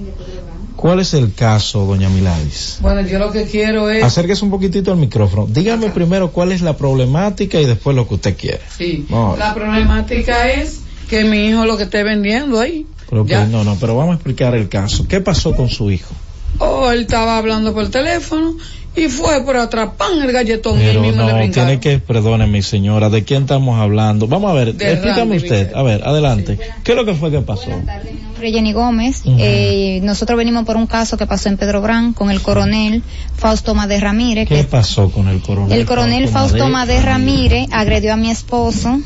¿Cuál 0.77 0.99
es 0.99 1.15
el 1.15 1.33
caso, 1.33 1.85
doña 1.85 2.07
Miladis? 2.07 2.77
Bueno, 2.81 3.01
yo 3.01 3.17
lo 3.17 3.31
que 3.31 3.45
quiero 3.45 3.89
es... 3.89 4.03
Acérquese 4.03 4.45
un 4.45 4.51
poquitito 4.51 4.91
al 4.91 4.97
micrófono. 4.97 5.47
Dígame 5.49 5.89
primero 5.89 6.31
cuál 6.31 6.51
es 6.51 6.61
la 6.61 6.77
problemática 6.77 7.59
y 7.59 7.65
después 7.65 7.95
lo 7.95 8.07
que 8.07 8.13
usted 8.13 8.37
quiere. 8.37 8.61
Sí, 8.77 9.07
la 9.09 9.55
problemática 9.55 10.51
es 10.51 10.81
que 11.09 11.23
mi 11.23 11.47
hijo 11.47 11.65
lo 11.65 11.77
que 11.77 11.83
esté 11.83 12.03
vendiendo 12.03 12.59
ahí. 12.59 12.85
No, 13.11 13.63
no, 13.63 13.75
pero 13.79 13.95
vamos 13.95 14.11
a 14.11 14.15
explicar 14.15 14.53
el 14.53 14.69
caso. 14.69 15.07
¿Qué 15.07 15.19
pasó 15.19 15.55
con 15.55 15.67
su 15.67 15.89
hijo? 15.89 16.13
Oh, 16.59 16.91
él 16.91 17.01
estaba 17.01 17.37
hablando 17.37 17.73
por 17.73 17.89
teléfono 17.89 18.55
y 18.97 19.09
fue 19.09 19.43
por 19.43 19.55
atrás, 19.57 19.91
pan, 19.95 20.21
el 20.21 20.31
galletón 20.31 20.79
y 20.79 20.83
él 20.83 20.87
Pero 20.89 21.01
mismo 21.01 21.23
le 21.23 21.47
no, 21.47 21.53
tiene 21.53 21.79
que, 21.79 21.99
perdone 21.99 22.47
mi 22.47 22.63
señora, 22.63 23.09
¿de 23.09 23.23
quién 23.23 23.43
estamos 23.43 23.79
hablando? 23.79 24.27
Vamos 24.27 24.49
a 24.49 24.53
ver, 24.53 24.73
De 24.73 24.91
explícame 24.93 25.37
Randy 25.37 25.37
usted. 25.37 25.73
A 25.75 25.83
ver, 25.83 26.03
adelante. 26.03 26.57
¿Qué 26.83 26.93
es 26.93 26.95
lo 26.97 27.05
que 27.05 27.13
fue 27.13 27.29
que 27.29 27.41
pasó? 27.41 27.69
Mi 27.69 28.19
nombre 28.21 28.47
es 28.49 28.53
Jenny 28.55 28.73
Gómez. 28.73 29.21
Eh, 29.25 29.99
nosotros 30.03 30.35
venimos 30.37 30.65
por 30.65 30.77
un 30.77 30.87
caso 30.87 31.15
que 31.15 31.27
pasó 31.27 31.49
en 31.49 31.57
Pedro 31.57 31.81
Brán 31.81 32.13
con 32.13 32.31
el 32.31 32.41
coronel 32.41 33.03
Fausto 33.35 33.75
Madé 33.75 33.99
Ramírez. 33.99 34.47
¿Qué 34.47 34.55
Que 34.55 34.63
pasó 34.63 35.11
con 35.11 35.27
el 35.27 35.41
coronel? 35.41 35.77
el 35.77 35.85
coronel 35.85 36.27
Fausto 36.27 36.67
Madé 36.67 36.99
Ramírez 37.01 37.67
agredió 37.71 38.13
a 38.13 38.17
mi 38.17 38.31
esposo. 38.31 38.99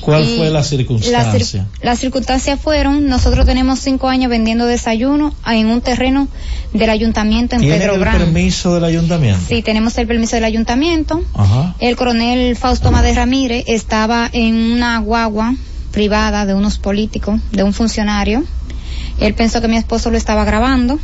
¿Cuál 0.00 0.24
y 0.24 0.36
fue 0.36 0.50
la 0.50 0.62
circunstancia? 0.62 1.66
cir- 1.68 1.82
las 1.82 1.98
circunstancias 1.98 2.58
fueron, 2.60 3.06
nosotros 3.08 3.46
tenemos 3.46 3.78
cinco 3.80 4.08
años 4.08 4.30
vendiendo 4.30 4.66
desayuno 4.66 5.34
en 5.46 5.66
un 5.66 5.80
terreno 5.80 6.28
del 6.72 6.90
ayuntamiento 6.90 7.56
en 7.56 7.62
¿Tiene 7.62 7.78
Pedro 7.78 7.94
el 7.94 8.00
permiso 8.00 8.74
del 8.74 8.84
ayuntamiento? 8.84 9.40
Sí, 9.48 9.62
tenemos 9.62 9.96
el 9.98 10.06
permiso 10.06 10.36
del 10.36 10.44
ayuntamiento. 10.44 11.22
Ajá. 11.34 11.74
El 11.80 11.96
coronel 11.96 12.56
Fausto 12.56 12.90
Madé 12.90 13.14
Ramírez 13.14 13.64
estaba 13.66 14.28
en 14.32 14.54
una 14.72 14.98
guagua 14.98 15.54
privada 15.92 16.46
de 16.46 16.54
unos 16.54 16.78
políticos, 16.78 17.40
de 17.52 17.62
un 17.62 17.72
funcionario. 17.72 18.44
Él 19.20 19.34
pensó 19.34 19.60
que 19.60 19.68
mi 19.68 19.76
esposo 19.76 20.10
lo 20.10 20.16
estaba 20.16 20.44
grabando. 20.44 20.98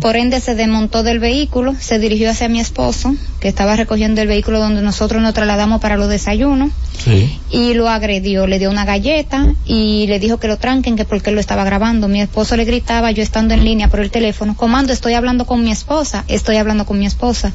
Por 0.00 0.16
ende 0.16 0.40
se 0.40 0.54
desmontó 0.54 1.02
del 1.02 1.18
vehículo, 1.18 1.74
se 1.78 1.98
dirigió 1.98 2.30
hacia 2.30 2.48
mi 2.48 2.60
esposo, 2.60 3.14
que 3.40 3.48
estaba 3.48 3.74
recogiendo 3.76 4.22
el 4.22 4.28
vehículo 4.28 4.60
donde 4.60 4.82
nosotros 4.82 5.20
nos 5.20 5.34
trasladamos 5.34 5.80
para 5.80 5.96
los 5.96 6.08
desayunos, 6.08 6.70
Sí. 7.04 7.38
y 7.50 7.74
lo 7.74 7.88
agredió, 7.88 8.46
le 8.46 8.58
dio 8.58 8.70
una 8.70 8.84
galleta 8.84 9.46
y 9.64 10.06
le 10.06 10.18
dijo 10.20 10.38
que 10.38 10.48
lo 10.48 10.58
tranquen, 10.58 10.96
que 10.96 11.04
porque 11.04 11.30
él 11.30 11.34
lo 11.34 11.40
estaba 11.40 11.64
grabando. 11.64 12.08
Mi 12.08 12.20
esposo 12.20 12.56
le 12.56 12.64
gritaba, 12.64 13.10
yo 13.10 13.22
estando 13.22 13.54
en 13.54 13.64
línea 13.64 13.88
por 13.88 14.00
el 14.00 14.10
teléfono, 14.10 14.54
comando, 14.56 14.92
estoy 14.92 15.14
hablando 15.14 15.44
con 15.46 15.62
mi 15.64 15.72
esposa, 15.72 16.24
estoy 16.28 16.56
hablando 16.56 16.86
con 16.86 16.98
mi 16.98 17.06
esposa. 17.06 17.52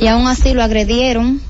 Y 0.00 0.06
aún 0.08 0.26
así 0.26 0.52
lo 0.54 0.62
agredieron. 0.62 1.40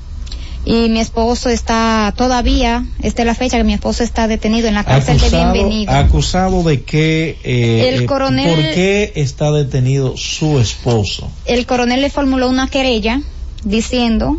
Y 0.69 0.89
mi 0.89 0.99
esposo 0.99 1.47
está 1.49 2.13
todavía, 2.17 2.83
esta 3.01 3.21
es 3.21 3.25
la 3.25 3.35
fecha 3.35 3.55
que 3.55 3.63
mi 3.63 3.73
esposo 3.73 4.03
está 4.03 4.27
detenido 4.27 4.67
en 4.67 4.73
la 4.73 4.83
cárcel 4.83 5.17
de 5.17 5.25
Acusado, 5.27 5.53
bienvenido. 5.53 5.93
acusado 5.93 6.63
de 6.63 6.81
que, 6.83 7.37
eh, 7.45 7.87
El 7.93 8.01
eh, 8.03 8.05
coronel- 8.05 8.53
¿por 8.53 8.73
qué 8.73 9.13
está 9.15 9.49
detenido 9.53 10.17
su 10.17 10.59
esposo? 10.59 11.31
el 11.45 11.65
coronel 11.65 12.01
le 12.01 12.09
formuló 12.09 12.49
una 12.49 12.67
querella 12.67 13.21
diciendo 13.63 14.35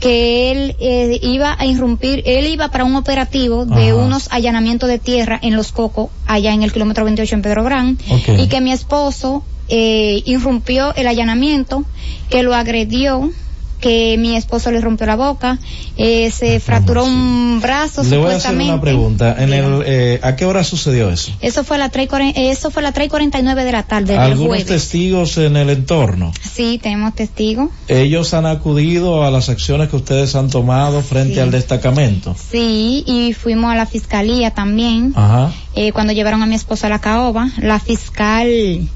que 0.00 0.50
él 0.50 0.76
eh, 0.80 1.20
iba 1.22 1.54
a 1.56 1.66
irrumpir, 1.66 2.24
él 2.26 2.48
iba 2.48 2.72
para 2.72 2.82
un 2.84 2.96
operativo 2.96 3.64
de 3.64 3.90
Ajá. 3.90 3.94
unos 3.94 4.26
allanamientos 4.32 4.88
de 4.88 4.98
tierra 4.98 5.38
en 5.40 5.54
Los 5.54 5.70
Cocos, 5.70 6.10
allá 6.26 6.52
en 6.52 6.64
el 6.64 6.72
kilómetro 6.72 7.04
28 7.04 7.36
en 7.36 7.42
Pedro 7.42 7.62
Gran, 7.62 7.96
Ok. 8.10 8.40
y 8.40 8.48
que 8.48 8.60
mi 8.60 8.72
esposo 8.72 9.44
eh, 9.68 10.20
irrumpió 10.24 10.94
el 10.96 11.06
allanamiento, 11.06 11.84
que 12.28 12.42
lo 12.42 12.54
agredió, 12.56 13.30
que 13.80 14.16
mi 14.18 14.36
esposo 14.36 14.70
le 14.70 14.80
rompió 14.80 15.06
la 15.06 15.16
boca, 15.16 15.58
eh, 15.96 16.30
se 16.30 16.58
fracturó 16.60 17.04
un 17.04 17.60
brazo 17.62 18.02
Le 18.04 18.16
voy 18.18 18.32
a 18.32 18.36
hacer 18.36 18.54
una 18.56 18.80
pregunta. 18.80 19.36
En 19.38 19.52
el, 19.52 19.82
eh, 19.86 20.20
¿A 20.22 20.36
qué 20.36 20.44
hora 20.44 20.64
sucedió 20.64 21.10
eso? 21.10 21.32
Eso 21.40 21.64
fue 21.64 21.76
a 21.76 21.78
la 21.80 21.88
3 21.88 22.06
y 22.06 22.08
cuaren- 22.08 22.32
eh, 22.36 22.50
eso 22.50 22.70
fue 22.70 22.82
a 22.82 22.84
las 22.84 22.94
3 22.94 23.06
y 23.06 23.10
49 23.10 23.64
de 23.64 23.72
la 23.72 23.82
tarde 23.84 24.12
del 24.14 24.20
¿Algunos 24.22 24.48
jueves. 24.48 24.66
testigos 24.66 25.38
en 25.38 25.56
el 25.56 25.70
entorno? 25.70 26.32
Sí, 26.40 26.78
tenemos 26.82 27.14
testigos. 27.14 27.70
Ellos 27.88 28.34
han 28.34 28.46
acudido 28.46 29.24
a 29.24 29.30
las 29.30 29.48
acciones 29.48 29.88
que 29.88 29.96
ustedes 29.96 30.34
han 30.34 30.50
tomado 30.50 31.02
frente 31.02 31.34
Sí. 31.34 31.40
al 31.40 31.50
destacamento. 31.50 32.34
Sí, 32.50 33.04
y 33.06 33.32
fuimos 33.32 33.72
a 33.72 33.76
la 33.76 33.86
fiscalía 33.86 34.50
también. 34.52 35.12
Ajá. 35.16 35.52
eh, 35.74 35.92
cuando 35.92 36.12
llevaron 36.12 36.42
a 36.42 36.46
mi 36.46 36.56
esposa 36.56 36.88
a 36.88 36.90
la 36.90 36.98
caoba, 36.98 37.50
la 37.58 37.78
fiscal 37.78 38.88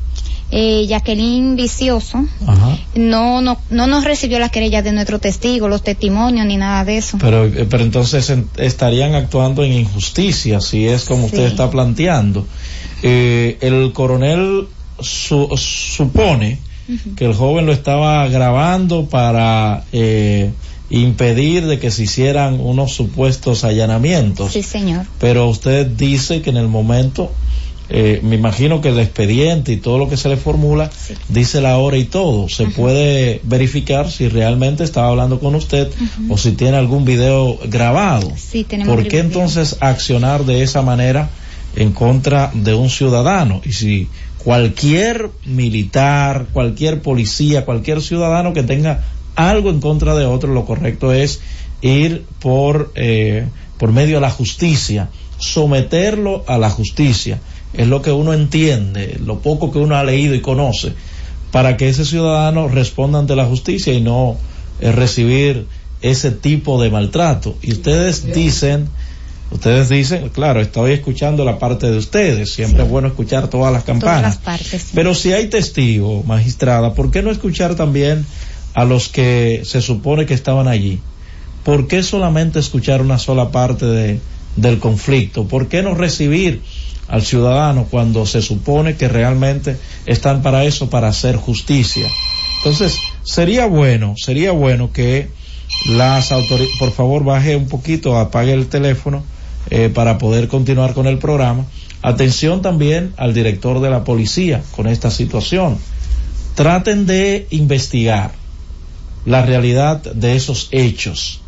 eh, 0.53 0.87
Jacqueline 0.87 1.57
Vicioso 1.57 2.25
Ajá. 2.47 2.79
no, 2.95 3.41
no, 3.41 3.59
no 3.71 3.87
nos 3.87 4.05
recibió 4.05 4.39
las 4.39 4.51
querellas 4.51 4.85
de 4.85 4.93
nuestro 4.93 5.19
testigo, 5.19 5.67
los 5.67 5.83
testimonios 5.83 6.47
ni 6.47 6.57
nada 6.59 6.85
de 6.85 6.99
eso. 6.99 7.17
Pero, 7.19 7.47
eh, 7.47 7.67
pero 7.69 7.83
entonces 7.83 8.29
en- 8.31 8.47
estarían 8.59 9.15
actuando 9.15 9.65
en 9.65 9.73
injusticia, 9.73 10.61
si 10.61 10.87
es 10.87 11.05
como 11.05 11.25
usted 11.27 11.45
está 11.47 11.71
planteando. 11.71 12.47
Eh, 13.03 13.57
el 13.63 13.93
coronel 13.93 14.69
su- 15.01 15.49
supone 15.57 16.59
que 17.17 17.25
el 17.25 17.33
joven 17.35 17.65
lo 17.67 17.73
estaba 17.73 18.29
grabando 18.29 19.07
para 19.07 19.85
eh, 19.93 20.53
impedir 20.91 21.67
de 21.67 21.79
que 21.79 21.91
se 21.91 22.03
hicieran 22.03 22.61
unos 22.61 22.93
supuestos 22.93 23.65
allanamientos. 23.65 24.53
Sí, 24.53 24.63
señor. 24.63 25.07
Pero 25.19 25.49
usted 25.49 25.87
dice 25.87 26.43
que 26.43 26.51
en 26.51 26.59
el 26.59 26.69
momento, 26.69 27.33
eh, 27.95 28.21
me 28.23 28.37
imagino 28.37 28.81
que 28.81 28.89
el 28.89 28.99
expediente 28.99 29.71
y 29.71 29.77
todo 29.77 29.99
lo 29.99 30.09
que 30.09 30.17
se 30.17 30.31
le 30.31 30.39
formula 30.39 30.91
dice 31.29 31.61
la 31.61 31.77
hora 31.77 31.99
y 31.99 32.05
todo. 32.05 32.49
Se 32.49 32.65
puede 32.69 33.43
verificar 33.45 34.11
si 34.11 34.29
realmente 34.29 34.83
estaba 34.83 35.09
hablando 35.09 35.39
con 35.39 35.55
usted 35.55 35.91
o 36.31 36.39
si 36.39 36.53
tiene 36.53 36.79
algún 36.79 37.05
video 37.05 37.59
grabado. 37.67 38.33
Sí, 38.35 38.65
tenemos 38.65 38.95
¿Por 38.95 39.03
qué 39.05 39.19
video. 39.19 39.25
entonces 39.27 39.77
accionar 39.81 40.47
de 40.47 40.63
esa 40.63 40.81
manera 40.81 41.29
en 41.77 41.93
contra 41.93 42.51
de 42.55 42.73
un 42.73 42.89
ciudadano? 42.89 43.61
Y 43.63 43.73
si 43.73 44.09
cualquier 44.39 45.29
militar, 45.45 46.47
cualquier 46.51 47.03
policía, 47.03 47.67
cualquier 47.67 48.01
ciudadano 48.01 48.55
que 48.55 48.63
tenga 48.63 49.05
algo 49.37 49.69
en 49.69 49.81
contra 49.81 50.15
de 50.15 50.25
otro, 50.25 50.55
lo 50.55 50.65
correcto 50.65 51.13
es 51.13 51.41
ir 51.83 52.25
por, 52.41 52.91
eh, 52.95 53.49
por 53.77 53.93
medio 53.93 54.15
de 54.15 54.23
la 54.23 54.31
justicia, 54.31 55.11
someterlo 55.37 56.43
a 56.47 56.57
la 56.57 56.71
justicia. 56.71 57.39
Es 57.75 57.89
lo 57.89 58.03
que 58.03 58.13
uno 58.13 58.33
entiende, 58.35 59.19
lo 59.25 59.39
poco 59.39 59.73
que 59.73 59.79
uno 59.79 59.97
ha 59.97 60.05
leído 60.05 60.35
y 60.35 60.41
conoce, 60.41 60.93
para 61.51 61.77
que 61.77 61.89
ese 61.89 62.05
ciudadano 62.05 62.69
responda 62.69 63.19
ante 63.19 63.37
la 63.37 63.47
justicia 63.47 63.93
y 63.93 64.01
no 64.01 64.37
eh, 64.81 64.93
recibir 64.93 65.67
ese 66.03 66.31
tipo 66.31 66.83
de 66.83 66.91
maltrato. 66.91 67.57
Y 67.63 67.73
ustedes 67.73 68.33
dicen, 68.35 68.89
ustedes 69.51 69.89
dicen, 69.89 70.29
claro, 70.31 70.61
estoy 70.61 70.93
escuchando 70.93 71.45
la 71.45 71.59
parte 71.59 71.91
de 71.91 71.97
ustedes, 71.99 72.53
siempre 72.53 72.83
es 72.83 72.89
bueno 72.91 73.09
escuchar 73.09 73.49
todas 73.49 73.73
las 73.73 73.85
Todas 73.85 74.01
campanas. 74.01 74.23
las 74.23 74.39
partes. 74.39 74.89
Pero 74.95 75.15
si 75.15 75.33
hay 75.33 75.47
testigo, 75.49 76.23
magistrada, 76.25 76.95
¿por 76.95 77.11
qué 77.11 77.23
no 77.23 77.31
escuchar 77.31 77.75
también 77.75 78.27
a 78.75 78.85
los 78.85 79.09
que 79.09 79.63
se 79.65 79.81
supone 79.81 80.27
que 80.27 80.35
estaban 80.35 80.69
allí? 80.69 81.01
¿Por 81.65 81.87
qué 81.87 82.03
solamente 82.03 82.59
escuchar 82.59 83.01
una 83.01 83.19
sola 83.19 83.51
parte 83.51 83.87
de, 83.87 84.21
del 84.57 84.79
conflicto? 84.79 85.45
¿Por 85.47 85.69
qué 85.69 85.83
no 85.83 85.95
recibir 85.95 86.61
al 87.09 87.23
ciudadano 87.23 87.87
cuando 87.91 88.27
se 88.27 88.43
supone 88.43 88.97
que 88.97 89.09
realmente 89.09 89.77
están 90.07 90.43
para 90.43 90.65
eso, 90.65 90.91
para 90.91 91.09
hacer 91.09 91.37
justicia? 91.37 92.09
Entonces, 92.59 92.99
sería 93.23 93.67
bueno, 93.67 94.15
sería 94.17 94.53
bueno 94.53 94.93
que 94.93 95.29
las 95.89 96.31
autoridades, 96.33 96.77
por 96.79 96.93
favor 96.93 97.25
baje 97.25 97.57
un 97.57 97.67
poquito, 97.67 98.19
apague 98.19 98.53
el 98.53 98.69
teléfono 98.69 99.23
eh, 99.71 99.91
para 99.93 100.19
poder 100.19 100.49
continuar 100.49 100.95
con 100.95 101.07
el 101.07 101.19
programa. 101.19 101.67
Atención 102.03 102.63
también 102.63 103.15
al 103.17 103.33
director 103.35 103.81
de 103.81 103.91
la 103.91 104.05
policía 104.05 104.63
con 104.77 104.87
esta 104.87 105.11
situación. 105.11 105.79
Traten 106.55 107.07
de 107.07 107.47
investigar 107.51 108.33
la 109.25 109.45
realidad 109.45 110.03
de 110.03 110.37
esos 110.37 110.69
hechos. 110.73 111.41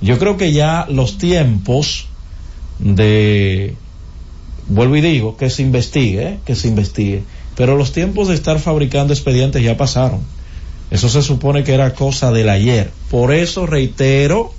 Yo 0.00 0.18
creo 0.18 0.36
que 0.36 0.52
ya 0.52 0.86
los 0.90 1.18
tiempos 1.18 2.06
de, 2.78 3.76
vuelvo 4.68 4.96
y 4.96 5.00
digo, 5.00 5.36
que 5.36 5.50
se 5.50 5.62
investigue, 5.62 6.28
¿eh? 6.28 6.38
que 6.44 6.54
se 6.54 6.68
investigue, 6.68 7.22
pero 7.56 7.76
los 7.76 7.92
tiempos 7.92 8.28
de 8.28 8.34
estar 8.34 8.58
fabricando 8.58 9.12
expedientes 9.12 9.62
ya 9.62 9.76
pasaron. 9.76 10.20
Eso 10.90 11.08
se 11.08 11.22
supone 11.22 11.64
que 11.64 11.74
era 11.74 11.94
cosa 11.94 12.30
del 12.30 12.48
ayer. 12.48 12.90
Por 13.10 13.32
eso 13.32 13.66
reitero 13.66 14.52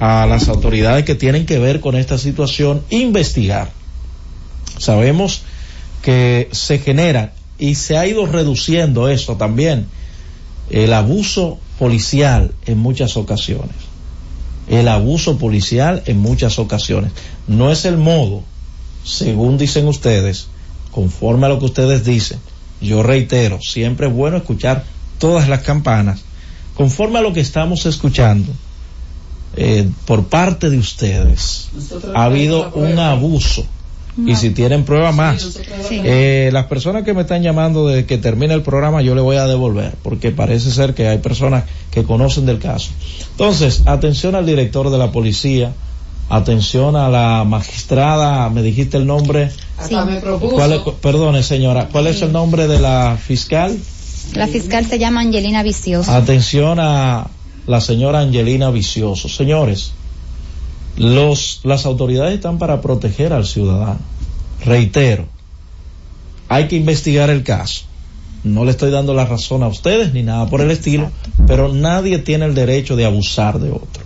a 0.00 0.26
las 0.26 0.48
autoridades 0.48 1.04
que 1.04 1.14
tienen 1.14 1.44
que 1.44 1.58
ver 1.58 1.80
con 1.80 1.96
esta 1.96 2.18
situación, 2.18 2.82
investigar. 2.90 3.70
Sabemos 4.78 5.42
que 6.02 6.48
se 6.52 6.78
genera 6.78 7.32
y 7.58 7.74
se 7.74 7.96
ha 7.96 8.06
ido 8.06 8.26
reduciendo 8.26 9.08
eso 9.08 9.36
también, 9.36 9.86
el 10.70 10.92
abuso 10.92 11.58
policial 11.78 12.52
en 12.66 12.78
muchas 12.78 13.16
ocasiones. 13.16 13.74
El 14.68 14.86
abuso 14.88 15.38
policial 15.38 16.02
en 16.06 16.18
muchas 16.18 16.58
ocasiones. 16.58 17.10
No 17.46 17.72
es 17.72 17.84
el 17.84 17.96
modo, 17.96 18.42
según 19.08 19.56
dicen 19.56 19.88
ustedes, 19.88 20.48
conforme 20.92 21.46
a 21.46 21.48
lo 21.48 21.58
que 21.58 21.64
ustedes 21.64 22.04
dicen. 22.04 22.38
Yo 22.80 23.02
reitero, 23.02 23.60
siempre 23.60 24.06
es 24.06 24.12
bueno 24.12 24.36
escuchar 24.36 24.84
todas 25.18 25.48
las 25.48 25.62
campanas, 25.62 26.20
conforme 26.74 27.18
a 27.18 27.22
lo 27.22 27.32
que 27.32 27.40
estamos 27.40 27.86
escuchando. 27.86 28.52
Eh, 29.56 29.88
por 30.04 30.24
parte 30.24 30.68
de 30.68 30.78
ustedes 30.78 31.70
ha 32.14 32.24
habido 32.24 32.70
un 32.74 32.98
abuso 32.98 33.64
y 34.26 34.36
si 34.36 34.50
tienen 34.50 34.84
prueba 34.84 35.10
más 35.10 35.58
eh, 35.90 36.50
las 36.52 36.66
personas 36.66 37.02
que 37.02 37.14
me 37.14 37.22
están 37.22 37.42
llamando 37.42 37.88
de 37.88 38.04
que 38.04 38.18
termine 38.18 38.52
el 38.52 38.62
programa 38.62 39.00
yo 39.00 39.14
le 39.14 39.22
voy 39.22 39.36
a 39.36 39.46
devolver 39.46 39.94
porque 40.02 40.32
parece 40.32 40.70
ser 40.70 40.94
que 40.94 41.08
hay 41.08 41.18
personas 41.18 41.64
que 41.90 42.04
conocen 42.04 42.44
del 42.44 42.58
caso 42.58 42.90
entonces 43.30 43.82
atención 43.86 44.34
al 44.34 44.44
director 44.44 44.90
de 44.90 44.98
la 44.98 45.12
policía 45.12 45.72
atención 46.28 46.94
a 46.96 47.08
la 47.08 47.44
magistrada 47.44 48.48
me 48.50 48.62
dijiste 48.62 48.96
el 48.96 49.06
nombre 49.06 49.50
me. 49.78 50.20
¿Cuál 50.50 50.72
es- 50.72 50.80
perdone 51.00 51.42
señora 51.42 51.88
cuál 51.90 52.06
es 52.08 52.20
el 52.22 52.32
nombre 52.32 52.66
de 52.68 52.78
la 52.80 53.16
fiscal 53.16 53.78
La 54.34 54.46
fiscal 54.46 54.84
se 54.86 54.98
llama 54.98 55.20
Angelina 55.20 55.62
Vicioso. 55.62 56.10
Atención 56.12 56.78
a 56.80 57.28
la 57.66 57.80
señora 57.80 58.20
Angelina 58.20 58.70
Vicioso. 58.70 59.28
Señores, 59.28 59.92
los, 60.96 61.60
las 61.64 61.86
autoridades 61.86 62.34
están 62.34 62.58
para 62.58 62.80
proteger 62.80 63.32
al 63.32 63.46
ciudadano. 63.46 64.00
Reitero, 64.64 65.26
hay 66.48 66.66
que 66.68 66.76
investigar 66.76 67.30
el 67.30 67.42
caso. 67.44 67.84
No 68.44 68.64
le 68.64 68.70
estoy 68.72 68.90
dando 68.90 69.14
la 69.14 69.24
razón 69.26 69.62
a 69.62 69.68
ustedes 69.68 70.12
ni 70.12 70.22
nada 70.22 70.46
por 70.46 70.60
el 70.60 70.70
estilo, 70.70 71.10
pero 71.46 71.72
nadie 71.72 72.18
tiene 72.18 72.46
el 72.46 72.54
derecho 72.54 72.96
de 72.96 73.04
abusar 73.04 73.58
de 73.60 73.70
otro. 73.70 73.97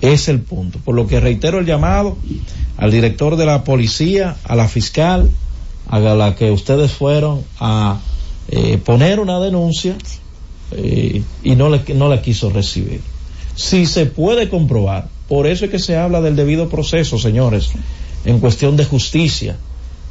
Es 0.00 0.28
el 0.28 0.40
punto. 0.40 0.78
Por 0.84 0.94
lo 0.94 1.06
que 1.06 1.20
reitero 1.20 1.58
el 1.58 1.66
llamado 1.66 2.16
al 2.76 2.90
director 2.90 3.36
de 3.36 3.46
la 3.46 3.64
policía, 3.64 4.36
a 4.44 4.54
la 4.54 4.68
fiscal, 4.68 5.30
a 5.88 5.98
la 5.98 6.34
que 6.34 6.50
ustedes 6.50 6.92
fueron 6.92 7.42
a 7.58 8.00
eh, 8.48 8.78
poner 8.78 9.20
una 9.20 9.40
denuncia 9.40 9.96
eh, 10.72 11.22
y 11.42 11.56
no, 11.56 11.70
le, 11.70 11.82
no 11.94 12.08
la 12.08 12.22
quiso 12.22 12.50
recibir. 12.50 13.00
Si 13.54 13.86
se 13.86 14.06
puede 14.06 14.48
comprobar, 14.48 15.08
por 15.28 15.46
eso 15.46 15.64
es 15.64 15.70
que 15.70 15.78
se 15.78 15.96
habla 15.96 16.20
del 16.20 16.36
debido 16.36 16.68
proceso, 16.68 17.18
señores, 17.18 17.70
en 18.24 18.38
cuestión 18.38 18.76
de 18.76 18.84
justicia. 18.84 19.56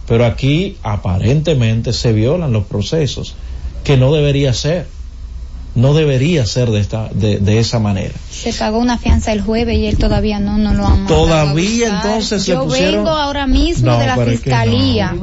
Pero 0.07 0.25
aquí 0.25 0.77
aparentemente 0.83 1.93
se 1.93 2.13
violan 2.13 2.53
los 2.53 2.65
procesos, 2.65 3.35
que 3.83 3.97
no 3.97 4.13
debería 4.13 4.53
ser. 4.53 4.87
No 5.77 5.93
debería 5.93 6.43
ser 6.47 6.71
de, 6.71 6.79
esta, 6.79 7.07
de, 7.13 7.37
de 7.39 7.59
esa 7.59 7.77
manera. 7.79 8.13
Se 8.31 8.51
pagó 8.51 8.79
una 8.79 8.97
fianza 8.97 9.31
el 9.31 9.41
jueves 9.41 9.77
y 9.77 9.85
él 9.85 9.97
todavía 9.97 10.39
no, 10.39 10.57
no 10.57 10.73
lo 10.73 10.85
ha 10.85 10.89
mandado 10.89 11.07
Todavía 11.25 12.01
entonces 12.01 12.47
le 12.47 12.53
Yo 12.55 12.63
pusieron- 12.65 13.03
vengo 13.05 13.09
ahora 13.11 13.45
mismo 13.45 13.91
No, 13.91 13.99
de 13.99 14.07
la 14.07 14.17
fiscalía. 14.17 15.15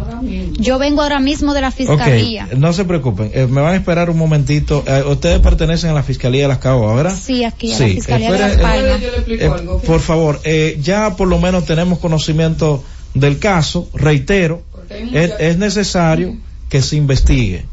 Yo 0.53 0.79
vengo 0.79 1.03
ahora 1.03 1.19
mismo 1.19 1.53
de 1.55 1.61
la 1.61 1.71
fiscalía. 1.73 2.49
No 2.57 2.73
se 2.73 2.85
preocupen, 2.85 3.31
eh, 3.35 3.47
me 3.51 3.61
van 3.61 3.75
a 3.75 3.77
esperar 3.77 4.09
un 4.11 4.17
momentito. 4.17 4.85
Eh, 4.87 5.03
ustedes 5.09 5.41
pertenecen 5.41 5.91
a 5.91 5.93
la 5.95 6.03
Fiscalía 6.05 6.43
de 6.43 6.49
las 6.49 6.59
Caguas, 6.59 6.95
¿verdad? 6.97 7.19
Sí, 7.21 7.43
aquí 7.45 7.73
a 7.73 7.77
Sí, 7.77 7.83
la 7.89 7.95
fiscalía 7.95 8.33
de 8.33 8.39
Las 8.39 8.57
Palmas. 8.57 9.01
Eh, 9.27 9.51
por 9.85 10.01
favor, 10.01 10.41
eh, 10.45 10.79
ya 10.81 11.17
por 11.17 11.27
lo 11.29 11.41
menos 11.41 11.65
tenemos 11.67 11.99
conocimiento 11.99 12.85
del 13.15 13.41
caso, 13.41 13.89
reitero, 13.93 14.63
es, 15.13 15.33
es 15.41 15.59
necesario 15.59 16.37
que 16.69 16.81
se 16.81 16.95
investigue. 16.97 17.65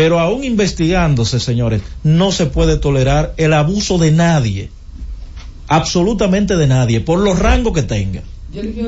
Pero 0.00 0.18
aún 0.18 0.44
investigándose, 0.44 1.40
señores, 1.40 1.82
no 2.04 2.32
se 2.32 2.46
puede 2.46 2.78
tolerar 2.78 3.34
el 3.36 3.52
abuso 3.52 3.98
de 3.98 4.10
nadie, 4.12 4.70
absolutamente 5.68 6.56
de 6.56 6.66
nadie, 6.66 7.00
por 7.00 7.18
los 7.18 7.38
rangos 7.38 7.74
que 7.74 7.82
tenga. 7.82 8.22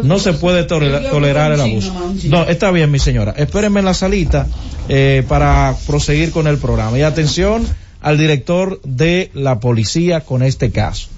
No 0.03 0.19
se 0.19 0.33
puede 0.33 0.65
tolera- 0.65 1.11
tolerar 1.11 1.53
el 1.53 1.61
abuso. 1.61 1.93
No, 2.25 2.45
está 2.45 2.71
bien, 2.73 2.91
mi 2.91 2.99
señora. 2.99 3.33
Espérenme 3.37 3.81
en 3.81 3.87
la 3.87 3.95
salita 3.95 4.47
eh, 4.89 5.23
para 5.29 5.77
proseguir 5.87 6.33
con 6.33 6.47
el 6.49 6.57
programa. 6.59 6.99
Y 6.99 7.03
atención 7.03 7.63
al 8.01 8.17
director 8.19 8.81
de 8.83 9.31
la 9.35 9.61
policía 9.61 10.23
con 10.23 10.43
este 10.43 10.71
caso. 10.73 11.09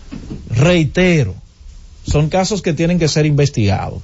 Reitero, 0.50 1.34
son 2.06 2.28
casos 2.28 2.60
que 2.62 2.74
tienen 2.74 2.98
que 2.98 3.08
ser 3.08 3.24
investigados. 3.26 4.02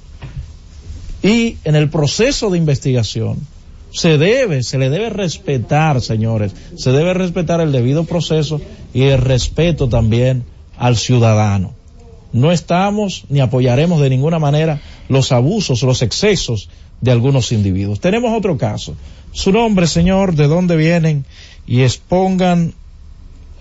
Y 1.21 1.57
en 1.65 1.75
el 1.75 1.89
proceso 1.89 2.49
de 2.49 2.57
investigación 2.57 3.37
se 3.91 4.17
debe, 4.17 4.63
se 4.63 4.77
le 4.77 4.89
debe 4.89 5.09
respetar, 5.09 6.01
señores, 6.01 6.53
se 6.75 6.91
debe 6.91 7.13
respetar 7.13 7.61
el 7.61 7.71
debido 7.71 8.05
proceso 8.05 8.61
y 8.93 9.03
el 9.03 9.19
respeto 9.19 9.89
también 9.89 10.43
al 10.77 10.97
ciudadano. 10.97 11.73
No 12.33 12.51
estamos 12.51 13.25
ni 13.29 13.41
apoyaremos 13.41 14.01
de 14.01 14.09
ninguna 14.09 14.39
manera 14.39 14.81
los 15.09 15.31
abusos, 15.31 15.83
los 15.83 16.01
excesos 16.01 16.69
de 17.01 17.11
algunos 17.11 17.51
individuos. 17.51 17.99
Tenemos 17.99 18.37
otro 18.37 18.57
caso. 18.57 18.95
Su 19.33 19.51
nombre, 19.51 19.87
señor, 19.87 20.35
de 20.35 20.47
dónde 20.47 20.77
vienen 20.77 21.25
y 21.67 21.81
expongan 21.81 22.73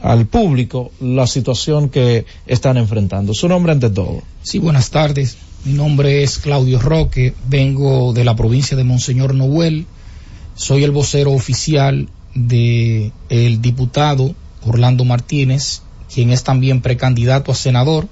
al 0.03 0.27
público 0.27 0.93
la 1.01 1.27
situación 1.27 1.89
que 1.89 2.25
están 2.47 2.77
enfrentando. 2.77 3.35
Su 3.35 3.49
nombre 3.49 3.73
ante 3.73 3.91
todo. 3.91 4.23
Sí, 4.43 4.59
buenas 4.59 4.91
tardes. 4.91 5.37
Mi 5.65 5.75
nombre 5.75 6.23
es 6.23 6.39
Claudio 6.39 6.79
Roque, 6.79 7.35
vengo 7.49 8.15
de 8.15 8.25
la 8.25 8.35
provincia 8.35 8.77
de 8.77 8.85
Monseñor 8.85 9.35
Noel, 9.35 9.87
soy 10.61 10.85
el 10.85 10.91
vocero 10.91 11.33
oficial 11.33 12.11
de 12.35 13.13
el 13.31 13.63
diputado 13.63 14.35
Orlando 14.67 15.07
Martínez, 15.07 15.81
quien 16.13 16.31
es 16.31 16.45
también 16.45 16.83
precandidato 16.83 17.51
a 17.51 17.55
senador 17.55 18.09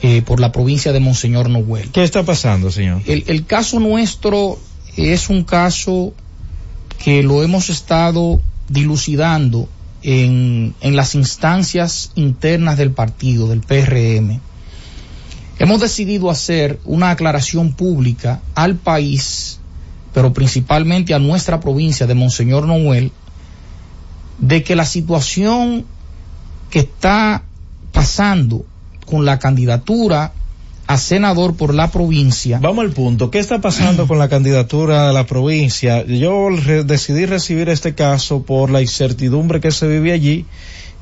eh, 0.00 0.22
por 0.22 0.40
la 0.40 0.52
provincia 0.52 0.90
de 0.92 1.00
Monseñor 1.00 1.50
Noel. 1.50 1.90
¿Qué 1.90 2.02
está 2.02 2.22
pasando, 2.22 2.70
señor? 2.70 3.02
El, 3.04 3.24
el 3.26 3.44
caso 3.44 3.78
nuestro 3.78 4.58
es 4.96 5.28
un 5.28 5.44
caso 5.44 6.14
que 7.04 7.22
lo 7.22 7.42
hemos 7.42 7.68
estado 7.68 8.40
dilucidando 8.70 9.68
en, 10.02 10.74
en 10.80 10.96
las 10.96 11.14
instancias 11.14 12.10
internas 12.14 12.78
del 12.78 12.92
partido, 12.92 13.48
del 13.48 13.60
PRM. 13.60 14.40
Hemos 15.58 15.80
decidido 15.82 16.30
hacer 16.30 16.80
una 16.86 17.10
aclaración 17.10 17.74
pública 17.74 18.40
al 18.54 18.76
país, 18.76 19.59
pero 20.12 20.32
principalmente 20.32 21.14
a 21.14 21.18
nuestra 21.18 21.60
provincia 21.60 22.06
de 22.06 22.14
Monseñor 22.14 22.66
Noel, 22.66 23.12
de 24.38 24.62
que 24.62 24.74
la 24.76 24.84
situación 24.86 25.84
que 26.70 26.80
está 26.80 27.42
pasando 27.92 28.64
con 29.06 29.24
la 29.24 29.38
candidatura 29.38 30.32
a 30.86 30.98
senador 30.98 31.54
por 31.56 31.72
la 31.74 31.90
provincia. 31.90 32.58
Vamos 32.60 32.84
al 32.84 32.90
punto. 32.90 33.30
¿Qué 33.30 33.38
está 33.38 33.60
pasando 33.60 34.08
con 34.08 34.18
la 34.18 34.28
candidatura 34.28 35.06
de 35.08 35.12
la 35.12 35.24
provincia? 35.26 36.04
Yo 36.04 36.48
re- 36.50 36.82
decidí 36.84 37.26
recibir 37.26 37.68
este 37.68 37.94
caso 37.94 38.42
por 38.42 38.70
la 38.70 38.80
incertidumbre 38.82 39.60
que 39.60 39.70
se 39.70 39.86
vive 39.86 40.12
allí 40.12 40.46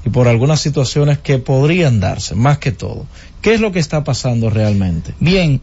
y 0.05 0.10
por 0.10 0.28
algunas 0.28 0.60
situaciones 0.60 1.18
que 1.18 1.39
podrían 1.39 2.01
darse, 2.01 2.35
más 2.35 2.59
que 2.59 2.70
todo. 2.72 3.06
¿Qué 3.40 3.55
es 3.55 3.60
lo 3.60 3.72
que 3.72 3.78
está 3.78 4.05
pasando 4.05 4.51
realmente? 4.51 5.14
Bien, 5.20 5.60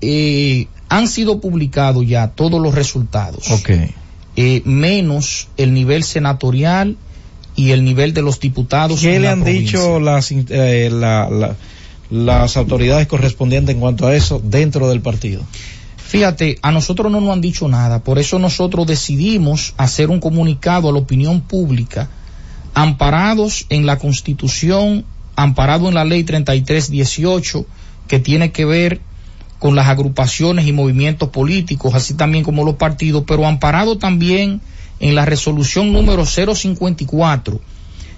eh, 0.00 0.66
han 0.88 1.08
sido 1.08 1.40
publicados 1.40 2.06
ya 2.06 2.28
todos 2.28 2.60
los 2.60 2.74
resultados. 2.74 3.50
Ok. 3.50 3.70
Eh, 4.36 4.62
menos 4.64 5.48
el 5.56 5.74
nivel 5.74 6.04
senatorial 6.04 6.96
y 7.56 7.70
el 7.72 7.84
nivel 7.84 8.14
de 8.14 8.22
los 8.22 8.38
diputados. 8.40 9.00
¿Qué 9.00 9.16
en 9.16 9.22
le 9.22 9.28
han 9.28 9.42
provincia. 9.42 9.78
dicho 9.80 10.00
las, 10.00 10.30
in- 10.30 10.46
eh, 10.48 10.88
la- 10.92 11.28
la- 11.28 11.56
las 12.10 12.56
autoridades 12.56 13.06
correspondientes 13.08 13.74
en 13.74 13.80
cuanto 13.80 14.06
a 14.06 14.14
eso 14.14 14.40
dentro 14.42 14.88
del 14.88 15.00
partido? 15.00 15.42
Fíjate, 15.96 16.58
a 16.62 16.70
nosotros 16.72 17.12
no 17.12 17.20
nos 17.20 17.30
han 17.34 17.40
dicho 17.42 17.68
nada, 17.68 17.98
por 18.02 18.18
eso 18.18 18.38
nosotros 18.38 18.86
decidimos 18.86 19.74
hacer 19.76 20.08
un 20.08 20.20
comunicado 20.20 20.88
a 20.88 20.92
la 20.92 20.98
opinión 21.00 21.42
pública, 21.42 22.08
amparados 22.74 23.66
en 23.68 23.84
la 23.86 23.98
Constitución, 23.98 25.04
amparado 25.36 25.88
en 25.88 25.94
la 25.94 26.04
Ley 26.04 26.24
3318, 26.24 27.66
que 28.06 28.20
tiene 28.20 28.52
que 28.52 28.64
ver 28.64 29.00
con 29.58 29.74
las 29.74 29.88
agrupaciones 29.88 30.66
y 30.66 30.72
movimientos 30.72 31.30
políticos, 31.30 31.94
así 31.94 32.14
también 32.14 32.44
como 32.44 32.64
los 32.64 32.76
partidos, 32.76 33.24
pero 33.26 33.46
amparado 33.46 33.98
también 33.98 34.60
en 35.00 35.14
la 35.14 35.24
resolución 35.24 35.92
número 35.92 36.24
054 36.24 37.60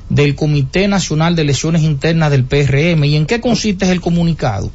del 0.09 0.35
Comité 0.35 0.89
Nacional 0.89 1.37
de 1.37 1.43
Elecciones 1.43 1.83
Internas 1.83 2.31
del 2.31 2.45
PRM. 2.45 3.05
¿Y 3.05 3.17
en 3.17 3.27
qué 3.27 3.41
consiste 3.41 3.91
el 3.91 4.01
comunicado? 4.01 4.71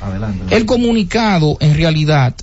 Adelante. 0.00 0.56
El 0.56 0.66
comunicado, 0.66 1.56
en 1.60 1.74
realidad, 1.74 2.34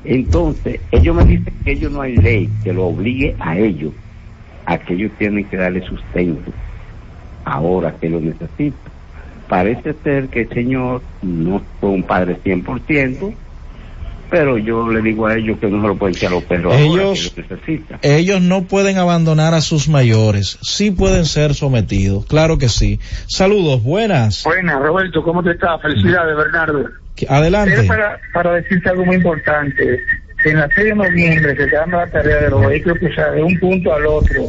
Entonces, 0.06 0.80
ellos 0.91 1.15
me 1.15 1.26
dicen 1.26 1.53
que 1.65 1.72
ellos 1.72 1.91
no 1.91 2.02
hay 2.02 2.15
ley 2.18 2.48
que 2.64 2.72
lo 2.72 2.85
obligue 2.85 3.35
a 3.40 3.57
ellos, 3.57 3.94
a 4.68 4.77
que 4.77 4.94
ellos 4.94 5.11
tienen 5.18 5.45
que 5.45 5.57
darle 5.57 5.81
sustento, 5.81 6.52
ahora 7.45 7.95
que 7.99 8.10
lo 8.10 8.19
necesitan. 8.19 8.94
Parece 9.49 9.95
ser 10.03 10.27
que 10.27 10.41
el 10.41 10.49
señor 10.49 11.02
no 11.23 11.64
fue 11.80 11.90
un 11.90 12.03
padre 12.03 12.38
100%, 12.44 13.34
pero 14.34 14.57
yo 14.57 14.89
le 14.91 14.99
digo 15.03 15.27
a 15.27 15.35
ellos 15.38 15.60
que 15.60 15.68
no 15.68 15.80
se 15.80 15.88
lo 15.89 15.95
pueden 15.95 16.15
echar 16.15 16.30
a 16.31 16.34
los 16.34 16.43
perros 16.45 16.73
ahora 16.73 16.84
Ellos- 16.84 17.35
que. 17.35 17.81
Ellos 18.01 18.41
no 18.41 18.64
pueden 18.64 18.97
abandonar 18.97 19.53
a 19.53 19.61
sus 19.61 19.88
mayores, 19.88 20.57
sí 20.64 20.89
pueden 20.89 21.26
ser 21.26 21.53
sometidos, 21.53 22.26
claro 22.26 22.57
que 22.57 22.68
sí. 22.68 22.99
Saludos, 23.27 23.84
buenas. 23.84 24.43
Buenas, 24.43 24.81
Roberto, 24.81 25.22
¿cómo 25.22 25.43
te 25.43 25.51
estás? 25.51 25.80
Felicidades, 25.84 26.35
Bernardo. 26.35 26.84
Adelante. 27.30 27.73
Era 27.76 27.84
para, 27.88 28.19
para 28.34 28.53
decirte 28.53 28.89
algo 28.89 29.05
muy 29.05 29.18
importante. 29.18 29.99
En 30.45 30.57
la 30.57 30.68
6 30.73 30.88
de 30.88 30.95
noviembre 30.95 31.55
se 31.55 31.64
está 31.65 31.81
dando 31.81 31.97
la 31.97 32.07
tarea 32.07 32.38
de 32.38 32.49
los 32.49 32.65
vehículos 32.65 32.97
cruzar 32.97 33.34
de 33.35 33.43
un 33.43 33.60
punto 33.60 33.93
al 33.93 34.07
otro, 34.07 34.45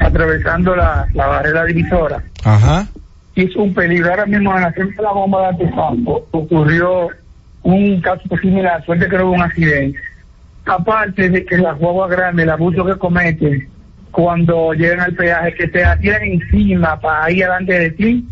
atravesando 0.00 0.74
la, 0.74 1.06
la 1.14 1.26
barrera 1.28 1.64
divisora. 1.64 2.24
Ajá. 2.42 2.88
Y 3.36 3.44
es 3.44 3.54
un 3.54 3.72
peligro. 3.72 4.10
Ahora 4.10 4.26
mismo 4.26 4.52
en 4.56 4.62
la 4.62 4.70
de 4.72 4.92
la 5.00 5.12
bomba 5.12 5.42
de 5.42 5.46
Antefampo 5.50 6.26
ocurrió 6.32 7.08
un 7.62 8.00
caso 8.00 8.22
similar, 8.40 8.84
suerte 8.84 9.08
que 9.08 9.16
no 9.18 9.26
hubo 9.26 9.32
un 9.34 9.42
accidente. 9.42 9.98
Aparte 10.66 11.28
de 11.30 11.44
que 11.44 11.56
las 11.58 11.78
guaguas 11.78 12.10
grandes, 12.10 12.42
el 12.44 12.50
abuso 12.50 12.84
que 12.84 12.96
cometen 12.96 13.68
cuando 14.10 14.72
llegan 14.74 15.00
al 15.00 15.14
peaje, 15.14 15.54
que 15.54 15.68
te 15.68 15.84
tiran 16.00 16.22
encima 16.22 16.98
para 17.00 17.30
ir 17.30 17.38
delante 17.44 17.72
de 17.78 17.90
ti 17.90 18.26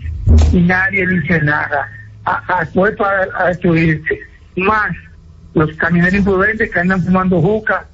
y 0.53 0.61
nadie 0.61 1.07
dice 1.07 1.41
nada. 1.43 1.91
A, 2.25 2.61
a, 2.61 2.67
fue 2.67 2.93
para 2.93 3.27
a 3.39 3.49
destruirse. 3.49 4.19
Más 4.57 4.91
los 5.55 5.71
camioneros 5.77 6.19
imprudentes 6.19 6.71
que 6.71 6.81
andan 6.81 7.03
fumando 7.03 7.41
juca, 7.41 7.87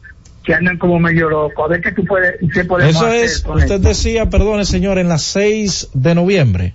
que 0.43 0.55
andan 0.55 0.79
como 0.79 0.99
medio 0.99 1.29
locos. 1.29 1.65
A 1.65 1.69
ver 1.69 1.81
qué 1.81 1.93
tú 1.93 2.05
puedes, 2.05 2.35
qué 2.53 2.65
podemos 2.65 2.97
Eso 2.97 3.07
hacer 3.07 3.25
es, 3.25 3.45
usted 3.47 3.63
esto. 3.63 3.79
decía, 3.79 4.31
perdone 4.31 4.65
señor, 4.65 4.99
en 4.99 5.09
las 5.09 5.23
6 5.23 5.91
de 5.95 6.15
noviembre. 6.15 6.75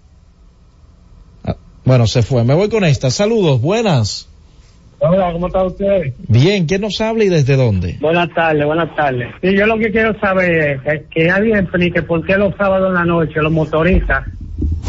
Ah, 1.44 1.56
Bueno, 1.84 2.08
se 2.08 2.22
fue. 2.22 2.44
Me 2.44 2.54
voy 2.54 2.70
con 2.70 2.84
esta. 2.86 3.10
Saludos, 3.12 3.60
buenas. 3.62 4.30
Hola, 5.00 5.32
¿cómo 5.32 5.48
está 5.48 5.64
usted? 5.64 6.14
Bien, 6.28 6.66
¿quién 6.66 6.82
nos 6.82 7.00
habla 7.02 7.24
y 7.24 7.30
desde 7.30 7.56
dónde? 7.56 7.98
Buenas 8.02 8.30
tardes, 8.34 8.66
buenas 8.66 8.96
tardes. 8.96 9.28
Sí, 9.42 9.56
yo 9.56 9.68
lo 9.68 9.78
que 9.78 9.92
quiero 9.92 10.20
saber 10.20 10.82
es 10.86 11.04
que, 11.04 11.06
que 11.12 11.30
alguien 11.30 11.58
explique 11.58 12.02
por 12.02 12.26
qué 12.26 12.36
los 12.38 12.56
sábados 12.56 12.90
en 12.90 12.96
la 12.96 13.06
noche 13.06 13.40
los 13.42 13.52
motoristas 13.52 14.26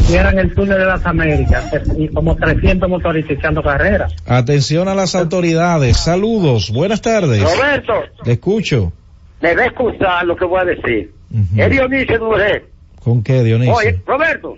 cierran 0.05 0.39
el 0.39 0.55
túnel 0.55 0.79
de 0.79 0.85
las 0.85 1.05
Américas 1.05 1.71
y 1.95 2.07
como 2.07 2.35
300 2.35 2.89
motoristas 2.89 3.37
echando 3.37 3.61
carreras. 3.61 4.11
Atención 4.25 4.87
a 4.87 4.95
las 4.95 5.13
autoridades. 5.13 5.97
Saludos, 5.97 6.71
buenas 6.71 7.01
tardes. 7.01 7.43
Roberto, 7.43 7.93
Le 8.25 8.31
escucho. 8.33 8.91
me 9.41 9.55
va 9.55 9.61
a 9.61 9.65
excusar 9.67 10.25
lo 10.25 10.35
que 10.35 10.45
voy 10.45 10.61
a 10.61 10.65
decir. 10.65 11.11
Es 11.55 11.69
Dionisio 11.69 12.19
Mujer. 12.25 12.65
¿Con 13.03 13.21
qué, 13.21 13.43
Dionisio? 13.43 13.75
Oye, 13.75 14.01
Roberto, 14.07 14.55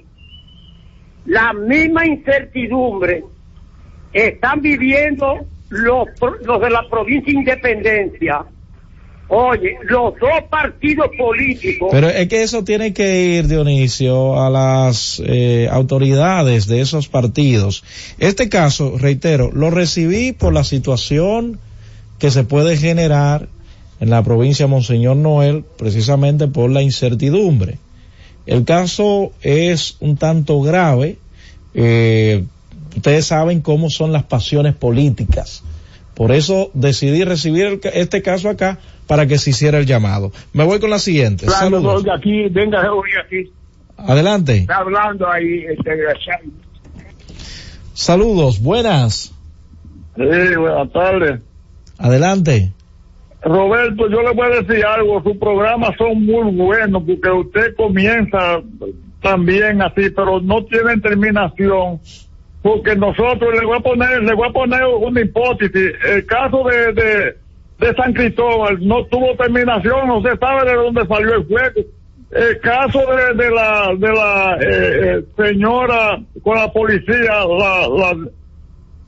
la 1.25 1.51
misma 1.51 2.05
incertidumbre 2.07 3.25
están 4.13 4.61
viviendo 4.61 5.45
los, 5.69 6.07
los 6.43 6.61
de 6.61 6.69
la 6.69 6.87
provincia 6.89 7.33
de 7.33 7.39
Independencia. 7.39 8.45
Oye, 9.33 9.77
los 9.83 10.19
dos 10.19 10.43
partidos 10.49 11.09
políticos. 11.17 11.87
Pero 11.89 12.09
es 12.09 12.27
que 12.27 12.43
eso 12.43 12.65
tiene 12.65 12.93
que 12.93 13.37
ir, 13.37 13.47
Dionisio, 13.47 14.41
a 14.41 14.49
las 14.49 15.21
eh, 15.25 15.69
autoridades 15.71 16.67
de 16.67 16.81
esos 16.81 17.07
partidos. 17.07 17.85
Este 18.19 18.49
caso, 18.49 18.97
reitero, 18.97 19.49
lo 19.53 19.69
recibí 19.69 20.33
por 20.33 20.51
la 20.51 20.65
situación 20.65 21.59
que 22.19 22.29
se 22.29 22.43
puede 22.43 22.75
generar 22.75 23.47
en 24.01 24.09
la 24.09 24.21
provincia 24.21 24.67
Monseñor 24.67 25.15
Noel, 25.15 25.63
precisamente 25.77 26.49
por 26.49 26.69
la 26.69 26.81
incertidumbre. 26.81 27.77
El 28.45 28.65
caso 28.65 29.31
es 29.41 29.95
un 30.01 30.17
tanto 30.17 30.59
grave. 30.61 31.17
eh, 31.73 32.43
ustedes 32.95 33.25
saben 33.25 33.61
cómo 33.61 33.89
son 33.89 34.11
las 34.11 34.23
pasiones 34.23 34.75
políticas. 34.75 35.63
Por 36.15 36.31
eso 36.31 36.71
decidí 36.73 37.23
recibir 37.23 37.65
el 37.65 37.79
este 37.93 38.21
caso 38.21 38.49
acá 38.49 38.79
para 39.07 39.25
que 39.25 39.37
se 39.37 39.51
hiciera 39.51 39.79
el 39.79 39.85
llamado. 39.85 40.31
Me 40.53 40.63
voy 40.63 40.79
con 40.79 40.89
la 40.89 40.99
siguiente. 40.99 41.45
Claro, 41.45 41.77
Saludos. 41.77 42.01
oiga, 42.03 42.15
aquí, 42.15 42.47
venga, 42.49 42.79
oiga, 42.93 43.21
aquí. 43.25 43.51
Adelante. 43.97 44.57
Está 44.57 44.77
hablando 44.77 45.29
ahí, 45.29 45.65
este 45.69 45.89
desgraciado. 45.89 46.43
Saludos. 47.93 48.61
Buenas. 48.61 49.33
Sí, 50.15 50.55
buenas 50.57 50.91
tardes. 50.91 51.39
Adelante. 51.97 52.71
Roberto, 53.43 54.07
yo 54.09 54.21
le 54.21 54.33
voy 54.33 54.47
a 54.51 54.61
decir 54.61 54.85
algo, 54.85 55.23
sus 55.23 55.37
programas 55.37 55.95
son 55.97 56.25
muy 56.25 56.51
buenos 56.55 57.03
porque 57.03 57.31
usted 57.31 57.75
comienza 57.75 58.61
también 59.21 59.81
así, 59.81 60.09
pero 60.15 60.39
no 60.41 60.63
tienen 60.65 61.01
terminación. 61.01 61.99
Porque 62.61 62.95
nosotros 62.95 63.49
le 63.59 63.65
voy 63.65 63.77
a 63.77 63.81
poner, 63.81 64.21
le 64.21 64.33
voy 64.35 64.47
a 64.47 64.53
poner 64.53 64.81
una 64.85 65.21
hipótesis. 65.21 65.93
El 66.07 66.25
caso 66.27 66.63
de, 66.63 66.93
de, 66.93 67.35
de 67.79 67.95
San 67.95 68.13
Cristóbal 68.13 68.77
no 68.81 69.03
tuvo 69.05 69.35
terminación, 69.35 70.07
no 70.07 70.21
se 70.21 70.37
sabe 70.37 70.69
de 70.69 70.75
dónde 70.75 71.07
salió 71.07 71.35
el 71.35 71.45
fuego. 71.45 71.81
El 72.31 72.59
caso 72.59 72.99
de, 72.99 73.43
de 73.43 73.51
la, 73.51 73.89
de 73.97 74.13
la 74.13 74.57
eh, 74.61 75.17
eh, 75.17 75.23
señora 75.35 76.21
con 76.43 76.55
la 76.55 76.71
policía, 76.71 77.45
la, 77.45 77.87
la, 77.89 78.17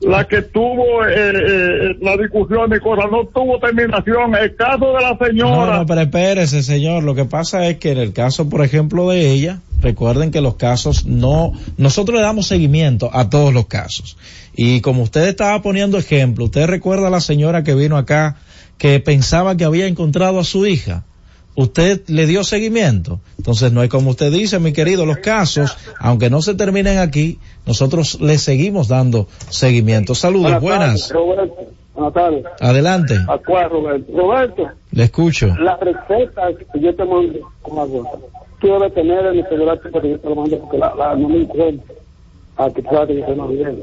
la 0.00 0.24
que 0.24 0.42
tuvo 0.42 1.06
eh, 1.06 1.32
eh, 1.32 1.96
la 2.02 2.16
discusión 2.18 2.68
de 2.68 2.80
cosas, 2.80 3.06
no 3.10 3.24
tuvo 3.28 3.58
terminación. 3.60 4.34
El 4.34 4.54
caso 4.56 4.92
de 4.92 5.00
la 5.00 5.16
señora. 5.16 5.72
No, 5.72 5.78
no, 5.78 5.86
pero 5.86 6.00
espérese, 6.02 6.62
señor. 6.62 7.02
Lo 7.04 7.14
que 7.14 7.24
pasa 7.24 7.66
es 7.68 7.78
que 7.78 7.92
en 7.92 7.98
el 7.98 8.12
caso, 8.12 8.50
por 8.50 8.62
ejemplo, 8.62 9.08
de 9.08 9.30
ella, 9.30 9.60
recuerden 9.84 10.30
que 10.32 10.40
los 10.40 10.56
casos 10.56 11.04
no, 11.06 11.52
nosotros 11.76 12.16
le 12.18 12.22
damos 12.24 12.48
seguimiento 12.48 13.10
a 13.12 13.30
todos 13.30 13.54
los 13.54 13.66
casos. 13.66 14.16
Y 14.56 14.80
como 14.80 15.02
usted 15.02 15.28
estaba 15.28 15.62
poniendo 15.62 15.98
ejemplo, 15.98 16.46
usted 16.46 16.66
recuerda 16.66 17.06
a 17.08 17.10
la 17.10 17.20
señora 17.20 17.62
que 17.62 17.74
vino 17.74 17.96
acá 17.96 18.36
que 18.78 18.98
pensaba 18.98 19.56
que 19.56 19.64
había 19.64 19.86
encontrado 19.86 20.40
a 20.40 20.44
su 20.44 20.66
hija. 20.66 21.04
Usted 21.56 22.02
le 22.08 22.26
dio 22.26 22.42
seguimiento. 22.42 23.20
Entonces 23.38 23.70
no 23.70 23.84
es 23.84 23.88
como 23.88 24.10
usted 24.10 24.32
dice, 24.32 24.58
mi 24.58 24.72
querido, 24.72 25.06
los 25.06 25.18
casos, 25.18 25.76
aunque 26.00 26.28
no 26.28 26.42
se 26.42 26.54
terminen 26.56 26.98
aquí, 26.98 27.38
nosotros 27.64 28.20
le 28.20 28.38
seguimos 28.38 28.88
dando 28.88 29.28
seguimiento. 29.50 30.16
Saludos, 30.16 30.60
buenas. 30.60 31.12
tardes. 32.12 32.44
Adelante. 32.60 33.14
¿A 33.28 33.38
cuál, 33.38 33.70
Roberto? 33.70 34.12
Roberto, 34.16 34.68
Le 34.90 35.04
escucho. 35.04 35.46
la 35.56 35.76
receta 35.76 36.42
que 36.72 36.80
yo 36.80 36.92
te 36.96 37.04
mando 37.04 38.08
el 38.68 39.48
celular 39.48 39.80
porque 39.82 40.18
la, 40.78 41.14
me 41.14 41.42
encuentro. 41.42 41.94
A 42.56 42.70
que 42.70 42.82
tú 42.82 42.88
sabes 42.90 43.16
que 43.16 43.26
se 43.26 43.36
nos 43.36 43.50
viene. 43.50 43.82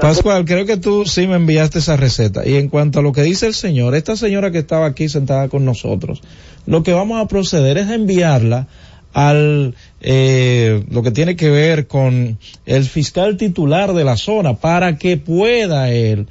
Pascual, 0.00 0.44
creo 0.44 0.64
que 0.64 0.76
tú 0.76 1.04
sí 1.04 1.26
me 1.26 1.36
enviaste 1.36 1.80
esa 1.80 1.96
receta. 1.96 2.46
Y 2.46 2.56
en 2.56 2.68
cuanto 2.68 3.00
a 3.00 3.02
lo 3.02 3.12
que 3.12 3.22
dice 3.22 3.46
el 3.46 3.54
señor, 3.54 3.94
esta 3.94 4.16
señora 4.16 4.50
que 4.50 4.58
estaba 4.58 4.86
aquí 4.86 5.08
sentada 5.08 5.48
con 5.48 5.64
nosotros, 5.64 6.22
lo 6.66 6.82
que 6.82 6.92
vamos 6.92 7.20
a 7.20 7.26
proceder 7.26 7.76
es 7.78 7.90
enviarla 7.90 8.68
al 9.12 9.74
eh, 10.00 10.84
lo 10.90 11.02
que 11.02 11.10
tiene 11.10 11.36
que 11.36 11.50
ver 11.50 11.86
con 11.86 12.38
el 12.64 12.84
fiscal 12.84 13.36
titular 13.36 13.92
de 13.92 14.04
la 14.04 14.16
zona 14.16 14.54
para 14.54 14.96
que 14.96 15.18
pueda 15.18 15.90
él 15.90 16.28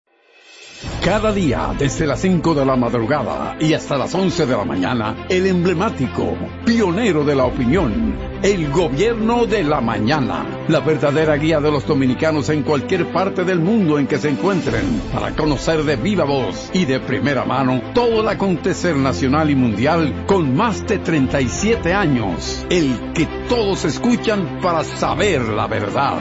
Cada 1.03 1.31
día, 1.31 1.73
desde 1.77 2.07
las 2.07 2.21
5 2.21 2.55
de 2.55 2.65
la 2.65 2.75
madrugada 2.75 3.55
y 3.59 3.73
hasta 3.73 3.97
las 3.97 4.13
11 4.15 4.45
de 4.45 4.57
la 4.57 4.65
mañana, 4.65 5.25
el 5.29 5.45
emblemático, 5.45 6.35
pionero 6.65 7.23
de 7.23 7.35
la 7.35 7.45
opinión, 7.45 8.15
el 8.41 8.71
gobierno 8.71 9.45
de 9.45 9.63
la 9.63 9.81
mañana, 9.81 10.45
la 10.67 10.79
verdadera 10.79 11.35
guía 11.35 11.59
de 11.59 11.71
los 11.71 11.85
dominicanos 11.85 12.49
en 12.49 12.63
cualquier 12.63 13.11
parte 13.11 13.43
del 13.43 13.59
mundo 13.59 13.99
en 13.99 14.07
que 14.07 14.17
se 14.17 14.29
encuentren, 14.29 15.01
para 15.13 15.35
conocer 15.35 15.83
de 15.83 15.97
viva 15.97 16.23
voz 16.23 16.71
y 16.73 16.85
de 16.85 16.99
primera 16.99 17.45
mano 17.45 17.81
todo 17.93 18.21
el 18.21 18.27
acontecer 18.27 18.95
nacional 18.95 19.49
y 19.49 19.55
mundial 19.55 20.25
con 20.25 20.55
más 20.55 20.87
de 20.87 20.97
37 20.97 21.93
años, 21.93 22.65
el 22.69 23.13
que 23.13 23.27
todos 23.47 23.85
escuchan 23.85 24.59
para 24.61 24.83
saber 24.83 25.41
la 25.41 25.67
verdad. 25.67 26.19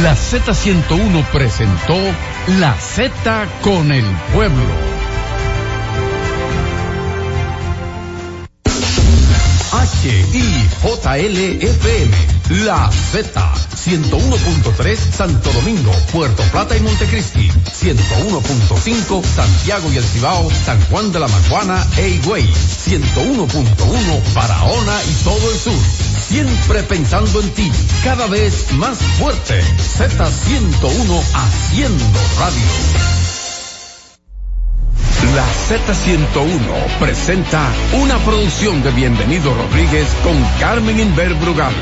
La 0.00 0.16
Z101 0.16 1.22
presentó 1.26 1.94
La 2.58 2.74
Z 2.74 3.46
con 3.60 3.92
el 3.92 4.06
pueblo. 4.32 4.64
HIJLFM, 10.82 12.10
La 12.64 12.90
Z, 12.90 13.54
101.3 13.84 14.96
Santo 14.96 15.52
Domingo, 15.52 15.92
Puerto 16.10 16.42
Plata 16.44 16.74
y 16.74 16.80
Montecristi, 16.80 17.50
101.5 17.50 19.22
Santiago 19.22 19.92
y 19.92 19.98
El 19.98 20.04
Cibao, 20.04 20.50
San 20.64 20.80
Juan 20.86 21.12
de 21.12 21.20
la 21.20 21.28
Maguana 21.28 21.86
e 21.98 22.08
Higüey, 22.08 22.44
101.1 22.44 24.34
Barahona 24.34 25.02
y 25.04 25.12
todo 25.22 25.52
el 25.52 25.58
sur. 25.58 26.11
Siempre 26.32 26.82
pensando 26.84 27.42
en 27.42 27.50
ti, 27.50 27.70
cada 28.02 28.26
vez 28.26 28.72
más 28.72 28.96
fuerte. 29.18 29.60
Z101 29.60 31.22
haciendo 31.34 32.04
radio. 32.38 32.62
La 35.34 35.44
Z101 35.68 36.98
presenta 36.98 37.70
una 38.00 38.16
producción 38.20 38.82
de 38.82 38.92
Bienvenido 38.92 39.54
Rodríguez 39.54 40.08
con 40.24 40.32
Carmen 40.58 41.00
Inver 41.00 41.34
Brugal. 41.34 41.74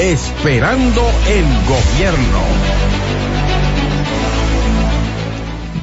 Esperando 0.00 1.08
el 1.28 1.44
gobierno. 1.68 2.95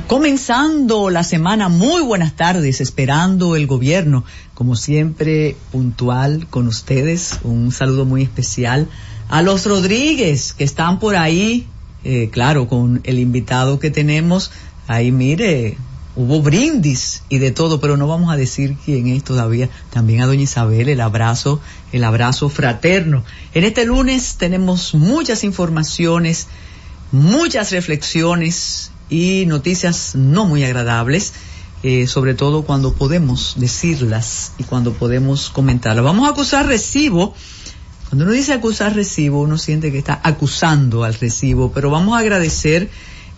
Comenzando 0.07 1.09
la 1.09 1.23
semana, 1.23 1.69
muy 1.69 2.01
buenas 2.01 2.35
tardes, 2.35 2.81
esperando 2.81 3.55
el 3.55 3.67
gobierno, 3.67 4.25
como 4.53 4.75
siempre, 4.75 5.55
puntual 5.71 6.45
con 6.49 6.67
ustedes. 6.67 7.39
Un 7.43 7.71
saludo 7.71 8.03
muy 8.03 8.21
especial 8.21 8.89
a 9.29 9.41
los 9.41 9.65
Rodríguez 9.65 10.53
que 10.53 10.65
están 10.65 10.99
por 10.99 11.15
ahí, 11.15 11.67
eh, 12.03 12.29
claro, 12.31 12.67
con 12.67 12.99
el 13.05 13.17
invitado 13.17 13.79
que 13.79 13.91
tenemos. 13.91 14.51
Ahí 14.87 15.13
mire, 15.13 15.77
hubo 16.17 16.41
brindis 16.41 17.23
y 17.29 17.37
de 17.37 17.51
todo, 17.51 17.79
pero 17.79 17.95
no 17.95 18.05
vamos 18.05 18.31
a 18.31 18.35
decir 18.35 18.75
quién 18.83 19.07
es 19.07 19.23
todavía. 19.23 19.69
También 19.89 20.21
a 20.21 20.25
doña 20.25 20.43
Isabel 20.43 20.89
el 20.89 20.99
abrazo, 20.99 21.61
el 21.93 22.03
abrazo 22.03 22.49
fraterno. 22.49 23.23
En 23.53 23.63
este 23.63 23.85
lunes 23.85 24.35
tenemos 24.35 24.95
muchas 24.95 25.45
informaciones, 25.45 26.47
muchas 27.13 27.71
reflexiones 27.71 28.91
y 29.13 29.45
noticias 29.45 30.15
no 30.15 30.45
muy 30.45 30.63
agradables. 30.63 31.33
Eh, 31.83 32.07
sobre 32.07 32.33
todo 32.33 32.63
cuando 32.63 32.93
podemos 32.93 33.55
decirlas 33.57 34.53
y 34.57 34.63
cuando 34.63 34.93
podemos 34.93 35.49
comentarlas. 35.49 36.05
Vamos 36.05 36.25
a 36.25 36.31
acusar 36.31 36.65
recibo. 36.65 37.35
Cuando 38.07 38.23
uno 38.23 38.33
dice 38.33 38.53
acusar 38.53 38.95
recibo, 38.95 39.41
uno 39.41 39.57
siente 39.57 39.91
que 39.91 39.97
está 39.97 40.17
acusando 40.23 41.03
al 41.03 41.13
recibo, 41.13 41.73
pero 41.73 41.89
vamos 41.89 42.15
a 42.15 42.19
agradecer 42.19 42.89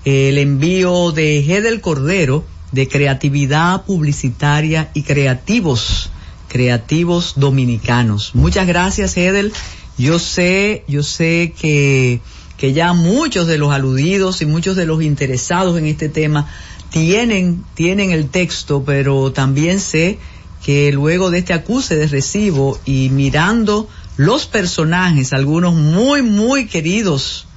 eh, 0.06 0.30
el 0.30 0.38
envío 0.38 1.12
de 1.12 1.42
Gedel 1.44 1.82
Cordero 1.82 2.46
de 2.72 2.88
creatividad 2.88 3.84
publicitaria 3.86 4.92
y 4.94 5.02
creativos, 5.02 6.12
creativos 6.48 7.34
dominicanos. 7.38 8.36
Muchas 8.36 8.68
gracias, 8.68 9.18
Hedel. 9.18 9.54
Yo 9.98 10.20
sé, 10.20 10.84
yo 10.88 11.02
sé 11.02 11.54
que, 11.60 12.22
que 12.58 12.74
ya 12.74 12.94
muchos 12.94 13.48
de 13.48 13.58
los 13.58 13.72
aludidos 13.72 14.42
y 14.42 14.46
muchos 14.46 14.76
de 14.76 14.86
los 14.86 15.02
interesados 15.02 15.78
en 15.78 15.86
este 15.86 16.10
tema 16.10 16.48
tienen, 16.90 17.64
tienen 17.74 18.12
el 18.12 18.30
texto, 18.30 18.84
pero 18.86 19.32
también 19.32 19.80
sé 19.80 20.18
que 20.64 20.92
luego 20.92 21.30
de 21.30 21.40
este 21.40 21.54
acuse 21.54 21.96
de 21.96 22.08
recibo 22.08 22.80
y 22.86 23.10
mirando 23.10 23.88
los 24.18 24.46
personajes, 24.46 25.34
algunos 25.34 25.76
muy, 25.76 26.22
muy 26.22 26.68
queridos, 26.68 27.48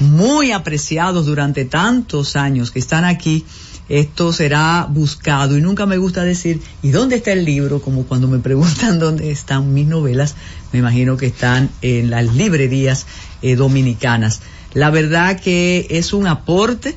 muy 0.00 0.52
apreciados 0.52 1.26
durante 1.26 1.64
tantos 1.64 2.36
años 2.36 2.70
que 2.70 2.78
están 2.78 3.04
aquí, 3.04 3.44
esto 3.88 4.32
será 4.32 4.88
buscado 4.90 5.56
y 5.56 5.60
nunca 5.60 5.86
me 5.86 5.96
gusta 5.96 6.24
decir, 6.24 6.60
¿y 6.82 6.90
dónde 6.90 7.16
está 7.16 7.32
el 7.32 7.44
libro? 7.44 7.80
Como 7.80 8.04
cuando 8.04 8.26
me 8.26 8.38
preguntan 8.38 8.98
dónde 8.98 9.30
están 9.30 9.72
mis 9.72 9.86
novelas, 9.86 10.34
me 10.72 10.80
imagino 10.80 11.16
que 11.16 11.26
están 11.26 11.70
en 11.82 12.10
las 12.10 12.34
librerías 12.34 13.06
eh, 13.42 13.56
dominicanas. 13.56 14.40
La 14.74 14.90
verdad 14.90 15.40
que 15.40 15.86
es 15.90 16.12
un 16.12 16.26
aporte 16.26 16.96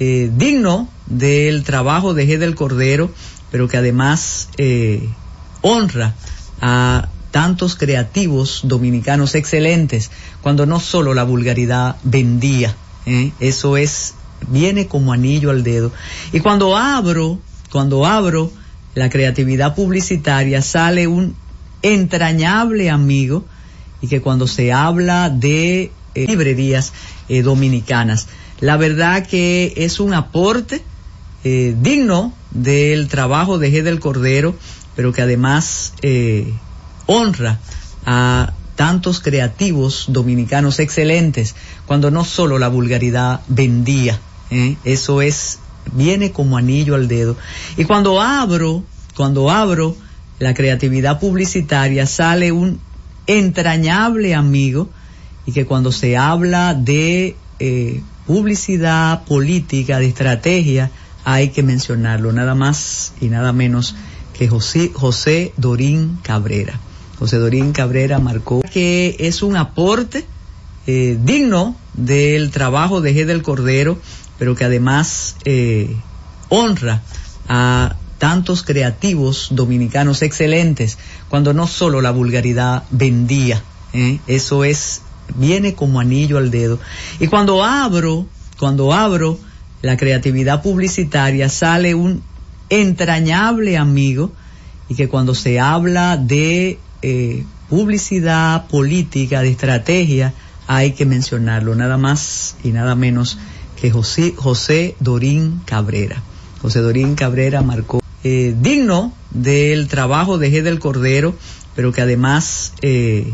eh, 0.00 0.30
digno 0.36 0.88
del 1.06 1.64
trabajo 1.64 2.14
de 2.14 2.26
G 2.26 2.38
del 2.38 2.54
Cordero, 2.54 3.10
pero 3.50 3.68
que 3.68 3.76
además 3.76 4.48
eh, 4.58 5.08
honra 5.62 6.14
a 6.60 7.08
tantos 7.30 7.76
creativos 7.76 8.62
dominicanos 8.64 9.34
excelentes, 9.34 10.10
cuando 10.42 10.66
no 10.66 10.80
solo 10.80 11.14
la 11.14 11.24
vulgaridad 11.24 11.96
vendía, 12.02 12.74
eso 13.40 13.78
es 13.78 14.14
viene 14.46 14.86
como 14.86 15.12
anillo 15.12 15.50
al 15.50 15.62
dedo. 15.62 15.92
Y 16.32 16.40
cuando 16.40 16.76
abro, 16.76 17.38
cuando 17.70 18.06
abro 18.06 18.52
la 18.94 19.10
creatividad 19.10 19.74
publicitaria, 19.74 20.62
sale 20.62 21.06
un 21.06 21.34
entrañable 21.82 22.90
amigo 22.90 23.44
y 24.00 24.08
que 24.08 24.20
cuando 24.20 24.46
se 24.46 24.72
habla 24.72 25.30
de 25.30 25.90
eh, 26.14 26.26
librerías 26.26 26.92
eh, 27.28 27.42
dominicanas, 27.42 28.28
la 28.60 28.76
verdad 28.76 29.26
que 29.26 29.72
es 29.76 30.00
un 30.00 30.14
aporte 30.14 30.82
eh, 31.44 31.74
digno 31.80 32.32
del 32.50 33.08
trabajo 33.08 33.58
de 33.58 33.72
G 33.72 33.82
del 33.82 34.00
Cordero, 34.00 34.56
pero 34.96 35.12
que 35.12 35.22
además 35.22 35.92
honra 37.06 37.60
a 38.04 38.52
tantos 38.74 39.20
creativos 39.20 40.06
dominicanos 40.08 40.80
excelentes, 40.80 41.54
cuando 41.86 42.10
no 42.10 42.24
solo 42.24 42.58
la 42.58 42.68
vulgaridad 42.68 43.40
vendía. 43.48 44.18
Eso 44.82 45.20
es, 45.20 45.58
viene 45.92 46.32
como 46.32 46.56
anillo 46.56 46.94
al 46.94 47.06
dedo. 47.06 47.36
Y 47.76 47.84
cuando 47.84 48.20
abro, 48.20 48.82
cuando 49.14 49.50
abro 49.50 49.94
la 50.38 50.54
creatividad 50.54 51.20
publicitaria, 51.20 52.06
sale 52.06 52.50
un 52.50 52.80
entrañable 53.28 54.34
amigo 54.34 54.90
y 55.46 55.52
que 55.52 55.64
cuando 55.64 55.92
se 55.92 56.16
habla 56.16 56.74
de 56.74 57.36
eh, 57.60 58.02
publicidad 58.26 59.22
política, 59.24 60.00
de 60.00 60.08
estrategia, 60.08 60.90
hay 61.24 61.50
que 61.50 61.62
mencionarlo, 61.62 62.32
nada 62.32 62.56
más 62.56 63.12
y 63.20 63.28
nada 63.28 63.52
menos 63.52 63.94
que 64.36 64.48
José, 64.48 64.90
José 64.92 65.52
Dorín 65.56 66.18
Cabrera. 66.22 66.80
José 67.20 67.36
Dorín 67.36 67.72
Cabrera 67.72 68.18
marcó 68.18 68.62
que 68.72 69.16
es 69.20 69.42
un 69.42 69.56
aporte 69.56 70.24
eh, 70.86 71.16
digno 71.22 71.76
del 71.94 72.50
trabajo 72.50 73.00
de 73.00 73.14
G 73.14 73.26
del 73.26 73.42
Cordero 73.42 73.98
pero 74.38 74.54
que 74.54 74.64
además 74.64 75.36
eh, 75.44 75.96
honra 76.48 77.02
a 77.48 77.96
tantos 78.18 78.62
creativos 78.62 79.48
dominicanos 79.52 80.22
excelentes, 80.22 80.98
cuando 81.28 81.54
no 81.54 81.66
solo 81.66 82.00
la 82.00 82.10
vulgaridad 82.10 82.82
vendía, 82.90 83.62
¿eh? 83.92 84.18
eso 84.26 84.64
es, 84.64 85.02
viene 85.36 85.74
como 85.74 86.00
anillo 86.00 86.38
al 86.38 86.50
dedo. 86.50 86.78
Y 87.20 87.28
cuando 87.28 87.64
abro, 87.64 88.26
cuando 88.58 88.92
abro 88.92 89.38
la 89.82 89.96
creatividad 89.96 90.62
publicitaria, 90.62 91.48
sale 91.48 91.94
un 91.94 92.22
entrañable 92.70 93.76
amigo 93.76 94.32
y 94.88 94.94
que 94.94 95.08
cuando 95.08 95.34
se 95.34 95.60
habla 95.60 96.16
de 96.16 96.78
eh, 97.02 97.44
publicidad 97.68 98.66
política, 98.66 99.42
de 99.42 99.50
estrategia, 99.50 100.34
hay 100.66 100.92
que 100.92 101.06
mencionarlo, 101.06 101.74
nada 101.74 101.96
más 101.96 102.56
y 102.62 102.72
nada 102.72 102.94
menos 102.94 103.38
que 103.80 103.90
José, 103.90 104.34
José 104.36 104.96
Dorín 105.00 105.62
Cabrera. 105.64 106.22
José 106.60 106.80
Dorín 106.80 107.14
Cabrera 107.14 107.62
marcó 107.62 108.00
eh, 108.24 108.54
digno 108.58 109.12
del 109.30 109.88
trabajo 109.88 110.38
de 110.38 110.50
G 110.50 110.62
del 110.62 110.78
Cordero, 110.78 111.34
pero 111.74 111.92
que 111.92 112.02
además 112.02 112.72
eh, 112.82 113.32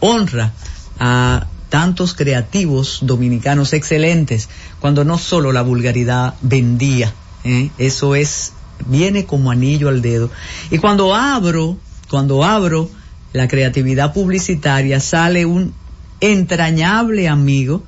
honra 0.00 0.52
a 0.98 1.46
tantos 1.68 2.14
creativos 2.14 3.00
dominicanos 3.02 3.72
excelentes, 3.72 4.48
cuando 4.80 5.04
no 5.04 5.18
solo 5.18 5.52
la 5.52 5.62
vulgaridad 5.62 6.34
vendía, 6.42 7.14
¿eh? 7.44 7.70
eso 7.78 8.14
es, 8.14 8.52
viene 8.86 9.24
como 9.24 9.50
anillo 9.50 9.88
al 9.88 10.02
dedo. 10.02 10.30
Y 10.70 10.78
cuando 10.78 11.14
abro, 11.14 11.78
cuando 12.10 12.44
abro 12.44 12.90
la 13.32 13.48
creatividad 13.48 14.12
publicitaria, 14.12 15.00
sale 15.00 15.46
un 15.46 15.72
entrañable 16.20 17.28
amigo 17.28 17.82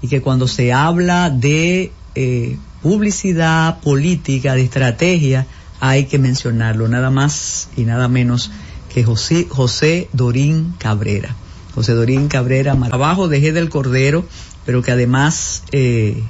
y 0.00 0.08
que 0.08 0.20
cuando 0.20 0.46
se 0.48 0.72
habla 0.72 1.30
de 1.30 1.92
eh, 2.14 2.56
publicidad 2.82 3.80
política, 3.80 4.54
de 4.54 4.62
estrategia, 4.62 5.46
hay 5.86 6.06
que 6.06 6.18
mencionarlo, 6.18 6.88
nada 6.88 7.10
más 7.10 7.68
y 7.76 7.82
nada 7.84 8.08
menos 8.08 8.50
que 8.92 9.04
José, 9.04 9.46
José 9.50 10.08
Dorín 10.14 10.74
Cabrera. 10.78 11.36
José 11.74 11.92
Dorín 11.92 12.28
Cabrera, 12.28 12.74
trabajo 12.88 13.28
de 13.28 13.42
G 13.42 13.52
del 13.52 13.68
Cordero, 13.68 14.24
pero 14.64 14.80
que 14.80 14.92
además 14.92 15.62
eh, 15.72 16.22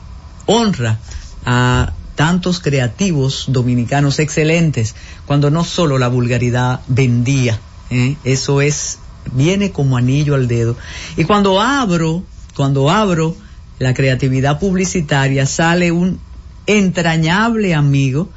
honra 0.46 0.98
a 1.46 1.92
tantos 2.16 2.58
creativos 2.58 3.44
dominicanos 3.46 4.18
excelentes, 4.18 4.96
cuando 5.24 5.50
no 5.50 5.62
solo 5.62 5.98
la 5.98 6.08
vulgaridad 6.08 6.80
vendía, 6.88 7.60
¿eh? 7.90 8.16
eso 8.24 8.60
es, 8.60 8.98
viene 9.34 9.70
como 9.70 9.96
anillo 9.96 10.34
al 10.34 10.48
dedo. 10.48 10.76
Y 11.16 11.24
cuando 11.24 11.60
abro, 11.60 12.24
cuando 12.56 12.90
abro 12.90 13.36
la 13.78 13.94
creatividad 13.94 14.58
publicitaria 14.58 15.46
sale 15.46 15.92
un 15.92 16.18
entrañable 16.66 17.74
amigo 17.74 18.30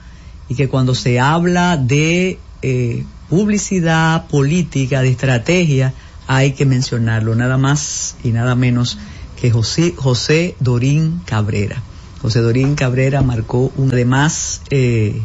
y 0.49 0.55
que 0.55 0.69
cuando 0.69 0.95
se 0.95 1.19
habla 1.19 1.77
de 1.77 2.39
eh, 2.61 3.03
publicidad 3.29 4.27
política, 4.27 5.01
de 5.01 5.09
estrategia, 5.09 5.93
hay 6.27 6.53
que 6.53 6.65
mencionarlo, 6.65 7.35
nada 7.35 7.57
más 7.57 8.15
y 8.23 8.31
nada 8.31 8.55
menos 8.55 8.97
que 9.39 9.51
José, 9.51 9.93
José 9.95 10.55
Dorín 10.59 11.21
Cabrera. 11.25 11.81
José 12.21 12.41
Dorín 12.41 12.75
Cabrera 12.75 13.21
marcó 13.21 13.71
un 13.77 13.91
además 13.91 14.61
eh, 14.69 15.21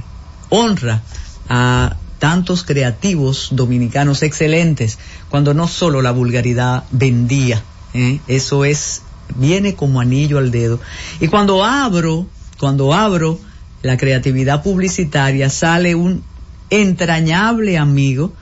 honra 0.51 1.03
a 1.49 1.97
tantos 2.19 2.63
creativos 2.63 3.49
dominicanos 3.53 4.23
excelentes, 4.23 4.99
cuando 5.29 5.55
no 5.55 5.67
solo 5.67 6.03
la 6.03 6.13
vulgaridad 6.13 6.85
vendía, 6.93 7.63
¿eh? 7.95 8.21
eso 8.29 8.65
es 8.65 9.03
viene 9.37 9.75
como 9.75 10.01
anillo 10.01 10.39
al 10.39 10.51
dedo. 10.51 10.79
Y 11.21 11.29
cuando 11.29 11.65
abro, 11.65 12.27
cuando 12.59 12.95
abro 12.95 13.39
la 13.83 13.97
creatividad 13.97 14.63
publicitaria, 14.63 15.51
sale 15.51 15.95
un 15.95 16.23
entrañable 16.71 17.79
amigo 17.79 18.33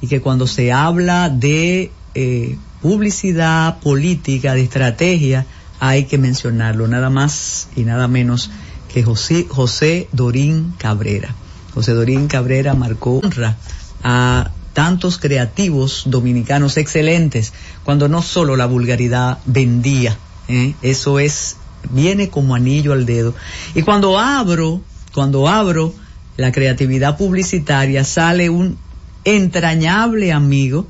y 0.00 0.06
que 0.06 0.20
cuando 0.20 0.46
se 0.46 0.72
habla 0.72 1.28
de 1.28 1.90
eh, 2.14 2.56
publicidad 2.80 3.80
política, 3.80 4.54
de 4.54 4.62
estrategia, 4.62 5.46
hay 5.80 6.04
que 6.04 6.18
mencionarlo, 6.18 6.86
nada 6.88 7.10
más 7.10 7.68
y 7.76 7.82
nada 7.82 8.08
menos 8.08 8.50
que 8.92 9.02
José, 9.02 9.46
José 9.48 10.08
Dorín 10.12 10.74
Cabrera. 10.78 11.34
José 11.74 11.92
Dorín 11.92 12.28
Cabrera 12.28 12.74
marcó 12.74 13.18
honra 13.18 13.56
a 14.02 14.50
tantos 14.74 15.18
creativos 15.18 16.04
dominicanos 16.06 16.76
excelentes, 16.76 17.52
cuando 17.84 18.08
no 18.08 18.22
solo 18.22 18.56
la 18.56 18.66
vulgaridad 18.66 19.38
vendía, 19.46 20.16
¿eh? 20.48 20.74
eso 20.82 21.18
es, 21.18 21.56
viene 21.90 22.28
como 22.28 22.54
anillo 22.54 22.92
al 22.92 23.06
dedo. 23.06 23.34
Y 23.74 23.82
cuando 23.82 24.18
abro, 24.18 24.80
cuando 25.12 25.48
abro 25.48 25.94
la 26.36 26.52
creatividad 26.52 27.16
publicitaria 27.16 28.04
sale 28.04 28.50
un 28.50 28.76
entrañable 29.24 30.32
amigo 30.32 30.86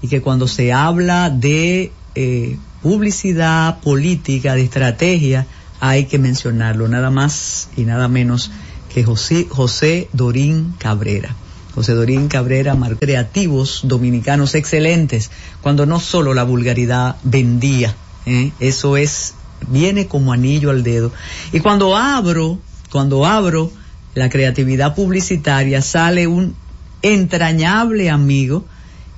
y 0.00 0.08
que 0.08 0.20
cuando 0.20 0.48
se 0.48 0.72
habla 0.72 1.30
de 1.30 1.92
eh, 2.14 2.58
publicidad 2.82 3.80
política, 3.80 4.54
de 4.54 4.62
estrategia, 4.62 5.46
hay 5.80 6.04
que 6.04 6.18
mencionarlo, 6.18 6.88
nada 6.88 7.10
más 7.10 7.68
y 7.76 7.82
nada 7.82 8.08
menos 8.08 8.50
que 8.92 9.04
José, 9.04 9.46
José 9.48 10.08
Dorín 10.12 10.74
Cabrera. 10.78 11.34
José 11.74 11.94
Dorín 11.94 12.28
Cabrera, 12.28 12.74
mar 12.74 12.98
creativos 12.98 13.80
dominicanos 13.84 14.54
excelentes, 14.54 15.30
cuando 15.62 15.86
no 15.86 16.00
solo 16.00 16.34
la 16.34 16.44
vulgaridad 16.44 17.16
vendía, 17.22 17.94
¿eh? 18.26 18.52
eso 18.60 18.96
es, 18.96 19.34
viene 19.68 20.06
como 20.06 20.32
anillo 20.32 20.70
al 20.70 20.82
dedo. 20.82 21.12
Y 21.52 21.60
cuando 21.60 21.96
abro, 21.96 22.58
cuando 22.90 23.26
abro 23.26 23.70
la 24.14 24.28
creatividad 24.28 24.94
publicitaria, 24.94 25.82
sale 25.82 26.26
un 26.26 26.54
entrañable 27.02 28.10
amigo 28.10 28.64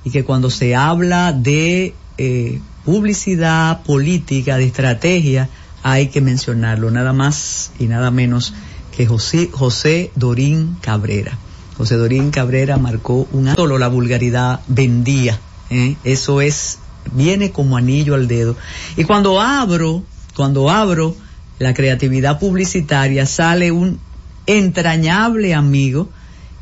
y 0.03 0.11
que 0.11 0.23
cuando 0.23 0.49
se 0.49 0.75
habla 0.75 1.33
de 1.33 1.93
eh, 2.17 2.59
publicidad 2.83 3.83
política, 3.83 4.57
de 4.57 4.65
estrategia, 4.65 5.49
hay 5.83 6.07
que 6.07 6.21
mencionarlo, 6.21 6.89
nada 6.91 7.13
más 7.13 7.71
y 7.79 7.85
nada 7.85 8.11
menos 8.11 8.53
que 8.95 9.05
José, 9.05 9.49
José 9.51 10.11
Dorín 10.15 10.77
Cabrera. 10.81 11.37
José 11.77 11.95
Dorín 11.95 12.31
Cabrera 12.31 12.77
marcó 12.77 13.27
una 13.33 13.53
solo 13.55 13.77
la 13.77 13.89
vulgaridad 13.89 14.61
vendía, 14.67 15.39
¿eh? 15.69 15.95
eso 16.03 16.41
es 16.41 16.79
viene 17.11 17.51
como 17.51 17.77
anillo 17.77 18.15
al 18.15 18.27
dedo. 18.27 18.55
Y 18.95 19.03
cuando 19.03 19.41
abro, 19.41 20.03
cuando 20.35 20.69
abro 20.69 21.15
la 21.59 21.73
creatividad 21.73 22.39
publicitaria 22.39 23.25
sale 23.25 23.71
un 23.71 23.99
entrañable 24.45 25.53
amigo 25.53 26.09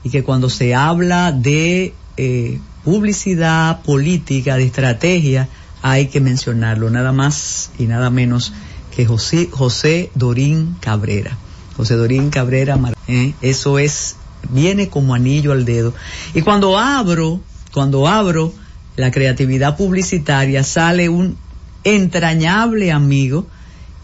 y 0.04 0.10
que 0.10 0.24
cuando 0.24 0.50
se 0.50 0.76
habla 0.76 1.32
de 1.32 1.94
eh, 2.18 2.60
publicidad 2.84 3.82
política, 3.82 4.56
de 4.56 4.66
estrategia, 4.66 5.48
hay 5.82 6.08
que 6.08 6.22
mencionarlo, 6.22 6.90
nada 6.90 7.12
más 7.12 7.72
y 7.78 7.86
nada 7.86 8.10
menos 8.10 8.54
que 8.96 9.06
José, 9.06 9.50
José 9.52 10.12
Dorín 10.16 10.76
Cabrera. 10.80 11.38
José 11.76 11.96
Dorín 11.96 12.30
Cabrera, 12.30 12.80
¿eh? 13.08 13.34
eso 13.42 13.80
es, 13.80 14.18
viene 14.50 14.90
como 14.90 15.16
anillo 15.16 15.52
al 15.52 15.66
dedo. 15.66 15.94
Y 16.36 16.42
cuando 16.42 16.78
abro, 16.78 17.42
cuando 17.74 18.08
abro 18.08 18.54
la 18.96 19.10
creatividad 19.10 19.76
publicitaria, 19.76 20.64
sale 20.64 21.10
un 21.10 21.38
entrañable 21.84 22.92
amigo 22.92 23.48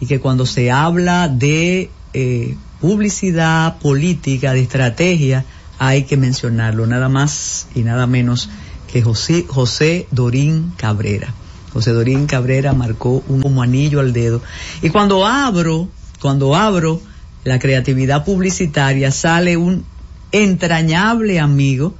y 0.00 0.06
que 0.06 0.18
cuando 0.18 0.46
se 0.46 0.70
habla 0.70 1.28
de 1.28 1.90
eh, 2.14 2.56
publicidad 2.80 3.78
política, 3.78 4.52
de 4.52 4.62
estrategia, 4.62 5.44
hay 5.78 6.04
que 6.04 6.16
mencionarlo, 6.16 6.86
nada 6.86 7.08
más 7.08 7.68
y 7.74 7.82
nada 7.82 8.06
menos 8.06 8.48
que 8.90 9.02
José, 9.02 9.44
José 9.46 10.06
Dorín 10.10 10.72
Cabrera. 10.76 11.32
José 11.72 11.92
Dorín 11.92 12.26
Cabrera 12.26 12.72
marcó 12.72 13.22
un 13.28 13.62
anillo 13.62 14.00
al 14.00 14.12
dedo. 14.12 14.42
Y 14.82 14.90
cuando 14.90 15.26
abro, 15.26 15.88
cuando 16.20 16.56
abro 16.56 17.00
la 17.44 17.58
creatividad 17.58 18.24
publicitaria, 18.24 19.12
sale 19.12 19.56
un 19.56 19.84
entrañable 20.32 21.38
amigo 21.38 21.94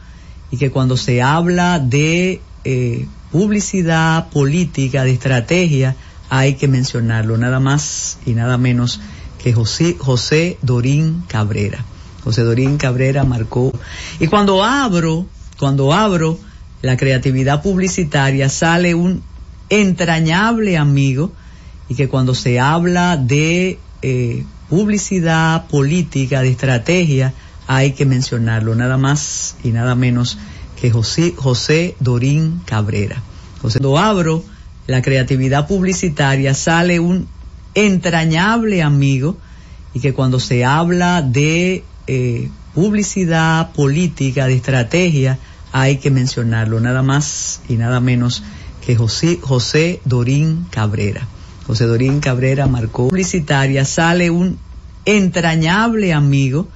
y 0.51 0.57
que 0.57 0.71
cuando 0.71 0.97
se 0.97 1.23
habla 1.23 1.79
de 1.79 2.41
eh, 2.65 3.07
publicidad 3.31 4.29
política, 4.31 5.05
de 5.05 5.13
estrategia, 5.13 5.97
hay 6.31 6.55
que 6.55 6.69
mencionarlo, 6.69 7.36
nada 7.36 7.61
más 7.61 8.19
y 8.24 8.32
nada 8.32 8.57
menos 8.57 9.01
que 9.43 9.52
José, 9.52 9.97
José 9.98 10.59
Dorín 10.62 11.24
Cabrera. 11.27 11.85
José 12.24 12.43
Dorín 12.43 12.77
Cabrera 12.78 13.24
marcó. 13.24 13.73
Y 14.20 14.28
cuando 14.28 14.62
abro, 14.62 15.27
cuando 15.59 15.93
abro 15.93 16.39
la 16.82 16.97
creatividad 16.97 17.62
publicitaria, 17.62 18.48
sale 18.48 18.94
un 18.94 19.23
entrañable 19.70 20.78
amigo 20.78 21.32
y 21.89 21.97
que 21.97 22.09
cuando 22.09 22.35
se 22.35 22.61
habla 22.61 23.16
de 23.16 23.78
eh, 24.02 24.44
publicidad 24.69 25.66
política, 25.66 26.43
de 26.43 26.51
estrategia, 26.51 27.35
hay 27.66 27.93
que 27.93 28.07
mencionarlo, 28.07 28.74
nada 28.77 28.97
más 28.97 29.57
y 29.65 29.70
nada 29.70 29.94
menos 29.94 30.39
que 30.81 30.90
José, 30.90 31.35
José 31.36 31.97
Dorín 31.98 32.62
Cabrera. 32.65 33.23
José, 33.61 33.81
cuando 33.81 33.98
abro 33.98 34.44
la 34.91 35.03
creatividad 35.03 35.69
publicitaria, 35.69 36.53
sale 36.53 36.99
un 36.99 37.29
entrañable 37.75 38.83
amigo 38.83 39.37
y 39.95 40.01
que 40.01 40.12
cuando 40.12 40.41
se 40.41 40.65
habla 40.65 41.23
de 41.23 41.85
eh, 42.09 42.51
publicidad 42.75 43.71
política, 43.71 44.49
de 44.49 44.55
estrategia, 44.55 45.39
hay 45.71 45.99
que 45.99 46.11
mencionarlo, 46.11 46.81
nada 46.81 47.03
más 47.05 47.62
y 47.69 47.75
nada 47.75 48.01
menos 48.01 48.43
que 48.85 48.97
José, 48.97 49.39
José 49.41 50.01
Dorín 50.05 50.67
Cabrera. 50.71 51.29
José 51.69 51.85
Dorín 51.85 52.19
Cabrera 52.19 52.67
marcó 52.67 53.11
publicitaria, 53.11 53.85
sale 53.85 54.31
un 54.31 54.59
entrañable 55.05 56.12
amigo 56.12 56.67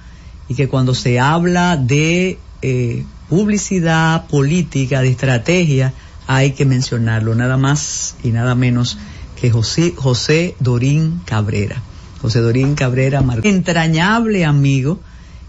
y 0.49 0.55
que 0.55 0.69
cuando 0.69 0.95
se 0.95 1.19
habla 1.19 1.77
de 1.77 2.39
eh, 2.62 3.05
publicidad 3.28 4.28
política, 4.28 5.01
de 5.01 5.09
estrategia, 5.09 5.93
hay 6.27 6.53
que 6.53 6.65
mencionarlo, 6.65 7.35
nada 7.35 7.57
más 7.57 8.17
y 8.23 8.31
nada 8.31 8.55
menos 8.55 8.99
que 9.41 9.51
José, 9.51 9.95
José 9.97 10.57
Dorín 10.61 11.21
Cabrera. 11.25 11.83
José 12.23 12.41
Dorín 12.41 12.75
Cabrera 12.75 13.23
entrañable 13.43 14.45
amigo 14.45 15.01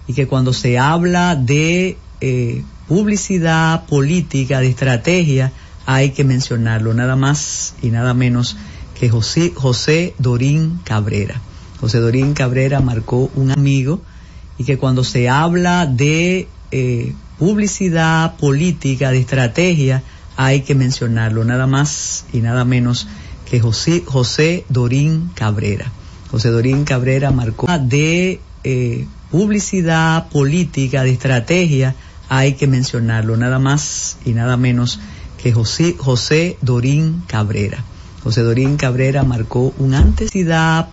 y 0.08 0.14
que 0.14 0.28
cuando 0.28 0.52
se 0.52 0.78
habla 0.78 1.36
de 1.36 1.98
eh, 2.20 2.64
publicidad 2.88 3.86
política, 3.86 4.60
de 4.60 4.68
estrategia, 4.68 5.52
hay 5.86 6.12
que 6.12 6.24
mencionarlo, 6.24 6.94
nada 6.94 7.16
más 7.16 7.76
y 7.82 7.90
nada 7.90 8.14
menos 8.14 8.58
que 9.00 9.10
José, 9.10 9.54
José 9.56 10.16
Dorín 10.18 10.80
Cabrera. 10.84 11.40
José 11.80 12.00
Dorín 12.00 12.34
Cabrera 12.34 12.80
marcó 12.82 13.30
un 13.36 13.52
amigo 13.52 14.02
y 14.58 14.64
que 14.64 14.78
cuando 14.78 15.04
se 15.04 15.30
habla 15.30 15.86
de 15.86 16.48
eh, 16.72 17.14
publicidad 17.38 18.36
política, 18.38 19.12
de 19.12 19.20
estrategia, 19.20 20.04
hay 20.38 20.62
que 20.62 20.76
mencionarlo, 20.76 21.44
nada 21.46 21.68
más 21.68 22.26
y 22.34 22.40
nada 22.40 22.66
menos 22.66 23.08
que 23.50 23.60
José, 23.60 24.04
José 24.06 24.66
Dorín 24.70 25.32
Cabrera. 25.36 25.92
José 26.32 26.50
Dorín 26.50 26.84
Cabrera 26.84 27.32
marcó 27.32 27.68
de 27.80 28.40
eh, 28.64 29.08
publicidad 29.32 30.28
política, 30.30 31.04
de 31.04 31.12
estrategia, 31.12 31.96
hay 32.28 32.54
que 32.54 32.68
mencionarlo, 32.68 33.38
nada 33.38 33.60
más 33.60 34.18
y 34.26 34.32
nada 34.32 34.58
menos 34.58 35.00
que 35.42 35.54
José, 35.54 35.96
José 35.98 36.58
Dorín 36.62 37.24
Cabrera. 37.28 37.84
José 38.24 38.42
Dorín 38.42 38.78
Cabrera 38.78 39.24
marcó 39.24 39.74
un 39.78 39.94
antes 39.94 40.32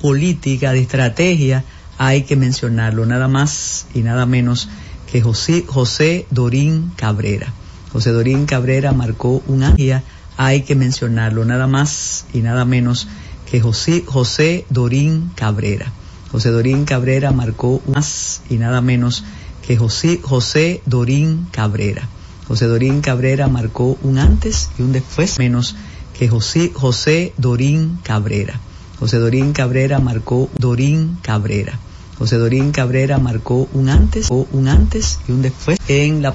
política, 0.00 0.72
de 0.72 0.80
estrategia, 0.80 1.64
hay 1.96 2.24
que 2.24 2.36
mencionarlo, 2.36 3.06
nada 3.06 3.26
más 3.28 3.86
y 3.94 4.00
nada 4.00 4.26
menos 4.26 4.68
que 5.10 5.22
José, 5.22 5.64
José 5.66 6.26
Dorín 6.30 6.92
Cabrera. 6.96 7.52
José 7.92 8.10
Dorín 8.10 8.46
Cabrera 8.46 8.92
marcó 8.92 9.42
un 9.46 9.62
área, 9.62 10.02
hay 10.36 10.62
que 10.62 10.74
mencionarlo, 10.74 11.44
nada 11.44 11.66
más 11.66 12.24
y 12.32 12.40
nada 12.40 12.64
menos 12.64 13.06
que 13.50 13.60
José, 13.60 14.04
José 14.06 14.64
Dorín 14.70 15.30
Cabrera. 15.34 15.92
José 16.30 16.50
Dorín 16.50 16.86
Cabrera 16.86 17.32
marcó 17.32 17.82
un 17.86 17.92
más 17.94 18.40
y 18.48 18.56
nada 18.56 18.80
menos 18.80 19.24
que 19.66 19.76
José, 19.76 20.20
José 20.22 20.80
Dorín 20.86 21.48
Cabrera. 21.50 22.08
José 22.48 22.66
Dorín 22.66 23.02
Cabrera 23.02 23.48
marcó 23.48 23.98
un 24.02 24.18
antes 24.18 24.70
y 24.78 24.82
un 24.82 24.92
después 24.92 25.38
menos 25.38 25.76
que 26.18 26.28
José, 26.28 26.72
José 26.74 27.34
Dorín 27.36 27.98
Cabrera. 28.02 28.58
José 28.98 29.18
Dorín 29.18 29.52
Cabrera 29.52 29.98
marcó 29.98 30.48
Dorín 30.58 31.18
Cabrera. 31.20 31.78
José 32.18 32.36
Dorín 32.36 32.72
Cabrera 32.72 33.18
marcó 33.18 33.68
un 33.72 33.88
antes 33.88 34.28
o 34.30 34.46
un 34.52 34.68
antes 34.68 35.18
y 35.28 35.32
un 35.32 35.42
después 35.42 35.78
en 35.88 36.22
la 36.22 36.32